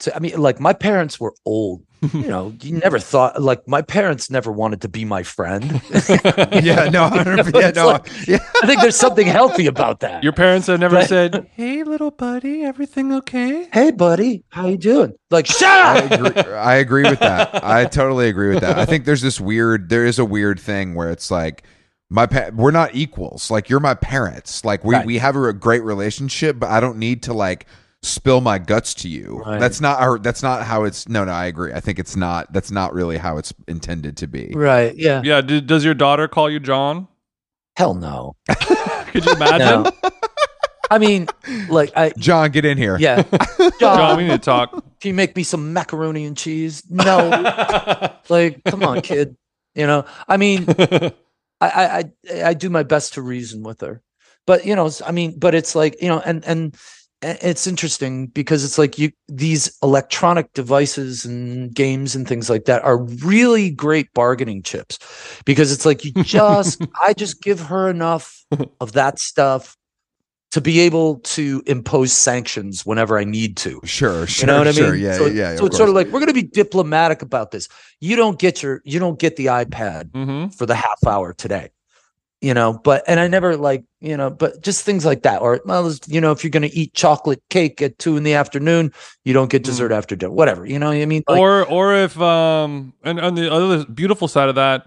to. 0.00 0.16
I 0.16 0.18
mean, 0.18 0.38
like 0.40 0.60
my 0.60 0.72
parents 0.72 1.18
were 1.20 1.34
old. 1.44 1.82
You 2.14 2.28
know, 2.28 2.54
you 2.62 2.72
never 2.78 2.98
thought 2.98 3.42
like 3.42 3.68
my 3.68 3.82
parents 3.82 4.30
never 4.30 4.50
wanted 4.50 4.80
to 4.82 4.88
be 4.88 5.04
my 5.04 5.22
friend. 5.22 5.82
yeah 5.90 6.88
no 6.88 7.10
yeah 7.54 7.70
no 7.72 7.86
like- 7.88 8.08
yeah 8.26 8.38
I 8.62 8.66
think 8.66 8.80
there's 8.80 8.96
something 8.96 9.26
healthy 9.26 9.66
about 9.66 10.00
that. 10.00 10.22
Your 10.24 10.32
parents 10.32 10.66
have 10.68 10.80
never 10.80 10.96
Right. 10.96 11.06
said, 11.08 11.46
"Hey 11.52 11.82
little 11.82 12.10
buddy, 12.10 12.62
everything 12.64 13.12
okay?" 13.12 13.68
hey, 13.70 13.90
buddy, 13.90 14.44
how 14.48 14.66
you 14.68 14.78
doing? 14.78 15.12
Like, 15.30 15.44
shut 15.46 15.62
I 15.68 15.98
up. 16.06 16.36
agree, 16.36 16.52
I 16.54 16.74
agree 16.76 17.02
with 17.02 17.20
that. 17.20 17.62
I 17.62 17.84
totally 17.84 18.28
agree 18.30 18.48
with 18.54 18.60
that. 18.62 18.78
I 18.78 18.86
think 18.86 19.04
there's 19.04 19.20
this 19.22 19.38
weird, 19.38 19.90
there 19.90 20.06
is 20.06 20.18
a 20.18 20.24
weird 20.24 20.58
thing 20.58 20.94
where 20.94 21.10
it's 21.10 21.30
like, 21.30 21.64
my 22.08 22.24
pa- 22.26 22.48
we're 22.54 22.70
not 22.70 22.94
equals. 22.94 23.50
Like 23.50 23.68
you're 23.68 23.78
my 23.78 23.94
parents. 23.94 24.64
Like 24.64 24.84
we, 24.84 24.94
Right. 24.94 25.04
we 25.06 25.18
have 25.18 25.36
a 25.36 25.52
great 25.52 25.82
relationship, 25.84 26.58
but 26.58 26.70
I 26.70 26.80
don't 26.80 26.96
need 26.96 27.22
to 27.24 27.34
like 27.34 27.66
spill 28.02 28.40
my 28.40 28.58
guts 28.58 28.94
to 28.94 29.08
you. 29.08 29.42
Right. 29.44 29.60
That's 29.60 29.80
not 29.80 30.00
our, 30.00 30.18
that's 30.18 30.42
not 30.42 30.64
how 30.64 30.84
it's, 30.84 31.08
no, 31.08 31.24
no, 31.24 31.32
I 31.32 31.46
agree. 31.46 31.72
I 31.72 31.80
think 31.80 31.98
it's 31.98 32.16
not, 32.16 32.52
that's 32.52 32.70
not 32.70 32.94
really 32.94 33.18
how 33.18 33.36
it's 33.38 33.52
intended 33.68 34.16
to 34.18 34.26
be. 34.26 34.52
Right? 34.54 34.94
Yeah. 34.96 35.22
Yeah, 35.24 35.40
d- 35.40 35.60
does 35.60 35.84
your 35.84 35.94
daughter 35.94 36.28
call 36.28 36.48
you 36.50 36.60
John? 36.60 37.08
Hell 37.76 37.94
no. 37.94 38.36
Could 38.48 39.24
you 39.24 39.32
imagine? 39.32 39.82
No. 39.84 39.92
I 40.90 40.98
mean, 40.98 41.28
like 41.68 41.92
I. 41.96 42.10
John, 42.18 42.50
get 42.50 42.64
in 42.64 42.76
here. 42.76 42.98
Yeah. 42.98 43.22
John, 43.80 44.16
we 44.16 44.24
need 44.24 44.30
to 44.30 44.38
talk. 44.38 44.72
Can 44.72 45.08
you 45.08 45.14
make 45.14 45.36
me 45.36 45.44
some 45.44 45.72
macaroni 45.72 46.24
and 46.24 46.36
cheese? 46.36 46.82
No. 46.90 47.28
like, 48.28 48.62
come 48.64 48.82
on, 48.82 49.00
kid. 49.00 49.36
You 49.74 49.86
know, 49.86 50.04
I 50.26 50.36
mean, 50.36 50.66
I, 50.68 51.12
I, 51.60 52.04
I, 52.30 52.42
I 52.44 52.54
do 52.54 52.70
my 52.70 52.82
best 52.82 53.14
to 53.14 53.22
reason 53.22 53.62
with 53.62 53.82
her, 53.82 54.02
but 54.46 54.66
you 54.66 54.74
know, 54.74 54.90
I 55.06 55.12
mean, 55.12 55.38
but 55.38 55.54
it's 55.54 55.76
like, 55.76 56.02
you 56.02 56.08
know, 56.08 56.18
and, 56.18 56.44
and, 56.44 56.74
and 56.74 56.76
it's 57.22 57.66
interesting 57.66 58.26
because 58.28 58.64
it's 58.64 58.78
like 58.78 58.98
you, 58.98 59.10
these 59.28 59.76
electronic 59.82 60.52
devices 60.54 61.24
and 61.24 61.74
games 61.74 62.14
and 62.14 62.26
things 62.26 62.48
like 62.48 62.64
that 62.64 62.82
are 62.82 62.98
really 62.98 63.70
great 63.70 64.12
bargaining 64.14 64.62
chips 64.62 64.98
because 65.44 65.72
it's 65.72 65.84
like 65.84 66.04
you 66.04 66.12
just, 66.24 66.82
I 67.00 67.12
just 67.12 67.42
give 67.42 67.60
her 67.60 67.90
enough 67.90 68.44
of 68.80 68.92
that 68.92 69.18
stuff 69.18 69.76
to 70.52 70.60
be 70.60 70.80
able 70.80 71.16
to 71.20 71.62
impose 71.66 72.12
sanctions 72.12 72.84
whenever 72.84 73.18
I 73.18 73.24
need 73.24 73.56
to. 73.58 73.80
Sure, 73.84 74.26
sure, 74.26 74.42
You 74.42 74.46
know 74.52 74.58
what 74.58 74.66
I 74.66 74.72
mean? 74.72 74.74
sure. 74.74 74.96
Yeah, 74.96 75.16
so, 75.16 75.26
yeah. 75.26 75.56
So 75.56 75.66
it's 75.66 75.76
sort 75.76 75.88
of 75.88 75.94
like 75.94 76.08
we're 76.08 76.20
going 76.20 76.26
to 76.26 76.34
be 76.34 76.42
diplomatic 76.42 77.22
about 77.22 77.50
this. 77.52 77.68
You 78.00 78.16
don't 78.16 78.38
get 78.38 78.62
your, 78.62 78.80
you 78.84 78.98
don't 78.98 79.18
get 79.18 79.36
the 79.36 79.46
iPad 79.46 80.10
hmm 80.12 80.46
for 80.48 80.66
the 80.66 80.74
half 80.74 81.06
hour 81.06 81.32
today. 81.32 81.70
You 82.40 82.54
know, 82.54 82.80
but 82.82 83.04
and 83.06 83.20
I 83.20 83.28
never 83.28 83.54
like, 83.56 83.84
you 84.00 84.16
know, 84.16 84.30
but 84.30 84.62
just 84.62 84.82
things 84.82 85.04
like 85.04 85.22
that. 85.24 85.42
Or 85.42 85.60
well, 85.66 85.92
you 86.06 86.22
know, 86.22 86.32
if 86.32 86.42
you're 86.42 86.50
going 86.50 86.68
to 86.68 86.74
eat 86.74 86.94
chocolate 86.94 87.42
cake 87.50 87.82
at 87.82 87.98
two 87.98 88.16
in 88.16 88.22
the 88.22 88.32
afternoon, 88.32 88.92
you 89.24 89.34
don't 89.34 89.50
get 89.50 89.62
dessert 89.62 89.92
after 89.92 90.16
dinner. 90.16 90.32
Whatever. 90.32 90.64
You 90.64 90.78
know 90.78 90.86
what 90.88 90.96
I 90.96 91.04
mean? 91.04 91.22
Like, 91.28 91.38
or 91.38 91.66
or 91.66 91.94
if 91.94 92.18
um 92.18 92.94
and 93.04 93.20
on 93.20 93.34
the 93.34 93.52
other 93.52 93.84
beautiful 93.84 94.26
side 94.26 94.48
of 94.48 94.54
that, 94.54 94.86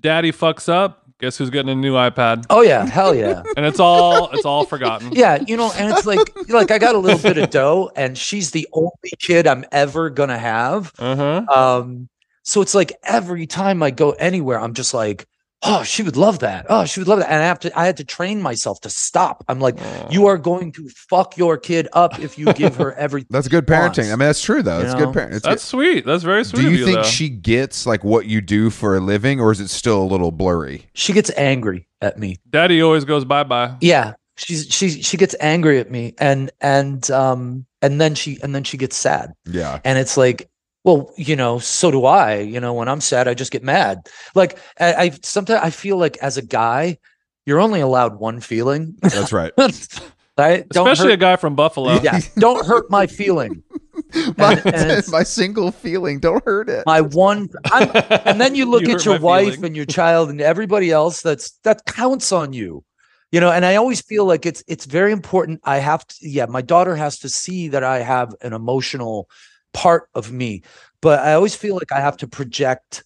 daddy 0.00 0.30
fucks 0.30 0.68
up, 0.68 1.02
Guess 1.22 1.38
who's 1.38 1.50
getting 1.50 1.70
a 1.70 1.76
new 1.76 1.94
iPad? 1.94 2.46
Oh 2.50 2.62
yeah, 2.62 2.84
hell 2.84 3.14
yeah. 3.14 3.44
And 3.56 3.64
it's 3.64 3.78
all 3.78 4.28
it's 4.32 4.44
all 4.44 4.66
forgotten. 4.66 5.12
Yeah, 5.14 5.38
you 5.46 5.56
know, 5.56 5.70
and 5.76 5.92
it's 5.92 6.04
like 6.04 6.18
like 6.48 6.72
I 6.72 6.78
got 6.80 6.96
a 6.96 6.98
little 6.98 7.20
bit 7.20 7.38
of 7.38 7.48
dough, 7.50 7.92
and 7.94 8.18
she's 8.18 8.50
the 8.50 8.66
only 8.72 8.90
kid 9.20 9.46
I'm 9.46 9.64
ever 9.70 10.10
gonna 10.10 10.36
have. 10.36 10.92
Uh-huh. 10.98 11.44
Um, 11.48 12.08
so 12.42 12.60
it's 12.60 12.74
like 12.74 12.92
every 13.04 13.46
time 13.46 13.84
I 13.84 13.92
go 13.92 14.10
anywhere, 14.12 14.58
I'm 14.58 14.74
just 14.74 14.94
like, 14.94 15.28
oh, 15.62 15.82
she 15.84 16.02
would 16.02 16.16
love 16.16 16.40
that. 16.40 16.66
Oh, 16.68 16.84
she 16.84 17.00
would 17.00 17.08
love 17.08 17.18
that. 17.20 17.30
And 17.30 17.42
I 17.42 17.46
have 17.46 17.60
to 17.60 17.78
I 17.78 17.86
had 17.86 17.96
to 17.98 18.04
train 18.04 18.42
myself 18.42 18.80
to 18.82 18.90
stop. 18.90 19.44
I'm 19.48 19.60
like, 19.60 19.78
you 20.10 20.26
are 20.26 20.38
going 20.38 20.72
to 20.72 20.88
fuck 20.90 21.36
your 21.36 21.56
kid 21.58 21.88
up 21.92 22.18
if 22.18 22.38
you 22.38 22.52
give 22.52 22.76
her 22.76 22.92
everything. 22.98 23.28
That's 23.30 23.48
good 23.48 23.66
parenting. 23.66 23.80
wants. 23.82 23.98
I 23.98 24.10
mean, 24.10 24.18
that's 24.18 24.42
true 24.42 24.62
though. 24.62 24.78
You 24.78 24.84
That's 24.84 24.98
know? 24.98 25.06
good 25.12 25.14
parenting. 25.14 25.34
It's 25.36 25.44
That's 25.46 25.62
sweet. 25.64 26.04
That's 26.06 26.24
very 26.24 26.44
sweet 26.44 26.62
Do 26.62 26.66
of 26.68 26.72
you 26.72 26.78
you, 26.80 26.84
think 26.84 26.98
though. 26.98 27.02
she 27.04 27.28
gets 27.28 27.86
like 27.86 28.04
what 28.04 28.26
you 28.26 28.40
do 28.40 28.70
for 28.70 28.96
a 28.96 29.00
living, 29.00 29.40
or 29.40 29.52
is 29.52 29.60
it 29.60 29.68
still 29.68 30.02
a 30.02 30.04
little 30.06 30.30
blurry? 30.32 30.86
she 30.94 31.12
gets 31.12 31.30
angry 31.36 31.88
at 32.00 32.18
me. 32.18 32.36
Daddy 32.50 32.82
always 32.82 33.04
goes 33.04 33.24
bye 33.24 33.44
bye. 33.44 33.76
Yeah. 33.80 34.14
She's 34.36 34.66
she 34.68 34.88
she 35.02 35.16
gets 35.18 35.34
angry 35.40 35.78
at 35.78 35.90
me 35.90 36.14
and 36.18 36.50
and 36.60 37.08
um 37.10 37.66
and 37.82 38.00
then 38.00 38.14
she 38.14 38.38
and 38.42 38.54
then 38.54 38.64
she 38.64 38.76
gets 38.78 38.96
sad. 38.96 39.32
Yeah. 39.44 39.78
And 39.84 39.98
it's 39.98 40.16
like, 40.16 40.48
well, 40.84 41.12
you 41.16 41.36
know, 41.36 41.58
so 41.58 41.90
do 41.90 42.04
I. 42.04 42.38
You 42.40 42.60
know, 42.60 42.74
when 42.74 42.88
I'm 42.88 43.00
sad, 43.00 43.28
I 43.28 43.34
just 43.34 43.52
get 43.52 43.62
mad. 43.62 44.08
Like 44.34 44.58
I, 44.80 44.94
I 44.94 45.10
sometimes 45.22 45.60
I 45.62 45.70
feel 45.70 45.96
like 45.96 46.16
as 46.18 46.36
a 46.36 46.42
guy, 46.42 46.98
you're 47.46 47.60
only 47.60 47.80
allowed 47.80 48.18
one 48.18 48.40
feeling. 48.40 48.96
That's 49.02 49.32
right. 49.32 49.52
right? 50.38 50.68
Don't 50.70 50.88
Especially 50.88 51.12
a 51.12 51.16
guy 51.16 51.36
from 51.36 51.54
Buffalo. 51.54 52.00
yeah, 52.02 52.20
don't 52.36 52.66
hurt 52.66 52.90
my 52.90 53.06
feeling. 53.06 53.62
my, 54.36 54.54
and 54.64 54.90
it's- 54.90 55.08
my 55.12 55.22
single 55.22 55.70
feeling. 55.70 56.18
Don't 56.18 56.44
hurt 56.44 56.68
it. 56.68 56.84
My 56.86 57.00
one 57.00 57.48
I'm, 57.66 57.90
and 58.26 58.40
then 58.40 58.54
you 58.54 58.66
look 58.66 58.82
You 58.82 58.94
at 58.94 59.04
your 59.04 59.18
wife 59.20 59.54
feeling. 59.54 59.64
and 59.66 59.76
your 59.76 59.86
child 59.86 60.30
and 60.30 60.40
everybody 60.40 60.90
else 60.90 61.22
that's 61.22 61.52
that 61.64 61.84
counts 61.86 62.32
on 62.32 62.52
you 62.52 62.84
you 63.30 63.40
know 63.40 63.50
and 63.50 63.64
i 63.64 63.76
always 63.76 64.00
feel 64.02 64.24
like 64.26 64.44
it's 64.46 64.62
it's 64.68 64.84
very 64.84 65.10
important 65.12 65.60
i 65.64 65.78
have 65.78 66.06
to 66.06 66.16
yeah 66.20 66.46
my 66.46 66.60
daughter 66.60 66.94
has 66.94 67.18
to 67.18 67.28
see 67.28 67.68
that 67.68 67.82
i 67.82 68.00
have 68.00 68.34
an 68.42 68.52
emotional 68.52 69.28
part 69.72 70.08
of 70.14 70.30
me 70.32 70.62
but 71.00 71.20
i 71.20 71.32
always 71.34 71.54
feel 71.54 71.74
like 71.74 71.92
i 71.92 72.00
have 72.00 72.16
to 72.16 72.26
project 72.26 73.04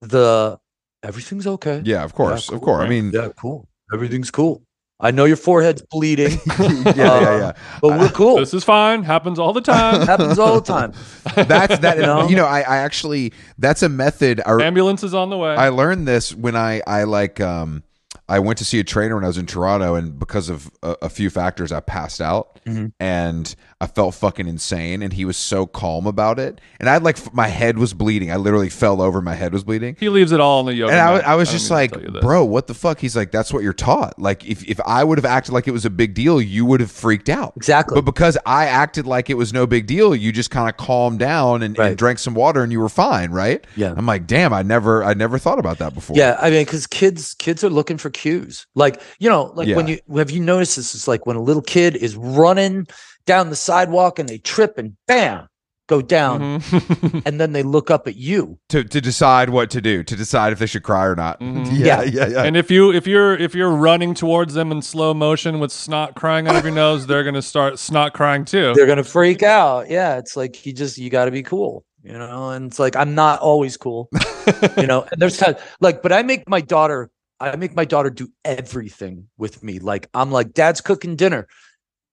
the 0.00 0.58
everything's 1.02 1.46
okay 1.46 1.82
yeah, 1.84 2.02
of 2.04 2.14
course, 2.14 2.48
cool, 2.48 2.56
of 2.56 2.62
course. 2.62 2.84
I 2.84 2.88
mean, 2.88 3.10
yeah 3.12 3.28
cool 3.40 3.68
everything's 3.92 4.30
cool 4.30 4.62
i 5.00 5.10
know 5.10 5.24
your 5.24 5.36
forehead's 5.36 5.82
bleeding 5.90 6.38
yeah, 6.58 6.94
yeah, 6.96 7.38
yeah. 7.38 7.52
but 7.82 7.98
we're 7.98 8.08
cool 8.08 8.36
This 8.36 8.54
is 8.54 8.64
fine. 8.64 9.02
Happens 9.02 9.38
all 9.38 9.52
the 9.52 9.60
time. 9.60 10.06
happens 10.06 10.38
all 10.38 10.58
the 10.60 10.66
time 10.66 10.92
That's 11.34 11.78
that. 11.80 11.96
You 11.96 12.02
you 12.02 12.06
know? 12.06 12.28
know, 12.28 12.46
I, 12.46 12.60
I 12.60 12.76
actually 12.78 13.32
that's 13.58 13.82
a 13.82 13.88
method. 13.90 14.40
I, 14.46 14.62
Ambulance 14.62 15.02
is 15.04 15.12
on 15.12 15.28
the 15.30 15.36
way. 15.36 15.54
I 15.54 15.68
learned 15.68 16.08
this 16.08 16.34
when 16.34 16.56
I 16.56 16.80
I 16.86 17.02
like 17.04 17.40
um 17.40 17.82
I 18.28 18.38
went 18.38 18.58
to 18.58 18.64
see 18.64 18.80
a 18.80 18.84
trainer 18.84 19.14
when 19.14 19.22
I 19.24 19.28
was 19.28 19.38
in 19.38 19.46
Toronto, 19.46 19.94
and 19.94 20.18
because 20.18 20.48
of 20.48 20.70
a, 20.82 20.96
a 21.02 21.08
few 21.08 21.28
factors, 21.30 21.70
I 21.72 21.80
passed 21.80 22.20
out, 22.20 22.58
Mhm. 22.64 22.92
and 22.98 23.54
I 23.78 23.86
felt 23.86 24.14
fucking 24.14 24.46
insane. 24.48 25.02
And 25.02 25.12
he 25.12 25.26
was 25.26 25.36
so 25.36 25.66
calm 25.66 26.06
about 26.06 26.38
it, 26.38 26.60
and 26.80 26.88
I 26.88 26.94
had 26.94 27.02
like 27.02 27.34
my 27.34 27.48
head 27.48 27.76
was 27.78 27.92
bleeding. 27.92 28.30
I 28.30 28.36
literally 28.36 28.70
fell 28.70 29.02
over, 29.02 29.20
my 29.20 29.34
head 29.34 29.52
was 29.52 29.64
bleeding. 29.64 29.96
he 30.00 30.08
leaves 30.08 30.32
it 30.32 30.40
all 30.40 30.60
on 30.60 30.66
the 30.66 30.74
yoga. 30.74 30.92
And 30.92 31.00
I, 31.00 31.04
mat. 31.04 31.12
was- 31.14 31.22
I 31.24 31.34
was 31.34 31.50
just 31.52 31.70
like, 31.70 31.92
tell 31.92 32.02
you 32.02 32.10
this. 32.10 32.22
bro, 32.22 32.44
what 32.44 32.68
the 32.68 32.74
fuck? 32.74 32.98
He's 33.00 33.14
like, 33.14 33.30
that's 33.30 33.52
what 33.52 33.62
you're 33.62 33.74
taught. 33.74 34.18
Like, 34.18 34.46
if, 34.46 34.64
if 34.64 34.80
I 34.86 35.04
would 35.04 35.18
have 35.18 35.26
acted 35.26 35.52
like 35.52 35.68
it 35.68 35.72
was 35.72 35.84
a 35.84 35.90
big 35.90 36.14
deal, 36.14 36.40
you 36.40 36.64
would 36.64 36.80
have 36.80 36.90
freaked 36.90 37.28
out. 37.28 37.52
exactly 37.56 37.94
But 37.96 38.06
because 38.06 38.38
I 38.46 38.64
acted 38.66 39.06
like 39.06 39.28
it 39.28 39.34
was 39.34 39.52
no 39.52 39.66
big 39.66 39.86
deal, 39.86 40.14
you 40.16 40.32
just 40.32 40.50
kind 40.50 40.70
of 40.70 40.76
calmed 40.78 41.18
down 41.18 41.62
and, 41.62 41.78
and 41.78 41.98
drank 41.98 42.18
some 42.18 42.32
water 42.34 42.62
and 42.62 42.72
you 42.72 42.80
were 42.80 42.88
fine, 42.88 43.30
right? 43.30 43.66
Yeah. 43.76 43.92
I'm 43.94 44.06
like, 44.06 44.26
damn, 44.26 44.54
I 44.54 44.62
never, 44.62 45.04
I 45.04 45.12
never 45.12 45.38
thought 45.38 45.58
about 45.58 45.78
that 45.78 45.92
before. 45.94 46.16
Yeah, 46.16 46.38
I 46.40 46.48
mean, 46.50 46.64
because 46.64 46.86
kids 46.86 47.34
kids 47.34 47.62
are 47.62 47.68
looking 47.70 47.98
for 47.98 48.08
cues. 48.08 48.66
Like 48.74 49.02
you 49.18 49.28
know, 49.28 49.52
like 49.54 49.68
when 49.76 49.86
you 49.86 49.98
have 50.16 50.30
you 50.30 50.40
noticed 50.40 50.76
this? 50.76 50.94
It's 50.94 51.06
like 51.06 51.26
when 51.26 51.36
a 51.36 51.42
little 51.42 51.62
kid 51.62 51.94
is 51.96 52.16
running 52.16 52.86
down 53.26 53.50
the 53.50 53.56
sidewalk 53.56 54.18
and 54.18 54.28
they 54.28 54.38
trip 54.38 54.78
and 54.78 54.96
bam, 55.06 55.46
go 55.88 56.00
down, 56.02 56.60
Mhm. 56.60 57.22
and 57.26 57.40
then 57.40 57.52
they 57.52 57.62
look 57.62 57.90
up 57.90 58.06
at 58.08 58.16
you. 58.16 58.58
To 58.70 58.82
to 58.84 59.00
decide 59.00 59.50
what 59.50 59.70
to 59.70 59.80
do, 59.80 60.02
to 60.02 60.16
decide 60.16 60.52
if 60.52 60.58
they 60.58 60.66
should 60.66 60.82
cry 60.82 61.04
or 61.04 61.14
not. 61.14 61.40
Mhm. 61.40 61.66
Yeah, 61.78 62.02
Yeah. 62.02 62.02
yeah, 62.02 62.26
yeah. 62.28 62.42
and 62.44 62.56
if 62.56 62.70
you 62.70 62.92
if 62.92 63.06
you're 63.06 63.36
if 63.36 63.54
you're 63.54 63.70
running 63.70 64.14
towards 64.14 64.54
them 64.54 64.72
in 64.72 64.82
slow 64.82 65.12
motion 65.14 65.58
with 65.60 65.70
snot 65.72 66.14
crying 66.16 66.48
out 66.48 66.56
of 66.56 66.64
your 66.64 66.72
nose, 66.84 67.06
they're 67.06 67.24
gonna 67.24 67.42
start 67.42 67.78
snot 67.78 68.14
crying 68.14 68.44
too. 68.44 68.72
They're 68.74 68.86
gonna 68.86 69.04
freak 69.04 69.42
out. 69.42 69.88
Yeah, 69.90 70.16
it's 70.18 70.36
like 70.36 70.64
you 70.66 70.72
just 70.72 70.98
you 70.98 71.10
got 71.10 71.26
to 71.26 71.30
be 71.30 71.42
cool, 71.42 71.84
you 72.02 72.12
know. 72.18 72.50
And 72.50 72.66
it's 72.66 72.78
like 72.78 72.96
I'm 72.96 73.14
not 73.14 73.40
always 73.40 73.76
cool, 73.76 74.08
you 74.76 74.86
know. 74.86 75.04
And 75.10 75.20
there's 75.20 75.36
times 75.36 75.56
like, 75.80 76.02
but 76.02 76.12
I 76.12 76.22
make 76.22 76.48
my 76.48 76.60
daughter. 76.60 77.10
I 77.38 77.54
make 77.56 77.76
my 77.76 77.84
daughter 77.84 78.08
do 78.08 78.28
everything 78.46 79.28
with 79.36 79.62
me. 79.62 79.78
Like 79.78 80.08
I'm 80.14 80.32
like, 80.32 80.54
Dad's 80.54 80.80
cooking 80.80 81.16
dinner. 81.16 81.46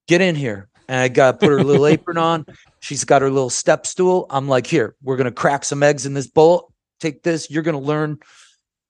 Get 0.10 0.20
in 0.20 0.36
here. 0.36 0.68
And 0.88 0.98
I 1.00 1.08
got 1.08 1.40
put 1.40 1.50
her 1.50 1.64
little 1.64 1.88
apron 1.88 2.18
on. 2.18 2.46
She's 2.80 3.04
got 3.04 3.22
her 3.22 3.30
little 3.30 3.50
step 3.50 3.86
stool. 3.86 4.26
I'm 4.30 4.48
like, 4.48 4.68
here, 4.68 4.96
we're 5.02 5.18
gonna 5.18 5.32
crack 5.32 5.64
some 5.66 5.84
eggs 5.84 6.06
in 6.06 6.14
this 6.14 6.28
bowl. 6.28 6.72
Take 7.00 7.24
this. 7.24 7.50
You're 7.50 7.64
gonna 7.64 7.80
learn. 7.80 8.20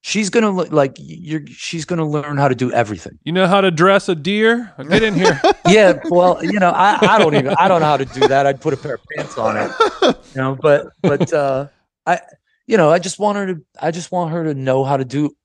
She's 0.01 0.29
gonna 0.29 0.49
look 0.49 0.71
like 0.71 0.95
you're. 0.99 1.45
She's 1.47 1.85
gonna 1.85 2.05
learn 2.07 2.37
how 2.37 2.47
to 2.47 2.55
do 2.55 2.71
everything. 2.71 3.17
You 3.23 3.31
know 3.31 3.47
how 3.47 3.61
to 3.61 3.71
dress 3.71 4.09
a 4.09 4.15
deer? 4.15 4.73
Get 4.89 5.03
in 5.03 5.13
here. 5.13 5.39
Yeah. 5.65 5.97
Well, 6.09 6.43
you 6.43 6.59
know, 6.59 6.71
I, 6.71 6.97
I 7.01 7.17
don't 7.17 7.33
even. 7.35 7.55
I 7.57 7.69
don't 7.69 7.79
know 7.79 7.87
how 7.87 7.97
to 7.97 8.05
do 8.05 8.27
that. 8.27 8.45
I'd 8.45 8.59
put 8.59 8.73
a 8.73 8.77
pair 8.77 8.95
of 8.95 9.01
pants 9.15 9.37
on 9.37 9.55
it. 9.57 9.71
You 10.35 10.41
know, 10.41 10.57
but 10.61 10.87
but 11.01 11.31
uh, 11.31 11.67
I, 12.05 12.19
you 12.67 12.75
know, 12.75 12.91
I 12.91 12.99
just 12.99 13.17
want 13.17 13.37
her 13.37 13.53
to. 13.53 13.61
I 13.81 13.91
just 13.91 14.11
want 14.11 14.31
her 14.31 14.43
to 14.43 14.53
know 14.53 14.83
how 14.83 14.97
to 14.97 15.05
do 15.05 15.35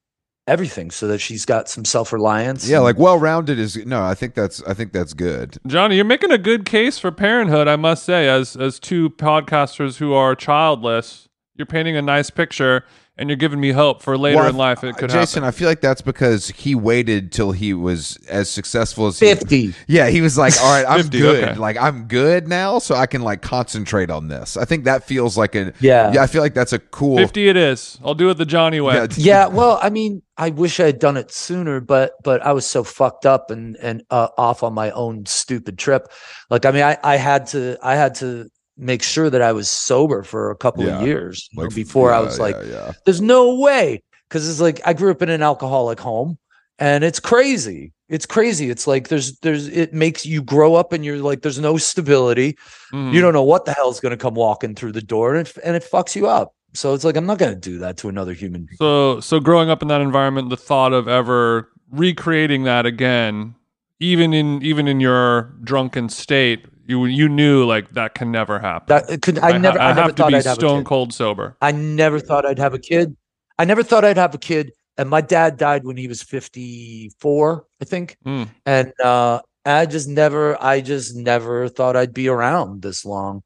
everything 0.48 0.90
so 0.90 1.06
that 1.06 1.18
she's 1.18 1.44
got 1.44 1.68
some 1.68 1.84
self 1.84 2.12
reliance. 2.12 2.68
yeah, 2.68 2.80
like 2.80 2.98
well 2.98 3.18
rounded 3.18 3.58
is 3.58 3.76
no. 3.86 4.02
I 4.02 4.14
think 4.14 4.34
that's 4.34 4.62
I 4.64 4.74
think 4.74 4.92
that's 4.92 5.14
good. 5.14 5.58
Johnny, 5.66 5.96
you're 5.96 6.04
making 6.04 6.32
a 6.32 6.38
good 6.38 6.64
case 6.64 6.98
for 6.98 7.12
parenthood, 7.12 7.68
I 7.68 7.76
must 7.76 8.04
say, 8.04 8.28
as 8.28 8.56
as 8.56 8.80
two 8.80 9.10
podcasters 9.10 9.98
who 9.98 10.12
are 10.14 10.34
childless. 10.34 11.28
You're 11.54 11.66
painting 11.66 11.96
a 11.96 12.02
nice 12.02 12.30
picture 12.30 12.84
and 13.18 13.28
you're 13.28 13.36
giving 13.36 13.60
me 13.60 13.72
hope 13.72 14.02
for 14.02 14.16
later 14.16 14.36
Well, 14.38 14.48
in 14.48 14.56
life 14.56 14.84
it 14.84 14.96
could 14.96 15.10
happen. 15.10 15.22
Jason, 15.22 15.42
happen. 15.42 15.48
I 15.54 15.58
feel 15.58 15.68
like 15.68 15.80
that's 15.80 16.00
because 16.02 16.48
he 16.48 16.74
waited 16.74 17.32
till 17.32 17.52
he 17.52 17.74
was 17.74 18.16
as 18.28 18.48
successful 18.50 19.06
as 19.08 19.18
he 19.18 19.26
fifty. 19.26 19.74
Yeah, 19.86 20.08
he 20.08 20.20
was 20.20 20.38
like, 20.38 20.54
"All 20.60 20.70
right, 20.70 20.86
I'm 20.88 21.02
50, 21.02 21.18
good. 21.18 21.44
okay. 21.44 21.54
Like 21.58 21.76
I'm 21.76 22.04
good 22.04 22.48
now, 22.48 22.78
so 22.78 22.94
I 22.94 23.06
can 23.06 23.22
like 23.22 23.42
concentrate 23.42 24.10
on 24.10 24.28
this." 24.28 24.56
I 24.56 24.64
think 24.64 24.84
that 24.84 25.04
feels 25.04 25.36
like 25.36 25.54
a 25.54 25.72
Yeah. 25.80 26.12
Yeah, 26.12 26.22
I 26.22 26.26
feel 26.26 26.42
like 26.42 26.54
that's 26.54 26.72
a 26.72 26.78
cool. 26.78 27.16
50 27.16 27.48
it 27.48 27.56
is. 27.56 27.98
I'll 28.04 28.14
do 28.14 28.30
it 28.30 28.34
the 28.34 28.46
Johnny 28.46 28.80
way. 28.80 28.94
Yeah, 28.94 29.06
Yeah. 29.16 29.46
Well, 29.48 29.78
I 29.82 29.90
mean, 29.90 30.22
I 30.36 30.50
wish 30.50 30.78
I 30.78 30.86
had 30.86 30.98
done 31.00 31.16
it 31.16 31.32
sooner, 31.32 31.80
but 31.80 32.12
but 32.22 32.40
I 32.42 32.52
was 32.52 32.66
so 32.66 32.84
fucked 32.84 33.26
up 33.26 33.50
and 33.50 33.76
and 33.82 34.04
uh, 34.10 34.28
off 34.38 34.62
on 34.62 34.72
my 34.74 34.90
own 34.92 35.26
stupid 35.26 35.78
trip. 35.78 36.06
Like, 36.50 36.64
I 36.64 36.70
mean, 36.70 36.82
I 36.84 36.96
I 37.02 37.16
had 37.16 37.46
to 37.48 37.76
I 37.82 37.96
had 37.96 38.14
to 38.16 38.48
make 38.78 39.02
sure 39.02 39.28
that 39.28 39.42
I 39.42 39.52
was 39.52 39.68
sober 39.68 40.22
for 40.22 40.50
a 40.50 40.56
couple 40.56 40.84
Yeah. 40.84 41.00
of 41.00 41.06
years 41.06 41.48
know, 41.52 41.64
like, 41.64 41.74
before 41.74 42.12
I 42.12 42.18
yeah, 42.20 42.24
was 42.24 42.38
like, 42.38 42.56
yeah, 42.66 42.92
there's 43.04 43.20
no 43.20 43.54
way 43.58 44.02
because 44.28 44.48
it's 44.48 44.60
like 44.60 44.80
I 44.86 44.92
grew 44.92 45.10
up 45.10 45.20
in 45.22 45.28
an 45.28 45.42
alcoholic 45.42 45.98
home 46.00 46.38
and 46.78 47.02
it's 47.04 47.18
crazy. 47.20 47.92
It's 48.08 48.24
crazy. 48.24 48.70
It's 48.70 48.86
like 48.86 49.08
there's 49.08 49.38
there's 49.40 49.68
it 49.68 49.92
makes 49.92 50.24
you 50.24 50.42
grow 50.42 50.76
up 50.76 50.92
and 50.92 51.04
you're 51.04 51.18
like 51.18 51.42
there's 51.42 51.58
no 51.58 51.76
stability. 51.76 52.56
Mhm. 52.92 53.12
You 53.12 53.20
don't 53.20 53.32
know 53.34 53.42
what 53.42 53.64
the 53.64 53.72
hell's 53.72 54.00
going 54.00 54.10
to 54.10 54.16
come 54.16 54.34
walking 54.34 54.74
through 54.74 54.92
the 54.92 55.02
door 55.02 55.34
and 55.34 55.46
it, 55.46 55.56
and 55.64 55.76
it 55.76 55.84
fucks 55.84 56.14
you 56.16 56.26
up. 56.26 56.54
So 56.74 56.94
it's 56.94 57.04
like 57.04 57.16
I'm 57.16 57.26
not 57.26 57.38
going 57.38 57.52
to 57.52 57.60
do 57.60 57.78
that 57.78 57.96
to 57.98 58.08
another 58.08 58.32
human 58.32 58.62
being. 58.64 58.76
So 58.78 59.20
so 59.20 59.40
growing 59.40 59.70
up 59.70 59.82
in 59.82 59.88
that 59.88 60.00
environment, 60.00 60.50
the 60.50 60.56
thought 60.56 60.92
of 60.92 61.08
ever 61.08 61.68
recreating 61.90 62.62
that 62.64 62.86
again, 62.86 63.54
even 64.00 64.32
in 64.32 64.62
even 64.62 64.86
in 64.88 65.00
your 65.00 65.52
drunken 65.64 66.08
state, 66.08 66.64
you 66.88 67.04
you 67.04 67.28
knew 67.28 67.64
like 67.64 67.90
that 67.90 68.14
can 68.14 68.32
never 68.32 68.58
happen. 68.58 68.86
That 68.88 69.22
could 69.22 69.38
I, 69.38 69.52
ha- 69.52 69.58
never 69.58 69.78
I, 69.78 69.84
I 69.84 69.88
never 69.90 70.00
have 70.02 70.10
to 70.16 70.22
thought 70.22 70.28
be 70.30 70.36
I'd 70.36 70.44
have 70.46 70.58
a 70.58 70.60
stone 70.60 70.84
cold 70.84 71.12
sober. 71.14 71.56
I 71.62 71.70
never 71.70 72.18
thought 72.18 72.44
I'd 72.44 72.58
have 72.58 72.74
a 72.74 72.78
kid. 72.78 73.16
I 73.58 73.64
never 73.64 73.82
thought 73.84 74.04
I'd 74.04 74.16
have 74.16 74.34
a 74.34 74.38
kid. 74.38 74.72
And 74.96 75.08
my 75.08 75.20
dad 75.20 75.58
died 75.58 75.84
when 75.84 75.96
he 75.96 76.08
was 76.08 76.22
54, 76.22 77.64
I 77.80 77.84
think. 77.84 78.16
Mm. 78.26 78.48
And 78.66 78.92
uh 79.00 79.40
I 79.64 79.86
just 79.86 80.08
never 80.08 80.60
I 80.62 80.80
just 80.80 81.14
never 81.14 81.68
thought 81.68 81.94
I'd 81.96 82.14
be 82.14 82.28
around 82.28 82.82
this 82.82 83.04
long, 83.04 83.42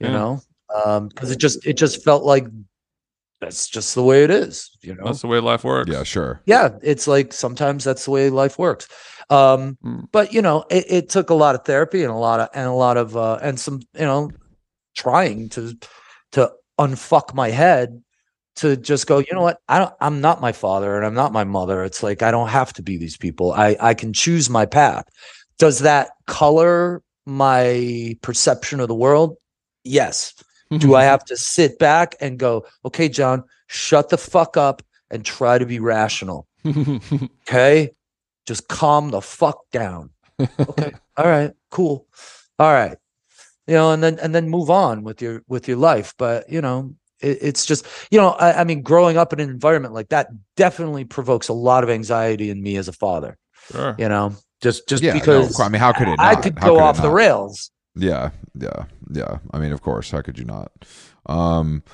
you 0.00 0.08
Yeah. 0.08 0.12
know? 0.12 0.40
Um 0.84 1.08
because 1.08 1.30
it 1.30 1.38
just 1.38 1.64
it 1.66 1.74
just 1.74 2.02
felt 2.04 2.24
like 2.24 2.46
that's 3.40 3.66
just 3.68 3.94
the 3.96 4.02
way 4.04 4.22
it 4.22 4.30
is, 4.30 4.70
you 4.82 4.94
know. 4.94 5.04
That's 5.04 5.20
the 5.22 5.26
way 5.26 5.40
life 5.40 5.64
works. 5.64 5.90
Yeah, 5.90 6.04
sure. 6.04 6.40
yeah, 6.46 6.70
it's 6.82 7.08
like 7.08 7.32
sometimes 7.32 7.82
that's 7.84 8.04
the 8.04 8.10
way 8.12 8.30
life 8.30 8.56
works. 8.58 8.86
Um 9.32 9.78
Mm. 9.84 10.08
but 10.12 10.32
you 10.32 10.42
know, 10.42 10.64
it, 10.70 10.84
it 10.88 11.08
took 11.08 11.30
a 11.30 11.34
lot 11.34 11.54
of 11.54 11.64
therapy 11.64 12.02
and 12.02 12.12
a 12.12 12.16
lot 12.16 12.40
of 12.40 12.48
and 12.54 12.66
a 12.68 12.72
lot 12.72 12.96
of 12.96 13.16
uh 13.16 13.38
and 13.42 13.58
some, 13.58 13.80
you 13.94 14.04
know, 14.10 14.30
trying 14.94 15.48
to 15.50 15.74
to 16.32 16.50
unfuck 16.78 17.34
my 17.34 17.50
head 17.50 18.02
to 18.56 18.76
just 18.76 19.06
go, 19.06 19.18
you 19.18 19.32
know 19.32 19.42
what? 19.42 19.58
I 19.68 19.78
don't 19.78 19.94
I'm 20.00 20.20
not 20.20 20.40
my 20.40 20.52
father 20.52 20.96
and 20.96 21.06
I'm 21.06 21.14
not 21.14 21.32
my 21.32 21.44
mother. 21.44 21.82
It's 21.84 22.02
like 22.02 22.22
I 22.22 22.30
don't 22.30 22.48
have 22.48 22.72
to 22.74 22.82
be 22.82 22.96
these 22.98 23.16
people. 23.16 23.52
I 23.52 23.76
I 23.80 23.94
can 23.94 24.12
choose 24.12 24.50
my 24.50 24.66
path. 24.66 25.04
Does 25.58 25.78
that 25.80 26.10
color 26.26 27.02
my 27.26 28.16
perception 28.22 28.80
of 28.80 28.88
the 28.88 28.94
world? 28.94 29.36
Yes. 29.84 30.34
Do 30.78 30.94
I 30.94 31.04
have 31.12 31.24
to 31.26 31.36
sit 31.36 31.78
back 31.78 32.14
and 32.20 32.38
go, 32.38 32.64
okay, 32.84 33.08
John, 33.08 33.44
shut 33.68 34.08
the 34.08 34.18
fuck 34.18 34.56
up 34.56 34.82
and 35.10 35.24
try 35.24 35.58
to 35.58 35.66
be 35.66 35.78
rational? 35.80 36.46
Okay. 37.48 37.90
Just 38.52 38.68
calm 38.68 39.10
the 39.10 39.22
fuck 39.22 39.70
down. 39.70 40.10
Okay. 40.60 40.92
All 41.16 41.24
right. 41.24 41.52
Cool. 41.70 42.06
All 42.58 42.72
right. 42.72 42.98
You 43.66 43.74
know, 43.74 43.92
and 43.92 44.02
then 44.02 44.18
and 44.18 44.34
then 44.34 44.50
move 44.50 44.68
on 44.68 45.04
with 45.04 45.22
your 45.22 45.42
with 45.48 45.68
your 45.68 45.78
life. 45.78 46.12
But 46.18 46.50
you 46.50 46.60
know, 46.60 46.94
it, 47.20 47.38
it's 47.40 47.64
just 47.64 47.86
you 48.10 48.18
know, 48.18 48.30
I, 48.30 48.60
I 48.60 48.64
mean, 48.64 48.82
growing 48.82 49.16
up 49.16 49.32
in 49.32 49.40
an 49.40 49.48
environment 49.48 49.94
like 49.94 50.10
that 50.10 50.28
definitely 50.56 51.04
provokes 51.04 51.48
a 51.48 51.54
lot 51.54 51.82
of 51.82 51.88
anxiety 51.88 52.50
in 52.50 52.62
me 52.62 52.76
as 52.76 52.88
a 52.88 52.92
father. 52.92 53.38
Sure. 53.70 53.94
You 53.98 54.10
know, 54.10 54.34
just 54.60 54.86
just 54.86 55.02
Yeah, 55.02 55.14
no, 55.14 55.20
because 55.20 55.58
I 55.58 55.70
mean, 55.70 55.80
how 55.80 55.92
could 55.92 56.08
it? 56.08 56.20
I 56.20 56.34
could 56.34 56.58
How 56.58 56.66
go 56.66 56.76
it 56.76 56.82
off 56.82 57.00
the 57.00 57.10
rails. 57.10 57.70
Yeah, 57.94 58.32
yeah, 58.54 58.84
yeah. 59.10 59.38
I 59.52 59.60
mean, 59.60 59.72
of 59.72 59.80
course, 59.80 60.10
how 60.10 60.20
could 60.20 60.38
you 60.38 60.44
not? 60.44 60.72
Um, 61.24 61.84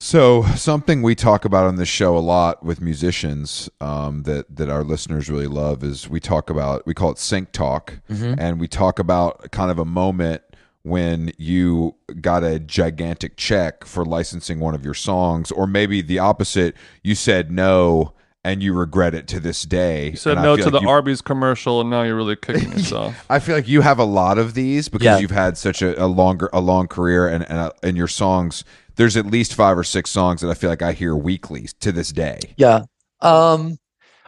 so 0.00 0.42
something 0.54 1.02
we 1.02 1.14
talk 1.14 1.44
about 1.44 1.66
on 1.66 1.76
this 1.76 1.88
show 1.88 2.16
a 2.16 2.20
lot 2.20 2.62
with 2.64 2.80
musicians 2.80 3.68
um, 3.80 4.22
that 4.22 4.54
that 4.54 4.68
our 4.70 4.84
listeners 4.84 5.28
really 5.28 5.48
love 5.48 5.82
is 5.82 6.08
we 6.08 6.20
talk 6.20 6.50
about 6.50 6.86
we 6.86 6.94
call 6.94 7.10
it 7.10 7.18
sync 7.18 7.50
talk, 7.52 7.98
and 8.08 8.60
we 8.60 8.68
talk 8.68 8.98
about 8.98 9.50
kind 9.50 9.70
of 9.70 9.78
a 9.78 9.84
moment 9.84 10.42
when 10.82 11.32
you 11.36 11.94
got 12.20 12.44
a 12.44 12.58
gigantic 12.60 13.36
check 13.36 13.84
for 13.84 14.04
licensing 14.04 14.60
one 14.60 14.74
of 14.74 14.84
your 14.84 14.94
songs, 14.94 15.50
or 15.50 15.66
maybe 15.66 16.00
the 16.00 16.18
opposite, 16.18 16.74
you 17.02 17.14
said 17.14 17.50
no 17.50 18.14
and 18.44 18.62
you 18.62 18.72
regret 18.72 19.14
it 19.14 19.26
to 19.26 19.40
this 19.40 19.64
day. 19.64 20.10
You 20.10 20.16
said 20.16 20.36
no 20.36 20.56
to 20.56 20.62
like 20.62 20.72
the 20.72 20.80
you- 20.80 20.88
Arby's 20.88 21.20
commercial, 21.20 21.80
and 21.80 21.90
now 21.90 22.02
you're 22.04 22.14
really 22.16 22.36
kicking 22.36 22.70
yourself. 22.70 23.26
I 23.28 23.40
feel 23.40 23.56
like 23.56 23.66
you 23.68 23.80
have 23.80 23.98
a 23.98 24.04
lot 24.04 24.38
of 24.38 24.54
these 24.54 24.88
because 24.88 25.04
Yeah. 25.04 25.18
you've 25.18 25.32
had 25.32 25.58
such 25.58 25.82
a, 25.82 26.00
a 26.02 26.06
longer 26.06 26.48
a 26.52 26.60
long 26.60 26.86
career 26.86 27.26
and 27.26 27.42
and, 27.50 27.58
uh, 27.58 27.72
and 27.82 27.96
your 27.96 28.08
songs. 28.08 28.64
There's 28.98 29.16
at 29.16 29.26
least 29.26 29.54
five 29.54 29.78
or 29.78 29.84
six 29.84 30.10
songs 30.10 30.42
that 30.42 30.50
I 30.50 30.54
feel 30.54 30.68
like 30.68 30.82
I 30.82 30.92
hear 30.92 31.16
weekly 31.16 31.68
to 31.80 31.92
this 31.92 32.12
day. 32.12 32.40
Yeah. 32.56 32.82
Um, 33.20 33.78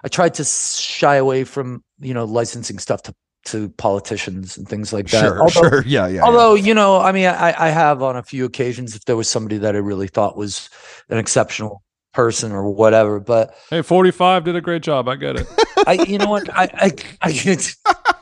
I 0.03 0.09
tried 0.09 0.35
to 0.35 0.45
shy 0.45 1.17
away 1.17 1.45
from 1.45 1.85
you 1.99 2.15
know 2.15 2.25
licensing 2.25 2.79
stuff 2.79 3.03
to 3.03 3.15
to 3.47 3.69
politicians 3.71 4.57
and 4.57 4.69
things 4.69 4.93
like 4.93 5.09
that. 5.09 5.21
Sure, 5.21 5.43
although, 5.43 5.69
sure, 5.69 5.83
yeah, 5.87 6.07
yeah. 6.07 6.15
yeah. 6.15 6.23
although 6.23 6.55
you 6.55 6.73
know, 6.73 6.99
I 6.99 7.13
mean, 7.13 7.27
I, 7.27 7.55
I 7.67 7.69
have 7.71 8.03
on 8.03 8.17
a 8.17 8.23
few 8.23 8.45
occasions 8.45 8.95
if 8.95 9.05
there 9.05 9.17
was 9.17 9.29
somebody 9.29 9.59
that 9.59 9.75
I 9.75 9.79
really 9.79 10.09
thought 10.09 10.37
was 10.37 10.71
an 11.09 11.19
exceptional 11.19 11.83
person 12.13 12.53
or 12.53 12.71
whatever. 12.71 13.21
But 13.21 13.55
hey, 13.71 13.83
45 13.83 14.45
did 14.45 14.57
a 14.57 14.61
great 14.61 14.83
job. 14.83 15.09
I 15.09 15.17
get 15.17 15.37
it. 15.37 15.47
I, 15.87 15.93
you 16.07 16.19
know 16.19 16.31
what, 16.31 16.49
I 16.51 16.65
I 16.75 16.93
I, 17.23 17.57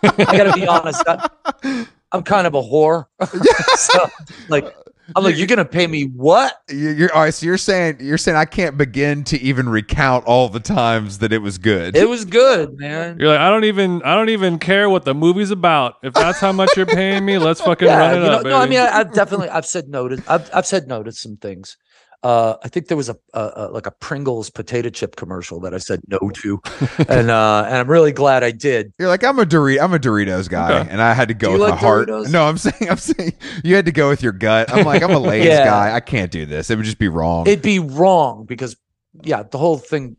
I 0.03 0.37
got 0.37 0.45
to 0.45 0.53
be 0.55 0.67
honest. 0.67 1.03
I, 1.07 1.87
I'm 2.13 2.23
kind 2.23 2.47
of 2.47 2.55
a 2.55 2.63
whore. 2.63 3.05
so, 3.77 4.09
like, 4.49 4.75
I'm 5.17 5.25
like, 5.25 5.37
you're 5.37 5.47
gonna 5.47 5.65
pay 5.65 5.87
me 5.87 6.05
what? 6.05 6.61
You- 6.69 6.91
you're 6.91 7.15
all 7.15 7.23
right. 7.23 7.33
So 7.35 7.47
you're 7.47 7.57
saying 7.59 7.99
you're 8.01 8.19
saying 8.19 8.37
I 8.37 8.45
can't 8.45 8.77
begin 8.77 9.25
to 9.25 9.41
even 9.41 9.69
recount 9.69 10.27
all 10.27 10.49
the 10.49 10.61
times 10.61 11.19
that 11.19 11.33
it 11.33 11.39
was 11.39 11.59
good. 11.59 11.97
It 11.97 12.09
was 12.09 12.25
good, 12.25 12.79
man. 12.79 13.17
You're 13.19 13.31
like, 13.31 13.41
I 13.41 13.49
don't 13.51 13.65
even, 13.65 14.03
I 14.03 14.15
don't 14.15 14.29
even 14.29 14.59
care 14.59 14.91
what 14.91 15.05
the 15.05 15.15
movie's 15.15 15.51
about. 15.51 15.95
If 16.03 16.15
that's 16.15 16.41
how 16.41 16.53
much 16.53 16.77
you're 16.77 16.87
paying 16.87 17.25
me, 17.25 17.39
let's 17.39 17.61
fucking 17.61 17.89
yeah, 17.89 17.99
run 17.99 18.13
it 18.15 18.17
you 18.17 18.23
know, 18.23 18.33
up, 18.33 18.45
no, 18.45 18.59
I 18.59 18.67
mean, 18.67 18.81
I, 18.81 18.99
I've 18.99 19.13
definitely, 19.13 19.49
I've 19.49 19.67
said 19.67 19.89
no 19.89 20.09
to, 20.09 20.23
I've, 20.29 20.51
I've 20.55 20.67
said 20.67 20.87
no 20.89 21.03
to 21.03 21.13
some 21.13 21.37
things. 21.37 21.77
Uh, 22.25 22.57
I 22.64 22.69
think 22.69 22.89
there 22.89 22.97
was 22.97 23.09
a, 23.09 23.16
a, 23.33 23.53
a 23.55 23.69
like 23.69 23.87
a 23.87 23.93
Pringles 23.93 24.51
potato 24.51 24.89
chip 24.91 25.14
commercial 25.14 25.61
that 25.61 25.73
I 25.73 25.79
said 25.79 26.01
no 26.09 26.19
to, 26.35 26.61
and 27.09 27.31
uh, 27.31 27.64
and 27.66 27.77
I'm 27.77 27.89
really 27.89 28.11
glad 28.12 28.43
I 28.43 28.51
did. 28.51 28.93
You're 28.99 29.07
like 29.09 29.23
I'm 29.23 29.39
a 29.39 29.45
Dorito, 29.45 29.81
I'm 29.83 29.95
a 29.95 29.99
Doritos 30.01 30.49
guy, 30.49 30.81
Okay. 30.81 30.91
and 30.91 31.01
I 31.01 31.14
had 31.14 31.29
to 31.29 31.35
go 31.35 31.49
Do 31.49 31.53
with 31.53 31.61
like 31.62 31.71
my 31.75 31.77
heart. 31.77 32.09
Doritos? 32.09 32.31
No, 32.33 32.45
I'm 32.49 32.59
saying 32.59 32.91
I'm 32.91 32.97
saying 32.97 33.35
you 33.62 33.77
had 33.77 33.85
to 33.85 33.93
go 33.93 34.09
with 34.09 34.23
your 34.23 34.33
gut. 34.33 34.73
I'm 34.73 34.85
like 34.85 35.03
I'm 35.03 35.11
a 35.12 35.19
Lay's 35.21 35.47
Yeah. 35.47 35.64
guy. 35.64 35.95
I 35.95 36.01
can't 36.01 36.33
do 36.33 36.45
this. 36.45 36.71
It 36.71 36.77
would 36.77 36.85
just 36.87 36.99
be 36.99 37.07
wrong. 37.09 37.47
It'd 37.47 37.62
be 37.62 37.79
wrong 37.79 38.47
because, 38.47 38.77
yeah, 39.23 39.45
the 39.45 39.59
whole 39.59 39.79
thing, 39.79 40.16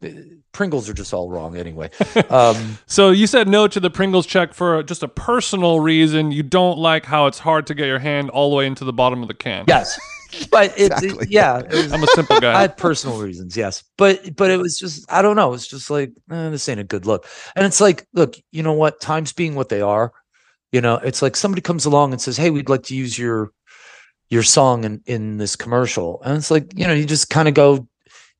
Pringles 0.54 0.88
are 0.90 0.94
just 0.94 1.14
all 1.14 1.30
wrong 1.30 1.58
anyway. 1.58 1.90
Um, 2.30 2.78
so 2.86 3.10
you 3.12 3.28
said 3.28 3.48
no 3.50 3.68
to 3.68 3.80
the 3.80 3.90
Pringles 3.90 4.26
check 4.26 4.54
for 4.54 4.84
just 4.84 5.04
a 5.04 5.08
personal 5.10 5.80
reason. 5.82 6.32
You 6.32 6.44
don't 6.44 6.78
like 6.78 7.06
how 7.06 7.26
it's 7.28 7.40
hard 7.40 7.68
to 7.68 7.76
get 7.76 7.88
your 7.88 8.00
hand 8.00 8.30
all 8.30 8.50
the 8.52 8.56
way 8.56 8.68
into 8.68 8.86
the 8.86 8.94
bottom 8.94 9.22
of 9.22 9.28
the 9.28 9.34
can. 9.34 9.66
yes, 9.68 10.00
but 10.52 10.74
it's 10.78 11.02
Exactly. 11.02 11.28
yeah, 11.30 11.60
it 11.60 11.74
was, 11.74 11.94
I'm 11.94 12.04
a 12.04 12.08
simple 12.08 12.40
guy. 12.40 12.54
I 12.58 12.62
had 12.62 12.78
personal 12.78 13.20
reasons, 13.20 13.56
yes, 13.58 13.84
but 13.98 14.36
but 14.36 14.52
it 14.52 14.58
was 14.58 14.78
just 14.78 15.12
I 15.12 15.22
don't 15.22 15.36
know. 15.36 15.54
It's 15.54 15.68
just 15.68 15.90
like 15.90 16.12
eh, 16.32 16.50
this 16.50 16.68
ain't 16.70 16.80
a 16.80 16.84
good 16.84 17.06
look, 17.06 17.26
and 17.56 17.66
it's 17.66 17.82
like, 17.82 18.08
look, 18.14 18.36
you 18.52 18.64
know 18.64 18.74
what? 18.74 19.02
Times 19.02 19.34
being 19.34 19.56
what 19.56 19.70
they 19.70 19.82
are, 19.82 20.12
you 20.72 20.82
know, 20.82 20.96
it's 20.98 21.22
like 21.22 21.36
somebody 21.36 21.62
comes 21.62 21.86
along 21.86 22.12
and 22.14 22.22
says, 22.22 22.38
"Hey, 22.38 22.50
we'd 22.50 22.70
like 22.70 22.84
to 22.84 22.96
use 22.96 23.18
your 23.18 23.52
your 24.30 24.44
song 24.44 24.84
in 24.84 25.02
in 25.06 25.38
this 25.38 25.56
commercial," 25.56 26.22
and 26.24 26.38
it's 26.38 26.52
like, 26.52 26.72
you 26.78 26.86
know, 26.88 26.94
you 26.94 27.06
just 27.06 27.30
kind 27.30 27.48
of 27.48 27.54
go, 27.54 27.88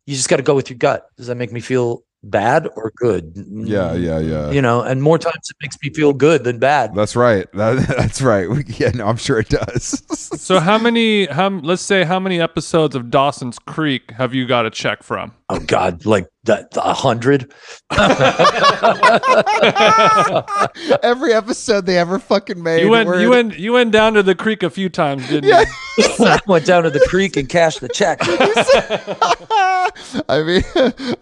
you 0.06 0.16
just 0.16 0.30
got 0.30 0.38
to 0.38 0.44
go 0.44 0.56
with 0.56 0.70
your 0.70 0.78
gut. 0.78 1.08
Does 1.18 1.28
that 1.28 1.36
make 1.36 1.52
me 1.52 1.60
feel 1.60 2.04
bad 2.24 2.68
or 2.76 2.92
good? 2.96 3.32
yeah, 3.36 3.94
yeah, 3.94 4.20
mm, 4.20 4.30
yeah. 4.30 4.52
You 4.52 4.62
know, 4.62 4.82
and 4.82 5.02
more 5.02 5.18
times 5.18 5.50
it 5.50 5.56
makes 5.62 5.78
me 5.82 5.90
feel 5.92 6.14
good 6.14 6.44
than 6.44 6.60
bad. 6.60 6.94
That's 6.96 7.16
right. 7.16 7.52
That, 7.54 7.88
that's 7.98 8.22
right. 8.22 8.50
We- 8.50 8.64
Yeah, 8.68 8.90
no, 8.90 9.08
I'm 9.08 9.18
sure 9.18 9.40
it 9.40 9.50
does. 9.50 10.04
So 10.50 10.60
how 10.60 10.78
many? 10.80 11.28
How 11.28 11.50
let's 11.50 11.82
say 11.84 12.04
how 12.06 12.20
many 12.20 12.42
episodes 12.42 12.96
of 12.96 13.12
Dawson's 13.12 13.60
Creek 13.60 14.12
have 14.12 14.34
you 14.34 14.48
got 14.48 14.66
a 14.66 14.72
check 14.72 15.04
from? 15.04 15.32
Oh 15.50 15.60
God, 15.60 16.06
like 16.08 16.28
that 16.44 16.70
a 16.78 16.94
hundred. 16.94 17.52
Every 21.04 21.34
episode 21.34 21.86
they 21.86 21.98
ever 21.98 22.20
fucking 22.20 22.62
made. 22.62 22.82
You 22.82 22.90
went, 22.90 23.08
where 23.10 23.22
you 23.22 23.30
went, 23.30 23.58
you 23.60 23.74
went 23.74 23.92
down 23.92 24.14
to 24.14 24.24
the 24.24 24.36
creek 24.36 24.64
a 24.64 24.70
few 24.70 24.90
times, 24.90 25.28
didn't 25.28 25.50
Yeah. 25.50 25.64
you? 25.98 26.06
I 26.26 26.40
went 26.48 26.66
down 26.66 26.84
to 26.84 26.90
the 26.90 27.06
creek 27.08 27.38
and 27.38 27.48
cashed 27.50 27.82
the 27.82 27.90
check. 27.90 28.20
I 30.30 30.44
mean, 30.44 30.64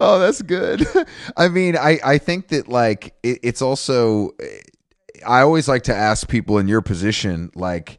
oh, 0.00 0.18
that's 0.18 0.42
good. 0.42 0.86
I 1.36 1.48
mean, 1.48 1.76
I 1.76 1.98
I 2.04 2.18
think 2.18 2.48
that 2.48 2.68
like 2.68 3.14
it, 3.22 3.38
it's 3.42 3.62
also. 3.62 4.30
I 5.26 5.40
always 5.40 5.66
like 5.66 5.82
to 5.84 5.94
ask 5.94 6.28
people 6.28 6.58
in 6.58 6.68
your 6.68 6.80
position, 6.80 7.50
like, 7.56 7.98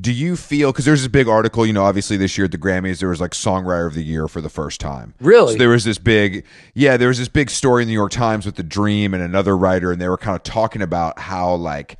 do 0.00 0.12
you 0.12 0.36
feel 0.36 0.72
because 0.72 0.84
there's 0.84 1.02
this 1.02 1.08
big 1.08 1.28
article, 1.28 1.64
you 1.64 1.72
know, 1.72 1.84
obviously 1.84 2.16
this 2.16 2.36
year 2.36 2.46
at 2.46 2.52
the 2.52 2.58
Grammys 2.58 2.98
there 2.98 3.10
was 3.10 3.20
like 3.20 3.30
Songwriter 3.30 3.86
of 3.86 3.94
the 3.94 4.02
Year 4.02 4.26
for 4.26 4.40
the 4.40 4.48
first 4.48 4.80
time. 4.80 5.14
Really? 5.20 5.52
So 5.52 5.58
there 5.58 5.68
was 5.68 5.84
this 5.84 5.98
big, 5.98 6.44
yeah, 6.74 6.96
there 6.96 7.08
was 7.08 7.18
this 7.18 7.28
big 7.28 7.48
story 7.48 7.82
in 7.82 7.88
the 7.88 7.92
New 7.92 7.98
York 7.98 8.10
Times 8.10 8.44
with 8.44 8.56
the 8.56 8.64
Dream 8.64 9.14
and 9.14 9.22
another 9.22 9.56
writer, 9.56 9.92
and 9.92 10.00
they 10.00 10.08
were 10.08 10.18
kind 10.18 10.34
of 10.34 10.42
talking 10.42 10.82
about 10.82 11.20
how 11.20 11.54
like 11.54 11.98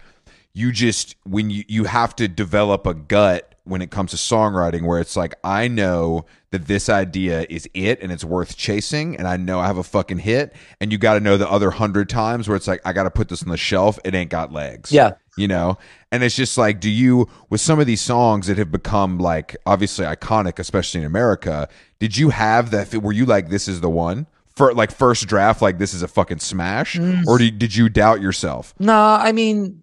you 0.55 0.73
just 0.73 1.15
when 1.25 1.51
you 1.51 1.65
you 1.69 1.85
have 1.85 2.17
to 2.17 2.27
develop 2.27 2.87
a 2.87 2.95
gut 2.95 3.55
when 3.65 3.81
it 3.81 3.91
comes 3.91 4.11
to 4.11 4.17
songwriting 4.17 4.83
where 4.83 5.01
it's 5.01 5.17
like 5.17 5.35
I 5.43 5.69
know 5.69 6.27
that 6.51 6.67
this 6.67 6.89
idea 6.89 7.47
is 7.49 7.69
it 7.75 8.01
and 8.03 8.13
it's 8.13 8.25
worth 8.25 8.57
chasing 8.57 9.17
and 9.17 9.27
I 9.27 9.37
know 9.37 9.59
I 9.59 9.67
have 9.67 9.79
a 9.79 9.83
fucking 9.83 10.19
hit 10.19 10.55
and 10.81 10.93
you 10.93 10.99
got 10.99 11.15
to 11.15 11.21
know 11.21 11.37
the 11.37 11.51
other 11.51 11.69
100 11.69 12.09
times 12.09 12.47
where 12.47 12.57
it's 12.57 12.69
like 12.69 12.81
I 12.85 12.93
got 12.93 13.05
to 13.05 13.11
put 13.11 13.29
this 13.29 13.43
on 13.43 13.49
the 13.49 13.57
shelf 13.57 13.99
it 14.05 14.15
ain't 14.15 14.31
got 14.31 14.53
legs. 14.53 14.93
Yeah. 14.93 15.13
You 15.37 15.49
know? 15.49 15.79
And 16.15 16.23
it's 16.23 16.37
just 16.37 16.57
like 16.57 16.79
do 16.79 16.89
you 16.91 17.29
with 17.51 17.61
some 17.61 17.81
of 17.81 17.87
these 17.87 18.01
songs 18.01 18.47
that 18.47 18.57
have 18.57 18.71
become 18.71 19.19
like 19.19 19.57
obviously 19.67 20.05
iconic 20.07 20.61
especially 20.61 21.01
in 21.01 21.07
America 21.07 21.69
did 21.99 22.17
you 22.17 22.31
have 22.31 22.71
that 22.71 22.95
were 22.95 23.13
you 23.13 23.27
like 23.27 23.49
this 23.49 23.67
is 23.67 23.81
the 23.81 23.91
one 23.91 24.27
for 24.55 24.73
like 24.75 24.93
first 24.93 25.27
draft 25.27 25.61
like 25.61 25.79
this 25.79 25.93
is 25.93 26.03
a 26.03 26.09
fucking 26.09 26.39
smash 26.39 26.99
or 27.27 27.39
did, 27.39 27.59
did 27.59 27.75
you 27.75 27.89
doubt 27.89 28.21
yourself? 28.21 28.75
No, 28.79 28.95
I 28.97 29.33
mean, 29.33 29.83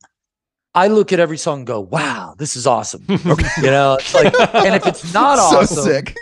I 0.74 0.88
look 0.88 1.12
at 1.12 1.20
every 1.20 1.38
song 1.38 1.60
and 1.60 1.68
go, 1.68 1.82
"Wow, 1.82 2.36
this 2.38 2.56
is 2.56 2.66
awesome." 2.66 3.06
You 3.10 3.70
know, 3.70 3.96
it's 4.00 4.14
like, 4.14 4.34
and 4.56 4.76
if 4.76 4.88
it's 4.88 5.14
not 5.14 5.38
so 5.38 5.60
awesome, 5.60 5.84
sick. 5.84 6.16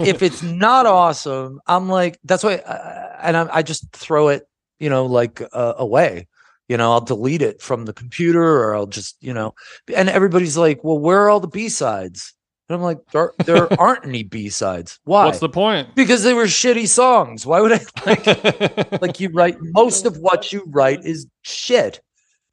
if 0.00 0.22
it's 0.22 0.42
not 0.42 0.86
awesome, 0.86 1.60
I'm 1.66 1.88
like, 1.88 2.18
that's 2.24 2.42
why, 2.42 2.56
uh, 2.56 3.18
and 3.22 3.36
I, 3.36 3.56
I 3.56 3.62
just 3.62 3.92
throw 3.92 4.28
it, 4.28 4.48
you 4.78 4.88
know, 4.88 5.04
like 5.06 5.42
uh, 5.52 5.74
away. 5.76 6.28
You 6.70 6.76
know, 6.76 6.92
I'll 6.92 7.00
delete 7.00 7.42
it 7.42 7.60
from 7.60 7.84
the 7.84 7.92
computer, 7.92 8.42
or 8.62 8.76
I'll 8.76 8.86
just, 8.86 9.16
you 9.20 9.34
know, 9.34 9.54
and 9.94 10.08
everybody's 10.08 10.56
like, 10.56 10.84
"Well, 10.84 11.00
where 11.00 11.22
are 11.22 11.28
all 11.28 11.40
the 11.40 11.48
B 11.48 11.68
sides?" 11.68 12.32
And 12.68 12.76
I'm 12.76 12.82
like, 12.82 12.98
"There, 13.12 13.32
there 13.44 13.66
aren't 13.80 14.06
any 14.06 14.22
B 14.22 14.48
sides. 14.50 15.00
Why?" 15.02 15.24
What's 15.26 15.40
the 15.40 15.48
point? 15.48 15.96
because 15.96 16.22
they 16.22 16.32
were 16.32 16.44
shitty 16.44 16.86
songs. 16.86 17.44
Why 17.44 17.60
would 17.60 17.72
I 17.72 17.80
like? 18.06 19.02
like 19.02 19.18
you 19.18 19.30
write 19.30 19.56
most 19.60 20.06
of 20.06 20.18
what 20.18 20.52
you 20.52 20.62
write 20.68 21.04
is 21.04 21.26
shit 21.42 22.00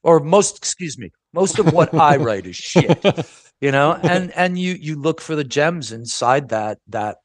or 0.02 0.20
most 0.20 0.58
excuse 0.58 0.98
me 0.98 1.12
most 1.34 1.60
of 1.60 1.74
what 1.74 1.94
i 1.94 2.16
write 2.16 2.46
is 2.46 2.56
shit 2.56 3.04
you 3.62 3.72
know 3.72 3.94
and 4.04 4.32
and 4.32 4.58
you 4.58 4.74
you 4.80 4.96
look 4.96 5.20
for 5.20 5.36
the 5.36 5.44
gems 5.44 5.92
inside 5.92 6.50
that 6.50 6.78
that 6.88 7.18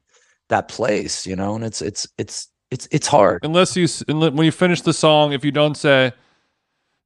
that 0.48 0.68
place 0.68 1.26
you 1.26 1.36
know 1.36 1.54
and 1.54 1.64
it's 1.64 1.80
it's 1.80 2.08
it's 2.18 2.48
it's 2.70 2.88
it's 2.90 3.06
hard 3.06 3.38
Unless 3.44 3.76
you, 3.76 3.86
when 4.08 4.44
you 4.44 4.50
finish 4.50 4.80
the 4.80 4.94
song, 4.94 5.32
if 5.34 5.44
you 5.44 5.52
don't 5.52 5.76
say, 5.76 6.12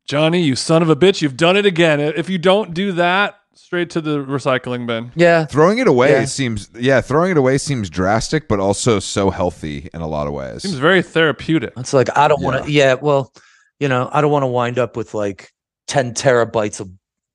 Johnny, 0.06 0.42
you 0.42 0.54
son 0.56 0.82
of 0.82 0.88
a 0.90 0.96
bitch, 0.96 1.20
you've 1.22 1.36
done 1.36 1.56
it 1.56 1.66
again. 1.66 2.00
If 2.00 2.28
you 2.30 2.38
don't 2.38 2.72
do 2.74 2.92
that, 2.92 3.34
straight 3.54 3.90
to 3.90 4.00
the 4.00 4.18
recycling 4.24 4.86
bin. 4.86 5.10
yeah 5.16 5.44
Throwing 5.46 5.78
it 5.78 5.88
away 5.88 6.12
Yeah. 6.12 6.24
seems 6.26 6.70
yeah, 6.78 7.00
throwing 7.00 7.32
it 7.32 7.36
away 7.36 7.58
seems 7.58 7.90
drastic, 7.90 8.46
but 8.48 8.60
also 8.60 9.00
so 9.00 9.30
healthy 9.30 9.88
in 9.92 10.00
a 10.02 10.06
lot 10.06 10.26
of 10.28 10.32
ways. 10.32 10.62
Seems 10.62 10.76
very 10.76 11.02
therapeutic. 11.02 11.72
it's 11.76 11.92
like 11.92 12.16
i 12.16 12.28
don't 12.28 12.42
want 12.42 12.64
to 12.64 12.70
yeah 12.70 12.94
well 12.94 13.32
you 13.80 13.88
know 13.88 14.08
i 14.12 14.20
don't 14.20 14.30
want 14.30 14.44
to 14.44 14.46
wind 14.48 14.78
up 14.78 14.96
with 14.96 15.14
like 15.14 15.50
10 15.88 16.14
terabytes 16.14 16.78
of 16.80 16.88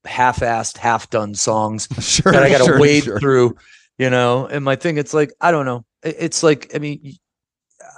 half-assed 0.06 0.78
half-done 0.78 1.36
songs 1.36 1.88
sure, 2.00 2.32
that 2.32 2.44
I 2.44 2.50
got 2.50 2.60
to 2.60 2.64
sure, 2.66 2.80
wade 2.80 3.04
sure. 3.04 3.20
through, 3.20 3.56
you 3.98 4.10
know. 4.10 4.46
And 4.48 4.64
my 4.66 4.76
thing, 4.76 4.98
it's 4.98 5.14
like 5.14 5.32
I 5.42 5.52
don't 5.52 5.66
know. 5.66 5.86
It's 6.04 6.42
like 6.44 6.72
I 6.74 6.80
mean, 6.80 7.14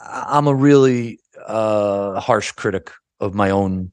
I'm 0.05 0.47
a 0.47 0.53
really 0.53 1.19
uh, 1.45 2.19
harsh 2.19 2.51
critic 2.51 2.91
of 3.21 3.34
my 3.34 3.51
own 3.51 3.91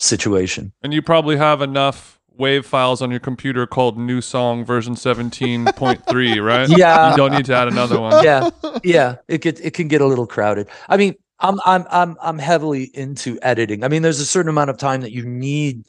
situation. 0.00 0.72
And 0.82 0.92
you 0.92 1.02
probably 1.02 1.36
have 1.36 1.62
enough 1.62 2.18
wave 2.36 2.64
files 2.66 3.02
on 3.02 3.10
your 3.10 3.20
computer 3.20 3.66
called 3.66 3.98
new 3.98 4.20
song 4.20 4.64
version 4.64 4.94
17.3, 4.94 6.44
right? 6.44 6.68
Yeah. 6.68 7.10
You 7.10 7.16
don't 7.16 7.32
need 7.32 7.44
to 7.44 7.54
add 7.54 7.68
another 7.68 8.00
one. 8.00 8.24
yeah, 8.24 8.50
yeah. 8.82 9.16
It 9.28 9.42
get 9.42 9.60
it 9.60 9.74
can 9.74 9.88
get 9.88 10.00
a 10.00 10.06
little 10.06 10.26
crowded. 10.26 10.68
I 10.88 10.96
mean, 10.96 11.14
I'm 11.38 11.60
I'm 11.64 11.86
I'm 11.90 12.16
I'm 12.20 12.38
heavily 12.38 12.90
into 12.94 13.38
editing. 13.42 13.84
I 13.84 13.88
mean, 13.88 14.02
there's 14.02 14.20
a 14.20 14.26
certain 14.26 14.48
amount 14.48 14.70
of 14.70 14.78
time 14.78 15.02
that 15.02 15.12
you 15.12 15.24
need 15.24 15.86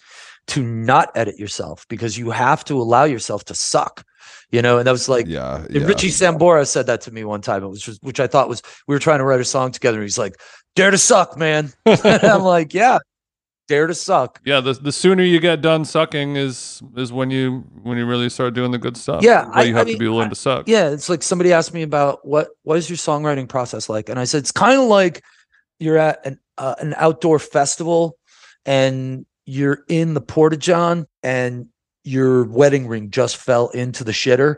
to 0.47 0.63
not 0.63 1.11
edit 1.15 1.37
yourself 1.39 1.85
because 1.87 2.17
you 2.17 2.31
have 2.31 2.65
to 2.65 2.79
allow 2.81 3.03
yourself 3.05 3.45
to 3.45 3.55
suck. 3.55 4.05
You 4.51 4.61
know, 4.61 4.77
and 4.77 4.87
that 4.87 4.91
was 4.91 5.07
like 5.07 5.27
yeah, 5.27 5.65
yeah. 5.69 5.85
Richie 5.85 6.09
Sambora 6.09 6.67
said 6.67 6.85
that 6.87 6.99
to 7.01 7.11
me 7.11 7.23
one 7.23 7.41
time. 7.41 7.63
It 7.63 7.69
was 7.69 7.81
just, 7.81 8.03
which 8.03 8.19
I 8.19 8.27
thought 8.27 8.49
was 8.49 8.61
we 8.85 8.93
were 8.93 8.99
trying 8.99 9.19
to 9.19 9.23
write 9.23 9.39
a 9.39 9.45
song 9.45 9.71
together. 9.71 9.97
And 9.97 10.03
he's 10.03 10.17
like, 10.17 10.35
"Dare 10.75 10.91
to 10.91 10.97
suck, 10.97 11.37
man." 11.37 11.71
I'm 11.85 12.41
like, 12.41 12.73
"Yeah, 12.73 12.99
dare 13.71 13.87
to 13.87 13.95
suck." 13.95 14.39
Yeah, 14.45 14.59
the 14.59 14.73
the 14.73 14.91
sooner 14.91 15.23
you 15.23 15.39
get 15.39 15.61
done 15.61 15.85
sucking 15.85 16.35
is 16.35 16.81
is 16.95 17.11
when 17.11 17.31
you 17.31 17.63
when 17.83 17.97
you 17.97 18.05
really 18.05 18.29
start 18.29 18.53
doing 18.53 18.71
the 18.71 18.77
good 18.77 18.95
stuff. 18.97 19.23
Yeah, 19.23 19.49
I- 19.51 19.63
you 19.63 19.73
I 19.75 19.77
have 19.79 19.87
to 19.87 19.97
be 19.97 20.07
willing 20.07 20.27
I- 20.27 20.29
to 20.29 20.35
suck. 20.35 20.67
Yeah, 20.67 20.89
it's 20.89 21.09
like 21.09 21.23
somebody 21.23 21.51
asked 21.53 21.73
me 21.73 21.81
about 21.81 22.25
what 22.27 22.49
what 22.63 22.77
is 22.77 22.89
your 22.89 22.97
songwriting 22.97 23.47
process 23.49 23.89
like, 23.89 24.09
and 24.09 24.19
I 24.19 24.25
said 24.25 24.39
it's 24.39 24.51
kind 24.51 24.79
of 24.79 24.87
like 24.87 25.23
you're 25.79 25.97
at 25.97 26.25
an 26.25 26.39
uh, 26.57 26.75
an 26.79 26.93
outdoor 26.97 27.39
festival, 27.39 28.17
and 28.65 29.25
you're 29.45 29.83
in 29.87 30.13
the 30.13 30.21
porta 30.21 30.57
john, 30.57 31.07
and 31.23 31.67
your 32.03 32.45
wedding 32.45 32.87
ring 32.87 33.09
just 33.11 33.37
fell 33.37 33.69
into 33.69 34.03
the 34.03 34.11
shitter, 34.11 34.57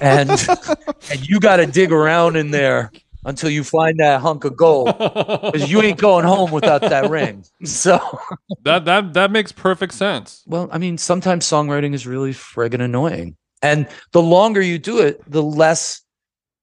and 0.00 0.30
and 1.10 1.28
you 1.28 1.38
got 1.40 1.56
to 1.56 1.66
dig 1.66 1.92
around 1.92 2.36
in 2.36 2.50
there 2.50 2.90
until 3.26 3.50
you 3.50 3.62
find 3.62 3.98
that 4.00 4.20
hunk 4.20 4.44
of 4.44 4.56
gold 4.56 4.96
because 4.96 5.70
you 5.70 5.82
ain't 5.82 5.98
going 5.98 6.24
home 6.24 6.50
without 6.50 6.80
that 6.80 7.10
ring. 7.10 7.44
So, 7.64 7.98
that 8.62 8.86
that 8.86 9.12
that 9.12 9.30
makes 9.30 9.52
perfect 9.52 9.92
sense. 9.92 10.42
well, 10.46 10.68
I 10.72 10.78
mean, 10.78 10.96
sometimes 10.96 11.44
songwriting 11.44 11.92
is 11.92 12.06
really 12.06 12.32
friggin' 12.32 12.80
annoying. 12.80 13.36
And 13.62 13.88
the 14.12 14.22
longer 14.22 14.62
you 14.62 14.78
do 14.78 15.00
it, 15.00 15.20
the 15.30 15.42
less 15.42 16.02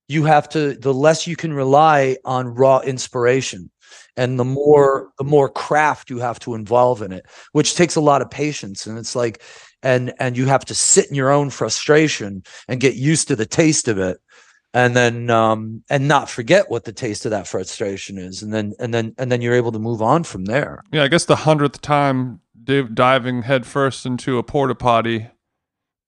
you 0.08 0.24
have 0.26 0.48
to, 0.50 0.74
the 0.76 0.94
less 0.94 1.28
you 1.28 1.36
can 1.36 1.54
rely 1.54 2.18
on 2.26 2.48
raw 2.48 2.80
inspiration. 2.80 3.70
And 4.16 4.40
the 4.40 4.46
more, 4.46 5.10
the 5.18 5.24
more 5.24 5.50
craft 5.50 6.10
you 6.10 6.20
have 6.20 6.40
to 6.40 6.54
involve 6.54 7.02
in 7.02 7.12
it, 7.12 7.26
which 7.52 7.76
takes 7.76 7.96
a 7.96 8.02
lot 8.02 8.22
of 8.22 8.30
patience. 8.30 8.86
And 8.86 8.98
it's 8.98 9.16
like, 9.16 9.42
and, 9.82 10.14
and 10.20 10.38
you 10.38 10.46
have 10.46 10.66
to 10.66 10.76
sit 10.76 11.10
in 11.10 11.16
your 11.16 11.32
own 11.32 11.50
frustration 11.50 12.44
and 12.68 12.80
get 12.80 12.96
used 12.96 13.28
to 13.30 13.36
the 13.36 13.46
taste 13.46 13.88
of 13.88 13.98
it. 13.98 14.18
And 14.76 14.96
then, 14.96 15.30
um, 15.30 15.84
and 15.90 16.08
not 16.08 16.30
forget 16.30 16.70
what 16.70 16.86
the 16.86 16.94
taste 16.94 17.26
of 17.26 17.32
that 17.32 17.48
frustration 17.48 18.18
is. 18.18 18.42
And 18.42 18.52
then, 18.52 18.74
and 18.80 18.92
then, 18.92 19.14
and 19.20 19.32
then 19.32 19.40
you're 19.40 19.54
able 19.54 19.72
to 19.72 19.80
move 19.80 20.02
on 20.02 20.24
from 20.24 20.46
there. 20.46 20.84
Yeah, 20.92 21.04
I 21.04 21.10
guess 21.10 21.26
the 21.26 21.36
hundredth 21.36 21.82
time 21.82 22.40
div- 22.64 22.96
diving 22.96 23.44
headfirst 23.44 24.06
into 24.06 24.38
a 24.38 24.44
porta 24.44 24.76
potty, 24.76 25.28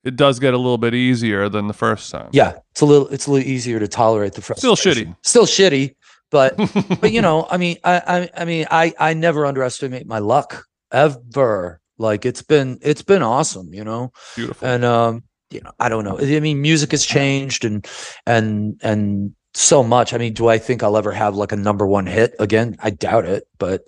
it 0.03 0.15
does 0.15 0.39
get 0.39 0.53
a 0.53 0.57
little 0.57 0.77
bit 0.77 0.93
easier 0.93 1.49
than 1.49 1.67
the 1.67 1.73
first 1.73 2.11
time. 2.11 2.29
Yeah, 2.31 2.53
it's 2.71 2.81
a 2.81 2.85
little 2.85 3.07
it's 3.09 3.27
a 3.27 3.31
little 3.31 3.47
easier 3.47 3.79
to 3.79 3.87
tolerate 3.87 4.33
the 4.33 4.41
frustration 4.41 4.75
Still 4.75 4.93
shitty. 4.93 5.15
Still 5.23 5.45
shitty, 5.45 5.95
but 6.31 6.57
but 7.01 7.11
you 7.11 7.21
know, 7.21 7.47
I 7.49 7.57
mean, 7.57 7.77
I 7.83 8.29
I, 8.35 8.41
I 8.41 8.45
mean, 8.45 8.67
I 8.69 8.93
I 8.99 9.13
never 9.13 9.45
underestimate 9.45 10.05
my 10.07 10.19
luck 10.19 10.65
ever. 10.91 11.81
Like 11.97 12.25
it's 12.25 12.41
been 12.41 12.77
it's 12.81 13.01
been 13.01 13.23
awesome, 13.23 13.73
you 13.73 13.83
know, 13.83 14.11
Beautiful. 14.35 14.67
and 14.67 14.85
um, 14.85 15.23
you 15.49 15.61
know, 15.61 15.71
I 15.79 15.89
don't 15.89 16.03
know. 16.03 16.19
I 16.19 16.39
mean, 16.39 16.61
music 16.61 16.91
has 16.91 17.05
changed 17.05 17.65
and 17.65 17.87
and 18.25 18.79
and 18.83 19.35
so 19.53 19.83
much. 19.83 20.13
I 20.13 20.17
mean, 20.17 20.33
do 20.33 20.47
I 20.47 20.57
think 20.57 20.83
I'll 20.83 20.97
ever 20.97 21.11
have 21.11 21.35
like 21.35 21.51
a 21.51 21.57
number 21.57 21.87
one 21.87 22.05
hit 22.05 22.35
again? 22.39 22.75
I 22.79 22.89
doubt 22.89 23.25
it, 23.25 23.47
but 23.57 23.85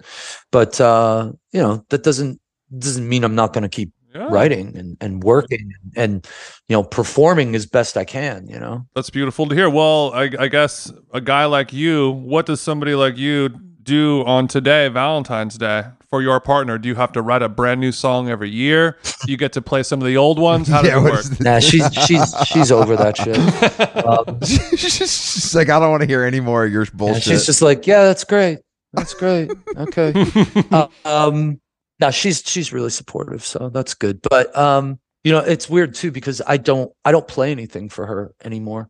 but 0.52 0.80
uh, 0.80 1.32
you 1.52 1.62
know, 1.62 1.86
that 1.90 2.04
doesn't 2.04 2.40
doesn't 2.78 3.08
mean 3.08 3.24
I'm 3.24 3.36
not 3.36 3.54
going 3.54 3.64
to 3.64 3.70
keep 3.70 3.92
yeah, 4.14 4.28
writing 4.30 4.78
and, 4.78 4.98
and 5.02 5.24
working 5.24 5.72
and, 5.84 5.98
and 5.98 6.28
you 6.68 6.76
know 6.76 6.84
performing 6.84 7.56
as 7.56 7.66
best 7.66 7.98
I 7.98 8.06
can. 8.06 8.48
You 8.48 8.60
know. 8.60 8.86
That's 8.96 9.10
beautiful 9.10 9.48
to 9.48 9.56
hear. 9.56 9.70
Well, 9.70 10.14
I, 10.14 10.30
I 10.40 10.48
guess 10.48 10.92
a 11.14 11.22
guy 11.22 11.46
like 11.46 11.74
you, 11.74 12.12
what 12.12 12.46
does 12.46 12.62
somebody 12.62 12.96
like 12.96 13.18
you 13.18 13.50
do 13.84 14.24
on 14.26 14.48
today, 14.48 14.90
Valentine's 14.90 15.58
Day, 15.58 15.86
for 16.10 16.22
your 16.22 16.40
partner? 16.40 16.78
Do 16.78 16.88
you 16.88 16.96
have 16.96 17.12
to 17.14 17.22
write 17.22 17.42
a 17.42 17.50
brand 17.50 17.80
new 17.82 17.92
song 17.92 18.30
every 18.30 18.50
year? 18.50 18.98
Do 19.26 19.32
you 19.32 19.38
get 19.38 19.54
to 19.54 19.62
play 19.62 19.84
some 19.84 20.00
of 20.02 20.08
the 20.08 20.18
old 20.18 20.40
ones? 20.40 20.68
How 20.68 20.82
does 20.82 20.92
Yeah, 20.92 21.00
it 21.00 21.04
work? 21.04 21.20
is 21.20 21.40
Nah, 21.40 21.60
she's 21.60 21.88
she's 22.06 22.34
she's 22.48 22.72
over 22.72 22.96
that 22.96 23.18
shit. 23.18 23.38
Um, 24.08 24.40
she's 24.42 25.54
like, 25.54 25.70
I 25.70 25.80
don't 25.80 25.92
want 25.92 26.02
to 26.02 26.08
hear 26.08 26.24
any 26.24 26.40
more 26.40 26.66
of 26.66 26.72
your 26.72 26.84
yeah, 26.84 26.90
bullshit. 26.94 27.24
she's 27.24 27.46
just 27.46 27.62
like, 27.62 27.86
yeah, 27.88 28.04
that's 28.04 28.24
great, 28.24 28.60
that's 28.94 29.14
great, 29.14 29.52
okay. 29.76 30.14
Uh, 30.72 30.88
um, 31.06 31.60
now 32.00 32.10
she's 32.10 32.42
she's 32.46 32.72
really 32.72 32.90
supportive, 32.90 33.44
so 33.44 33.70
that's 33.70 33.94
good. 33.96 34.22
But 34.30 34.56
um, 34.58 35.00
you 35.24 35.32
know, 35.34 35.40
it's 35.40 35.70
weird 35.70 35.94
too 35.96 36.12
because 36.12 36.42
I 36.48 36.58
don't 36.58 36.92
I 37.04 37.12
don't 37.12 37.28
play 37.28 37.52
anything 37.52 37.90
for 37.90 38.06
her 38.06 38.34
anymore 38.46 38.90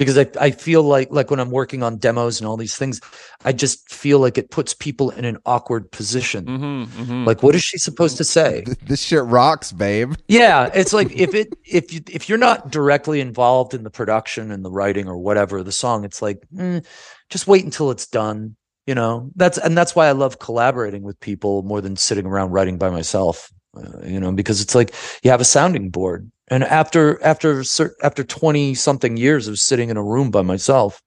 because 0.00 0.16
I 0.16 0.26
I 0.40 0.50
feel 0.50 0.82
like 0.82 1.08
like 1.10 1.30
when 1.30 1.38
I'm 1.38 1.50
working 1.50 1.82
on 1.82 1.98
demos 1.98 2.40
and 2.40 2.48
all 2.48 2.56
these 2.56 2.74
things, 2.74 3.02
I 3.44 3.52
just 3.52 3.92
feel 3.92 4.18
like 4.18 4.38
it 4.38 4.50
puts 4.50 4.72
people 4.72 5.10
in 5.10 5.26
an 5.26 5.36
awkward 5.44 5.92
position. 5.92 6.46
hmm 6.46 6.84
hmm 6.84 7.26
Like, 7.26 7.42
what 7.42 7.54
is 7.54 7.62
she 7.62 7.76
supposed 7.76 8.16
to 8.16 8.24
say? 8.24 8.64
this 8.86 9.02
shit 9.02 9.22
rocks, 9.24 9.72
babe. 9.72 10.14
Yeah, 10.26 10.70
it's 10.74 10.94
like 10.94 11.12
if 11.12 11.34
it 11.34 11.54
if 11.66 11.92
you 11.92 12.00
if 12.10 12.30
you're 12.30 12.38
not 12.38 12.70
directly 12.70 13.20
involved 13.20 13.74
in 13.74 13.84
the 13.84 13.90
production 13.90 14.50
and 14.50 14.64
the 14.64 14.70
writing 14.70 15.06
or 15.06 15.18
whatever 15.18 15.62
the 15.62 15.70
song, 15.70 16.06
it's 16.06 16.22
like 16.22 16.40
mm, 16.52 16.82
just 17.28 17.46
wait 17.46 17.64
until 17.66 17.90
it's 17.90 18.06
done. 18.06 18.56
You 18.86 18.94
know, 18.94 19.30
that's 19.36 19.58
and 19.58 19.76
that's 19.76 19.94
why 19.94 20.06
I 20.06 20.12
love 20.12 20.38
collaborating 20.38 21.02
with 21.02 21.20
people 21.20 21.62
more 21.62 21.82
than 21.82 21.96
sitting 21.96 22.24
around 22.24 22.52
writing 22.52 22.78
by 22.78 22.88
myself. 22.88 23.50
Uh, 23.76 24.04
you 24.04 24.18
know, 24.18 24.32
because 24.32 24.62
it's 24.62 24.74
like 24.74 24.94
you 25.22 25.30
have 25.30 25.42
a 25.42 25.44
sounding 25.44 25.90
board, 25.90 26.32
and 26.50 26.64
after 26.64 27.22
after 27.22 27.62
after 28.02 28.24
twenty 28.24 28.74
something 28.74 29.16
years 29.16 29.48
of 29.48 29.58
sitting 29.58 29.88
in 29.88 29.96
a 29.96 30.02
room 30.02 30.30
by 30.30 30.42
myself, 30.42 31.02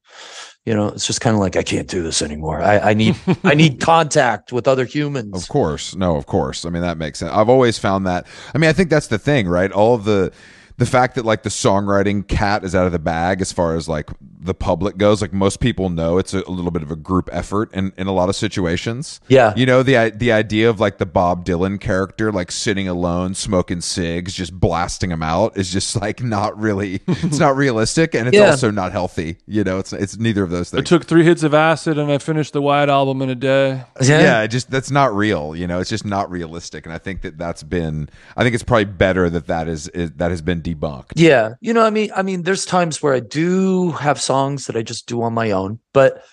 you 0.65 0.73
know, 0.73 0.87
it's 0.87 1.05
just 1.05 1.21
kind 1.21 1.35
of 1.35 1.39
like 1.41 1.55
I 1.55 1.63
can't 1.63 1.87
do 1.87 2.01
this 2.01 2.21
anymore. 2.21 2.61
I, 2.61 2.79
I 2.79 2.93
need 2.93 3.15
I 3.43 3.53
need 3.53 3.81
contact 3.81 4.53
with 4.53 4.67
other 4.67 4.85
humans. 4.85 5.35
Of 5.35 5.49
course. 5.49 5.95
No, 5.95 6.15
of 6.15 6.25
course. 6.25 6.65
I 6.65 6.69
mean, 6.69 6.81
that 6.81 6.97
makes 6.97 7.19
sense. 7.19 7.31
I've 7.31 7.49
always 7.49 7.77
found 7.77 8.07
that. 8.07 8.25
I 8.55 8.57
mean, 8.57 8.69
I 8.69 8.73
think 8.73 8.89
that's 8.89 9.07
the 9.07 9.19
thing, 9.19 9.47
right? 9.47 9.71
All 9.71 9.95
of 9.95 10.05
the 10.05 10.31
the 10.77 10.85
fact 10.85 11.15
that 11.15 11.25
like 11.25 11.43
the 11.43 11.49
songwriting 11.49 12.27
cat 12.27 12.63
is 12.63 12.73
out 12.73 12.85
of 12.85 12.91
the 12.91 12.99
bag 12.99 13.41
as 13.41 13.51
far 13.51 13.75
as 13.75 13.87
like 13.87 14.09
the 14.43 14.53
public 14.53 14.97
goes, 14.97 15.21
like 15.21 15.33
most 15.33 15.59
people 15.59 15.89
know 15.89 16.17
it's 16.17 16.33
a, 16.33 16.39
a 16.47 16.51
little 16.51 16.71
bit 16.71 16.83
of 16.83 16.91
a 16.91 16.95
group 16.95 17.29
effort 17.31 17.73
in, 17.73 17.93
in 17.97 18.07
a 18.07 18.11
lot 18.11 18.29
of 18.29 18.35
situations. 18.35 19.19
Yeah. 19.27 19.53
You 19.55 19.65
know, 19.65 19.83
the 19.83 20.11
the 20.15 20.31
idea 20.31 20.69
of 20.69 20.79
like 20.79 20.97
the 20.97 21.05
Bob 21.05 21.45
Dylan 21.45 21.79
character 21.79 22.31
like 22.31 22.51
sitting 22.51 22.87
alone, 22.87 23.35
smoking 23.35 23.81
cigs, 23.81 24.33
just 24.33 24.59
blasting 24.59 25.09
them 25.09 25.23
out 25.23 25.57
is 25.57 25.71
just 25.71 25.95
like 25.99 26.21
not 26.23 26.57
really 26.59 27.01
it's 27.07 27.39
not 27.39 27.55
realistic 27.55 28.13
and 28.15 28.27
it's 28.27 28.37
Yeah. 28.37 28.49
also 28.51 28.71
not 28.71 28.91
healthy. 28.91 29.37
You 29.47 29.63
know, 29.63 29.79
it's 29.79 29.93
it's 29.93 30.17
neither 30.17 30.43
of 30.43 30.49
those 30.49 30.69
things. 30.69 30.81
I 30.81 30.83
took 30.83 31.05
three 31.05 31.23
hits 31.23 31.43
of 31.43 31.53
acid 31.53 31.97
and 31.97 32.11
I 32.11 32.17
finished 32.17 32.53
the 32.53 32.61
White 32.61 32.89
Album 32.89 33.21
in 33.21 33.29
a 33.29 33.35
day. 33.35 33.83
yeah, 34.01 34.41
it 34.43 34.49
just 34.49 34.69
that's 34.69 34.91
not 34.91 35.15
real 35.15 35.55
you 35.55 35.67
know 35.67 35.79
it's 35.79 35.89
just 35.89 36.05
not 36.05 36.29
realistic 36.31 36.85
and 36.85 36.93
i 36.93 36.97
think 36.97 37.21
that 37.21 37.37
that's 37.37 37.63
been 37.63 38.09
i 38.37 38.43
think 38.43 38.53
it's 38.55 38.63
probably 38.63 38.85
better 38.85 39.29
that 39.29 39.47
that 39.47 39.67
is, 39.67 39.87
is 39.89 40.11
that 40.13 40.31
has 40.31 40.41
been 40.41 40.61
debunked 40.61 41.11
Yeah, 41.15 41.53
you 41.61 41.73
know, 41.73 41.83
I 41.85 41.89
mean, 41.89 42.09
I 42.15 42.21
mean, 42.23 42.43
there's 42.43 42.65
times 42.65 43.01
where 43.01 43.13
I 43.13 43.19
do 43.19 43.91
have 43.91 44.19
songs 44.33 44.65
that 44.65 44.75
I 44.75 44.81
just 44.81 45.07
do 45.07 45.21
on 45.21 45.33
my 45.33 45.51
own, 45.51 45.79
but 45.93 46.23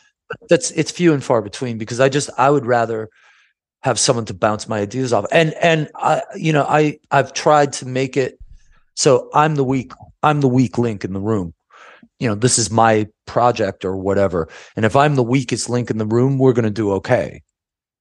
that's 0.48 0.70
it's 0.70 0.90
few 0.90 1.12
and 1.12 1.22
far 1.22 1.42
between 1.42 1.76
because 1.76 2.00
I 2.00 2.08
just 2.08 2.30
I 2.38 2.48
would 2.54 2.64
rather 2.64 3.10
have 3.82 3.98
someone 3.98 4.24
to 4.26 4.34
bounce 4.34 4.68
my 4.68 4.78
ideas 4.80 5.12
off, 5.12 5.26
and 5.30 5.52
and 5.60 5.90
I, 5.96 6.22
you 6.34 6.52
know, 6.52 6.64
I 6.64 6.98
I've 7.10 7.32
tried 7.34 7.72
to 7.74 7.86
make 7.86 8.16
it 8.16 8.38
so 8.94 9.28
I'm 9.34 9.54
the 9.56 9.64
weak 9.64 9.92
I'm 10.22 10.40
the 10.40 10.48
weak 10.48 10.78
link 10.78 11.04
in 11.04 11.12
the 11.12 11.26
room. 11.32 11.52
You 12.18 12.28
know, 12.28 12.34
this 12.34 12.58
is 12.58 12.70
my 12.70 13.06
project 13.26 13.84
or 13.84 13.96
whatever, 13.96 14.48
and 14.76 14.84
if 14.86 14.96
I'm 14.96 15.14
the 15.14 15.30
weakest 15.36 15.68
link 15.68 15.90
in 15.90 15.98
the 15.98 16.06
room, 16.16 16.38
we're 16.38 16.54
gonna 16.54 16.70
do 16.70 16.92
okay. 17.00 17.42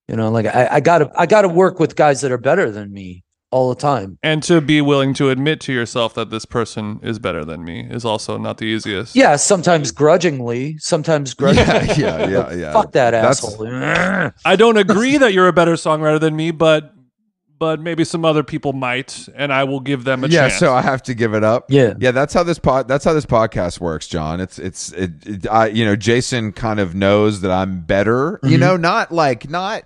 You 0.08 0.16
know, 0.16 0.32
like 0.32 0.46
I, 0.46 0.76
I 0.78 0.80
gotta 0.80 1.12
I 1.18 1.26
gotta 1.26 1.50
work 1.50 1.80
with 1.80 1.96
guys 1.98 2.22
that 2.22 2.32
are 2.32 2.44
better 2.50 2.72
than 2.72 2.94
me 2.94 3.24
all 3.52 3.70
the 3.70 3.76
time. 3.80 4.18
And 4.24 4.44
to 4.44 4.62
be 4.62 4.82
willing 4.82 5.14
to 5.16 5.30
admit 5.30 5.60
to 5.62 5.74
yourself 5.74 6.14
that 6.16 6.30
this 6.30 6.46
person 6.46 7.00
is 7.04 7.20
better 7.20 7.44
than 7.44 7.64
me 7.64 7.88
is 7.90 8.06
also 8.06 8.38
not 8.38 8.58
the 8.60 8.66
easiest. 8.66 9.16
Yeah, 9.16 9.36
sometimes 9.38 9.92
grudgingly, 9.92 10.78
sometimes 10.78 11.34
grudgingly. 11.34 11.74
yeah 11.74 11.94
yeah 11.96 12.28
yeah 12.30 12.54
yeah 12.54 12.74
Fuck 12.74 12.92
that 12.94 13.12
That's- 13.12 13.44
asshole. 13.44 13.68
I 14.46 14.56
don't 14.56 14.78
agree 14.78 15.18
that 15.18 15.34
you're 15.34 15.48
a 15.48 15.54
better 15.54 15.74
songwriter 15.74 16.20
than 16.20 16.36
me, 16.36 16.52
but 16.52 16.94
but 17.60 17.80
maybe 17.80 18.04
some 18.06 18.24
other 18.26 18.42
people 18.44 18.74
might, 18.74 19.28
and 19.36 19.52
I 19.54 19.66
will 19.66 19.82
give 19.82 20.06
them 20.06 20.24
a 20.24 20.28
yeah 20.28 20.48
chance. 20.48 20.54
Yeah, 20.54 20.60
so 20.60 20.74
i 20.74 20.82
have 20.82 21.04
to 21.04 21.14
give 21.14 21.34
it 21.34 21.44
up 21.44 21.66
Yeah. 21.70 21.94
yeah 22.00 22.12
that's 22.12 22.34
how 22.34 22.44
this 22.44 22.58
pod 22.58 22.88
that's 22.88 23.04
how 23.06 23.14
this 23.14 23.26
podcast 23.26 23.80
works 23.80 24.08
john 24.08 24.40
it's 24.40 24.58
it's 24.58 24.92
it, 24.94 25.12
it 25.28 25.48
i 25.50 25.68
you 25.68 25.84
know 25.86 25.96
jason 25.96 26.52
kind 26.54 26.80
of 26.80 26.96
knows 26.96 27.42
that 27.42 27.52
i'm 27.52 27.82
better 27.82 28.40
you 28.44 28.58
Mhm. 28.58 28.60
know 28.62 28.78
not 28.78 29.12
like 29.12 29.50
not 29.50 29.84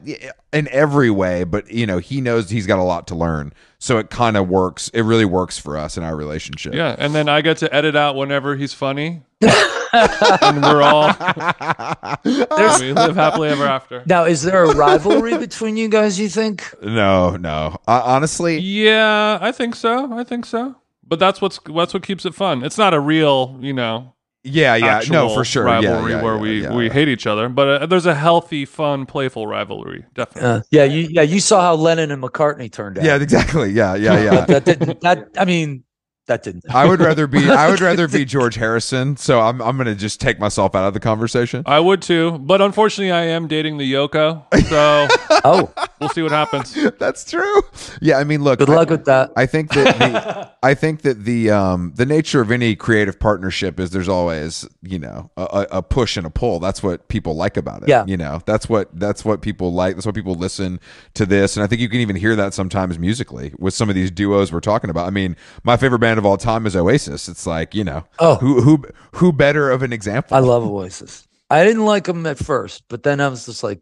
in 0.53 0.67
every 0.69 1.09
way 1.09 1.43
but 1.43 1.69
you 1.71 1.85
know 1.85 1.97
he 1.97 2.21
knows 2.21 2.49
he's 2.49 2.67
got 2.67 2.79
a 2.79 2.83
lot 2.83 3.07
to 3.07 3.15
learn 3.15 3.51
so 3.79 3.97
it 3.97 4.09
kind 4.09 4.37
of 4.37 4.47
works 4.47 4.89
it 4.93 5.01
really 5.01 5.25
works 5.25 5.57
for 5.57 5.77
us 5.77 5.97
in 5.97 6.03
our 6.03 6.15
relationship 6.15 6.73
yeah, 6.73 6.95
and 6.97 7.13
then 7.15 7.27
I 7.27 7.41
get 7.41 7.57
to 7.57 7.73
edit 7.73 7.95
out 7.97 8.15
whenever 8.15 8.55
he's 8.55 8.73
funny. 8.73 9.23
and 10.41 10.61
we're 10.61 10.81
all 10.81 11.07
we 12.79 12.93
live 12.93 13.15
happily 13.15 13.49
ever 13.49 13.65
after. 13.65 14.03
Now, 14.05 14.25
is 14.25 14.43
there 14.43 14.63
a 14.63 14.75
rivalry 14.75 15.37
between 15.37 15.77
you 15.77 15.87
guys? 15.87 16.19
You 16.19 16.29
think? 16.29 16.73
no, 16.81 17.35
no. 17.35 17.77
Uh, 17.87 18.01
honestly, 18.03 18.59
Yeah, 18.59 19.37
I 19.41 19.51
think 19.51 19.75
so. 19.75 20.13
I 20.13 20.23
think 20.23 20.45
so. 20.45 20.75
But 21.05 21.19
that's 21.19 21.41
what's 21.41 21.59
that's 21.75 21.93
what 21.93 22.03
keeps 22.03 22.25
it 22.25 22.33
fun. 22.33 22.63
It's 22.63 22.77
not 22.77 22.93
a 22.93 22.99
real, 22.99 23.57
you 23.61 23.73
know, 23.73 24.13
yeah, 24.43 24.75
yeah. 24.75 25.01
No, 25.09 25.29
for 25.33 25.45
sure. 25.45 25.63
Rivalry 25.63 26.11
yeah, 26.11 26.21
where 26.21 26.35
yeah, 26.35 26.41
we 26.41 26.61
yeah. 26.63 26.73
we 26.73 26.89
hate 26.89 27.07
each 27.07 27.25
other. 27.25 27.47
But 27.47 27.81
uh, 27.81 27.85
there's 27.85 28.05
a 28.05 28.13
healthy, 28.13 28.65
fun, 28.65 29.05
playful 29.05 29.47
rivalry. 29.47 30.05
Definitely. 30.13 30.49
Uh, 30.49 30.61
yeah, 30.69 30.83
you 30.83 31.07
yeah 31.09 31.21
you 31.21 31.39
saw 31.39 31.61
how 31.61 31.75
Lennon 31.75 32.11
and 32.11 32.21
McCartney 32.21 32.69
turned 32.69 32.97
out. 32.97 33.05
Yeah, 33.05 33.15
exactly. 33.15 33.71
Yeah, 33.71 33.95
yeah, 33.95 34.21
yeah. 34.23 34.45
that 34.45 34.65
didn't. 34.65 34.99
That 35.01 35.29
I 35.37 35.45
mean, 35.45 35.85
that 36.27 36.43
didn't. 36.43 36.63
I 36.73 36.85
would 36.87 36.99
rather 36.99 37.27
be 37.27 37.49
I 37.49 37.69
would 37.69 37.81
rather 37.81 38.07
be 38.07 38.23
George 38.25 38.55
Harrison. 38.55 39.17
So 39.17 39.39
I'm 39.41 39.61
I'm 39.61 39.77
gonna 39.77 39.95
just 39.95 40.21
take 40.21 40.39
myself 40.39 40.75
out 40.75 40.85
of 40.87 40.93
the 40.93 40.99
conversation. 40.99 41.63
I 41.65 41.79
would 41.79 42.01
too, 42.01 42.37
but 42.39 42.61
unfortunately, 42.61 43.11
I 43.11 43.23
am 43.23 43.47
dating 43.47 43.77
the 43.77 43.91
Yoko, 43.93 44.43
so 44.69 45.07
Oh, 45.45 45.73
we'll 45.99 46.09
see 46.09 46.21
what 46.21 46.31
happens. 46.31 46.73
That's 46.99 47.29
true. 47.29 47.61
Yeah, 48.01 48.17
I 48.17 48.23
mean, 48.23 48.43
look. 48.43 48.59
good 48.59 48.69
I- 48.69 48.75
luck 48.75 48.89
with 48.89 49.05
that. 49.05 49.31
I 49.35 49.45
think 49.45 49.71
that 49.73 49.97
the, 49.99 50.51
I 50.63 50.73
think 50.73 51.01
that 51.01 51.25
the 51.25 51.51
um 51.51 51.91
the 51.95 52.05
nature 52.05 52.39
of 52.41 52.51
any 52.51 52.75
creative 52.75 53.19
partnership 53.19 53.79
is 53.79 53.89
there's 53.91 54.07
always 54.09 54.65
you 54.81 54.99
know 54.99 55.31
a, 55.35 55.41
a 55.71 55.77
a 55.79 55.81
push 55.83 56.15
and 56.15 56.25
a 56.25 56.29
pull. 56.29 56.59
That's 56.59 56.81
what 56.81 57.09
people 57.09 57.35
like 57.35 57.57
about 57.57 57.83
it. 57.83 57.89
Yeah. 57.89 58.05
you 58.07 58.15
know 58.15 58.39
that's 58.45 58.69
what 58.69 58.97
that's 58.97 59.25
what 59.25 59.41
people 59.41 59.73
like. 59.73 59.95
That's 59.95 60.05
what 60.05 60.15
people 60.15 60.35
listen 60.35 60.79
to 61.15 61.25
this, 61.25 61.57
and 61.57 61.63
I 61.63 61.67
think 61.67 61.81
you 61.81 61.89
can 61.89 61.99
even 61.99 62.15
hear 62.15 62.35
that 62.37 62.53
sometimes 62.53 62.97
musically 62.97 63.53
with 63.59 63.73
some 63.73 63.89
of 63.89 63.95
these 63.95 64.09
duos 64.11 64.51
we're 64.53 64.61
talking 64.61 64.89
about. 64.89 65.05
I 65.07 65.09
mean, 65.09 65.35
my 65.63 65.75
favorite 65.75 65.99
band 65.99 66.12
of 66.17 66.25
all 66.25 66.37
time 66.37 66.65
is 66.65 66.75
Oasis. 66.75 67.27
It's 67.29 67.45
like 67.45 67.73
you 67.75 67.83
know, 67.83 68.05
Oh. 68.19 68.35
who 68.35 68.61
who 68.61 68.83
who 69.15 69.31
better 69.33 69.69
of 69.71 69.81
an 69.83 69.93
example? 69.93 70.35
I 70.35 70.39
love 70.39 70.63
Oasis. 70.63 71.27
I 71.49 71.63
didn't 71.63 71.85
like 71.85 72.05
them 72.05 72.25
at 72.25 72.37
first, 72.39 72.83
but 72.89 73.03
then 73.03 73.21
I 73.21 73.27
was 73.27 73.45
just 73.45 73.63
like, 73.63 73.79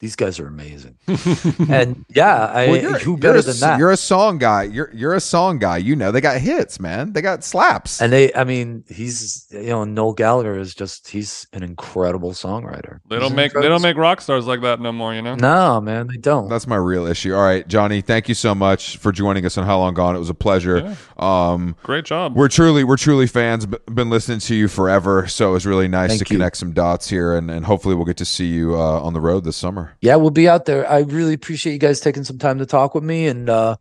these 0.00 0.16
guys 0.16 0.38
are 0.38 0.46
amazing. 0.46 0.98
and 1.70 2.04
yeah, 2.08 2.46
I 2.46 2.66
Well, 2.68 2.82
you're, 2.82 2.98
who 2.98 3.12
you're 3.12 3.18
better 3.18 3.38
a, 3.38 3.42
than 3.42 3.60
that? 3.60 3.78
You're 3.78 3.92
a 3.92 3.96
song 3.96 4.38
guy. 4.38 4.64
You're 4.64 4.90
you're 4.92 5.14
a 5.14 5.20
song 5.20 5.58
guy. 5.58 5.78
You 5.78 5.96
know 5.96 6.10
they 6.10 6.20
got 6.20 6.40
hits, 6.40 6.78
man. 6.78 7.12
They 7.12 7.22
got 7.22 7.44
slaps. 7.44 8.02
and 8.02 8.12
they, 8.12 8.32
I 8.34 8.44
mean, 8.44 8.84
he's 8.88 9.46
you 9.50 9.68
know 9.68 9.84
Noel 9.84 10.12
Gallagher 10.12 10.58
is 10.58 10.74
just 10.74 11.08
he's 11.08 11.46
an 11.52 11.62
incredible 11.62 12.32
songwriter. 12.32 13.00
They 13.08 13.18
don't 13.18 13.30
an 13.30 13.36
make 13.36 13.52
they 13.54 13.68
don't 13.68 13.82
make 13.82 13.96
rock 13.96 14.20
stars 14.20 14.46
like 14.46 14.60
that 14.62 14.80
no 14.80 14.92
more. 14.92 15.14
You 15.14 15.22
know. 15.22 15.36
No, 15.36 15.80
man, 15.80 16.08
they 16.08 16.16
don't. 16.16 16.48
That's 16.48 16.66
my 16.66 16.76
real 16.76 17.06
issue. 17.06 17.34
All 17.34 17.42
right, 17.42 17.66
Johnny, 17.66 18.00
thank 18.00 18.28
you 18.28 18.34
so 18.34 18.54
much 18.54 18.96
for 18.98 19.12
joining 19.12 19.46
us 19.46 19.56
on 19.56 19.64
How 19.64 19.78
Long 19.78 19.94
Gone. 19.94 20.16
It 20.16 20.18
was 20.18 20.30
a 20.30 20.34
pleasure. 20.34 20.96
Um, 21.16 21.76
Great 21.82 22.04
job. 22.04 22.36
we're 22.36 22.48
truly 22.48 22.84
we're 22.84 22.96
truly 22.96 23.26
fans. 23.26 23.66
Been 23.66 24.10
listening 24.10 24.40
to 24.40 24.54
you 24.54 24.68
forever, 24.68 25.26
so 25.28 25.50
it 25.50 25.52
was 25.52 25.66
really 25.66 25.88
nice 25.88 26.10
Thank 26.10 26.26
to 26.26 26.34
you. 26.34 26.38
connect 26.38 26.56
some 26.56 26.72
dots 26.72 27.08
here, 27.08 27.34
and, 27.34 27.50
and 27.50 27.64
hopefully 27.64 27.94
we'll 27.94 28.04
get 28.04 28.18
to 28.18 28.24
see 28.24 28.46
you 28.46 28.74
uh, 28.74 29.00
on 29.00 29.14
the 29.14 29.20
road 29.20 29.44
this 29.44 29.56
summer. 29.56 29.83
Yeah, 30.00 30.16
we'll 30.16 30.30
be 30.30 30.48
out 30.48 30.64
there. 30.64 30.88
I 30.90 31.00
really 31.00 31.34
appreciate 31.34 31.72
you 31.72 31.78
guys 31.78 32.00
taking 32.00 32.24
some 32.24 32.38
time 32.38 32.58
to 32.58 32.66
talk 32.66 32.94
with 32.94 33.04
me 33.04 33.26
and 33.26 33.48
uh, 33.48 33.76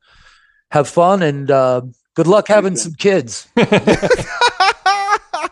have 0.71 0.88
fun 0.88 1.21
and 1.21 1.49
uh, 1.49 1.81
good 2.15 2.27
luck 2.27 2.47
having 2.47 2.75
some 2.75 2.93
kids. 2.93 3.47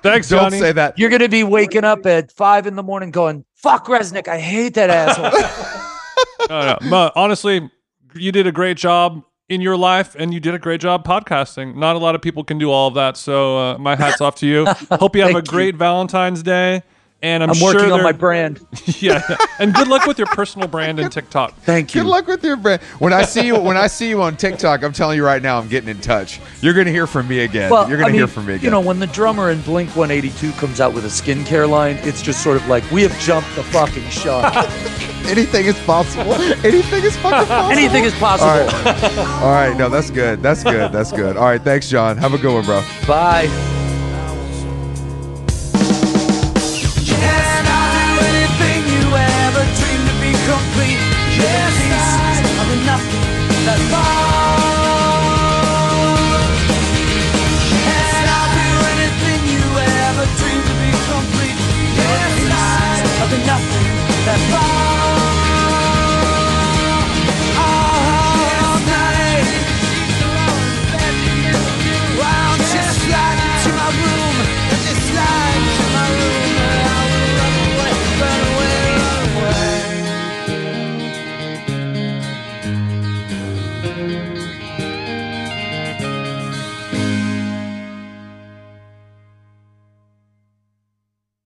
Thanks, 0.03 0.29
Don't 0.29 0.39
Johnny. 0.45 0.59
say 0.59 0.71
that. 0.71 0.97
You're 0.97 1.09
gonna 1.11 1.29
be 1.29 1.43
waking 1.43 1.83
up 1.83 2.05
at 2.07 2.31
five 2.31 2.65
in 2.65 2.75
the 2.75 2.81
morning 2.81 3.11
going, 3.11 3.45
"Fuck 3.55 3.85
Rzeznik, 3.87 4.27
I 4.27 4.39
hate 4.39 4.73
that 4.73 4.89
asshole." 4.89 6.49
no, 6.49 6.65
no. 6.81 6.89
But 6.89 7.13
honestly, 7.15 7.69
you 8.15 8.31
did 8.31 8.47
a 8.47 8.51
great 8.51 8.77
job 8.77 9.23
in 9.47 9.61
your 9.61 9.77
life, 9.77 10.15
and 10.17 10.33
you 10.33 10.39
did 10.39 10.55
a 10.55 10.59
great 10.59 10.81
job 10.81 11.05
podcasting. 11.05 11.75
Not 11.75 11.95
a 11.95 11.99
lot 11.99 12.15
of 12.15 12.21
people 12.21 12.43
can 12.43 12.57
do 12.57 12.71
all 12.71 12.87
of 12.87 12.95
that, 12.95 13.15
so 13.15 13.57
uh, 13.57 13.77
my 13.77 13.95
hats 13.95 14.21
off 14.21 14.35
to 14.37 14.47
you. 14.47 14.65
Hope 14.91 15.15
you 15.15 15.21
have 15.21 15.31
a 15.31 15.33
Thank 15.33 15.47
you. 15.47 15.51
great 15.51 15.75
Valentine's 15.75 16.41
Day. 16.41 16.81
And 17.23 17.43
I'm, 17.43 17.51
I'm 17.51 17.59
working 17.59 17.91
on 17.91 18.01
my 18.01 18.13
brand. 18.13 18.65
yeah, 18.99 19.21
yeah. 19.29 19.37
and 19.59 19.75
good 19.75 19.87
luck 19.87 20.07
with 20.07 20.17
your 20.17 20.25
personal 20.27 20.67
brand 20.67 20.99
and 20.99 21.11
TikTok. 21.11 21.53
Thank 21.59 21.93
you. 21.93 22.01
Good 22.01 22.09
luck 22.09 22.25
with 22.25 22.43
your 22.43 22.55
brand. 22.55 22.81
When 22.97 23.13
I 23.13 23.21
see 23.23 23.45
you, 23.45 23.59
when 23.59 23.77
I 23.77 23.85
see 23.87 24.09
you 24.09 24.23
on 24.23 24.37
TikTok, 24.37 24.83
I'm 24.83 24.91
telling 24.91 25.17
you 25.17 25.25
right 25.25 25.41
now, 25.41 25.59
I'm 25.59 25.67
getting 25.67 25.89
in 25.89 25.99
touch. 25.99 26.39
You're 26.61 26.73
gonna 26.73 26.89
hear 26.89 27.05
from 27.05 27.27
me 27.27 27.39
again. 27.41 27.69
Well, 27.69 27.87
You're 27.87 27.99
gonna 27.99 28.13
hear 28.13 28.25
from 28.27 28.47
me 28.47 28.53
again. 28.55 28.65
You 28.65 28.71
know, 28.71 28.81
when 28.81 28.97
the 28.99 29.05
drummer 29.07 29.51
in 29.51 29.61
Blink 29.61 29.95
182 29.95 30.51
comes 30.53 30.81
out 30.81 30.93
with 30.95 31.05
a 31.05 31.09
skincare 31.09 31.69
line, 31.69 31.97
it's 32.01 32.23
just 32.23 32.43
sort 32.43 32.57
of 32.57 32.67
like 32.67 32.89
we 32.89 33.03
have 33.03 33.17
jumped 33.19 33.53
the 33.55 33.63
fucking 33.65 34.09
shark. 34.09 34.53
anything 35.27 35.67
is 35.67 35.79
possible. 35.81 36.33
Anything 36.33 37.03
is 37.03 37.15
fucking 37.17 37.47
possible. 37.47 37.71
Anything 37.71 38.03
is 38.05 38.13
possible. 38.15 38.49
All 38.49 38.65
right. 38.65 39.17
All 39.43 39.51
right. 39.51 39.77
No, 39.77 39.89
that's 39.89 40.09
good. 40.09 40.41
That's 40.41 40.63
good. 40.63 40.91
That's 40.91 41.11
good. 41.11 41.37
All 41.37 41.45
right. 41.45 41.61
Thanks, 41.61 41.87
John. 41.87 42.17
Have 42.17 42.33
a 42.33 42.39
good 42.39 42.53
one, 42.53 42.65
bro. 42.65 42.83
Bye. 43.07 43.79